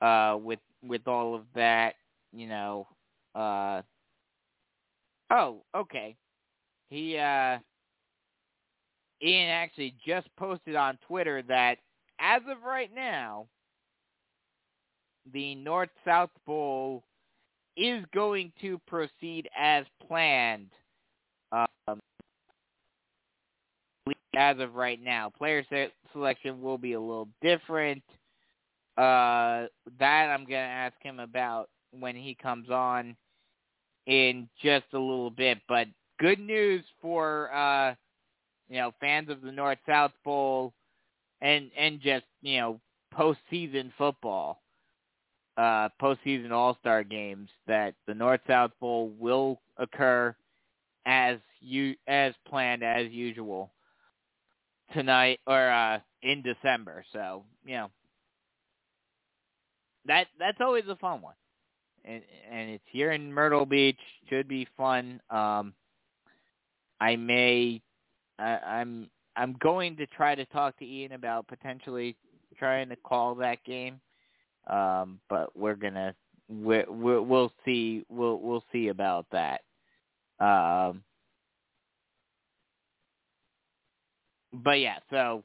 uh, 0.00 0.36
with 0.40 0.60
with 0.82 1.06
all 1.06 1.34
of 1.34 1.42
that. 1.54 1.94
You 2.32 2.48
know, 2.48 2.86
uh, 3.34 3.82
oh, 5.30 5.62
okay. 5.76 6.16
He 6.88 7.16
uh, 7.16 7.58
Ian 9.22 9.48
actually 9.48 9.94
just 10.06 10.28
posted 10.36 10.76
on 10.76 10.98
Twitter 11.06 11.42
that 11.42 11.78
as 12.20 12.42
of 12.50 12.62
right 12.62 12.90
now, 12.94 13.46
the 15.32 15.54
North 15.54 15.90
South 16.04 16.30
Bowl 16.46 17.02
is 17.76 18.04
going 18.14 18.52
to 18.60 18.78
proceed 18.86 19.48
as 19.58 19.84
planned 20.06 20.70
um, 21.54 22.00
as 24.36 24.58
of 24.58 24.74
right 24.74 25.02
now, 25.02 25.30
player 25.36 25.64
selection 26.12 26.60
will 26.62 26.78
be 26.78 26.94
a 26.94 27.00
little 27.00 27.28
different. 27.42 28.02
Uh, 28.96 29.66
that 29.98 30.30
I'm 30.30 30.44
gonna 30.44 30.56
ask 30.56 30.94
him 31.00 31.18
about 31.18 31.68
when 31.98 32.14
he 32.14 32.36
comes 32.40 32.70
on 32.70 33.16
in 34.06 34.48
just 34.62 34.84
a 34.92 34.98
little 34.98 35.30
bit. 35.30 35.58
But 35.68 35.88
good 36.20 36.38
news 36.38 36.84
for 37.00 37.52
uh, 37.52 37.94
you 38.68 38.78
know 38.78 38.92
fans 39.00 39.30
of 39.30 39.42
the 39.42 39.52
North 39.52 39.78
South 39.86 40.12
Bowl 40.24 40.72
and 41.40 41.70
and 41.76 42.00
just 42.00 42.24
you 42.42 42.58
know 42.58 42.80
postseason 43.16 43.92
football, 43.98 44.62
uh, 45.56 45.88
postseason 46.00 46.52
All 46.52 46.76
Star 46.80 47.02
games 47.02 47.48
that 47.66 47.94
the 48.06 48.14
North 48.14 48.40
South 48.46 48.72
Bowl 48.80 49.12
will 49.18 49.60
occur 49.78 50.34
as 51.06 51.38
you 51.60 51.94
as 52.06 52.34
planned 52.48 52.82
as 52.82 53.10
usual 53.10 53.72
tonight 54.92 55.40
or 55.46 55.70
uh 55.70 55.98
in 56.22 56.42
December. 56.42 57.04
So, 57.12 57.44
you 57.64 57.74
know, 57.76 57.90
that 60.06 60.26
that's 60.38 60.60
always 60.60 60.84
a 60.88 60.96
fun 60.96 61.22
one. 61.22 61.34
And 62.04 62.22
and 62.50 62.70
it's 62.70 62.84
here 62.90 63.12
in 63.12 63.32
Myrtle 63.32 63.66
Beach, 63.66 63.98
should 64.28 64.48
be 64.48 64.66
fun. 64.76 65.20
Um 65.30 65.74
I 67.00 67.16
may 67.16 67.82
I, 68.38 68.58
I'm 68.58 69.10
I'm 69.36 69.56
going 69.60 69.96
to 69.96 70.06
try 70.06 70.34
to 70.34 70.44
talk 70.46 70.78
to 70.78 70.84
Ian 70.84 71.12
about 71.12 71.48
potentially 71.48 72.16
trying 72.58 72.88
to 72.88 72.96
call 72.96 73.34
that 73.36 73.62
game. 73.64 74.00
Um 74.68 75.20
but 75.28 75.56
we're 75.56 75.76
going 75.76 75.94
to 75.94 76.14
we 76.48 76.84
we'll 76.88 77.52
see 77.64 78.04
we'll 78.08 78.38
we'll 78.38 78.64
see 78.72 78.88
about 78.88 79.26
that. 79.32 79.62
Um, 80.44 81.02
but 84.52 84.78
yeah, 84.80 84.98
so 85.10 85.42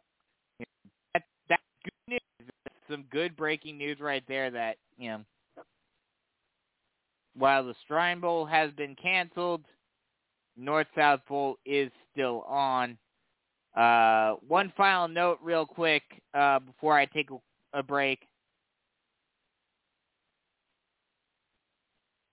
that, 1.13 1.23
that's 1.47 1.61
good 1.83 1.93
news. 2.07 2.49
Some 2.89 3.05
good 3.11 3.37
breaking 3.37 3.77
news 3.77 3.99
right 3.99 4.23
there. 4.27 4.51
That 4.51 4.77
you 4.97 5.09
know, 5.09 5.21
while 7.35 7.63
the 7.65 7.75
Shrine 7.87 8.19
Bowl 8.19 8.45
has 8.45 8.71
been 8.71 8.95
canceled, 8.95 9.63
North 10.57 10.87
South 10.95 11.21
Bowl 11.29 11.57
is 11.65 11.91
still 12.11 12.41
on. 12.47 12.97
Uh, 13.75 14.33
one 14.47 14.73
final 14.75 15.07
note, 15.07 15.39
real 15.41 15.65
quick, 15.65 16.03
uh, 16.33 16.59
before 16.59 16.97
I 16.97 17.05
take 17.05 17.29
a, 17.31 17.79
a 17.79 17.83
break. 17.83 18.19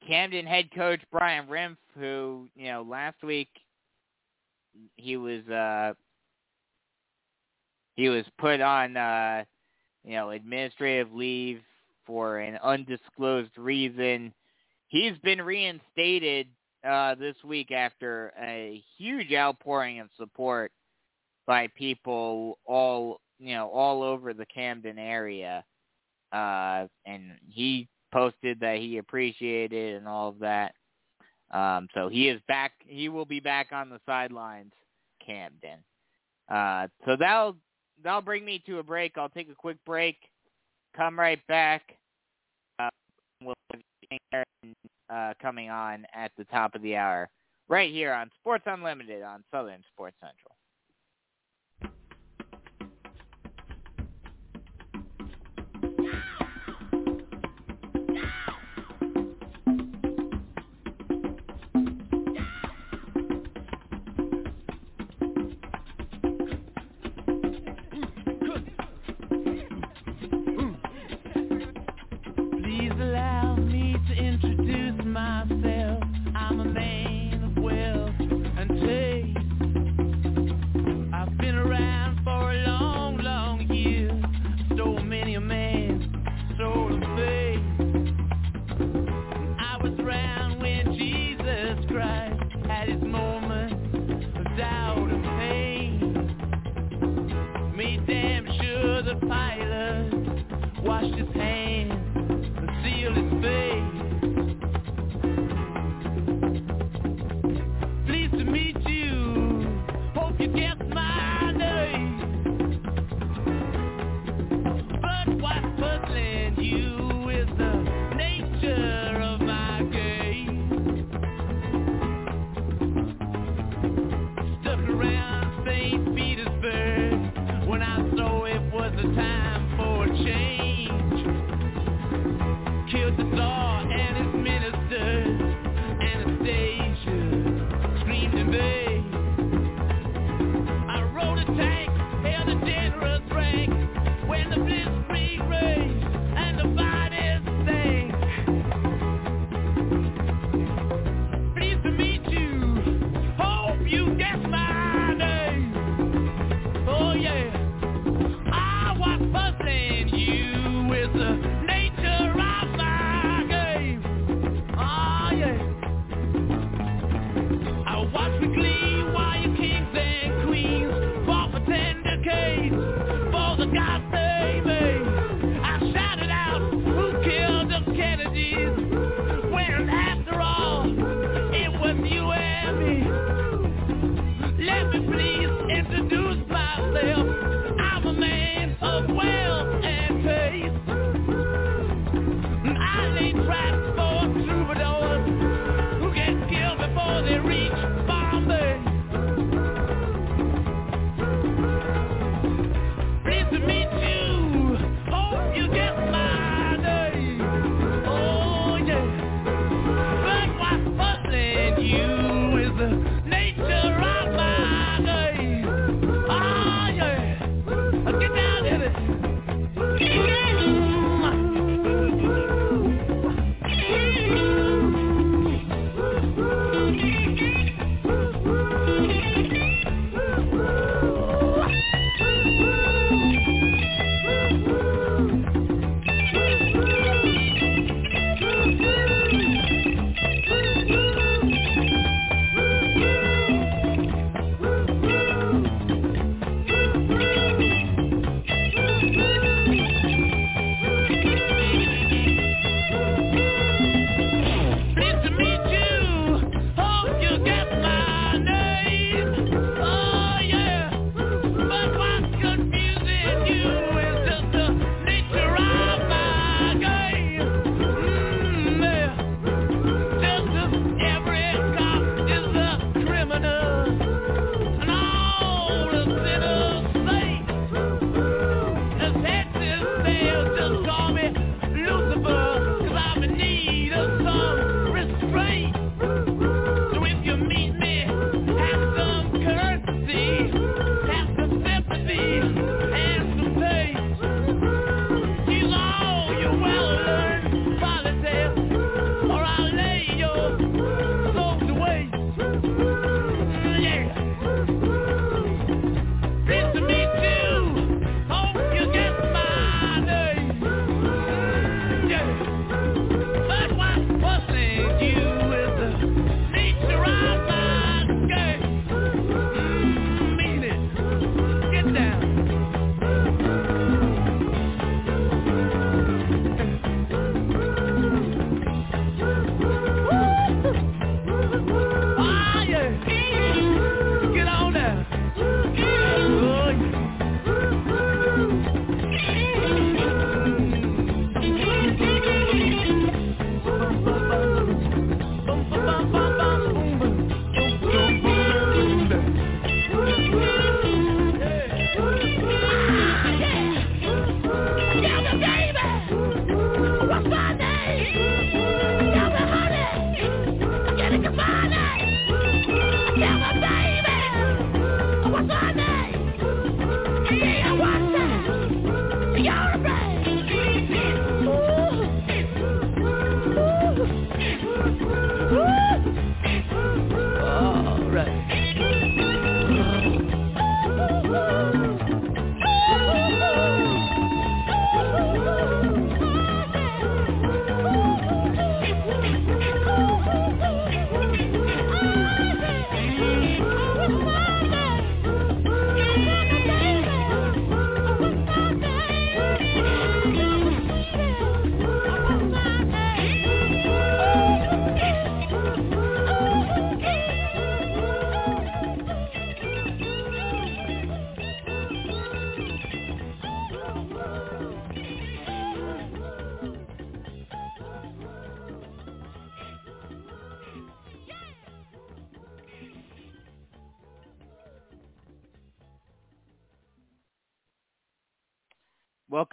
Camden 0.06 0.46
head 0.46 0.70
coach 0.74 1.00
Brian 1.10 1.46
Rimpf, 1.48 1.76
who 1.98 2.48
you 2.54 2.68
know 2.68 2.82
last 2.82 3.22
week 3.22 3.48
he 4.96 5.16
was 5.16 5.46
uh 5.48 5.94
he 7.94 8.08
was 8.08 8.24
put 8.38 8.60
on 8.60 8.96
uh 8.96 9.44
you 10.04 10.12
know 10.12 10.30
administrative 10.30 11.12
leave 11.12 11.60
for 12.06 12.38
an 12.38 12.58
undisclosed 12.62 13.56
reason. 13.56 14.32
He's 14.88 15.18
been 15.22 15.42
reinstated 15.42 16.48
uh 16.88 17.14
this 17.16 17.36
week 17.44 17.72
after 17.72 18.32
a 18.40 18.82
huge 18.96 19.32
outpouring 19.32 20.00
of 20.00 20.08
support 20.16 20.72
by 21.46 21.68
people 21.76 22.58
all 22.64 23.20
you 23.38 23.54
know 23.54 23.68
all 23.70 24.02
over 24.02 24.32
the 24.32 24.46
Camden 24.46 24.98
area. 24.98 25.64
Uh 26.32 26.86
and 27.06 27.32
he 27.48 27.88
posted 28.12 28.60
that 28.60 28.78
he 28.78 28.98
appreciated 28.98 29.96
and 29.96 30.08
all 30.08 30.28
of 30.28 30.38
that. 30.40 30.74
Um, 31.50 31.88
so 31.94 32.08
he 32.08 32.28
is 32.28 32.40
back. 32.48 32.72
He 32.86 33.08
will 33.08 33.24
be 33.24 33.40
back 33.40 33.68
on 33.72 33.88
the 33.88 34.00
sidelines, 34.04 34.72
Camden. 35.24 35.78
Uh, 36.48 36.88
so 37.04 37.16
that'll 37.16 37.56
that'll 38.02 38.20
bring 38.20 38.44
me 38.44 38.62
to 38.66 38.78
a 38.78 38.82
break. 38.82 39.16
I'll 39.16 39.28
take 39.28 39.50
a 39.50 39.54
quick 39.54 39.78
break. 39.84 40.16
Come 40.96 41.18
right 41.18 41.44
back. 41.46 41.82
Uh, 42.78 42.88
we'll 43.42 43.54
uh, 45.10 45.34
coming 45.40 45.70
on 45.70 46.04
at 46.14 46.32
the 46.36 46.44
top 46.44 46.74
of 46.74 46.82
the 46.82 46.96
hour, 46.96 47.28
right 47.68 47.92
here 47.92 48.12
on 48.12 48.30
Sports 48.40 48.64
Unlimited 48.66 49.22
on 49.22 49.44
Southern 49.52 49.82
Sports 49.92 50.16
Central. 50.20 50.55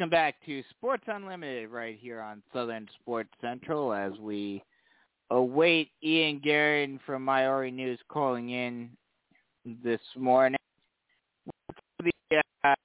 Welcome 0.04 0.18
back 0.18 0.36
to 0.48 0.62
Sports 0.70 1.06
Unlimited 1.08 1.70
right 1.70 1.98
here 1.98 2.20
on 2.20 2.44
Southern 2.52 2.90
Sports 3.00 3.30
Central 3.40 3.94
as 3.94 4.12
we 4.20 4.62
await 5.30 5.92
Ian 6.04 6.42
Guerin 6.44 7.00
from 7.06 7.26
MyHorryNews 7.26 8.00
calling 8.10 8.50
in 8.50 8.90
this 9.82 10.02
morning. 10.18 10.60
The, 12.04 12.42
uh, 12.66 12.76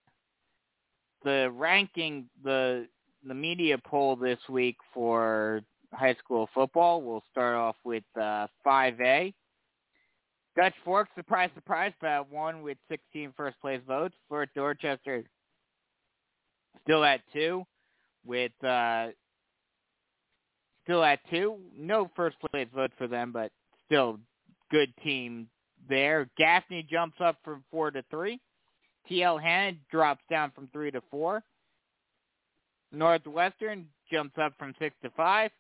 the 1.25 1.51
ranking, 1.57 2.27
the 2.45 2.87
the 3.27 3.35
media 3.35 3.79
poll 3.85 4.15
this 4.15 4.39
week 4.49 4.77
for 4.95 5.63
high 5.93 6.15
school 6.23 6.49
football. 6.55 7.03
We'll 7.03 7.25
start 7.33 7.57
off 7.57 7.75
with 7.83 8.05
uh, 8.15 8.47
5A. 8.65 9.35
Dutch 10.57 10.75
Fork, 10.85 11.09
surprise, 11.17 11.51
surprise, 11.57 11.93
but 12.01 12.31
one 12.31 12.63
with 12.63 12.79
16 12.89 13.33
first 13.37 13.61
place 13.61 13.81
votes. 13.89 14.15
Fort 14.29 14.51
Dorchester 14.55 15.25
still 16.83 17.05
at 17.05 17.21
two 17.33 17.65
with 18.27 18.53
uh, 18.65 19.09
still 20.85 21.05
at 21.05 21.21
two. 21.31 21.57
No 21.77 22.11
first 22.17 22.37
place 22.51 22.69
vote 22.75 22.93
for 22.97 23.07
them, 23.07 23.33
but 23.33 23.51
still 23.87 24.19
good 24.71 24.93
team 25.03 25.49
there. 25.89 26.29
Gaffney 26.37 26.87
jumps 26.89 27.17
up 27.21 27.37
from 27.45 27.65
four 27.71 27.91
to 27.91 28.03
three. 28.11 28.41
TL 29.11 29.41
Hanna 29.41 29.77
drops 29.91 30.23
down 30.31 30.51
from 30.55 30.69
three 30.73 30.91
to 30.91 31.01
four. 31.11 31.43
Northwestern 32.93 33.87
jumps 34.11 34.37
up 34.41 34.55
from 34.59 34.75
six 34.79 34.95
to 35.03 35.11
five. 35.11 35.51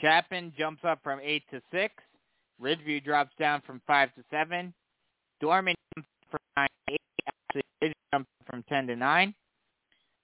Chapin 0.00 0.52
jumps 0.56 0.82
up 0.84 0.98
from 1.02 1.20
eight 1.22 1.44
to 1.50 1.60
six. 1.70 1.94
Ridge 2.58 2.80
View 2.84 3.00
drops 3.00 3.32
down 3.38 3.62
from 3.66 3.80
five 3.86 4.14
to 4.14 4.22
seven. 4.30 4.72
Dorman 5.40 5.74
jumps 5.94 6.08
from 6.30 6.40
nine 6.56 6.68
to 6.88 6.94
eight. 6.94 7.00
Actually, 7.54 7.92
jumped 8.12 8.30
from 8.48 8.62
ten 8.68 8.86
to 8.86 8.96
nine. 8.96 9.34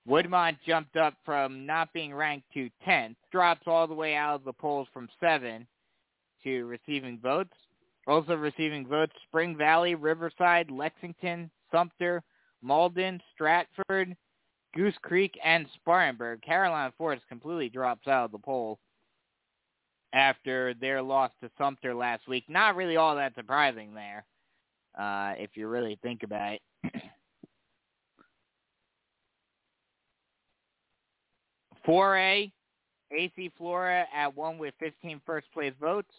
Woodmont 0.09 0.57
jumped 0.67 0.97
up 0.97 1.15
from 1.25 1.67
not 1.67 1.93
being 1.93 2.15
ranked 2.15 2.47
to 2.55 2.71
10th, 2.87 3.17
drops 3.31 3.63
all 3.67 3.87
the 3.87 3.95
way 3.95 4.15
out 4.15 4.37
of 4.37 4.45
the 4.45 4.53
polls 4.55 4.89
from 4.93 5.07
7 5.21 5.67
to 6.43 6.65
receiving 6.65 7.19
votes. 7.19 7.53
Also 8.07 8.35
receiving 8.35 8.87
votes, 8.87 9.13
Spring 9.29 9.55
Valley, 9.55 9.95
Riverside, 9.95 10.71
Lexington, 10.71 11.51
Sumter, 11.71 12.23
Mauldin, 12.65 13.21
Stratford, 13.35 14.17
Goose 14.75 14.97
Creek, 15.03 15.39
and 15.45 15.67
Spartanburg. 15.75 16.41
Carolina 16.41 16.93
Forest 16.97 17.25
completely 17.29 17.69
drops 17.69 18.09
out 18.09 18.25
of 18.25 18.33
the 18.33 18.39
poll 18.39 18.79
after 20.15 20.73
their 20.81 21.03
loss 21.03 21.33
to 21.43 21.51
Sumter 21.59 21.95
last 21.95 22.27
week. 22.27 22.45
Not 22.49 22.77
really 22.77 22.97
all 22.97 23.15
that 23.17 23.35
surprising 23.35 23.93
there, 23.93 24.25
uh, 24.99 25.35
if 25.37 25.51
you 25.55 25.69
really 25.69 25.99
think 26.03 26.23
about 26.23 26.55
it. 26.55 26.63
4A, 31.89 32.53
AC 33.11 33.53
Flora 33.57 34.07
at 34.15 34.37
1 34.37 34.59
with 34.59 34.75
15 34.79 35.21
first 35.25 35.51
place 35.53 35.73
votes. 35.81 36.13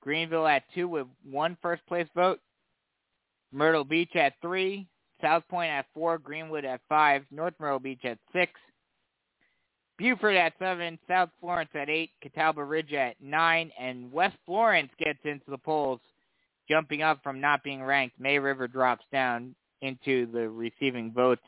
Greenville 0.00 0.46
at 0.46 0.62
2 0.74 0.88
with 0.88 1.06
one 1.30 1.58
first 1.60 1.84
place 1.86 2.08
vote. 2.14 2.40
Myrtle 3.52 3.84
Beach 3.84 4.16
at 4.16 4.34
3. 4.40 4.86
South 5.20 5.42
Pointe 5.50 5.70
at 5.70 5.86
4. 5.92 6.18
Greenwood 6.18 6.64
at 6.64 6.80
5. 6.88 7.24
North 7.30 7.54
Myrtle 7.60 7.78
Beach 7.78 8.04
at 8.04 8.18
6. 8.32 8.50
Beaufort 9.98 10.36
at 10.36 10.54
7. 10.58 10.98
South 11.06 11.28
Florence 11.40 11.70
at 11.74 11.90
8. 11.90 12.10
Catawba 12.22 12.64
Ridge 12.64 12.94
at 12.94 13.16
9. 13.20 13.70
And 13.78 14.10
West 14.10 14.36
Florence 14.46 14.90
gets 14.98 15.18
into 15.24 15.50
the 15.50 15.58
polls, 15.58 16.00
jumping 16.66 17.02
up 17.02 17.22
from 17.22 17.40
not 17.40 17.62
being 17.62 17.82
ranked. 17.82 18.18
May 18.18 18.38
River 18.38 18.66
drops 18.66 19.04
down 19.12 19.54
into 19.82 20.30
the 20.32 20.48
receiving 20.48 21.12
votes 21.12 21.42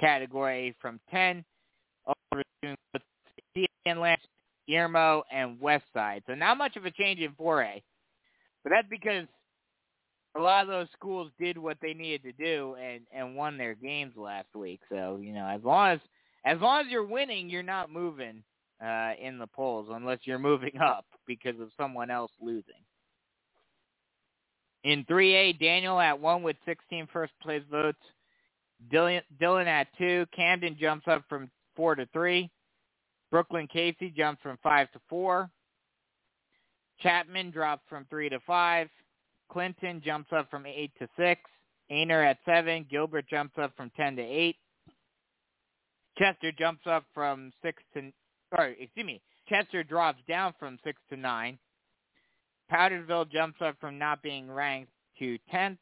category 0.00 0.74
from 0.80 1.00
10 1.10 1.44
Inland, 2.64 2.76
Irmo, 3.56 3.66
and 3.86 4.00
Lance, 4.00 4.22
Yermo 4.68 5.22
and 5.32 5.60
West 5.60 5.84
Side. 5.94 6.22
So 6.26 6.34
not 6.34 6.58
much 6.58 6.76
of 6.76 6.84
a 6.84 6.90
change 6.90 7.20
in 7.20 7.32
4A. 7.32 7.82
But 8.62 8.70
that's 8.70 8.88
because 8.88 9.26
a 10.36 10.40
lot 10.40 10.62
of 10.62 10.68
those 10.68 10.88
schools 10.92 11.30
did 11.38 11.56
what 11.58 11.78
they 11.80 11.94
needed 11.94 12.22
to 12.24 12.32
do 12.32 12.76
and 12.76 13.00
and 13.12 13.36
won 13.36 13.56
their 13.56 13.74
games 13.74 14.14
last 14.16 14.54
week. 14.54 14.80
So 14.90 15.18
you 15.20 15.32
know, 15.32 15.46
as 15.46 15.62
long 15.64 15.90
as 15.92 16.00
as 16.44 16.60
long 16.60 16.80
as 16.80 16.86
you're 16.90 17.06
winning, 17.06 17.48
you're 17.48 17.62
not 17.62 17.90
moving 17.90 18.42
uh, 18.84 19.12
in 19.20 19.38
the 19.38 19.46
polls 19.46 19.88
unless 19.90 20.20
you're 20.24 20.38
moving 20.38 20.78
up 20.80 21.04
because 21.26 21.58
of 21.60 21.70
someone 21.76 22.10
else 22.10 22.32
losing. 22.40 22.74
In 24.84 25.04
3A, 25.06 25.58
Daniel 25.58 25.98
at 25.98 26.20
one 26.20 26.42
with 26.42 26.56
16 26.64 27.08
first 27.12 27.32
place 27.42 27.62
votes. 27.70 27.98
Dillon, 28.90 29.22
Dillon 29.40 29.66
at 29.66 29.88
two. 29.98 30.24
Camden 30.34 30.76
jumps 30.80 31.08
up 31.08 31.24
from 31.28 31.50
four 31.78 31.94
to 31.94 32.06
three. 32.12 32.50
Brookland 33.32 33.70
Cayce 33.70 34.12
jumps 34.16 34.42
from 34.42 34.58
five 34.62 34.90
to 34.92 35.00
four. 35.08 35.48
Chapman 37.00 37.52
drops 37.52 37.82
from 37.88 38.04
three 38.10 38.28
to 38.28 38.40
five. 38.40 38.88
Clinton 39.50 40.02
jumps 40.04 40.30
up 40.32 40.50
from 40.50 40.66
eight 40.66 40.90
to 40.98 41.08
six. 41.16 41.40
Aynor 41.90 42.28
at 42.28 42.38
seven. 42.44 42.84
Gilbert 42.90 43.28
jumps 43.30 43.54
up 43.62 43.72
from 43.76 43.90
ten 43.96 44.16
to 44.16 44.22
eight. 44.22 44.56
Chester 46.18 46.50
jumps 46.50 46.82
up 46.86 47.04
from 47.14 47.52
six 47.62 47.80
to 47.94 48.10
sorry, 48.52 48.76
excuse 48.80 49.06
me. 49.06 49.20
Chester 49.48 49.84
drops 49.84 50.18
down 50.28 50.52
from 50.58 50.78
six 50.84 51.00
to 51.10 51.16
nine. 51.16 51.58
Powdersville 52.72 53.30
jumps 53.30 53.58
up 53.62 53.76
from 53.80 53.98
not 53.98 54.20
being 54.20 54.50
ranked 54.50 54.90
to 55.20 55.38
tenth. 55.50 55.78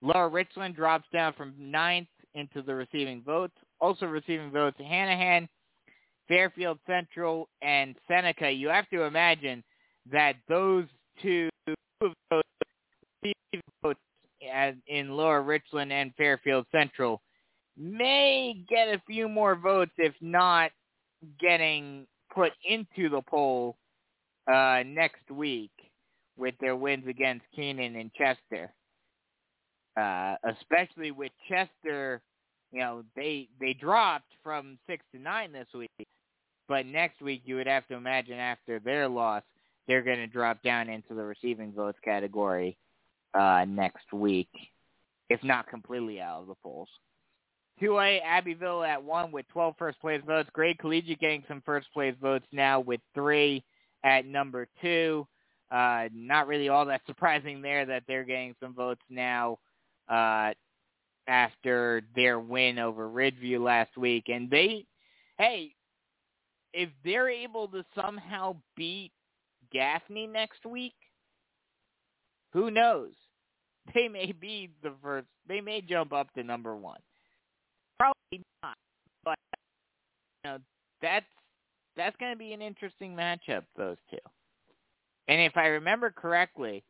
Lower 0.00 0.28
Richland 0.28 0.76
drops 0.76 1.06
down 1.12 1.32
from 1.34 1.54
ninth 1.58 2.08
into 2.34 2.62
the 2.62 2.74
receiving 2.74 3.22
votes. 3.22 3.56
Also 3.80 4.06
receiving 4.06 4.50
votes, 4.50 4.76
Hanahan 4.80 5.48
Fairfield 6.28 6.78
Central, 6.86 7.48
and 7.62 7.94
Seneca, 8.08 8.50
you 8.50 8.68
have 8.68 8.88
to 8.90 9.02
imagine 9.02 9.62
that 10.10 10.36
those 10.48 10.86
two 11.22 11.48
votes 12.30 12.48
in 14.86 15.10
Lower 15.10 15.42
Richland 15.42 15.92
and 15.92 16.14
Fairfield 16.16 16.66
Central 16.72 17.20
may 17.76 18.64
get 18.68 18.88
a 18.88 19.02
few 19.06 19.28
more 19.28 19.56
votes, 19.56 19.92
if 19.98 20.14
not 20.20 20.70
getting 21.40 22.06
put 22.34 22.52
into 22.68 23.08
the 23.08 23.22
poll 23.22 23.76
uh, 24.52 24.82
next 24.86 25.30
week 25.30 25.70
with 26.36 26.54
their 26.60 26.76
wins 26.76 27.06
against 27.08 27.44
Keenan 27.54 27.96
and 27.96 28.12
Chester. 28.14 28.72
Uh, 29.96 30.34
especially 30.44 31.12
with 31.12 31.30
Chester, 31.48 32.20
you 32.74 32.80
know, 32.80 33.04
they 33.14 33.48
they 33.60 33.72
dropped 33.72 34.32
from 34.42 34.78
six 34.88 35.04
to 35.14 35.20
nine 35.20 35.52
this 35.52 35.68
week. 35.72 36.08
But 36.68 36.86
next 36.86 37.22
week, 37.22 37.42
you 37.44 37.54
would 37.56 37.68
have 37.68 37.86
to 37.86 37.94
imagine 37.94 38.38
after 38.38 38.80
their 38.80 39.08
loss, 39.08 39.42
they're 39.86 40.02
going 40.02 40.18
to 40.18 40.26
drop 40.26 40.60
down 40.62 40.88
into 40.88 41.14
the 41.14 41.22
receiving 41.22 41.72
votes 41.72 41.98
category 42.04 42.76
uh, 43.32 43.64
next 43.68 44.12
week, 44.12 44.48
if 45.30 45.42
not 45.44 45.68
completely 45.68 46.20
out 46.20 46.40
of 46.40 46.48
the 46.48 46.54
polls. 46.62 46.88
2A, 47.80 48.20
Abbeville 48.24 48.82
at 48.82 49.02
1 49.02 49.30
with 49.30 49.46
12 49.48 49.74
first 49.78 50.00
place 50.00 50.22
votes. 50.26 50.48
Gray 50.52 50.74
Collegiate 50.74 51.20
getting 51.20 51.44
some 51.46 51.62
first 51.66 51.86
place 51.92 52.14
votes 52.20 52.46
now 52.50 52.80
with 52.80 53.00
3 53.14 53.62
at 54.04 54.26
number 54.26 54.66
2. 54.80 55.26
Uh, 55.70 56.08
not 56.14 56.46
really 56.46 56.68
all 56.68 56.86
that 56.86 57.02
surprising 57.06 57.62
there 57.62 57.84
that 57.86 58.02
they're 58.08 58.24
getting 58.24 58.54
some 58.60 58.74
votes 58.74 59.02
now 59.10 59.58
uh, 60.08 60.52
after 61.26 62.02
their 62.14 62.38
win 62.38 62.78
over 62.78 63.08
Ridge 63.08 63.38
View 63.38 63.62
last 63.62 63.96
week. 63.96 64.24
And 64.28 64.50
they, 64.50 64.86
hey, 65.38 65.74
if 66.72 66.90
they're 67.04 67.30
able 67.30 67.68
to 67.68 67.84
somehow 67.94 68.56
beat 68.76 69.12
Gaffney 69.72 70.26
next 70.26 70.66
week, 70.66 70.94
who 72.52 72.70
knows? 72.70 73.10
They 73.94 74.08
may 74.08 74.32
be 74.32 74.70
the 74.82 74.94
first. 75.02 75.26
They 75.46 75.60
may 75.60 75.82
jump 75.82 76.14
up 76.14 76.32
to 76.32 76.42
number 76.42 76.74
one. 76.74 77.00
Probably 77.98 78.42
not, 78.62 78.78
but 79.22 79.36
you 79.52 80.50
know 80.50 80.58
that's 81.02 81.26
that's 81.94 82.16
going 82.16 82.32
to 82.32 82.38
be 82.38 82.54
an 82.54 82.62
interesting 82.62 83.14
matchup. 83.14 83.64
Those 83.76 83.98
two. 84.10 84.16
And 85.28 85.38
if 85.38 85.58
I 85.58 85.66
remember 85.66 86.10
correctly, 86.10 86.82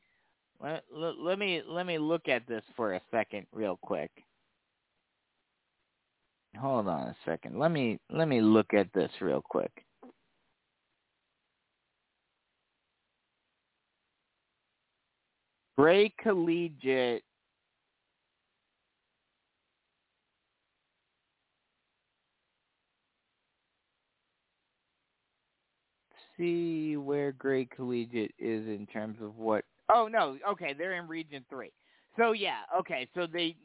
let, 0.64 1.18
let, 1.18 1.38
me 1.38 1.62
let 1.68 1.86
me 1.86 1.98
look 1.98 2.28
at 2.28 2.46
this 2.46 2.62
for 2.74 2.94
a 2.94 3.00
second, 3.10 3.46
real 3.52 3.78
quick. 3.82 4.10
Hold 6.58 6.88
on 6.88 7.08
a 7.08 7.16
second. 7.24 7.58
Let 7.58 7.70
me 7.70 7.98
let 8.10 8.28
me 8.28 8.40
look 8.40 8.72
at 8.74 8.92
this 8.94 9.10
real 9.20 9.42
quick. 9.42 9.84
Gray 15.76 16.14
Collegiate 16.22 17.24
see 26.36 26.96
where 26.96 27.32
Gray 27.32 27.64
Collegiate 27.64 28.34
is 28.38 28.66
in 28.66 28.86
terms 28.92 29.18
of 29.20 29.36
what 29.36 29.64
Oh 29.90 30.08
no, 30.08 30.38
okay, 30.50 30.74
they're 30.76 30.94
in 30.94 31.08
region 31.08 31.44
3. 31.50 31.70
So 32.18 32.32
yeah, 32.32 32.60
okay, 32.80 33.08
so 33.14 33.26
they 33.26 33.56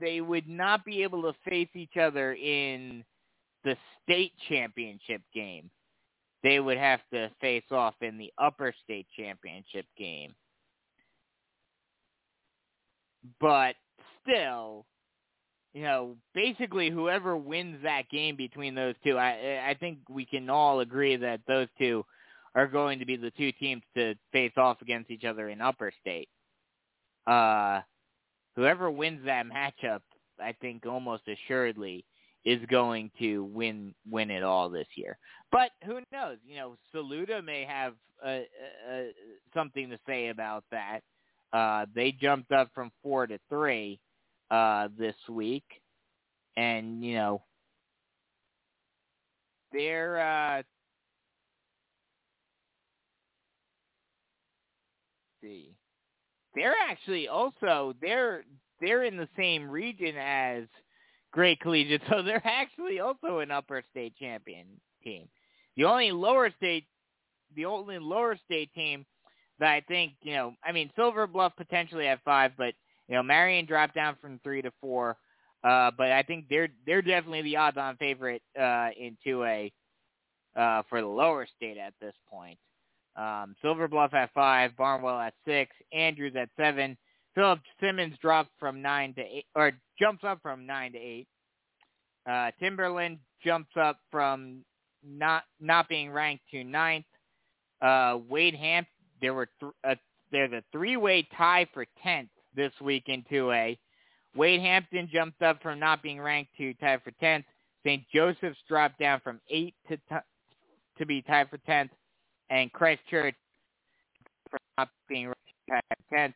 they 0.00 0.20
would 0.20 0.48
not 0.48 0.84
be 0.84 1.02
able 1.02 1.22
to 1.22 1.32
face 1.48 1.68
each 1.74 1.96
other 1.96 2.34
in 2.34 3.04
the 3.64 3.76
state 4.02 4.32
championship 4.48 5.22
game. 5.34 5.70
They 6.42 6.60
would 6.60 6.78
have 6.78 7.00
to 7.12 7.30
face 7.40 7.64
off 7.70 7.94
in 8.00 8.16
the 8.18 8.32
upper 8.38 8.72
state 8.84 9.06
championship 9.16 9.86
game. 9.96 10.34
But 13.40 13.74
still, 14.22 14.86
you 15.74 15.82
know, 15.82 16.16
basically 16.34 16.90
whoever 16.90 17.36
wins 17.36 17.82
that 17.82 18.08
game 18.10 18.36
between 18.36 18.74
those 18.74 18.94
two, 19.04 19.18
I 19.18 19.62
I 19.70 19.74
think 19.78 19.98
we 20.08 20.24
can 20.24 20.48
all 20.50 20.80
agree 20.80 21.16
that 21.16 21.40
those 21.46 21.68
two 21.78 22.04
are 22.54 22.66
going 22.66 22.98
to 22.98 23.06
be 23.06 23.16
the 23.16 23.30
two 23.32 23.52
teams 23.52 23.82
to 23.96 24.14
face 24.32 24.52
off 24.56 24.80
against 24.82 25.10
each 25.10 25.24
other 25.24 25.48
in 25.48 25.60
upper 25.60 25.92
state. 26.00 26.28
Uh 27.26 27.80
whoever 28.56 28.90
wins 28.90 29.24
that 29.24 29.46
matchup, 29.46 30.00
I 30.40 30.52
think 30.60 30.84
almost 30.84 31.22
assuredly 31.28 32.04
is 32.44 32.60
going 32.70 33.10
to 33.18 33.44
win 33.44 33.94
win 34.10 34.30
it 34.30 34.42
all 34.42 34.68
this 34.68 34.86
year. 34.96 35.16
But 35.52 35.70
who 35.84 36.00
knows? 36.12 36.38
You 36.46 36.56
know, 36.56 36.76
Saluda 36.92 37.42
may 37.42 37.64
have 37.64 37.94
uh, 38.24 38.40
uh, 38.90 39.02
something 39.54 39.90
to 39.90 39.98
say 40.06 40.28
about 40.28 40.64
that. 40.70 41.00
Uh, 41.52 41.86
they 41.94 42.12
jumped 42.12 42.52
up 42.52 42.70
from 42.74 42.90
four 43.02 43.26
to 43.26 43.38
three 43.48 44.00
uh, 44.50 44.88
this 44.98 45.14
week, 45.28 45.64
and 46.56 47.04
you 47.04 47.14
know, 47.14 47.42
they're 49.72 50.18
uh, 50.20 50.62
see, 55.40 55.74
they're 56.54 56.74
actually 56.88 57.28
also 57.28 57.94
they're 58.00 58.44
they're 58.80 59.04
in 59.04 59.16
the 59.16 59.28
same 59.36 59.68
region 59.68 60.16
as 60.16 60.64
Gray 61.32 61.56
Collegiate, 61.56 62.02
so 62.10 62.22
they're 62.22 62.42
actually 62.44 63.00
also 63.00 63.38
an 63.40 63.50
upper 63.50 63.82
state 63.90 64.14
champion 64.18 64.66
team. 65.02 65.28
The 65.76 65.84
only 65.84 66.12
lower 66.12 66.50
state, 66.56 66.86
the 67.54 67.64
only 67.66 67.98
lower 67.98 68.36
state 68.44 68.72
team 68.74 69.04
that 69.60 69.70
I 69.70 69.80
think 69.88 70.12
you 70.22 70.34
know, 70.34 70.54
I 70.64 70.72
mean, 70.72 70.90
Silver 70.96 71.26
Bluff 71.26 71.52
potentially 71.56 72.06
at 72.06 72.22
five, 72.24 72.52
but 72.56 72.74
you 73.08 73.14
know, 73.14 73.22
Marion 73.22 73.66
dropped 73.66 73.94
down 73.94 74.16
from 74.20 74.40
three 74.42 74.62
to 74.62 74.70
four. 74.80 75.16
Uh, 75.64 75.90
but 75.96 76.12
I 76.12 76.22
think 76.22 76.46
they're 76.48 76.68
they're 76.86 77.02
definitely 77.02 77.42
the 77.42 77.56
odds-on 77.56 77.96
favorite 77.96 78.42
uh, 78.58 78.90
in 78.98 79.16
2A 79.26 79.72
uh, 80.56 80.82
for 80.88 81.00
the 81.00 81.06
lower 81.06 81.46
state 81.56 81.78
at 81.78 81.94
this 82.00 82.14
point. 82.30 82.58
Um, 83.18 83.56
Silver 83.60 83.88
Bluff 83.88 84.14
at 84.14 84.32
five, 84.32 84.76
Barnwell 84.76 85.18
at 85.18 85.34
six, 85.44 85.74
Andrews 85.92 86.34
at 86.36 86.50
seven. 86.56 86.96
Philip 87.34 87.60
Simmons 87.80 88.14
dropped 88.22 88.50
from 88.58 88.80
nine 88.80 89.12
to 89.14 89.20
eight, 89.20 89.46
or 89.54 89.72
jumps 89.98 90.24
up 90.24 90.40
from 90.40 90.66
nine 90.66 90.92
to 90.92 90.98
eight. 90.98 91.26
Uh, 92.30 92.50
Timberland 92.60 93.18
jumps 93.44 93.70
up 93.80 93.98
from 94.10 94.64
not 95.04 95.42
not 95.60 95.88
being 95.88 96.10
ranked 96.10 96.44
to 96.52 96.62
ninth. 96.62 97.06
Uh, 97.80 98.18
Wade 98.28 98.54
Hamp, 98.54 98.86
there 99.20 99.34
were 99.34 99.48
th- 99.60 99.72
uh, 99.84 99.94
there's 100.30 100.52
a 100.52 100.62
three-way 100.72 101.26
tie 101.36 101.66
for 101.72 101.86
tenth 102.02 102.30
this 102.54 102.72
week 102.80 103.04
in 103.06 103.24
2A. 103.30 103.78
Wade 104.34 104.60
Hampton 104.60 105.08
jumped 105.12 105.42
up 105.42 105.62
from 105.62 105.78
not 105.78 106.02
being 106.02 106.20
ranked 106.20 106.50
to 106.58 106.74
tied 106.74 107.02
for 107.02 107.12
10th. 107.22 107.44
St. 107.84 108.04
Joseph's 108.14 108.58
dropped 108.68 108.98
down 108.98 109.20
from 109.20 109.40
8 109.48 109.74
to 109.88 109.96
t- 109.96 110.02
to 110.98 111.06
be 111.06 111.22
tied 111.22 111.48
for 111.48 111.58
10th. 111.58 111.90
And 112.50 112.72
Christchurch 112.72 113.34
from 114.50 114.60
not 114.76 114.88
being 115.08 115.32
for 115.68 115.80
10th. 116.12 116.34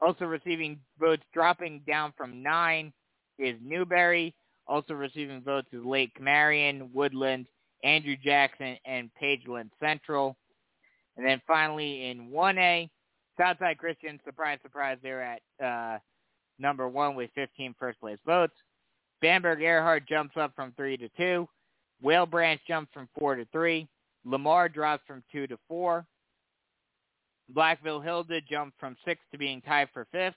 Also 0.00 0.24
receiving 0.24 0.78
votes 0.98 1.22
dropping 1.32 1.82
down 1.86 2.12
from 2.16 2.42
9 2.42 2.92
is 3.38 3.56
Newberry. 3.62 4.34
Also 4.66 4.94
receiving 4.94 5.42
votes 5.42 5.68
is 5.72 5.84
Lake 5.84 6.20
Marion, 6.20 6.90
Woodland, 6.92 7.46
Andrew 7.82 8.16
Jackson, 8.16 8.76
and 8.84 9.10
Pageland 9.20 9.70
Central. 9.80 10.36
And 11.16 11.24
then 11.24 11.40
finally 11.46 12.08
in 12.10 12.30
1A, 12.30 12.90
Southside 13.38 13.78
Christian, 13.78 14.20
surprise, 14.24 14.58
surprise, 14.62 14.98
they're 15.02 15.22
at 15.22 15.64
uh, 15.64 15.98
number 16.58 16.88
one 16.88 17.14
with 17.14 17.30
15 17.34 17.74
first 17.78 18.00
place 18.00 18.18
votes. 18.26 18.54
Bamberg 19.20 19.60
Ehrhardt 19.60 20.06
jumps 20.08 20.36
up 20.36 20.52
from 20.54 20.72
three 20.76 20.96
to 20.96 21.08
two. 21.16 21.48
Whale 22.02 22.26
Branch 22.26 22.60
jumps 22.66 22.92
from 22.92 23.08
four 23.18 23.34
to 23.36 23.46
three. 23.52 23.88
Lamar 24.24 24.68
drops 24.68 25.02
from 25.06 25.22
two 25.30 25.46
to 25.46 25.58
four. 25.68 26.06
Blackville 27.54 28.02
Hilda 28.02 28.40
jumps 28.40 28.76
from 28.80 28.96
six 29.04 29.20
to 29.32 29.38
being 29.38 29.60
tied 29.60 29.88
for 29.92 30.06
fifth. 30.12 30.36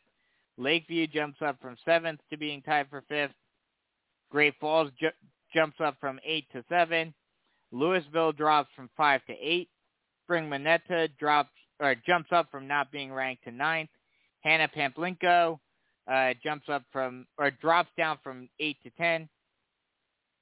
Lakeview 0.57 1.07
jumps 1.07 1.39
up 1.41 1.57
from 1.61 1.77
seventh 1.85 2.19
to 2.29 2.37
being 2.37 2.61
tied 2.61 2.89
for 2.89 3.03
fifth. 3.07 3.33
Great 4.29 4.55
Falls 4.59 4.91
ju- 4.99 5.09
jumps 5.53 5.77
up 5.79 5.95
from 5.99 6.19
eight 6.25 6.45
to 6.51 6.63
seven. 6.67 7.13
Lewisville 7.73 8.35
drops 8.35 8.69
from 8.75 8.89
five 8.97 9.21
to 9.27 9.33
eight. 9.33 9.69
Spring 10.23 10.49
Manetta 10.49 11.09
drops 11.17 11.51
or 11.79 11.95
jumps 12.05 12.29
up 12.31 12.49
from 12.51 12.67
not 12.67 12.91
being 12.91 13.13
ranked 13.13 13.43
to 13.45 13.51
ninth. 13.51 13.89
Hannah 14.41 14.69
Pamplico 14.75 15.59
uh, 16.11 16.33
jumps 16.43 16.67
up 16.69 16.83
from 16.91 17.25
or 17.37 17.51
drops 17.51 17.89
down 17.97 18.17
from 18.23 18.49
eight 18.59 18.77
to 18.83 18.89
ten. 18.91 19.29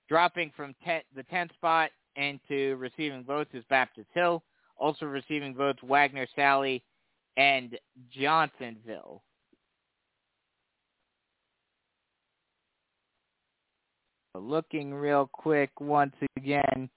Dropping 0.10 0.52
from 0.56 0.76
ten, 0.84 1.02
the 1.16 1.24
tenth 1.24 1.52
spot 1.54 1.92
into 2.16 2.76
receiving 2.78 3.24
votes 3.24 3.52
is 3.54 3.64
Baptist 3.70 4.08
Hill. 4.14 4.44
Also 4.78 5.06
receiving 5.06 5.56
votes 5.56 5.80
Wagener 5.84 6.28
Salley 6.38 6.82
and 7.38 7.78
Johnsonville. 8.12 9.22
Looking 14.34 14.94
real 14.94 15.30
quick 15.32 15.72
once 15.80 16.16
again. 16.36 16.90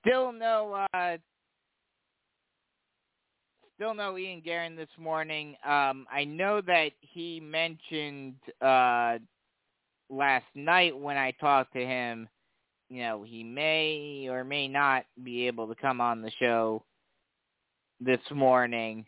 Still 0.00 0.32
no 0.32 0.86
uh, 0.94 1.16
still 3.74 3.94
no 3.94 4.16
Ian 4.16 4.40
Guerin 4.40 4.76
this 4.76 4.88
morning. 4.96 5.56
Um, 5.66 6.06
I 6.10 6.24
know 6.24 6.60
that 6.60 6.90
he 7.00 7.40
mentioned 7.40 8.36
uh, 8.62 9.18
last 10.08 10.46
night 10.54 10.96
when 10.96 11.16
I 11.16 11.32
talked 11.32 11.72
to 11.72 11.84
him, 11.84 12.28
you 12.88 13.02
know, 13.02 13.22
he 13.22 13.42
may 13.42 14.28
or 14.30 14.44
may 14.44 14.68
not 14.68 15.04
be 15.22 15.46
able 15.46 15.68
to 15.68 15.74
come 15.74 16.00
on 16.00 16.22
the 16.22 16.30
show 16.38 16.84
this 18.00 18.20
morning. 18.32 19.06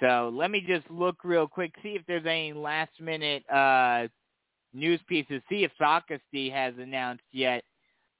So 0.00 0.30
let 0.32 0.50
me 0.50 0.64
just 0.66 0.88
look 0.90 1.24
real 1.24 1.48
quick, 1.48 1.72
see 1.82 1.90
if 1.90 2.02
there's 2.06 2.26
any 2.26 2.52
last 2.52 2.92
minute 3.00 3.48
uh, 3.50 4.06
news 4.72 5.00
pieces, 5.08 5.42
see 5.48 5.64
if 5.64 5.72
Socastee 5.80 6.52
has 6.52 6.74
announced 6.78 7.24
yet 7.32 7.64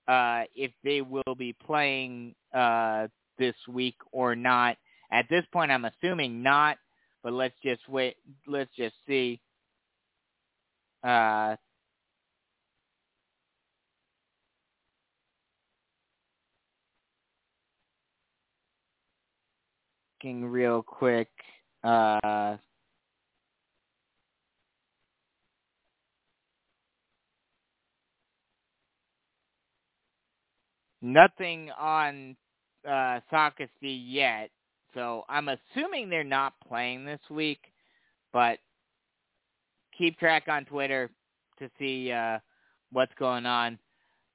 uh, 0.09 0.45
if 0.57 0.73
they 0.83 1.03
will 1.03 1.35
be 1.37 1.55
playing 1.65 2.35
uh, 2.55 3.07
this 3.39 3.55
week 3.69 3.97
or 4.11 4.35
not. 4.35 4.77
At 5.13 5.27
this 5.31 5.45
point, 5.53 5.71
I'm 5.71 5.85
assuming 5.85 6.43
not, 6.43 6.79
but 7.23 7.33
let's 7.33 7.55
just 7.63 7.87
wait. 7.89 8.17
Let's 8.47 8.71
just 8.77 8.95
see. 9.07 9.41
Uh, 11.05 11.57
real 20.25 20.83
quick. 20.83 21.29
Uh, 21.85 22.57
nothing 31.01 31.71
on 31.79 32.37
uh, 32.87 33.21
Socastee 33.33 33.69
yet. 34.07 34.51
So 34.95 35.25
I'm 35.29 35.49
assuming 35.49 36.09
they're 36.09 36.25
not 36.25 36.55
playing 36.67 37.05
this 37.05 37.21
week, 37.31 37.61
but 38.33 38.59
keep 39.97 40.19
track 40.19 40.45
on 40.49 40.65
Twitter 40.65 41.11
to 41.59 41.71
see 41.79 42.11
uh, 42.11 42.39
what's 42.93 43.13
going 43.19 43.47
on. 43.47 43.79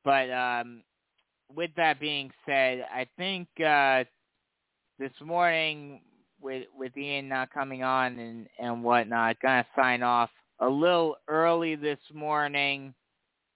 But 0.03 0.29
um, 0.31 0.83
with 1.53 1.71
that 1.77 1.99
being 1.99 2.31
said, 2.45 2.85
I 2.93 3.07
think 3.17 3.47
uh, 3.59 4.03
this 5.03 5.27
morning 5.27 6.01
with 6.41 6.65
with 6.77 6.95
Ian 6.97 7.27
not 7.27 7.53
coming 7.53 7.83
on 7.83 8.17
and 8.19 8.47
and 8.59 8.83
whatnot, 8.83 9.37
gonna 9.41 9.65
sign 9.75 10.03
off 10.03 10.29
a 10.59 10.67
little 10.67 11.17
early 11.27 11.75
this 11.75 11.99
morning. 12.13 12.93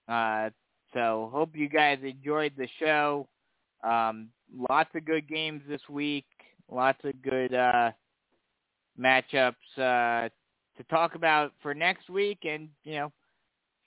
Uh, 0.08 0.50
so 0.92 1.30
hope 1.32 1.50
you 1.54 1.68
guys 1.68 1.98
enjoyed 2.02 2.52
the 2.56 2.68
show. 2.78 3.26
Um, 3.82 4.28
lots 4.68 4.90
of 4.94 5.04
good 5.04 5.28
games 5.28 5.62
this 5.68 5.82
week 5.88 6.24
lots 6.70 6.98
of 7.04 7.20
good 7.22 7.54
uh, 7.54 7.90
matchups 8.98 9.54
uh, 9.76 10.28
to 10.76 10.84
talk 10.90 11.14
about 11.14 11.52
for 11.62 11.74
next 11.74 12.08
week, 12.10 12.38
and 12.44 12.68
you 12.84 12.94
know, 12.94 13.12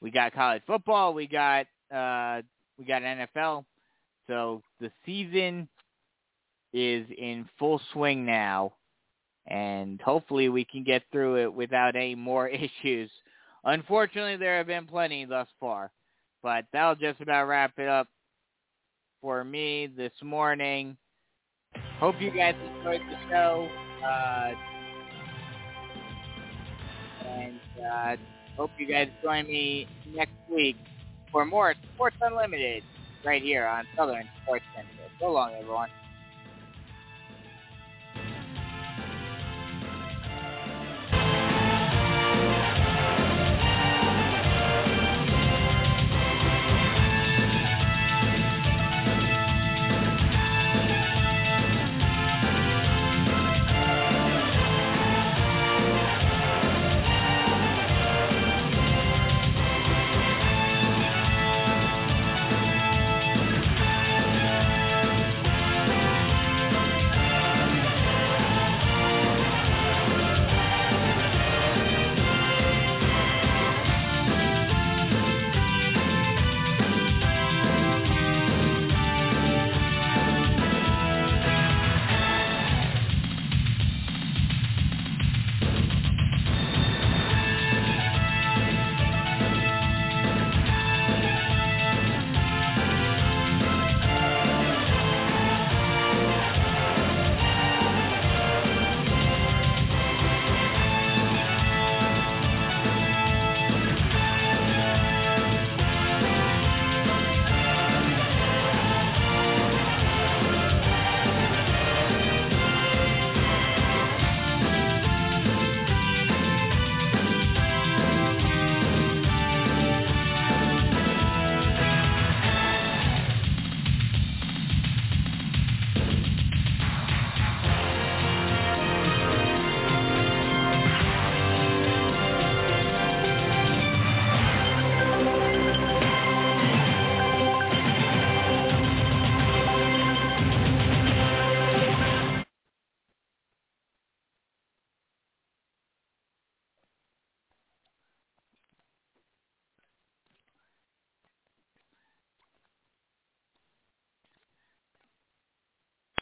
we 0.02 0.12
got 0.12 0.34
college 0.34 0.64
football, 0.66 1.14
we 1.14 1.28
got 1.28 1.68
uh, 1.94 2.42
we 2.78 2.86
got 2.86 3.02
NFL, 3.02 3.66
so 4.28 4.62
the 4.80 4.92
season 5.06 5.68
is 6.74 7.06
in 7.18 7.48
full 7.60 7.82
swing 7.94 8.26
now, 8.26 8.74
and 9.48 10.02
hopefully 10.02 10.50
we 10.50 10.66
can 10.66 10.84
get 10.84 11.04
through 11.12 11.44
it 11.44 11.54
without 11.54 11.96
any 11.96 12.16
more 12.16 12.48
issues 12.84 13.10
Unfortunately, 13.64 14.38
there 14.38 14.58
have 14.58 14.68
been 14.68 14.88
plenty 14.88 15.26
thus 15.26 15.48
far. 15.60 15.92
But 16.42 16.66
that'll 16.74 16.96
just 16.96 17.22
about 17.22 17.48
wrap 17.48 17.78
it 17.78 17.88
up 17.88 18.08
for 19.22 19.44
me 19.44 19.88
this 19.96 20.14
morning. 20.24 20.98
Hope 22.00 22.16
you 22.20 22.32
guys 22.32 22.56
enjoyed 22.78 23.02
the 23.02 23.30
show. 23.30 23.70
Uh, 24.04 24.52
and 27.28 27.60
uh, 27.94 28.16
hope 28.58 28.72
you 28.80 28.88
guys 28.88 29.08
join 29.22 29.46
me 29.46 29.88
next 30.16 30.34
week 30.52 30.78
for 31.32 31.46
more 31.46 31.76
Sports 31.94 32.18
Unlimited 32.22 32.84
right 33.24 33.44
here 33.44 33.68
on 33.68 33.86
Southern 33.96 34.28
Sports 34.42 34.66
Central. 34.76 35.08
So 35.20 35.32
long, 35.32 35.54
everyone. 35.54 35.90